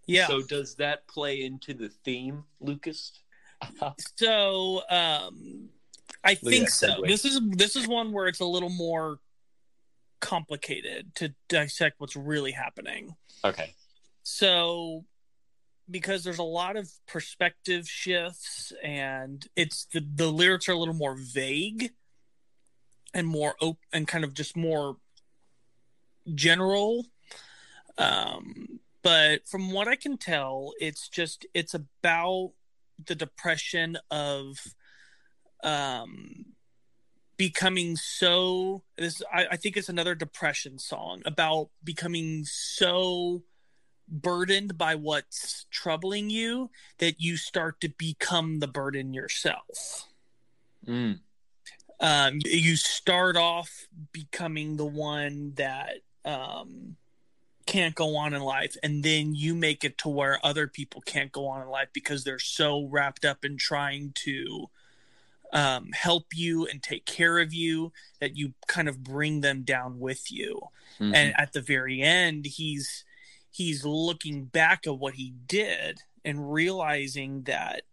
yeah 0.08 0.28
so 0.28 0.42
does 0.42 0.76
that 0.76 1.08
play 1.08 1.44
into 1.44 1.74
the 1.74 1.90
theme 2.04 2.44
lucas 2.60 3.12
so 4.18 4.82
um, 4.90 5.70
I 6.24 6.36
think 6.36 6.70
so. 6.70 7.04
This 7.06 7.26
is 7.26 7.40
this 7.52 7.76
is 7.76 7.88
one 7.88 8.12
where 8.12 8.28
it's 8.28 8.40
a 8.40 8.46
little 8.46 8.70
more 8.70 9.20
complicated 10.20 11.16
to 11.16 11.34
dissect 11.50 12.00
what's 12.00 12.16
really 12.16 12.52
happening. 12.52 13.16
Okay. 13.44 13.74
So 14.24 15.06
because 15.90 16.24
there's 16.24 16.40
a 16.40 16.44
lot 16.44 16.78
of 16.78 16.90
perspective 17.08 17.88
shifts 17.88 18.72
and 18.84 19.46
it's 19.56 19.88
the 19.94 20.06
the 20.16 20.32
lyrics 20.32 20.70
are 20.70 20.74
a 20.74 20.78
little 20.78 20.94
more 20.94 21.18
vague 21.18 21.92
and 23.14 23.28
more 23.28 23.56
open 23.62 23.82
and 23.94 24.08
kind 24.08 24.24
of 24.24 24.34
just 24.34 24.56
more 24.56 24.98
general 26.36 27.06
um 27.98 28.80
but 29.02 29.48
from 29.48 29.72
what 29.72 29.88
i 29.88 29.96
can 29.96 30.18
tell 30.18 30.72
it's 30.80 31.08
just 31.10 31.46
it's 31.54 31.74
about 31.74 32.52
the 33.06 33.16
depression 33.16 33.98
of 34.10 34.58
um 35.64 36.46
becoming 37.38 37.96
so 37.96 38.84
this 38.98 39.24
I, 39.34 39.48
I 39.54 39.58
think 39.58 39.76
it's 39.76 39.90
another 39.90 40.14
depression 40.14 40.78
song 40.78 41.24
about 41.26 41.70
becoming 41.84 42.46
so 42.46 43.42
burdened 44.08 44.78
by 44.78 44.94
what's 44.94 45.66
troubling 45.72 46.30
you 46.30 46.70
that 47.00 47.20
you 47.20 47.38
start 47.38 47.82
to 47.82 47.90
become 47.90 48.60
the 48.60 48.68
burden 48.68 49.14
yourself. 49.14 50.08
Mm. 50.88 51.22
Um, 52.02 52.40
you 52.44 52.76
start 52.76 53.38
off 53.38 53.88
becoming 54.12 54.76
the 54.76 54.86
one 54.86 55.54
that 55.56 56.00
um, 56.26 56.98
can't 57.66 57.96
go 57.96 58.16
on 58.18 58.34
in 58.34 58.42
life 58.42 58.76
and 58.84 59.04
then 59.04 59.36
you 59.36 59.56
make 59.56 59.84
it 59.84 59.98
to 60.00 60.10
where 60.10 60.44
other 60.44 60.68
people 60.68 61.02
can't 61.02 61.32
go 61.32 61.48
on 61.48 61.62
in 61.62 61.70
life 61.70 61.90
because 61.94 62.24
they're 62.24 62.40
so 62.40 62.86
wrapped 62.86 63.24
up 63.24 63.46
in 63.46 63.56
trying 63.56 64.12
to 64.16 64.70
um, 65.54 65.90
help 65.94 66.28
you 66.34 66.66
and 66.66 66.82
take 66.82 67.06
care 67.06 67.40
of 67.40 67.54
you 67.54 67.92
that 68.20 68.36
you 68.36 68.54
kind 68.68 68.90
of 68.90 69.04
bring 69.04 69.42
them 69.42 69.64
down 69.64 70.00
with 70.00 70.32
you 70.32 70.60
mm-hmm. 71.00 71.14
and 71.14 71.34
at 71.38 71.54
the 71.54 71.62
very 71.62 72.02
end 72.02 72.46
he's 72.46 73.04
he's 73.50 73.86
looking 73.86 74.46
back 74.46 74.88
at 74.88 74.98
what 74.98 75.16
he 75.16 75.34
did 75.46 76.00
and 76.24 76.52
realizing 76.52 77.44
that 77.44 77.84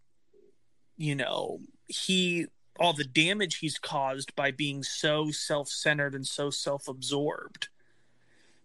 you 0.97 1.15
know 1.15 1.59
he 1.87 2.47
all 2.79 2.93
the 2.93 3.03
damage 3.03 3.57
he's 3.57 3.77
caused 3.77 4.35
by 4.35 4.51
being 4.51 4.83
so 4.83 5.31
self-centered 5.31 6.15
and 6.15 6.25
so 6.25 6.49
self-absorbed 6.49 7.67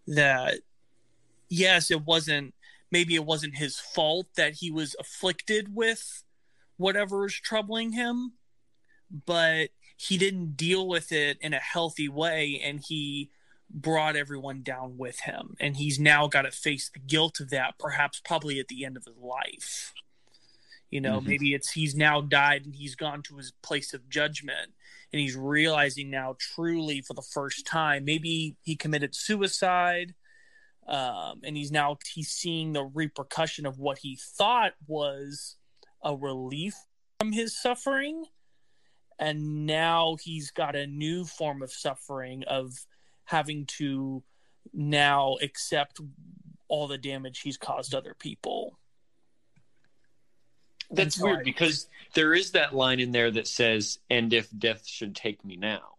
that 0.06 0.60
yes, 1.48 1.90
it 1.90 2.04
wasn't 2.04 2.54
maybe 2.90 3.14
it 3.14 3.24
wasn't 3.24 3.56
his 3.56 3.78
fault 3.78 4.26
that 4.36 4.54
he 4.54 4.70
was 4.70 4.94
afflicted 5.00 5.74
with 5.74 6.22
whatever 6.76 7.26
is 7.26 7.34
troubling 7.34 7.92
him, 7.92 8.32
but 9.26 9.70
he 9.96 10.16
didn't 10.18 10.56
deal 10.56 10.86
with 10.86 11.12
it 11.12 11.38
in 11.40 11.52
a 11.54 11.58
healthy 11.58 12.08
way 12.08 12.60
and 12.62 12.80
he 12.86 13.30
brought 13.70 14.14
everyone 14.14 14.62
down 14.62 14.96
with 14.96 15.20
him. 15.20 15.56
And 15.58 15.76
he's 15.76 15.98
now 15.98 16.28
got 16.28 16.42
to 16.42 16.50
face 16.50 16.88
the 16.88 17.00
guilt 17.00 17.40
of 17.40 17.50
that 17.50 17.78
perhaps 17.78 18.20
probably 18.24 18.60
at 18.60 18.68
the 18.68 18.84
end 18.84 18.96
of 18.96 19.04
his 19.04 19.16
life 19.16 19.92
you 20.94 21.00
know 21.00 21.18
mm-hmm. 21.18 21.28
maybe 21.28 21.54
it's 21.54 21.72
he's 21.72 21.96
now 21.96 22.20
died 22.20 22.64
and 22.64 22.76
he's 22.76 22.94
gone 22.94 23.20
to 23.20 23.36
his 23.36 23.52
place 23.62 23.92
of 23.92 24.08
judgment 24.08 24.72
and 25.12 25.20
he's 25.20 25.36
realizing 25.36 26.08
now 26.08 26.36
truly 26.38 27.00
for 27.00 27.14
the 27.14 27.28
first 27.34 27.66
time 27.66 28.04
maybe 28.04 28.56
he 28.62 28.76
committed 28.76 29.12
suicide 29.12 30.14
um, 30.86 31.40
and 31.42 31.56
he's 31.56 31.72
now 31.72 31.98
he's 32.14 32.30
seeing 32.30 32.72
the 32.72 32.84
repercussion 32.84 33.66
of 33.66 33.80
what 33.80 33.98
he 33.98 34.16
thought 34.38 34.74
was 34.86 35.56
a 36.04 36.14
relief 36.14 36.74
from 37.18 37.32
his 37.32 37.60
suffering 37.60 38.24
and 39.18 39.66
now 39.66 40.16
he's 40.22 40.52
got 40.52 40.76
a 40.76 40.86
new 40.86 41.24
form 41.24 41.60
of 41.60 41.72
suffering 41.72 42.44
of 42.46 42.72
having 43.24 43.66
to 43.66 44.22
now 44.72 45.36
accept 45.42 46.00
all 46.68 46.86
the 46.86 46.98
damage 46.98 47.40
he's 47.40 47.56
caused 47.56 47.96
other 47.96 48.14
people 48.16 48.78
that's 50.90 51.20
weird 51.20 51.44
because 51.44 51.86
there 52.14 52.34
is 52.34 52.52
that 52.52 52.74
line 52.74 53.00
in 53.00 53.12
there 53.12 53.30
that 53.30 53.46
says 53.46 53.98
and 54.10 54.32
if 54.32 54.48
death 54.56 54.86
should 54.86 55.14
take 55.14 55.44
me 55.44 55.56
now 55.56 55.94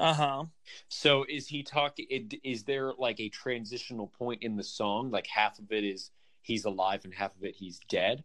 uh 0.00 0.14
huh. 0.14 0.44
So 0.88 1.24
is 1.28 1.48
he 1.48 1.62
talking? 1.62 2.06
Is 2.44 2.64
there 2.64 2.92
like 2.92 3.18
a 3.20 3.28
transitional 3.28 4.06
point 4.06 4.42
in 4.42 4.56
the 4.56 4.62
song? 4.62 5.10
Like 5.10 5.26
half 5.26 5.58
of 5.58 5.72
it 5.72 5.84
is 5.84 6.10
he's 6.40 6.64
alive 6.64 7.04
and 7.04 7.12
half 7.12 7.34
of 7.36 7.44
it 7.44 7.56
he's 7.56 7.80
dead. 7.88 8.22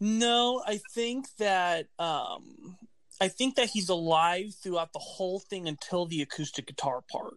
No, 0.00 0.62
I 0.66 0.80
think 0.92 1.26
that 1.38 1.88
um, 1.98 2.78
I 3.20 3.28
think 3.28 3.56
that 3.56 3.68
he's 3.68 3.88
alive 3.88 4.54
throughout 4.54 4.92
the 4.92 4.98
whole 4.98 5.40
thing 5.40 5.68
until 5.68 6.06
the 6.06 6.22
acoustic 6.22 6.66
guitar 6.66 7.02
part. 7.10 7.34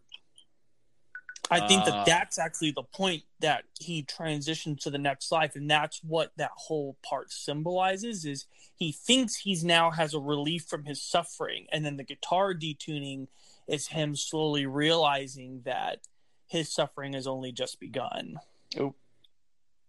I 1.50 1.67
think 1.67 1.85
that 1.85 1.93
ah. 1.93 2.03
that's 2.06 2.38
actually 2.38 2.72
the 2.72 2.84
point 2.84 3.24
that 3.40 3.64
he 3.80 4.03
transitions 4.03 4.84
to 4.84 4.90
the 4.90 4.98
next 4.98 5.32
life, 5.32 5.56
and 5.56 5.69
that's 5.69 6.03
what 6.03 6.32
that 6.38 6.51
whole 6.56 6.98
part 7.03 7.32
symbolizes. 7.32 8.26
Is 8.26 8.45
he 8.76 8.92
thinks 8.92 9.35
he's 9.35 9.64
now 9.64 9.92
has 9.92 10.14
a 10.14 10.19
relief 10.19 10.66
from 10.66 10.85
his 10.85 11.01
suffering, 11.01 11.67
and 11.72 11.85
then 11.85 11.98
the 11.98 12.03
guitar 12.03 12.53
detuning 12.53 13.27
is 13.67 13.88
him 13.88 14.16
slowly 14.16 14.66
realizing 14.66 15.61
that 15.66 16.00
his 16.48 16.74
suffering 16.74 17.14
has 17.14 17.27
only 17.27 17.51
just 17.51 17.80
begun. 17.80 18.40
Oh, 18.80 18.95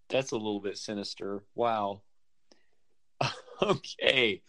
that's 0.09 0.33
a 0.33 0.37
little 0.37 0.61
bit 0.61 0.79
sinister. 0.79 1.43
Wow. 1.55 2.03
okay, 3.63 4.43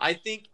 I 0.00 0.14
think 0.14 0.48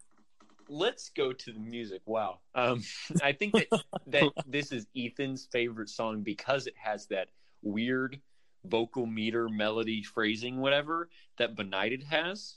let's 0.71 1.11
go 1.11 1.33
to 1.33 1.53
the 1.53 1.59
music. 1.59 2.01
Wow. 2.07 2.39
Um, 2.55 2.83
I 3.23 3.33
think 3.33 3.53
that, 3.55 3.83
that 4.07 4.31
this 4.47 4.73
is 4.73 4.87
Ethan's 4.97 5.49
favorite 5.53 5.89
song 5.89 6.23
because 6.23 6.67
it 6.67 6.75
has 6.83 7.07
that 7.09 7.29
weird 7.63 8.21
vocal 8.65 9.07
meter, 9.07 9.49
melody, 9.49 10.03
phrasing, 10.03 10.59
whatever 10.59 11.09
that 11.39 11.57
Benighted 11.57 12.05
has. 12.05 12.57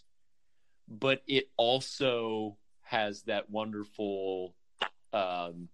But 0.88 1.24
it 1.27 1.50
also 1.58 2.58
has 2.82 3.24
that 3.24 3.50
wonderful 3.50 4.53
um, 5.11 5.69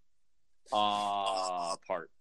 ah 0.71 1.75
part. 1.87 2.11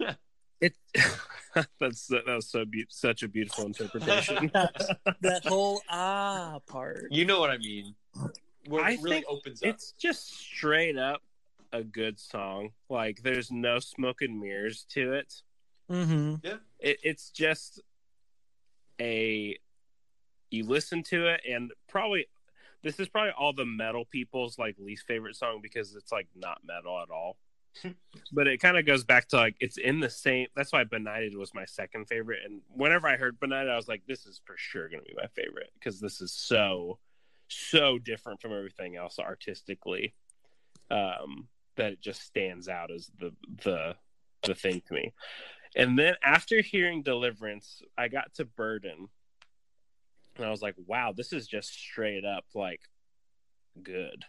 it 0.60 0.74
that's 1.80 2.08
that 2.08 2.26
was 2.26 2.48
so 2.48 2.64
be- 2.64 2.86
such 2.88 3.22
a 3.22 3.28
beautiful 3.28 3.64
interpretation. 3.64 4.50
that 5.20 5.42
whole 5.46 5.80
ah 5.88 6.58
part. 6.66 7.06
You 7.10 7.24
know 7.24 7.38
what 7.38 7.50
I 7.50 7.58
mean 7.58 7.94
where 8.68 8.84
I 8.84 8.92
it 8.92 9.02
really 9.02 9.24
opens 9.26 9.62
up. 9.62 9.68
It's 9.68 9.92
just 9.92 10.28
straight 10.34 10.96
up 10.96 11.22
a 11.72 11.82
good 11.82 12.18
song. 12.18 12.70
Like 12.88 13.22
there's 13.22 13.50
no 13.50 13.78
smoke 13.78 14.22
and 14.22 14.40
mirrors 14.40 14.86
to 14.90 15.14
it. 15.14 15.42
Mm-hmm. 15.90 16.34
Yeah. 16.42 16.56
It, 16.80 16.98
it's 17.02 17.30
just 17.30 17.80
a 19.00 19.58
you 20.50 20.64
listen 20.64 21.02
to 21.02 21.26
it 21.26 21.42
and 21.48 21.72
probably 21.88 22.26
this 22.82 22.98
is 23.00 23.08
probably 23.08 23.32
all 23.36 23.52
the 23.52 23.64
metal 23.64 24.04
people's 24.04 24.58
like 24.58 24.76
least 24.78 25.06
favorite 25.06 25.36
song 25.36 25.60
because 25.62 25.94
it's 25.94 26.12
like 26.12 26.28
not 26.34 26.60
metal 26.64 27.00
at 27.00 27.10
all. 27.10 27.36
but 28.32 28.46
it 28.46 28.58
kind 28.58 28.78
of 28.78 28.86
goes 28.86 29.04
back 29.04 29.28
to 29.28 29.36
like 29.36 29.54
it's 29.60 29.76
in 29.76 30.00
the 30.00 30.08
same 30.08 30.46
that's 30.56 30.72
why 30.72 30.82
benighted 30.82 31.36
was 31.36 31.52
my 31.52 31.66
second 31.66 32.06
favorite 32.06 32.40
and 32.42 32.62
whenever 32.74 33.06
i 33.06 33.16
heard 33.18 33.38
benighted 33.38 33.70
i 33.70 33.76
was 33.76 33.86
like 33.86 34.00
this 34.08 34.24
is 34.24 34.40
for 34.46 34.56
sure 34.56 34.88
going 34.88 35.02
to 35.02 35.06
be 35.06 35.14
my 35.14 35.26
favorite 35.34 35.70
because 35.78 36.00
this 36.00 36.22
is 36.22 36.32
so 36.32 36.98
so 37.48 37.98
different 37.98 38.40
from 38.40 38.52
everything 38.52 38.96
else 38.96 39.18
artistically 39.18 40.14
um, 40.90 41.48
that 41.76 41.92
it 41.92 42.00
just 42.00 42.22
stands 42.22 42.68
out 42.68 42.90
as 42.90 43.10
the 43.18 43.32
the 43.64 43.96
the 44.44 44.54
thing 44.54 44.82
to 44.88 44.94
me. 44.94 45.12
And 45.74 45.98
then 45.98 46.14
after 46.22 46.60
hearing 46.62 47.02
Deliverance, 47.02 47.82
I 47.98 48.08
got 48.08 48.32
to 48.34 48.44
Burden, 48.44 49.08
and 50.36 50.44
I 50.44 50.50
was 50.50 50.62
like, 50.62 50.74
wow, 50.86 51.12
this 51.16 51.32
is 51.32 51.46
just 51.46 51.72
straight 51.72 52.24
up 52.24 52.44
like 52.54 52.80
good. 53.82 54.24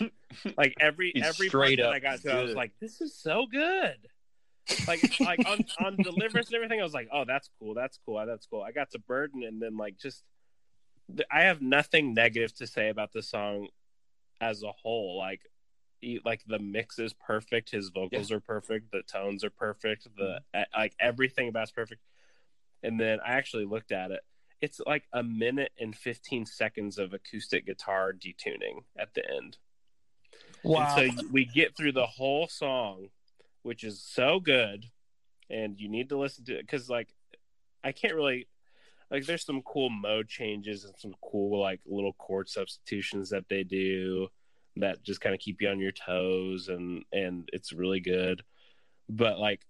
like 0.56 0.74
every 0.80 1.12
every 1.22 1.48
straight 1.48 1.80
up 1.80 1.92
I 1.92 1.98
got 1.98 2.22
to, 2.22 2.32
I 2.32 2.42
was 2.42 2.54
like, 2.54 2.72
this 2.80 3.00
is 3.00 3.14
so 3.14 3.46
good. 3.50 3.96
Like 4.86 5.20
like 5.20 5.40
on 5.46 5.64
on 5.84 5.96
deliverance 5.96 6.48
and 6.48 6.56
everything, 6.56 6.80
I 6.80 6.84
was 6.84 6.94
like, 6.94 7.08
oh, 7.12 7.24
that's 7.24 7.48
cool, 7.58 7.74
that's 7.74 7.98
cool, 8.04 8.24
that's 8.26 8.46
cool. 8.46 8.62
I 8.62 8.72
got 8.72 8.90
to 8.92 8.98
burden, 8.98 9.42
and 9.44 9.60
then 9.60 9.76
like 9.76 9.96
just, 9.98 10.22
I 11.30 11.42
have 11.42 11.62
nothing 11.62 12.14
negative 12.14 12.54
to 12.56 12.66
say 12.66 12.88
about 12.88 13.12
the 13.12 13.22
song 13.22 13.68
as 14.40 14.62
a 14.62 14.72
whole. 14.72 15.16
Like, 15.18 15.42
he, 16.00 16.20
like 16.24 16.42
the 16.46 16.58
mix 16.58 16.98
is 16.98 17.12
perfect, 17.12 17.70
his 17.70 17.88
vocals 17.88 18.30
are 18.30 18.40
perfect, 18.40 18.92
the 18.92 19.02
tones 19.02 19.44
are 19.44 19.50
perfect, 19.50 20.08
the 20.16 20.40
Mm-hmm. 20.54 20.80
like 20.80 20.94
everything 21.00 21.48
about 21.48 21.64
it's 21.64 21.72
perfect. 21.72 22.02
And 22.82 23.00
then 23.00 23.18
I 23.24 23.32
actually 23.32 23.64
looked 23.64 23.92
at 23.92 24.10
it. 24.10 24.20
It's 24.60 24.80
like 24.86 25.04
a 25.12 25.22
minute 25.22 25.72
and 25.78 25.94
15 25.94 26.46
seconds 26.46 26.98
of 26.98 27.12
acoustic 27.12 27.66
guitar 27.66 28.12
detuning 28.12 28.84
at 28.98 29.14
the 29.14 29.22
end. 29.28 29.58
Wow. 30.62 30.96
And 30.96 31.12
so 31.12 31.24
we 31.30 31.44
get 31.44 31.76
through 31.76 31.92
the 31.92 32.06
whole 32.06 32.48
song, 32.48 33.08
which 33.62 33.84
is 33.84 34.02
so 34.02 34.40
good, 34.40 34.86
and 35.50 35.78
you 35.78 35.88
need 35.88 36.08
to 36.08 36.18
listen 36.18 36.44
to 36.46 36.54
it 36.54 36.62
because, 36.62 36.88
like, 36.88 37.08
I 37.84 37.92
can't 37.92 38.14
really 38.14 38.48
like. 39.10 39.26
There's 39.26 39.44
some 39.44 39.62
cool 39.62 39.90
mode 39.90 40.28
changes 40.28 40.84
and 40.84 40.94
some 40.98 41.14
cool 41.22 41.60
like 41.60 41.80
little 41.86 42.14
chord 42.14 42.48
substitutions 42.48 43.30
that 43.30 43.48
they 43.48 43.64
do 43.64 44.28
that 44.76 45.02
just 45.02 45.20
kind 45.20 45.34
of 45.34 45.40
keep 45.40 45.62
you 45.62 45.68
on 45.68 45.80
your 45.80 45.92
toes, 45.92 46.68
and 46.68 47.04
and 47.12 47.48
it's 47.52 47.72
really 47.72 48.00
good. 48.00 48.42
But 49.08 49.38
like, 49.38 49.60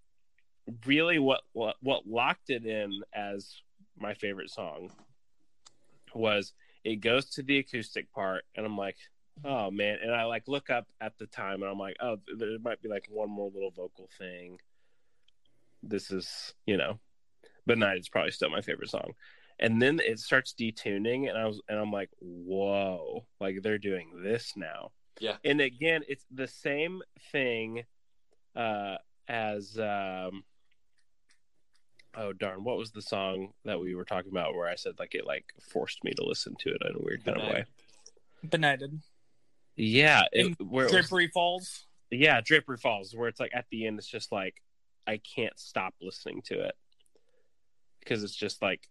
really, 0.84 1.18
what 1.18 1.42
what 1.52 1.76
what 1.81 2.06
locked 2.06 2.50
it 2.50 2.65
in 2.65 3.02
as 3.15 3.60
my 3.98 4.15
favorite 4.15 4.50
song 4.50 4.90
was 6.15 6.52
it 6.84 6.97
goes 6.97 7.26
to 7.31 7.42
the 7.42 7.58
acoustic 7.58 8.12
part, 8.12 8.44
and 8.56 8.65
I'm 8.65 8.76
like, 8.76 8.97
oh 9.44 9.70
man 9.70 9.98
and 10.02 10.15
i 10.15 10.24
like 10.24 10.48
look 10.48 10.70
up 10.70 10.86
at 11.00 11.12
the 11.18 11.26
time 11.26 11.62
and 11.62 11.70
i'm 11.70 11.78
like 11.78 11.97
oh 12.00 12.16
there 12.39 12.58
might 12.62 12.81
be 12.81 12.89
like 12.89 13.06
one 13.10 13.31
more 13.31 13.50
little 13.52 13.70
vocal 13.70 14.08
thing 14.18 14.58
this 15.82 16.10
is 16.10 16.55
you 16.66 16.76
know 16.76 16.98
Benighted 17.66 18.00
is 18.00 18.08
probably 18.08 18.30
still 18.30 18.50
my 18.50 18.60
favorite 18.60 18.90
song 18.90 19.12
and 19.58 19.80
then 19.80 20.00
it 20.04 20.18
starts 20.18 20.52
detuning 20.52 21.28
and 21.30 21.38
i 21.38 21.46
was 21.46 21.60
and 21.68 21.78
i'm 21.78 21.90
like 21.90 22.10
whoa 22.20 23.24
like 23.40 23.62
they're 23.62 23.78
doing 23.78 24.10
this 24.22 24.52
now 24.54 24.90
Yeah. 25.18 25.36
and 25.44 25.60
again 25.62 26.02
it's 26.08 26.26
the 26.30 26.46
same 26.46 27.00
thing 27.32 27.84
uh 28.54 28.96
as 29.28 29.78
um 29.78 30.44
oh 32.14 32.32
darn 32.32 32.64
what 32.64 32.76
was 32.76 32.90
the 32.92 33.02
song 33.02 33.52
that 33.64 33.80
we 33.80 33.94
were 33.94 34.04
talking 34.04 34.30
about 34.30 34.54
where 34.54 34.68
i 34.68 34.74
said 34.74 34.92
like 34.98 35.14
it 35.14 35.26
like 35.26 35.52
forced 35.72 36.02
me 36.04 36.12
to 36.12 36.24
listen 36.24 36.54
to 36.60 36.70
it 36.70 36.82
in 36.88 36.96
a 36.96 37.02
weird 37.02 37.24
kind 37.24 37.40
of 37.40 37.48
way 37.48 37.64
Benighted. 38.44 39.00
yeah 39.74 40.22
it, 40.32 40.46
In 40.60 40.66
where 40.68 40.86
it 40.86 40.92
was- 40.92 41.08
Drapery 41.08 41.28
Falls. 41.32 41.86
yeah 42.10 42.40
drapery 42.40 42.76
falls 42.78 43.14
where 43.14 43.28
it's 43.28 43.40
like 43.40 43.52
at 43.54 43.66
the 43.70 43.86
end 43.86 43.98
it's 43.98 44.06
just 44.08 44.32
like 44.32 44.62
i 45.06 45.18
can't 45.18 45.58
stop 45.58 45.94
listening 46.00 46.42
to 46.46 46.60
it 46.60 46.74
because 48.07 48.23
it's 48.25 48.35
just 48.36 48.62
like 48.62 48.89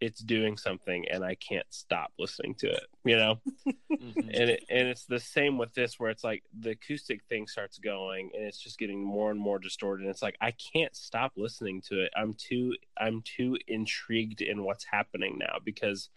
it's 0.00 0.20
doing 0.20 0.56
something 0.56 1.06
and 1.10 1.24
i 1.24 1.34
can't 1.34 1.66
stop 1.70 2.12
listening 2.20 2.54
to 2.54 2.68
it 2.68 2.84
you 3.04 3.16
know 3.16 3.40
Mhm. 3.90 4.16
and 4.16 4.50
it, 4.50 4.64
and 4.70 4.86
it's 4.86 5.06
the 5.06 5.18
same 5.18 5.58
with 5.58 5.74
this 5.74 5.98
where 5.98 6.10
it's 6.10 6.22
like 6.22 6.44
the 6.56 6.70
acoustic 6.70 7.24
thing 7.24 7.48
starts 7.48 7.78
going 7.78 8.30
and 8.34 8.44
it's 8.44 8.60
just 8.60 8.78
getting 8.78 9.02
more 9.02 9.30
and 9.32 9.40
more 9.40 9.58
distorted 9.58 10.02
and 10.02 10.10
it's 10.10 10.22
like 10.22 10.36
i 10.40 10.52
can't 10.52 10.94
stop 10.94 11.32
listening 11.36 11.80
to 11.88 12.00
it 12.00 12.12
i'm 12.16 12.34
too 12.34 12.74
i'm 12.96 13.22
too 13.22 13.56
intrigued 13.66 14.40
in 14.40 14.62
what's 14.62 14.84
happening 14.84 15.36
now 15.38 15.56
because 15.64 16.10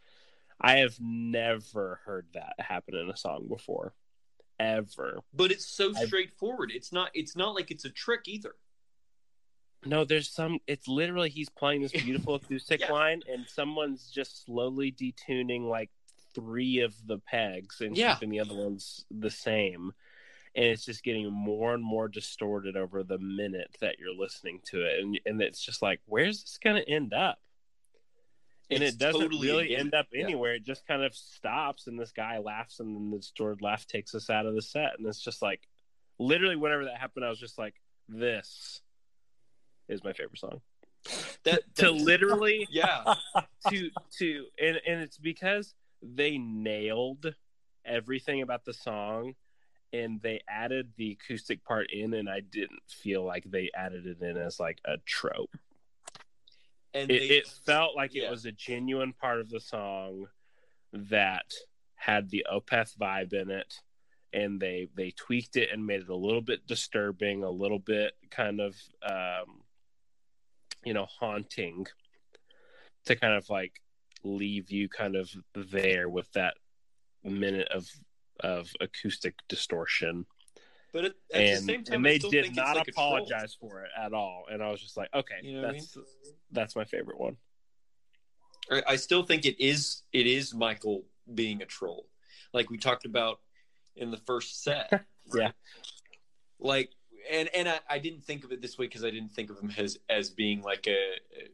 i 0.59 0.73
have 0.77 0.95
never 0.99 2.01
heard 2.05 2.27
that 2.35 2.53
happen 2.59 2.95
in 2.95 3.09
a 3.09 3.17
song 3.17 3.47
before 3.47 3.93
ever 4.59 5.21
But 5.33 5.49
it's 5.51 5.65
so 5.65 5.89
I've- 5.95 6.05
straightforward. 6.05 6.71
It's 6.71 6.93
not. 6.93 7.09
It's 7.15 7.35
not 7.35 7.55
like 7.55 7.71
it's 7.71 7.83
a 7.85 7.89
trick 7.89 8.27
either. 8.27 8.53
No, 9.85 10.05
there's 10.05 10.29
some. 10.29 10.59
It's 10.67 10.87
literally 10.87 11.29
he's 11.29 11.49
playing 11.49 11.81
this 11.81 11.91
beautiful 11.91 12.35
acoustic 12.35 12.81
Yeah. 12.81 12.91
line, 12.91 13.21
and 13.27 13.47
someone's 13.47 14.09
just 14.11 14.45
slowly 14.45 14.91
detuning 14.91 15.67
like 15.67 15.89
three 16.33 16.79
of 16.79 16.95
the 17.07 17.17
pegs 17.17 17.81
and 17.81 17.97
Yeah. 17.97 18.13
keeping 18.13 18.29
the 18.29 18.39
other 18.39 18.53
ones 18.53 19.05
the 19.09 19.31
same. 19.31 19.93
And 20.53 20.65
it's 20.65 20.85
just 20.85 21.03
getting 21.03 21.31
more 21.31 21.73
and 21.73 21.83
more 21.83 22.07
distorted 22.09 22.75
over 22.75 23.03
the 23.03 23.17
minute 23.17 23.77
that 23.79 23.99
you're 23.99 24.13
listening 24.13 24.59
to 24.65 24.81
it, 24.85 24.99
and 24.99 25.19
and 25.25 25.41
it's 25.41 25.63
just 25.63 25.81
like, 25.81 26.01
where's 26.05 26.41
this 26.43 26.59
gonna 26.63 26.81
end 26.81 27.13
up? 27.13 27.39
And 28.69 28.83
It's 28.83 28.95
it 28.95 28.99
doesn't 28.99 29.21
totally 29.21 29.47
really 29.47 29.75
end 29.75 29.93
up 29.93 30.07
yeah. 30.13 30.23
anywhere. 30.23 30.55
It 30.55 30.63
just 30.63 30.85
kind 30.85 31.03
of 31.03 31.15
stops, 31.15 31.87
and 31.87 31.99
this 31.99 32.11
guy 32.11 32.37
laughs, 32.37 32.79
and 32.79 32.95
then 32.95 33.11
the 33.11 33.17
distorted 33.17 33.61
laugh 33.61 33.85
takes 33.87 34.13
us 34.13 34.29
out 34.29 34.45
of 34.45 34.53
the 34.53 34.61
set, 34.61 34.97
and 34.97 35.07
it's 35.07 35.21
just 35.21 35.41
like, 35.41 35.67
literally, 36.19 36.55
whenever 36.55 36.85
that 36.85 36.97
happened, 36.97 37.25
I 37.25 37.29
was 37.29 37.39
just 37.39 37.57
like, 37.57 37.75
this 38.07 38.81
is 39.89 40.03
my 40.03 40.13
favorite 40.13 40.39
song 40.39 40.61
That 41.43 41.61
to 41.75 41.91
literally 41.91 42.67
Yeah. 42.71 43.15
to 43.69 43.89
to 44.19 44.45
and 44.61 44.79
and 44.87 45.01
it's 45.01 45.17
because 45.17 45.73
they 46.01 46.37
nailed 46.37 47.33
everything 47.85 48.41
about 48.41 48.65
the 48.65 48.73
song 48.73 49.33
and 49.93 50.21
they 50.21 50.41
added 50.47 50.89
the 50.95 51.11
acoustic 51.11 51.63
part 51.65 51.91
in 51.91 52.13
and 52.13 52.29
I 52.29 52.39
didn't 52.39 52.81
feel 52.87 53.23
like 53.25 53.43
they 53.43 53.69
added 53.75 54.07
it 54.07 54.21
in 54.21 54.37
as 54.37 54.59
like 54.59 54.79
a 54.85 54.97
trope. 55.05 55.55
And 56.93 57.09
It, 57.11 57.19
they, 57.19 57.35
it 57.35 57.47
felt 57.47 57.95
like 57.95 58.13
yeah. 58.13 58.27
it 58.27 58.31
was 58.31 58.45
a 58.45 58.51
genuine 58.51 59.13
part 59.13 59.39
of 59.39 59.49
the 59.49 59.59
song 59.59 60.27
that 60.93 61.45
had 61.95 62.29
the 62.29 62.45
Opeth 62.51 62.97
vibe 62.97 63.33
in 63.33 63.49
it 63.49 63.73
and 64.33 64.59
they 64.59 64.87
they 64.95 65.11
tweaked 65.11 65.55
it 65.57 65.69
and 65.71 65.85
made 65.85 66.01
it 66.01 66.09
a 66.09 66.15
little 66.15 66.41
bit 66.41 66.65
disturbing, 66.67 67.43
a 67.43 67.49
little 67.49 67.79
bit 67.79 68.13
kind 68.29 68.59
of 68.61 68.75
um 69.05 69.60
you 70.83 70.93
know 70.93 71.05
haunting 71.19 71.85
to 73.05 73.15
kind 73.15 73.33
of 73.33 73.49
like 73.49 73.81
leave 74.23 74.69
you 74.71 74.87
kind 74.87 75.15
of 75.15 75.29
there 75.55 76.09
with 76.09 76.31
that 76.33 76.53
minute 77.23 77.67
of 77.69 77.87
of 78.41 78.69
acoustic 78.79 79.35
distortion 79.47 80.25
but 80.93 81.05
at, 81.05 81.13
at 81.33 81.41
and, 81.41 81.57
the 81.57 81.61
same 81.73 81.83
time, 81.83 81.95
and 81.95 82.05
they 82.05 82.17
did 82.17 82.55
not 82.55 82.75
like 82.75 82.87
apologize 82.87 83.55
for 83.59 83.83
it 83.83 83.91
at 83.99 84.13
all 84.13 84.45
and 84.51 84.61
i 84.61 84.69
was 84.69 84.81
just 84.81 84.97
like 84.97 85.09
okay 85.13 85.35
You 85.41 85.61
know 85.61 85.67
what 85.67 85.69
I 85.69 85.73
that's 85.73 85.97
that's 86.51 86.75
my 86.75 86.85
favorite 86.85 87.19
one 87.19 87.37
I- 88.69 88.83
I 88.87 88.95
still 88.95 89.23
think 89.23 89.45
it 89.45 89.59
is. 89.59 90.03
It 90.13 90.27
is 90.27 90.53
Michael 90.53 91.05
being 91.33 91.61
a 91.61 91.65
troll, 91.65 92.07
like 92.53 92.69
we 92.69 92.77
talked 92.77 93.05
about 93.05 93.39
in 93.95 94.11
the 94.11 94.17
first 94.17 94.63
set. 94.63 95.05
Yeah. 95.33 95.51
Like, 96.59 96.89
and 97.29 97.49
and 97.55 97.69
I, 97.69 97.79
I 97.89 97.99
didn't 97.99 98.23
think 98.23 98.43
of 98.43 98.51
it 98.51 98.61
this 98.61 98.77
way 98.77 98.85
because 98.87 99.03
I 99.03 99.09
didn't 99.11 99.31
think 99.33 99.49
of 99.49 99.59
him 99.59 99.71
as 99.77 99.97
as 100.09 100.29
being 100.29 100.61
like 100.61 100.87
a, 100.87 100.91
a 100.91 101.49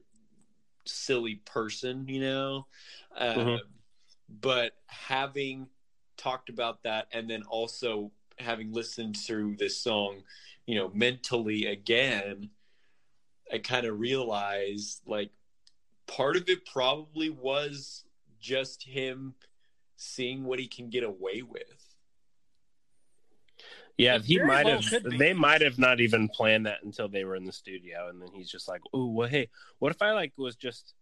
silly 0.85 1.35
person, 1.35 2.07
you 2.07 2.21
know. 2.21 2.67
Uh, 3.15 3.33
Mhm. 3.35 3.59
But 4.29 4.73
having 4.87 5.69
talked 6.17 6.49
about 6.49 6.83
that, 6.83 7.07
and 7.11 7.29
then 7.29 7.43
also 7.43 8.11
having 8.39 8.73
listened 8.73 9.15
through 9.17 9.55
this 9.55 9.77
song, 9.77 10.23
you 10.65 10.75
know, 10.75 10.89
mentally 10.93 11.65
again, 11.65 12.49
I 13.51 13.59
kind 13.59 13.85
of 13.85 13.99
realized 13.99 15.01
like 15.05 15.31
part 16.07 16.35
of 16.35 16.49
it 16.49 16.65
probably 16.65 17.29
was 17.29 18.03
just 18.39 18.83
him 18.83 19.35
seeing 19.95 20.43
what 20.43 20.59
he 20.59 20.67
can 20.67 20.89
get 20.89 21.03
away 21.03 21.41
with. 21.41 21.86
Yeah 23.97 24.19
he 24.19 24.39
might 24.39 24.65
well 24.65 24.81
have 24.81 25.03
they 25.17 25.33
might 25.33 25.61
have 25.61 25.79
not 25.79 25.99
even 25.99 26.29
planned 26.29 26.65
that 26.65 26.83
until 26.83 27.07
they 27.07 27.23
were 27.23 27.35
in 27.35 27.45
the 27.45 27.51
studio 27.51 28.09
and 28.09 28.21
then 28.21 28.29
he's 28.33 28.49
just 28.49 28.67
like 28.67 28.81
oh 28.93 29.07
well 29.07 29.27
hey 29.27 29.49
what 29.79 29.91
if 29.91 30.01
i 30.01 30.11
like 30.11 30.31
was 30.37 30.55
just 30.55 30.93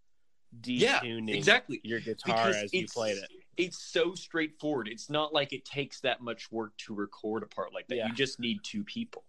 Yeah, 0.63 0.99
detuning 0.99 1.35
exactly. 1.35 1.81
your 1.83 1.99
guitar 1.99 2.49
as 2.49 2.73
you 2.73 2.87
played 2.87 3.17
it 3.17 3.29
It's 3.57 3.77
so 3.77 4.15
straightforward. 4.15 4.87
It's 4.87 5.09
not 5.09 5.33
like 5.33 5.53
it 5.53 5.63
takes 5.65 5.99
that 6.01 6.21
much 6.21 6.51
work 6.51 6.71
to 6.85 6.93
record 6.93 7.43
a 7.43 7.47
part 7.47 7.73
like 7.73 7.87
that. 7.87 7.95
Yeah. 7.95 8.07
You 8.07 8.13
just 8.13 8.39
need 8.39 8.59
two 8.63 8.83
people. 8.83 9.23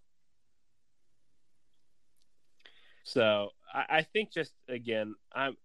So 3.05 3.51
I, 3.73 3.85
I 3.99 4.03
think 4.03 4.33
just 4.33 4.53
again, 4.69 5.15
I'm 5.33 5.57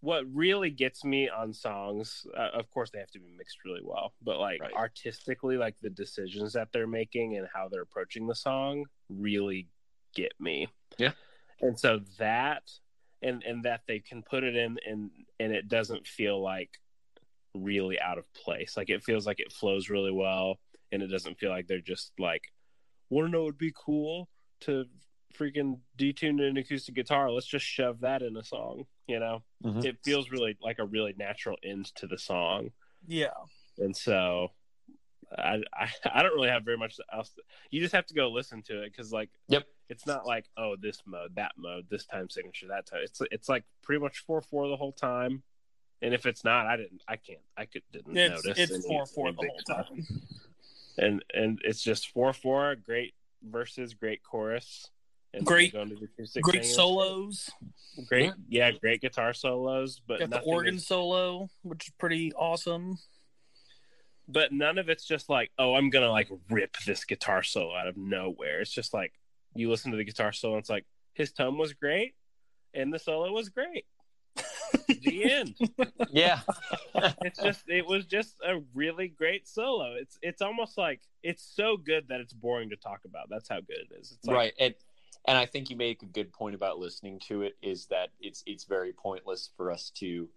what 0.00 0.24
really 0.32 0.70
gets 0.70 1.04
me 1.04 1.28
on 1.28 1.52
songs. 1.52 2.26
Uh, 2.36 2.50
of 2.54 2.70
course, 2.70 2.90
they 2.90 2.98
have 3.00 3.10
to 3.10 3.18
be 3.20 3.30
mixed 3.36 3.64
really 3.64 3.80
well, 3.82 4.12
but 4.22 4.38
like 4.38 4.60
Right. 4.60 4.72
artistically, 4.74 5.56
like 5.56 5.76
the 5.80 5.90
decisions 5.90 6.52
that 6.52 6.68
they're 6.72 6.86
making 6.86 7.36
and 7.36 7.48
how 7.52 7.68
they're 7.68 7.82
approaching 7.82 8.26
the 8.26 8.34
song 8.34 8.84
really 9.08 9.68
get 10.14 10.32
me. 10.40 10.68
Yeah. 10.98 11.12
and 11.60 11.78
so 11.78 12.00
that 12.18 12.62
and 13.22 13.42
and 13.42 13.64
that 13.64 13.82
they 13.88 13.98
can 13.98 14.22
put 14.22 14.44
it 14.44 14.54
in 14.54 14.78
and 14.86 15.10
and 15.40 15.52
it 15.52 15.66
doesn't 15.68 16.06
feel 16.06 16.40
like 16.40 16.70
really 17.54 18.00
out 18.00 18.18
of 18.18 18.32
place. 18.34 18.76
Like 18.76 18.90
it 18.90 19.02
feels 19.02 19.26
like 19.26 19.40
it 19.40 19.52
flows 19.52 19.88
really 19.90 20.12
well, 20.12 20.60
and 20.92 21.02
it 21.02 21.08
doesn't 21.08 21.38
feel 21.38 21.50
like 21.50 21.66
they're 21.66 21.80
just 21.80 22.12
like, 22.18 22.44
want 23.10 23.26
to 23.26 23.32
know 23.32 23.42
it'd 23.44 23.58
be 23.58 23.72
cool 23.74 24.28
to 24.60 24.84
freaking 25.36 25.80
detune 25.98 26.40
an 26.46 26.56
acoustic 26.56 26.94
guitar. 26.94 27.30
Let's 27.30 27.46
just 27.46 27.66
shove 27.66 28.00
that 28.00 28.22
in 28.22 28.36
a 28.36 28.44
song. 28.44 28.84
You 29.08 29.18
know, 29.18 29.42
mm-hmm. 29.64 29.80
it 29.80 29.96
feels 30.04 30.30
really 30.30 30.56
like 30.62 30.78
a 30.78 30.84
really 30.84 31.14
natural 31.18 31.56
end 31.64 31.86
to 31.96 32.06
the 32.06 32.18
song. 32.18 32.70
Yeah, 33.06 33.30
and 33.78 33.96
so 33.96 34.50
I, 35.36 35.62
I, 35.74 35.88
I 36.12 36.22
don't 36.22 36.34
really 36.34 36.50
have 36.50 36.64
very 36.64 36.76
much 36.76 36.96
else. 37.12 37.30
To, 37.30 37.42
you 37.70 37.80
just 37.80 37.94
have 37.94 38.06
to 38.06 38.14
go 38.14 38.30
listen 38.30 38.62
to 38.62 38.82
it 38.82 38.92
because 38.92 39.12
like 39.12 39.30
yep, 39.48 39.66
it's 39.88 40.06
not 40.06 40.26
like 40.26 40.44
oh 40.56 40.76
this 40.80 41.02
mode 41.06 41.34
that 41.36 41.52
mode 41.56 41.86
this 41.90 42.04
time 42.06 42.30
signature 42.30 42.66
that 42.68 42.86
time. 42.86 43.00
It's 43.02 43.20
it's 43.30 43.48
like 43.48 43.64
pretty 43.82 44.00
much 44.00 44.18
four 44.26 44.40
four 44.40 44.68
the 44.68 44.76
whole 44.76 44.92
time. 44.92 45.42
And 46.00 46.14
if 46.14 46.26
it's 46.26 46.44
not, 46.44 46.66
I 46.66 46.76
didn't, 46.76 47.02
I 47.08 47.16
can't, 47.16 47.40
I 47.56 47.64
could 47.64 47.82
didn't 47.92 48.16
it's, 48.16 48.44
notice. 48.44 48.70
It's 48.70 48.86
four 48.86 49.04
four 49.06 49.32
the 49.32 49.38
whole 49.38 49.76
time. 49.76 50.06
And 50.96 51.24
and 51.32 51.60
it's 51.64 51.82
just 51.82 52.08
four 52.10 52.32
four, 52.32 52.76
great 52.76 53.14
verses, 53.42 53.94
great 53.94 54.22
chorus, 54.22 54.90
and 54.90 54.97
great, 55.44 55.74
great 56.42 56.64
solos. 56.64 57.50
Great, 58.06 58.32
yeah. 58.48 58.68
yeah, 58.68 58.78
great 58.78 59.00
guitar 59.00 59.32
solos, 59.32 60.00
but 60.06 60.20
Got 60.20 60.30
the 60.30 60.40
organ 60.40 60.76
is, 60.76 60.86
solo, 60.86 61.48
which 61.62 61.88
is 61.88 61.94
pretty 61.98 62.32
awesome 62.34 62.96
but 64.28 64.52
none 64.52 64.78
of 64.78 64.88
it's 64.88 65.06
just 65.06 65.30
like, 65.30 65.50
oh, 65.58 65.74
I'm 65.74 65.90
gonna 65.90 66.10
like 66.10 66.28
rip 66.50 66.76
this 66.86 67.04
guitar 67.04 67.42
solo 67.42 67.74
out 67.74 67.88
of 67.88 67.96
nowhere. 67.96 68.60
It's 68.60 68.70
just 68.70 68.92
like 68.92 69.12
you 69.54 69.70
listen 69.70 69.90
to 69.90 69.96
the 69.96 70.04
guitar 70.04 70.32
solo, 70.32 70.54
and 70.54 70.60
it's 70.60 70.70
like 70.70 70.84
his 71.14 71.32
tone 71.32 71.56
was 71.56 71.72
great, 71.72 72.14
and 72.74 72.92
the 72.92 72.98
solo 72.98 73.32
was 73.32 73.48
great. 73.48 73.86
the 74.88 75.32
end. 75.32 75.56
Yeah, 76.10 76.40
it's 77.22 77.42
just 77.42 77.64
it 77.68 77.86
was 77.86 78.04
just 78.04 78.34
a 78.46 78.60
really 78.74 79.08
great 79.08 79.48
solo. 79.48 79.94
It's 79.94 80.18
it's 80.22 80.42
almost 80.42 80.76
like 80.76 81.00
it's 81.22 81.42
so 81.42 81.76
good 81.76 82.08
that 82.08 82.20
it's 82.20 82.34
boring 82.34 82.70
to 82.70 82.76
talk 82.76 83.00
about. 83.06 83.28
That's 83.30 83.48
how 83.48 83.60
good 83.60 83.78
it 83.90 83.98
is. 83.98 84.12
It's 84.12 84.26
like, 84.26 84.36
right, 84.36 84.52
and 84.60 84.74
and 85.26 85.36
I 85.36 85.46
think 85.46 85.70
you 85.70 85.76
make 85.76 86.02
a 86.02 86.06
good 86.06 86.32
point 86.32 86.54
about 86.54 86.78
listening 86.78 87.20
to 87.28 87.42
it. 87.42 87.56
Is 87.62 87.86
that 87.86 88.10
it's 88.20 88.42
it's 88.46 88.64
very 88.64 88.92
pointless 88.92 89.50
for 89.56 89.70
us 89.70 89.90
to 89.96 90.28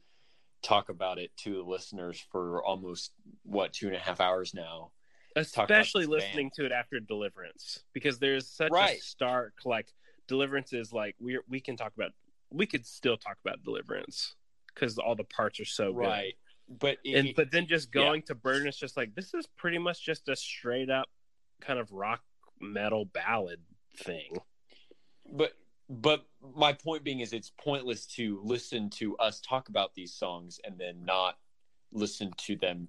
talk 0.61 0.90
about 0.90 1.18
it 1.18 1.35
to 1.38 1.56
the 1.56 1.64
listeners 1.64 2.24
for 2.32 2.64
almost 2.64 3.11
what 3.43 3.74
two 3.74 3.88
and 3.88 3.95
a 3.95 4.00
half 4.00 4.22
hours 4.22 4.53
now 4.53 4.92
especially 5.35 6.06
listening 6.06 6.48
band. 6.48 6.53
to 6.53 6.66
it 6.66 6.72
after 6.72 7.00
deliverance 7.00 7.84
because 7.93 8.19
there's 8.19 8.48
such 8.48 8.72
right. 8.72 8.98
a 8.98 9.01
stark 9.01 9.53
like 9.66 9.88
deliverance 10.27 10.74
is 10.74 10.92
like 10.92 11.16
we 11.19 11.40
we 11.50 11.60
can 11.60 11.76
talk 11.76 11.93
about 11.95 12.11
we 12.51 12.66
could 12.66 12.85
still 12.85 13.18
talk 13.18 13.38
about 13.43 13.64
deliverance 13.64 14.35
because 14.74 14.98
all 14.98 15.16
the 15.16 15.24
parts 15.24 15.60
are 15.60 15.66
so 15.66 15.92
right 15.92 16.35
good. 16.68 16.80
but 16.80 16.98
it, 17.03 17.16
and 17.16 17.30
but 17.35 17.51
then 17.51 17.66
just 17.66 17.92
going 17.92 18.22
yeah. 18.22 18.27
to 18.27 18.35
burden 18.35 18.68
is 18.68 18.77
just 18.77 18.98
like 18.98 19.16
this 19.16 19.34
is 19.34 19.48
pretty 19.58 19.77
much 19.77 20.03
just 20.06 20.27
a 20.30 20.35
straight 20.35 20.90
up 20.90 21.08
kind 21.61 21.80
of 21.80 21.92
rock 21.92 22.22
metal 22.60 23.06
ballad 23.06 23.60
thing 23.98 24.38
but 25.30 25.53
but 25.90 26.25
my 26.56 26.72
point 26.72 27.03
being 27.03 27.19
is 27.19 27.33
it's 27.33 27.51
pointless 27.61 28.06
to 28.06 28.40
listen 28.43 28.90
to 28.90 29.17
us 29.17 29.41
talk 29.41 29.69
about 29.69 29.93
these 29.93 30.14
songs 30.14 30.59
and 30.64 30.77
then 30.77 31.03
not 31.03 31.38
listen 31.91 32.32
to 32.38 32.56
them 32.56 32.88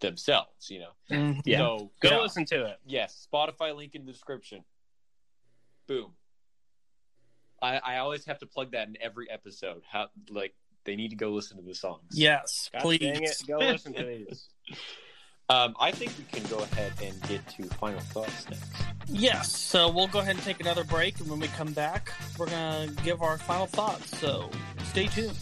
themselves 0.00 0.70
you 0.70 0.80
know? 0.80 0.90
Mm-hmm. 1.10 1.40
yeah. 1.44 1.58
So 1.58 1.90
go 2.00 2.10
yeah. 2.10 2.20
listen 2.20 2.44
to 2.46 2.66
it. 2.66 2.78
Yes. 2.84 3.26
Spotify 3.32 3.74
link 3.74 3.94
in 3.94 4.04
the 4.04 4.12
description. 4.12 4.64
Boom. 5.86 6.12
I, 7.62 7.78
I 7.78 7.96
always 7.98 8.26
have 8.26 8.38
to 8.40 8.46
plug 8.46 8.72
that 8.72 8.88
in 8.88 8.98
every 9.00 9.30
episode. 9.30 9.82
How 9.90 10.08
like 10.28 10.54
they 10.84 10.96
need 10.96 11.08
to 11.10 11.16
go 11.16 11.30
listen 11.30 11.56
to 11.56 11.62
the 11.62 11.74
songs. 11.74 12.02
Yes 12.12 12.68
God 12.72 12.82
please. 12.82 13.42
go 13.46 13.58
listen 13.60 13.94
to 13.94 14.04
these. 14.04 14.48
Um, 15.48 15.74
I 15.80 15.90
think 15.90 16.12
we 16.18 16.24
can 16.24 16.48
go 16.50 16.58
ahead 16.58 16.92
and 17.02 17.20
get 17.28 17.46
to 17.50 17.64
final 17.76 18.00
thoughts 18.00 18.48
next. 18.48 18.93
Yes, 19.08 19.54
so 19.54 19.90
we'll 19.90 20.06
go 20.08 20.20
ahead 20.20 20.36
and 20.36 20.44
take 20.44 20.60
another 20.60 20.82
break, 20.82 21.20
and 21.20 21.28
when 21.28 21.38
we 21.38 21.48
come 21.48 21.72
back, 21.72 22.12
we're 22.38 22.46
gonna 22.46 22.88
give 23.04 23.22
our 23.22 23.36
final 23.36 23.66
thoughts. 23.66 24.18
So 24.18 24.50
stay 24.84 25.06
tuned. 25.06 25.36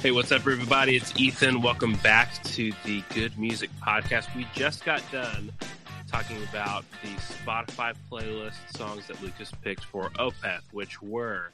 Hey, 0.00 0.12
what's 0.12 0.30
up, 0.30 0.42
everybody? 0.42 0.94
It's 0.94 1.18
Ethan. 1.18 1.60
Welcome 1.60 1.96
back 1.96 2.40
to 2.44 2.72
the 2.84 3.02
Good 3.12 3.36
Music 3.36 3.70
Podcast. 3.84 4.32
We 4.36 4.46
just 4.54 4.84
got 4.84 5.02
done 5.10 5.50
talking 6.06 6.40
about 6.48 6.84
the 7.02 7.08
Spotify 7.20 7.92
playlist 8.10 8.76
songs 8.76 9.08
that 9.08 9.20
Lucas 9.20 9.50
picked 9.62 9.84
for 9.84 10.10
Opeth, 10.10 10.62
which 10.70 11.02
were 11.02 11.50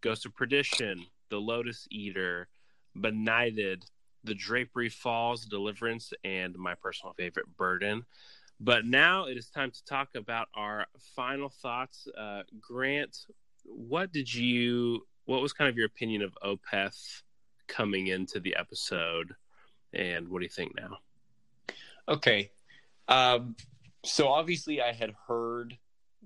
Ghost 0.00 0.24
of 0.24 0.36
Perdition, 0.36 1.04
the 1.28 1.38
Lotus 1.38 1.88
Eater, 1.90 2.46
Benighted, 2.94 3.84
The 4.24 4.34
Drapery 4.34 4.88
Falls, 4.88 5.44
Deliverance, 5.44 6.12
and 6.24 6.56
my 6.56 6.74
personal 6.74 7.12
favorite, 7.14 7.46
Burden. 7.56 8.04
But 8.60 8.84
now 8.86 9.26
it 9.26 9.36
is 9.36 9.48
time 9.48 9.70
to 9.72 9.84
talk 9.84 10.10
about 10.14 10.48
our 10.54 10.86
final 11.16 11.48
thoughts. 11.48 12.06
Uh, 12.16 12.42
Grant, 12.60 13.26
what 13.64 14.12
did 14.12 14.32
you, 14.32 15.06
what 15.24 15.42
was 15.42 15.52
kind 15.52 15.68
of 15.68 15.76
your 15.76 15.86
opinion 15.86 16.22
of 16.22 16.36
Opeth 16.44 17.22
coming 17.66 18.08
into 18.08 18.38
the 18.38 18.54
episode? 18.56 19.34
And 19.92 20.28
what 20.28 20.38
do 20.38 20.44
you 20.44 20.50
think 20.50 20.74
now? 20.76 20.98
Okay. 22.08 22.50
Um, 23.08 23.56
so 24.04 24.28
obviously 24.28 24.80
I 24.80 24.92
had 24.92 25.14
heard 25.26 25.76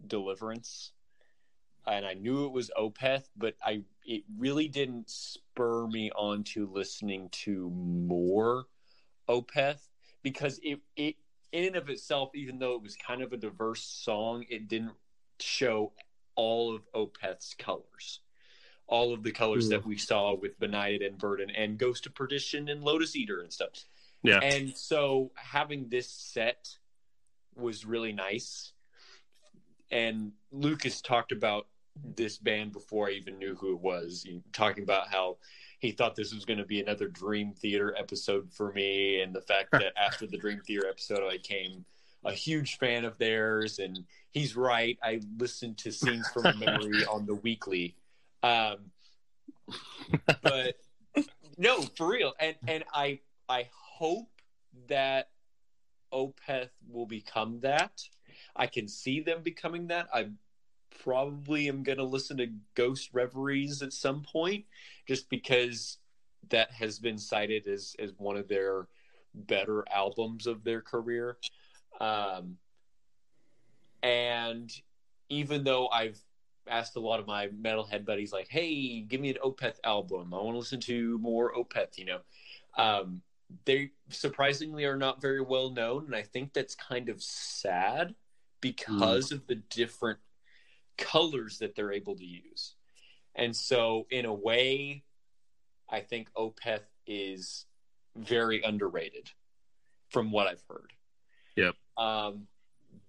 Deliverance 0.07 0.93
and 1.87 2.05
I 2.05 2.15
knew 2.15 2.47
it 2.47 2.53
was 2.53 2.71
Opeth, 2.79 3.29
but 3.37 3.55
I 3.65 3.83
it 4.05 4.25
really 4.39 4.69
didn't 4.69 5.11
spur 5.11 5.87
me 5.87 6.11
on 6.13 6.45
to 6.45 6.67
listening 6.67 7.29
to 7.31 7.71
more 7.71 8.67
Opeth 9.29 9.89
because 10.23 10.59
it 10.63 10.81
it 10.97 11.17
in 11.53 11.65
and 11.65 11.77
of 11.77 11.89
itself, 11.89 12.31
even 12.35 12.59
though 12.59 12.75
it 12.75 12.83
was 12.83 12.97
kind 12.97 13.23
of 13.23 13.33
a 13.33 13.37
diverse 13.37 13.83
song, 13.83 14.45
it 14.49 14.69
didn't 14.69 14.95
show 15.41 15.93
all 16.35 16.75
of 16.75 16.83
Opeth's 16.93 17.55
colors. 17.55 18.21
All 18.89 19.13
of 19.13 19.25
the 19.25 19.33
colors 19.33 19.69
that 19.71 19.81
hmm. 19.81 19.89
we 19.89 19.99
saw 19.99 20.35
with 20.35 20.61
Benighted 20.61 21.03
and 21.03 21.19
Burden 21.19 21.51
and 21.51 21.77
Ghost 21.77 22.07
of 22.07 22.15
Perdition 22.15 22.69
and 22.69 22.85
Lotus 22.85 23.17
Eater 23.17 23.41
and 23.41 23.53
stuff. 23.53 23.85
Yeah. 24.23 24.39
And 24.39 24.77
so 24.77 25.33
having 25.35 25.89
this 25.89 26.09
set 26.09 26.69
was 27.57 27.85
really 27.85 28.13
nice. 28.13 28.73
And 29.91 30.33
Lucas 30.53 31.01
talked 31.01 31.33
about 31.33 31.67
this 32.17 32.39
band 32.39 32.73
before 32.73 33.09
I 33.09 33.13
even 33.13 33.39
knew 33.39 33.55
who 33.55 33.73
it 33.73 33.81
was. 33.81 34.23
He, 34.27 34.43
talking 34.53 34.85
about 34.85 35.09
how 35.09 35.39
he 35.79 35.93
thought 35.93 36.15
this 36.15 36.35
was 36.35 36.45
going 36.45 36.59
to 36.59 36.65
be 36.65 36.81
another 36.81 37.09
Dream 37.09 37.53
Theater 37.53 37.95
episode 37.99 38.53
for 38.53 38.73
me, 38.73 39.21
and 39.21 39.35
the 39.35 39.43
fact 39.43 39.73
that 39.73 39.93
after 40.03 40.27
the 40.27 40.39
Dream 40.39 40.61
Theater 40.67 40.87
episode, 40.89 41.21
I 41.23 41.37
became 41.37 41.85
a 42.25 42.33
huge 42.33 42.79
fan 42.79 43.05
of 43.05 43.19
theirs. 43.19 43.79
And 43.79 44.05
he's 44.31 44.57
right. 44.57 44.99
I 45.03 45.21
listened 45.39 45.79
to 45.79 45.93
Scenes 45.93 46.29
from 46.29 46.59
Memory 46.59 47.05
on 47.07 47.27
the 47.27 47.35
weekly, 47.35 47.95
um, 48.43 48.91
but 50.43 50.77
no, 51.59 51.83
for 51.97 52.09
real. 52.09 52.35
And 52.41 52.57
and 52.67 52.85
I 52.93 53.21
I 53.49 53.69
hope 53.73 54.29
that 54.89 55.31
Opeth 56.13 56.71
will 56.89 57.07
become 57.07 57.61
that. 57.61 58.03
I 58.55 58.67
can 58.67 58.89
see 58.89 59.21
them 59.21 59.43
becoming 59.43 59.89
that. 59.89 60.09
I 60.13 60.29
probably 61.03 61.69
am 61.69 61.83
going 61.83 61.99
to 61.99 62.05
listen 62.05 62.37
to 62.39 62.49
Ghost 62.75 63.11
Reveries 63.13 63.83
at 63.83 63.93
some 63.93 64.23
point, 64.23 64.65
just 65.07 65.29
because 65.31 65.99
that 66.51 66.71
has 66.71 66.99
been 66.99 67.19
cited 67.19 67.67
as 67.67 67.97
as 67.99 68.13
one 68.19 68.37
of 68.37 68.49
their 68.49 68.87
better 69.35 69.85
albums 69.93 70.47
of 70.47 70.65
their 70.65 70.81
career. 70.81 71.37
Um, 72.01 72.59
and 74.03 74.71
even 75.29 75.65
though 75.65 75.89
I've 75.89 76.19
asked 76.69 76.97
a 76.97 77.01
lot 77.01 77.21
of 77.21 77.27
my 77.27 77.49
metalhead 77.49 78.05
buddies, 78.05 78.33
like, 78.33 78.49
"Hey, 78.49 79.01
give 79.01 79.21
me 79.21 79.31
an 79.31 79.39
Opeth 79.45 79.79
album. 79.85 80.33
I 80.33 80.39
want 80.39 80.55
to 80.55 80.59
listen 80.59 80.81
to 80.81 81.19
more 81.19 81.55
Opeth," 81.55 81.99
you 81.99 82.05
know. 82.05 82.21
Um, 82.77 83.23
they 83.65 83.93
surprisingly 84.11 84.85
are 84.85 84.97
not 84.97 85.21
very 85.21 85.41
well 85.41 85.71
known, 85.71 86.07
and 86.07 86.15
I 86.15 86.23
think 86.23 86.53
that's 86.53 86.75
kind 86.75 87.09
of 87.09 87.23
sad 87.23 88.15
because 88.61 89.31
mm. 89.31 89.33
of 89.33 89.47
the 89.47 89.57
different 89.57 90.19
colors 90.99 91.59
that 91.59 91.75
they're 91.75 91.93
able 91.93 92.17
to 92.17 92.25
use. 92.25 92.75
And 93.35 93.55
so, 93.55 94.07
in 94.11 94.25
a 94.25 94.33
way, 94.33 95.05
I 95.89 96.01
think 96.01 96.33
Opeth 96.35 96.87
is 97.07 97.67
very 98.17 98.63
underrated 98.63 99.31
from 100.11 100.31
what 100.31 100.47
I've 100.47 100.63
heard. 100.69 100.93
Yep. 101.57 101.75
Um, 101.97 102.47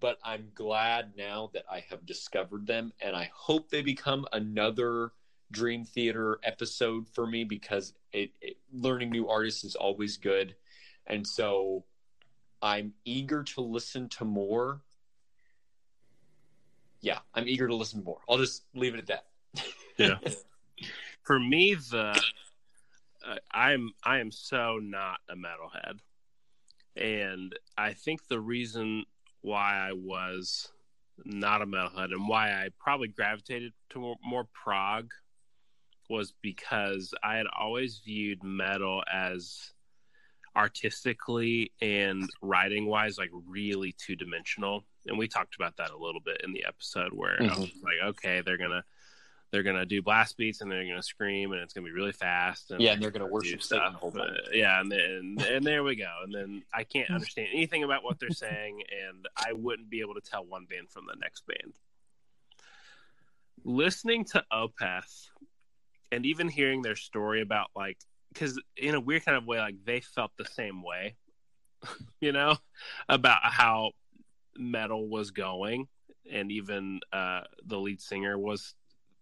but 0.00 0.18
I'm 0.22 0.48
glad 0.54 1.12
now 1.16 1.50
that 1.54 1.64
I 1.70 1.84
have 1.90 2.06
discovered 2.06 2.66
them, 2.66 2.92
and 3.00 3.16
I 3.16 3.30
hope 3.34 3.70
they 3.70 3.82
become 3.82 4.26
another 4.32 5.12
Dream 5.50 5.84
Theater 5.84 6.38
episode 6.42 7.08
for 7.08 7.26
me 7.26 7.44
because 7.44 7.94
it, 8.12 8.30
it, 8.40 8.56
learning 8.72 9.10
new 9.10 9.28
artists 9.28 9.64
is 9.64 9.74
always 9.74 10.16
good, 10.16 10.54
and 11.06 11.26
so 11.26 11.84
I'm 12.60 12.92
eager 13.04 13.42
to 13.44 13.60
listen 13.60 14.08
to 14.10 14.24
more 14.24 14.82
yeah, 17.00 17.18
I'm 17.34 17.48
eager 17.48 17.68
to 17.68 17.74
listen 17.74 18.02
more. 18.04 18.18
I'll 18.28 18.38
just 18.38 18.64
leave 18.74 18.94
it 18.94 18.98
at 18.98 19.06
that. 19.06 19.24
yeah. 19.96 20.18
For 21.22 21.38
me, 21.38 21.74
the 21.74 22.20
uh, 23.26 23.36
I'm 23.52 23.92
I 24.04 24.18
am 24.18 24.30
so 24.30 24.78
not 24.80 25.18
a 25.28 25.34
metalhead, 25.34 25.98
and 26.96 27.54
I 27.76 27.92
think 27.92 28.26
the 28.28 28.40
reason 28.40 29.04
why 29.42 29.76
I 29.76 29.92
was 29.92 30.72
not 31.24 31.62
a 31.62 31.66
metalhead, 31.66 32.12
and 32.12 32.28
why 32.28 32.52
I 32.52 32.68
probably 32.78 33.08
gravitated 33.08 33.72
to 33.90 33.98
more, 33.98 34.16
more 34.24 34.46
prog 34.54 35.12
was 36.08 36.32
because 36.40 37.12
I 37.22 37.36
had 37.36 37.46
always 37.58 38.00
viewed 38.04 38.42
metal 38.42 39.02
as 39.12 39.72
artistically 40.56 41.70
and 41.80 42.28
writing 42.42 42.86
wise 42.86 43.18
like 43.18 43.30
really 43.46 43.94
two 43.98 44.16
dimensional 44.16 44.84
and 45.08 45.18
we 45.18 45.28
talked 45.28 45.54
about 45.56 45.76
that 45.76 45.90
a 45.90 45.96
little 45.96 46.20
bit 46.20 46.40
in 46.44 46.52
the 46.52 46.64
episode 46.66 47.12
where 47.12 47.38
mm-hmm. 47.38 47.52
I 47.52 47.58
was 47.58 47.70
like 47.82 48.16
okay 48.16 48.42
they're 48.44 48.58
gonna 48.58 48.84
they're 49.50 49.62
gonna 49.62 49.86
do 49.86 50.02
blast 50.02 50.36
beats 50.36 50.60
and 50.60 50.70
they're 50.70 50.84
gonna 50.84 51.02
scream 51.02 51.52
and 51.52 51.62
it's 51.62 51.72
gonna 51.72 51.86
be 51.86 51.92
really 51.92 52.12
fast 52.12 52.70
and 52.70 52.80
yeah 52.80 52.92
and 52.92 53.02
they're 53.02 53.10
gonna 53.10 53.26
worship 53.26 53.62
stuff 53.62 53.96
but, 54.12 54.30
yeah 54.52 54.80
and 54.80 54.92
then 54.92 55.38
and 55.48 55.64
there 55.64 55.82
we 55.82 55.96
go. 55.96 56.12
And 56.22 56.34
then 56.34 56.62
I 56.72 56.84
can't 56.84 57.10
understand 57.10 57.48
anything 57.52 57.84
about 57.84 58.04
what 58.04 58.18
they're 58.18 58.30
saying 58.30 58.82
and 58.90 59.26
I 59.36 59.52
wouldn't 59.52 59.90
be 59.90 60.00
able 60.00 60.14
to 60.14 60.20
tell 60.20 60.44
one 60.44 60.66
band 60.66 60.90
from 60.90 61.06
the 61.06 61.16
next 61.20 61.46
band. 61.46 61.74
Listening 63.64 64.24
to 64.26 64.44
Opeth 64.52 65.28
and 66.12 66.24
even 66.24 66.48
hearing 66.48 66.82
their 66.82 66.96
story 66.96 67.40
about 67.40 67.68
like 67.74 67.98
because 68.32 68.60
in 68.76 68.94
a 68.94 69.00
weird 69.00 69.24
kind 69.24 69.36
of 69.36 69.46
way 69.46 69.58
like 69.58 69.76
they 69.84 70.00
felt 70.00 70.30
the 70.36 70.44
same 70.44 70.82
way 70.82 71.16
you 72.20 72.32
know 72.32 72.56
about 73.08 73.40
how 73.42 73.92
metal 74.58 75.08
was 75.08 75.30
going 75.30 75.86
and 76.30 76.52
even 76.52 77.00
uh 77.12 77.42
the 77.66 77.78
lead 77.78 78.00
singer 78.00 78.38
was 78.38 78.74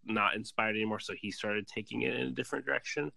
not 0.04 0.34
inspired 0.34 0.76
anymore 0.76 1.00
so 1.00 1.12
he 1.14 1.30
started 1.30 1.66
taking 1.66 2.02
it 2.02 2.14
in 2.14 2.26
a 2.28 2.30
different 2.30 2.64
direction. 2.64 3.12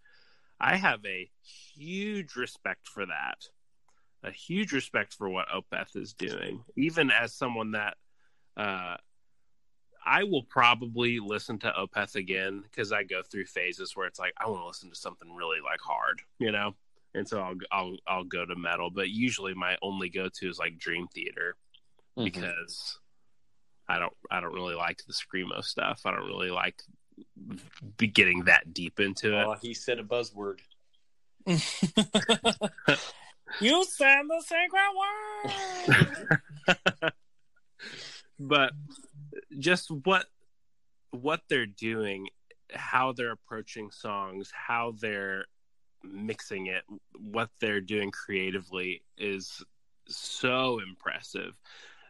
I 0.59 0.75
have 0.75 1.05
a 1.05 1.29
huge 1.75 2.35
respect 2.35 2.87
for 2.87 3.05
that. 3.05 3.47
A 4.23 4.31
huge 4.31 4.73
respect 4.73 5.13
for 5.13 5.29
what 5.29 5.47
opeth 5.47 5.95
is 5.95 6.13
doing. 6.13 6.63
Even 6.75 7.11
as 7.11 7.33
someone 7.33 7.71
that 7.71 7.95
uh 8.57 8.97
I 10.05 10.23
will 10.23 10.43
probably 10.43 11.19
listen 11.19 11.59
to 11.59 11.73
Opeth 11.77 12.15
again 12.15 12.63
because 12.63 12.91
I 12.91 13.03
go 13.03 13.21
through 13.21 13.45
phases 13.45 13.95
where 13.95 14.07
it's 14.07 14.19
like 14.19 14.33
I 14.37 14.47
want 14.47 14.61
to 14.61 14.67
listen 14.67 14.89
to 14.89 14.95
something 14.95 15.35
really 15.35 15.59
like 15.63 15.81
hard, 15.81 16.21
you 16.39 16.51
know, 16.51 16.73
and 17.13 17.27
so 17.27 17.39
I'll 17.41 17.55
I'll 17.71 17.97
I'll 18.07 18.23
go 18.23 18.45
to 18.45 18.55
metal. 18.55 18.89
But 18.89 19.09
usually 19.09 19.53
my 19.53 19.77
only 19.81 20.09
go 20.09 20.29
to 20.29 20.49
is 20.49 20.57
like 20.57 20.77
Dream 20.77 21.07
Theater 21.13 21.57
mm-hmm. 22.19 22.25
because 22.25 22.99
I 23.87 23.99
don't 23.99 24.13
I 24.29 24.41
don't 24.41 24.53
really 24.53 24.75
like 24.75 25.01
the 25.07 25.13
screamo 25.13 25.63
stuff. 25.63 26.01
I 26.05 26.11
don't 26.11 26.27
really 26.27 26.51
like 26.51 26.81
be 27.97 28.07
getting 28.07 28.45
that 28.45 28.73
deep 28.73 28.99
into 28.99 29.37
it. 29.37 29.43
Oh, 29.43 29.55
he 29.61 29.73
said 29.73 29.99
a 29.99 30.03
buzzword. 30.03 30.59
you 33.61 33.85
said 33.85 34.21
the 34.27 34.41
secret 34.41 34.93
word. 36.67 37.13
but 38.39 38.71
just 39.57 39.89
what 39.89 40.25
what 41.11 41.41
they're 41.49 41.65
doing, 41.65 42.27
how 42.73 43.13
they're 43.13 43.31
approaching 43.31 43.89
songs, 43.91 44.51
how 44.53 44.93
they're 44.99 45.45
mixing 46.03 46.67
it, 46.67 46.83
what 47.17 47.49
they're 47.59 47.81
doing 47.81 48.11
creatively 48.11 49.01
is 49.17 49.63
so 50.07 50.79
impressive. 50.79 51.53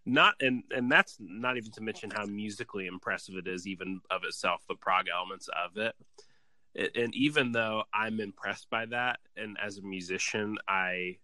Not 0.05 0.35
and 0.41 0.63
and 0.75 0.91
that's 0.91 1.17
not 1.19 1.57
even 1.57 1.71
to 1.73 1.81
mention 1.81 2.11
how 2.11 2.25
musically 2.25 2.87
impressive 2.87 3.35
it 3.35 3.47
is, 3.47 3.67
even 3.67 4.01
of 4.09 4.23
itself, 4.23 4.63
the 4.67 4.75
prog 4.75 5.05
elements 5.13 5.49
of 5.49 5.77
it. 5.77 5.95
And 6.95 7.13
even 7.15 7.51
though 7.51 7.83
I'm 7.93 8.19
impressed 8.19 8.69
by 8.69 8.85
that, 8.87 9.19
and 9.35 9.57
as 9.61 9.77
a 9.77 9.81
musician, 9.81 10.57
I 10.67 11.17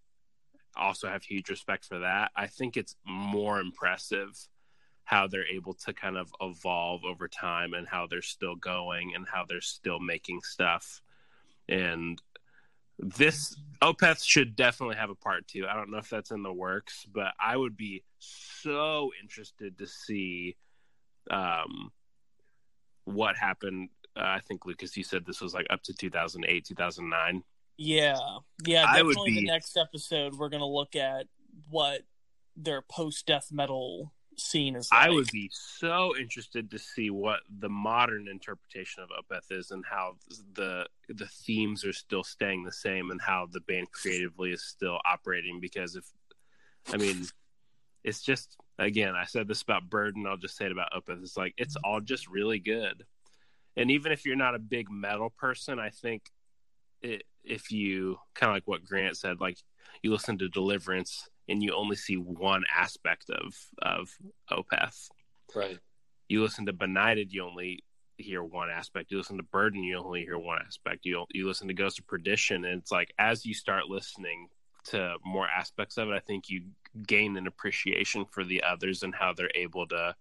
also 0.75 1.07
have 1.07 1.23
huge 1.23 1.49
respect 1.49 1.85
for 1.85 1.99
that. 1.99 2.31
I 2.35 2.47
think 2.47 2.77
it's 2.77 2.95
more 3.05 3.59
impressive 3.59 4.47
how 5.03 5.27
they're 5.27 5.47
able 5.47 5.73
to 5.75 5.93
kind 5.93 6.17
of 6.17 6.33
evolve 6.41 7.05
over 7.05 7.27
time 7.27 7.73
and 7.73 7.87
how 7.87 8.07
they're 8.07 8.23
still 8.23 8.55
going 8.55 9.13
and 9.15 9.27
how 9.31 9.45
they're 9.47 9.61
still 9.61 9.99
making 9.99 10.41
stuff. 10.41 11.01
And 11.69 12.19
this 12.99 13.55
Opeth 13.81 14.23
should 14.23 14.55
definitely 14.55 14.95
have 14.95 15.09
a 15.09 15.15
part 15.15 15.47
two. 15.47 15.67
I 15.67 15.75
don't 15.75 15.91
know 15.91 15.97
if 15.97 16.09
that's 16.09 16.31
in 16.31 16.43
the 16.43 16.53
works, 16.53 17.05
but 17.11 17.33
I 17.39 17.57
would 17.57 17.77
be 17.77 18.03
so 18.19 19.11
interested 19.21 19.77
to 19.77 19.87
see 19.87 20.55
um, 21.29 21.91
what 23.03 23.35
happened. 23.35 23.89
Uh, 24.17 24.23
I 24.23 24.39
think 24.39 24.65
Lucas, 24.65 24.95
you 24.95 25.03
said 25.03 25.25
this 25.25 25.41
was 25.41 25.53
like 25.53 25.67
up 25.69 25.83
to 25.83 25.93
2008, 25.93 26.65
2009. 26.65 27.43
Yeah, 27.77 28.15
yeah. 28.65 28.85
Definitely 28.85 28.99
I 28.99 29.03
would 29.03 29.25
be... 29.25 29.35
the 29.35 29.45
next 29.45 29.77
episode 29.77 30.35
we're 30.35 30.49
gonna 30.49 30.65
look 30.65 30.95
at 30.95 31.27
what 31.69 32.01
their 32.55 32.81
post 32.81 33.25
death 33.25 33.49
metal 33.51 34.13
scene 34.37 34.75
is 34.75 34.89
like. 34.91 35.07
I 35.07 35.09
would 35.09 35.29
be 35.31 35.49
so 35.51 36.15
interested 36.17 36.71
to 36.71 36.79
see 36.79 37.09
what 37.09 37.41
the 37.59 37.69
modern 37.69 38.27
interpretation 38.27 39.03
of 39.03 39.09
Opeth 39.09 39.51
is 39.51 39.71
and 39.71 39.83
how 39.89 40.15
the 40.53 40.87
the 41.09 41.27
themes 41.27 41.85
are 41.85 41.93
still 41.93 42.23
staying 42.23 42.63
the 42.63 42.71
same 42.71 43.11
and 43.11 43.21
how 43.21 43.47
the 43.51 43.61
band 43.61 43.91
creatively 43.91 44.51
is 44.51 44.63
still 44.63 44.99
operating 45.05 45.59
because 45.59 45.95
if 45.95 46.05
I 46.93 46.97
mean 46.97 47.25
it's 48.03 48.21
just 48.21 48.55
again, 48.77 49.15
I 49.15 49.25
said 49.25 49.47
this 49.47 49.61
about 49.61 49.89
Burden, 49.89 50.27
I'll 50.27 50.37
just 50.37 50.57
say 50.57 50.65
it 50.65 50.71
about 50.71 50.93
Opeth. 50.93 51.21
It's 51.21 51.37
like 51.37 51.53
it's 51.57 51.75
all 51.83 52.01
just 52.01 52.27
really 52.27 52.59
good. 52.59 53.03
And 53.77 53.91
even 53.91 54.11
if 54.11 54.25
you're 54.25 54.35
not 54.35 54.55
a 54.55 54.59
big 54.59 54.89
metal 54.89 55.29
person, 55.29 55.79
I 55.79 55.89
think 55.89 56.23
it, 57.01 57.23
if 57.43 57.71
you 57.71 58.17
kind 58.33 58.51
of 58.51 58.55
like 58.55 58.67
what 58.67 58.85
Grant 58.85 59.17
said, 59.17 59.41
like 59.41 59.57
you 60.01 60.11
listen 60.11 60.37
to 60.37 60.49
Deliverance 60.49 61.27
and 61.47 61.61
you 61.61 61.73
only 61.73 61.95
see 61.95 62.15
one 62.15 62.63
aspect 62.73 63.29
of 63.29 63.55
of 63.81 64.09
Opeth. 64.51 65.09
Right. 65.55 65.79
You 66.27 66.41
listen 66.41 66.65
to 66.65 66.73
Benighted, 66.73 67.31
you 67.31 67.43
only 67.43 67.83
hear 68.17 68.43
one 68.43 68.69
aspect. 68.69 69.11
You 69.11 69.17
listen 69.17 69.37
to 69.37 69.43
Burden, 69.43 69.83
you 69.83 69.97
only 69.97 70.21
hear 70.21 70.37
one 70.37 70.59
aspect. 70.65 71.05
You 71.05 71.25
you 71.31 71.47
listen 71.47 71.67
to 71.67 71.73
Ghost 71.73 71.99
of 71.99 72.07
Perdition, 72.07 72.65
and 72.65 72.81
it's 72.81 72.91
like 72.91 73.13
as 73.19 73.45
you 73.45 73.53
start 73.53 73.85
listening 73.87 74.47
to 74.85 75.15
more 75.25 75.47
aspects 75.47 75.97
of 75.97 76.09
it, 76.09 76.13
I 76.13 76.19
think 76.19 76.49
you 76.49 76.63
gain 77.07 77.37
an 77.37 77.47
appreciation 77.47 78.25
for 78.25 78.43
the 78.43 78.63
others 78.63 79.03
and 79.03 79.13
how 79.15 79.33
they're 79.33 79.49
able 79.55 79.87
to 79.87 80.15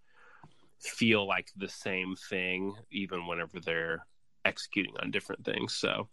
feel 0.81 1.27
like 1.27 1.49
the 1.57 1.69
same 1.69 2.17
thing, 2.31 2.75
even 2.91 3.27
whenever 3.27 3.61
they're 3.61 4.07
executing 4.45 4.95
on 5.01 5.11
different 5.11 5.45
things. 5.45 5.75
So 5.75 6.09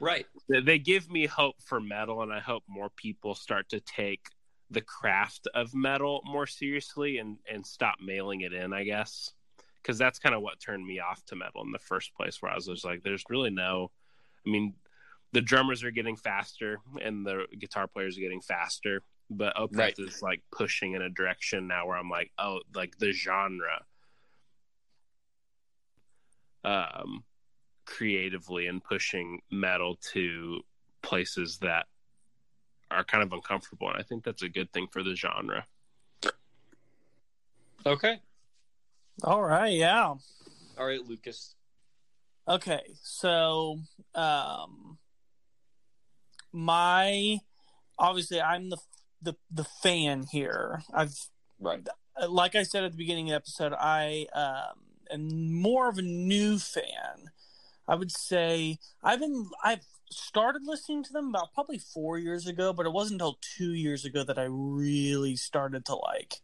Right. 0.00 0.26
They 0.48 0.78
give 0.78 1.10
me 1.10 1.26
hope 1.26 1.56
for 1.62 1.80
metal, 1.80 2.22
and 2.22 2.32
I 2.32 2.40
hope 2.40 2.64
more 2.68 2.90
people 2.90 3.34
start 3.34 3.68
to 3.70 3.80
take 3.80 4.28
the 4.70 4.80
craft 4.80 5.46
of 5.54 5.74
metal 5.74 6.22
more 6.24 6.46
seriously 6.46 7.18
and 7.18 7.38
and 7.50 7.64
stop 7.64 7.96
mailing 8.00 8.40
it 8.42 8.52
in. 8.52 8.72
I 8.72 8.84
guess 8.84 9.32
because 9.82 9.98
that's 9.98 10.18
kind 10.18 10.34
of 10.34 10.42
what 10.42 10.58
turned 10.58 10.84
me 10.84 10.98
off 10.98 11.24
to 11.26 11.36
metal 11.36 11.62
in 11.62 11.70
the 11.70 11.78
first 11.78 12.14
place. 12.14 12.42
Where 12.42 12.50
I 12.50 12.56
was 12.56 12.66
just 12.66 12.84
like, 12.84 13.02
"There's 13.02 13.24
really 13.28 13.50
no." 13.50 13.90
I 14.44 14.50
mean, 14.50 14.74
the 15.32 15.40
drummers 15.40 15.84
are 15.84 15.90
getting 15.90 16.16
faster 16.16 16.78
and 17.00 17.26
the 17.26 17.46
guitar 17.58 17.86
players 17.86 18.16
are 18.16 18.20
getting 18.20 18.40
faster, 18.40 19.02
but 19.28 19.54
Opeth 19.56 19.76
right. 19.76 19.94
is 19.98 20.22
like 20.22 20.42
pushing 20.50 20.94
in 20.94 21.02
a 21.02 21.10
direction 21.10 21.66
now 21.66 21.86
where 21.86 21.96
I'm 21.96 22.10
like, 22.10 22.32
oh, 22.38 22.60
like 22.74 22.96
the 22.98 23.12
genre. 23.12 23.84
Um, 26.64 27.24
creatively 27.84 28.66
and 28.66 28.82
pushing 28.82 29.40
metal 29.50 29.98
to 30.12 30.60
places 31.02 31.58
that 31.58 31.86
are 32.90 33.04
kind 33.04 33.22
of 33.22 33.32
uncomfortable 33.32 33.88
and 33.88 33.98
i 33.98 34.02
think 34.02 34.24
that's 34.24 34.42
a 34.42 34.48
good 34.48 34.72
thing 34.72 34.86
for 34.90 35.02
the 35.02 35.14
genre. 35.14 35.66
Okay. 37.84 38.20
All 39.22 39.42
right 39.42 39.72
yeah. 39.72 40.14
All 40.78 40.86
right 40.86 41.06
lucas. 41.06 41.54
Okay 42.48 42.82
so 43.02 43.78
um 44.14 44.98
my 46.52 47.38
obviously 47.98 48.40
i'm 48.40 48.70
the 48.70 48.78
the 49.22 49.34
the 49.50 49.64
fan 49.64 50.24
here. 50.30 50.82
I've 50.92 51.14
right. 51.60 51.86
like 52.28 52.54
i 52.54 52.62
said 52.62 52.84
at 52.84 52.92
the 52.92 52.98
beginning 52.98 53.26
of 53.26 53.30
the 53.30 53.36
episode 53.36 53.72
i 53.72 54.26
um 54.34 54.86
am 55.10 55.52
more 55.52 55.88
of 55.88 55.98
a 55.98 56.02
new 56.02 56.58
fan. 56.58 57.30
I 57.88 57.94
would 57.94 58.10
say 58.10 58.78
I've 59.02 59.20
been 59.20 59.48
I've 59.62 59.86
started 60.10 60.62
listening 60.64 61.02
to 61.04 61.12
them 61.12 61.28
about 61.28 61.52
probably 61.52 61.78
four 61.78 62.18
years 62.18 62.46
ago, 62.46 62.72
but 62.72 62.86
it 62.86 62.92
wasn't 62.92 63.20
until 63.20 63.38
two 63.56 63.72
years 63.72 64.04
ago 64.04 64.24
that 64.24 64.38
I 64.38 64.46
really 64.48 65.36
started 65.36 65.84
to 65.86 65.94
like 65.96 66.40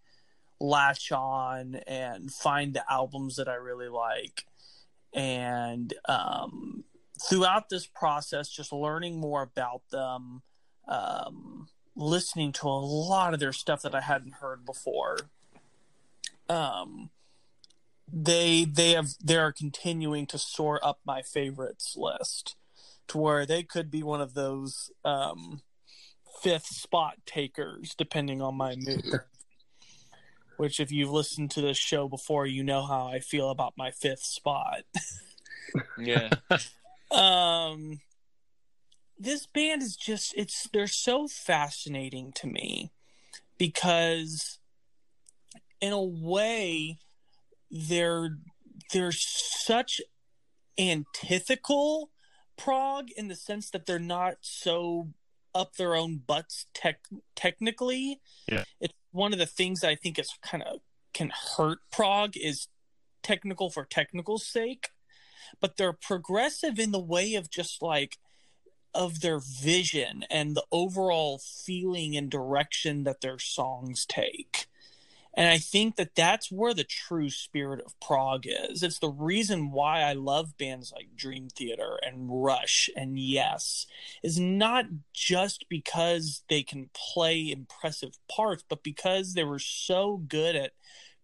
latch 0.61 1.13
on 1.13 1.77
and 1.87 2.33
find 2.33 2.75
the 2.75 2.91
albums 2.91 3.37
that 3.37 3.49
I 3.49 3.55
really 3.55 3.89
like. 3.89 4.45
And 5.13 5.93
um, 6.09 6.85
throughout 7.29 7.69
this 7.69 7.87
process, 7.87 8.49
just 8.49 8.73
learning 8.73 9.19
more 9.19 9.43
about 9.43 9.83
them, 9.91 10.43
um, 10.89 11.69
listening 11.95 12.53
to 12.53 12.67
a 12.67 12.69
lot 12.69 13.35
of 13.35 13.41
their 13.41 13.53
stuff 13.53 13.83
that 13.83 13.95
I 13.95 14.01
hadn't 14.01 14.35
heard 14.35 14.65
before. 14.65 15.19
Um, 16.49 17.11
they 18.13 18.65
they 18.65 18.91
have 18.91 19.15
they 19.25 19.37
are 19.37 19.53
continuing 19.53 20.27
to 20.27 20.39
soar 20.39 20.85
up 20.85 21.01
my 21.05 21.23
favorites 21.23 21.97
list 21.97 22.57
to 23.13 23.19
where 23.19 23.47
they 23.47 23.63
could 23.63 23.91
be 23.91 24.03
one 24.03 24.21
of 24.21 24.35
those 24.35 24.91
um, 25.05 25.61
fifth 26.43 26.67
spot 26.67 27.15
takers 27.27 27.95
depending 27.97 28.41
on 28.43 28.57
my 28.57 28.75
mood. 28.77 29.21
which 30.57 30.81
if 30.81 30.91
you've 30.91 31.11
listened 31.11 31.51
to 31.51 31.61
this 31.61 31.77
show 31.79 32.09
before, 32.09 32.47
you 32.47 32.63
know 32.63 32.87
how 32.87 33.07
I 33.07 33.21
feel 33.21 33.51
about 33.51 33.75
my 33.77 33.91
fifth 33.91 34.25
spot. 34.25 34.83
yeah. 35.99 36.31
um 37.11 38.01
this 39.19 39.47
band 39.47 39.83
is 39.83 39.97
just 39.97 40.35
it's 40.37 40.69
they're 40.73 40.87
so 40.87 41.29
fascinating 41.29 42.33
to 42.33 42.47
me 42.47 42.91
because 43.59 44.59
in 45.81 45.93
a 45.93 46.03
way 46.03 46.99
they're 47.71 48.39
they're 48.93 49.13
such 49.13 50.01
antithetical 50.79 52.12
prog 52.63 53.11
in 53.17 53.29
the 53.29 53.35
sense 53.35 53.71
that 53.71 53.87
they're 53.87 53.99
not 53.99 54.37
so 54.41 55.09
up 55.55 55.77
their 55.77 55.95
own 55.95 56.17
butts 56.17 56.67
tech- 56.75 57.09
technically. 57.35 58.21
Yeah. 58.51 58.65
It's 58.81 58.95
one 59.11 59.33
of 59.33 59.39
the 59.39 59.47
things 59.47 59.85
I 59.85 59.95
think 59.95 60.19
is 60.19 60.33
kind 60.43 60.63
of 60.63 60.81
can 61.13 61.33
hurt 61.57 61.79
prog 61.91 62.37
is 62.37 62.69
technical 63.23 63.71
for 63.71 63.85
technical's 63.85 64.47
sake, 64.47 64.89
but 65.61 65.77
they're 65.77 65.93
progressive 65.93 66.79
in 66.79 66.93
the 66.93 66.99
way 66.99 67.35
of 67.35 67.51
just 67.51 67.83
like 67.83 68.19
of 68.95 69.21
their 69.21 69.39
vision 69.41 70.25
and 70.31 70.55
the 70.55 70.65
overall 70.71 71.39
feeling 71.39 72.17
and 72.17 72.31
direction 72.31 73.05
that 73.05 73.21
their 73.21 73.39
songs 73.39 74.07
take. 74.07 74.67
And 75.35 75.49
I 75.49 75.59
think 75.59 75.97
that 75.97 76.15
that's 76.15 76.53
where 76.53 76.75
the 76.75 76.85
true 76.85 77.31
spirit 77.31 77.81
of 77.85 77.99
prog 78.01 78.45
is. 78.47 78.83
It's 78.83 78.99
the 78.99 79.09
reason 79.09 79.71
why 79.71 80.03
I 80.03 80.13
love 80.13 80.59
bands 80.59 80.93
like 80.95 81.17
Dream 81.17 81.49
Theater 81.49 81.99
and 82.03 82.29
Rush 82.29 82.91
and 82.95 83.19
Yes, 83.19 83.87
is 84.23 84.39
not 84.39 84.87
just 85.15 85.67
because 85.71 86.43
they 86.49 86.63
can 86.63 86.91
play 86.93 87.51
impressive 87.51 88.19
parts, 88.29 88.63
but 88.69 88.83
because 88.83 89.33
they 89.33 89.45
were 89.45 89.59
so 89.59 90.19
good 90.29 90.55
at 90.55 90.73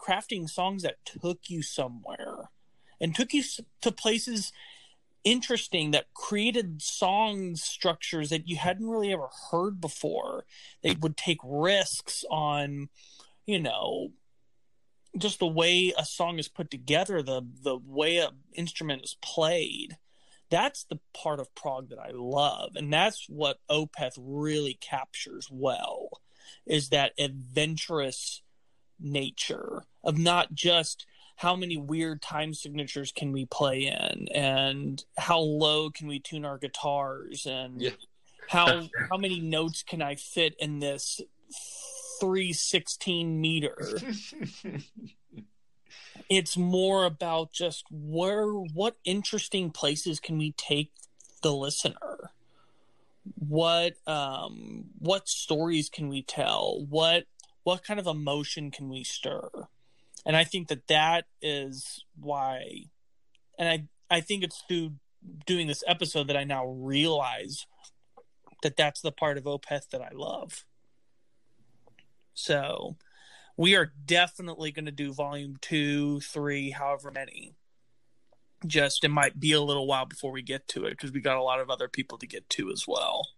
crafting 0.00 0.48
songs 0.48 0.82
that 0.84 1.04
took 1.04 1.50
you 1.50 1.62
somewhere 1.62 2.50
and 3.00 3.14
took 3.14 3.34
you 3.34 3.42
to 3.82 3.92
places 3.92 4.52
interesting 5.24 5.90
that 5.90 6.14
created 6.14 6.80
song 6.80 7.56
structures 7.56 8.30
that 8.30 8.48
you 8.48 8.56
hadn't 8.56 8.88
really 8.88 9.12
ever 9.12 9.28
heard 9.50 9.80
before. 9.80 10.44
They 10.82 10.96
would 10.98 11.16
take 11.16 11.38
risks 11.44 12.24
on 12.30 12.88
you 13.48 13.58
know 13.58 14.10
just 15.16 15.40
the 15.40 15.46
way 15.46 15.92
a 15.98 16.04
song 16.04 16.38
is 16.38 16.48
put 16.48 16.70
together 16.70 17.22
the 17.22 17.42
the 17.64 17.76
way 17.84 18.18
an 18.18 18.30
instrument 18.54 19.02
is 19.02 19.16
played 19.22 19.96
that's 20.50 20.84
the 20.84 21.00
part 21.14 21.40
of 21.40 21.52
prog 21.56 21.88
that 21.88 21.98
i 21.98 22.10
love 22.12 22.72
and 22.76 22.92
that's 22.92 23.26
what 23.28 23.58
opeth 23.70 24.16
really 24.18 24.78
captures 24.80 25.48
well 25.50 26.10
is 26.66 26.90
that 26.90 27.12
adventurous 27.18 28.42
nature 29.00 29.82
of 30.04 30.18
not 30.18 30.52
just 30.52 31.06
how 31.36 31.56
many 31.56 31.76
weird 31.76 32.20
time 32.20 32.52
signatures 32.52 33.12
can 33.12 33.32
we 33.32 33.46
play 33.46 33.86
in 33.86 34.26
and 34.34 35.04
how 35.16 35.38
low 35.38 35.88
can 35.88 36.06
we 36.06 36.18
tune 36.18 36.44
our 36.44 36.58
guitars 36.58 37.46
and 37.46 37.80
Yeah. 37.80 37.90
how 38.48 38.88
how 39.10 39.16
many 39.16 39.40
notes 39.40 39.82
can 39.82 40.02
i 40.02 40.16
fit 40.16 40.54
in 40.58 40.80
this 40.80 41.20
316 42.20 43.40
meter. 43.40 43.76
It's 46.28 46.58
more 46.58 47.04
about 47.04 47.52
just 47.52 47.84
where 47.90 48.48
what 48.48 48.96
interesting 49.04 49.70
places 49.70 50.20
can 50.20 50.36
we 50.36 50.52
take 50.52 50.92
the 51.42 51.54
listener? 51.54 52.30
What 53.34 53.94
um 54.06 54.86
what 54.98 55.28
stories 55.28 55.88
can 55.88 56.08
we 56.08 56.22
tell? 56.22 56.84
What 56.88 57.24
what 57.62 57.82
kind 57.82 57.98
of 57.98 58.06
emotion 58.06 58.70
can 58.70 58.90
we 58.90 59.04
stir? 59.04 59.48
And 60.26 60.36
i 60.36 60.44
think 60.44 60.68
that 60.68 60.86
that 60.88 61.24
is 61.40 62.04
why 62.20 62.84
and 63.58 63.68
i 63.68 64.14
i 64.14 64.20
think 64.20 64.44
it's 64.44 64.62
through 64.68 64.92
doing 65.46 65.66
this 65.66 65.82
episode 65.86 66.28
that 66.28 66.36
i 66.36 66.44
now 66.44 66.66
realize 66.66 67.66
that 68.62 68.76
that's 68.76 69.00
the 69.00 69.12
part 69.12 69.38
of 69.38 69.44
opeth 69.44 69.88
that 69.90 70.02
i 70.02 70.10
love 70.12 70.66
so 72.38 72.96
we 73.56 73.74
are 73.74 73.92
definitely 74.06 74.70
going 74.70 74.84
to 74.86 74.92
do 74.92 75.12
volume 75.12 75.56
two, 75.60 76.20
three, 76.20 76.70
however 76.70 77.10
many. 77.10 77.54
Just 78.66 79.04
it 79.04 79.08
might 79.08 79.38
be 79.40 79.52
a 79.52 79.60
little 79.60 79.86
while 79.86 80.06
before 80.06 80.30
we 80.32 80.42
get 80.42 80.66
to 80.68 80.84
it 80.84 80.90
because 80.90 81.12
we 81.12 81.20
got 81.20 81.36
a 81.36 81.42
lot 81.42 81.60
of 81.60 81.68
other 81.70 81.88
people 81.88 82.16
to 82.18 82.26
get 82.26 82.48
to 82.50 82.70
as 82.70 82.86
well. 82.86 83.28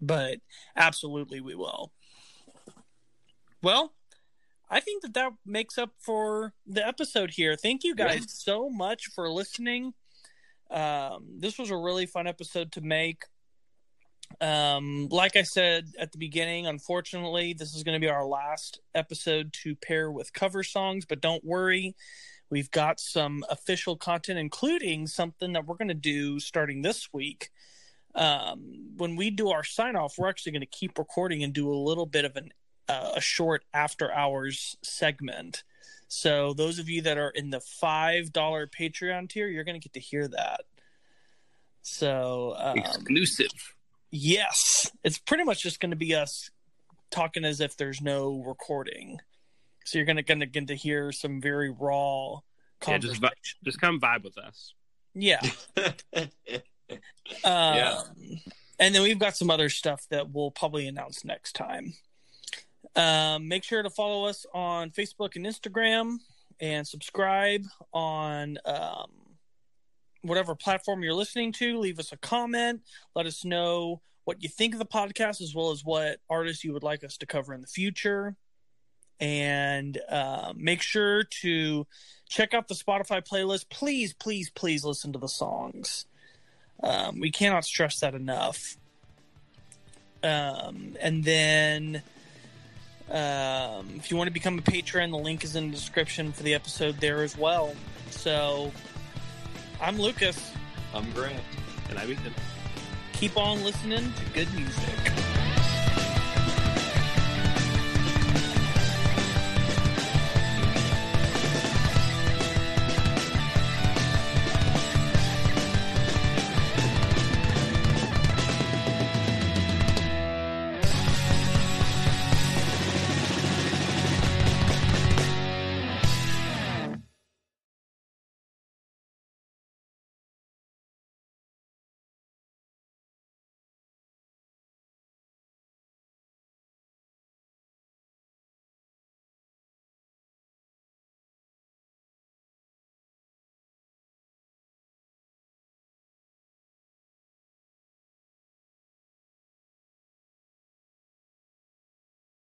But 0.00 0.40
absolutely, 0.76 1.40
we 1.40 1.54
will. 1.54 1.92
Well, 3.62 3.94
I 4.68 4.80
think 4.80 5.02
that 5.02 5.14
that 5.14 5.32
makes 5.46 5.78
up 5.78 5.90
for 5.98 6.52
the 6.66 6.86
episode 6.86 7.30
here. 7.32 7.56
Thank 7.56 7.84
you 7.84 7.94
guys 7.94 8.20
Yeah. 8.20 8.26
so 8.28 8.68
much 8.70 9.06
for 9.06 9.30
listening. 9.30 9.94
Um, 10.70 11.26
this 11.38 11.58
was 11.58 11.70
a 11.70 11.76
really 11.76 12.06
fun 12.06 12.26
episode 12.26 12.72
to 12.72 12.80
make. 12.80 13.24
Um, 14.40 15.08
like 15.10 15.36
I 15.36 15.42
said 15.42 15.92
at 15.98 16.12
the 16.12 16.18
beginning, 16.18 16.66
unfortunately, 16.66 17.52
this 17.52 17.74
is 17.74 17.82
going 17.82 17.94
to 17.94 18.04
be 18.04 18.10
our 18.10 18.24
last 18.24 18.80
episode 18.94 19.52
to 19.62 19.76
pair 19.76 20.10
with 20.10 20.32
cover 20.32 20.62
songs, 20.62 21.04
but 21.04 21.20
don't 21.20 21.44
worry. 21.44 21.94
We've 22.50 22.70
got 22.70 23.00
some 23.00 23.44
official 23.48 23.96
content, 23.96 24.38
including 24.38 25.06
something 25.06 25.52
that 25.52 25.66
we're 25.66 25.76
going 25.76 25.88
to 25.88 25.94
do 25.94 26.40
starting 26.40 26.82
this 26.82 27.08
week. 27.12 27.50
Um, 28.14 28.92
when 28.96 29.16
we 29.16 29.30
do 29.30 29.50
our 29.50 29.64
sign 29.64 29.96
off, 29.96 30.14
we're 30.18 30.28
actually 30.28 30.52
going 30.52 30.60
to 30.60 30.66
keep 30.66 30.98
recording 30.98 31.42
and 31.42 31.52
do 31.52 31.72
a 31.72 31.74
little 31.74 32.06
bit 32.06 32.24
of 32.24 32.36
an 32.36 32.52
uh, 32.88 33.12
a 33.16 33.20
short 33.20 33.64
after 33.72 34.12
hours 34.12 34.76
segment. 34.82 35.64
So 36.06 36.52
those 36.52 36.78
of 36.78 36.88
you 36.88 37.02
that 37.02 37.18
are 37.18 37.30
in 37.30 37.50
the 37.50 37.60
five 37.60 38.32
dollar 38.32 38.66
Patreon 38.66 39.28
tier, 39.28 39.48
you're 39.48 39.64
going 39.64 39.80
to 39.80 39.82
get 39.82 39.94
to 39.94 40.00
hear 40.00 40.28
that. 40.28 40.60
So 41.82 42.54
um, 42.58 42.78
Exclusive. 42.78 43.74
Yes, 44.16 44.92
it's 45.02 45.18
pretty 45.18 45.42
much 45.42 45.60
just 45.60 45.80
going 45.80 45.90
to 45.90 45.96
be 45.96 46.14
us 46.14 46.48
talking 47.10 47.44
as 47.44 47.60
if 47.60 47.76
there's 47.76 48.00
no 48.00 48.44
recording. 48.46 49.18
So 49.84 49.98
you're 49.98 50.06
going 50.06 50.18
to 50.18 50.22
going 50.22 50.38
to 50.38 50.46
get 50.46 50.68
to 50.68 50.76
hear 50.76 51.10
some 51.10 51.40
very 51.40 51.70
raw 51.70 52.38
Yeah, 52.86 52.98
just, 52.98 53.20
vi- 53.20 53.30
just 53.64 53.80
come 53.80 54.00
vibe 54.00 54.22
with 54.22 54.38
us. 54.38 54.72
Yeah. 55.14 55.40
Yeah. 57.44 57.98
Um, 57.98 58.40
And 58.78 58.94
then 58.94 59.02
we've 59.02 59.18
got 59.18 59.36
some 59.36 59.50
other 59.50 59.68
stuff 59.68 60.06
that 60.10 60.30
we'll 60.30 60.50
probably 60.50 60.86
announce 60.86 61.24
next 61.24 61.54
time. 61.54 61.94
Um, 62.94 63.48
make 63.48 63.64
sure 63.64 63.82
to 63.82 63.90
follow 63.90 64.26
us 64.26 64.44
on 64.54 64.90
Facebook 64.90 65.34
and 65.34 65.46
Instagram 65.46 66.18
and 66.60 66.86
subscribe 66.86 67.64
on 67.92 68.58
um, 68.64 69.10
whatever 70.24 70.54
platform 70.54 71.02
you're 71.02 71.14
listening 71.14 71.52
to. 71.52 71.78
Leave 71.78 71.98
us 71.98 72.12
a 72.12 72.16
comment. 72.16 72.80
Let 73.14 73.26
us 73.26 73.44
know 73.44 74.00
what 74.24 74.42
you 74.42 74.48
think 74.48 74.74
of 74.74 74.78
the 74.78 74.86
podcast 74.86 75.40
as 75.40 75.54
well 75.54 75.70
as 75.70 75.84
what 75.84 76.18
artists 76.30 76.64
you 76.64 76.72
would 76.72 76.82
like 76.82 77.04
us 77.04 77.18
to 77.18 77.26
cover 77.26 77.54
in 77.54 77.60
the 77.60 77.66
future. 77.66 78.36
And 79.20 79.98
uh, 80.08 80.54
make 80.56 80.82
sure 80.82 81.24
to 81.42 81.86
check 82.28 82.52
out 82.52 82.68
the 82.68 82.74
Spotify 82.74 83.26
playlist. 83.26 83.68
Please, 83.70 84.12
please, 84.12 84.50
please 84.50 84.84
listen 84.84 85.12
to 85.12 85.18
the 85.18 85.28
songs. 85.28 86.06
Um, 86.82 87.20
we 87.20 87.30
cannot 87.30 87.64
stress 87.64 88.00
that 88.00 88.14
enough. 88.14 88.76
Um, 90.22 90.96
and 91.00 91.22
then, 91.22 92.02
um, 93.10 93.94
if 93.96 94.10
you 94.10 94.16
want 94.16 94.28
to 94.28 94.32
become 94.32 94.58
a 94.58 94.62
patron, 94.62 95.10
the 95.10 95.18
link 95.18 95.44
is 95.44 95.54
in 95.54 95.70
the 95.70 95.76
description 95.76 96.32
for 96.32 96.42
the 96.42 96.54
episode 96.54 96.96
there 96.98 97.22
as 97.22 97.36
well. 97.36 97.74
So, 98.10 98.72
I'm 99.84 99.98
Lucas. 99.98 100.50
I'm 100.94 101.10
Grant. 101.12 101.42
And 101.90 101.98
I 101.98 102.06
mean, 102.06 102.16
Keep 103.12 103.36
on 103.36 103.62
listening 103.62 104.14
to 104.14 104.24
good 104.32 104.50
music. 104.54 105.23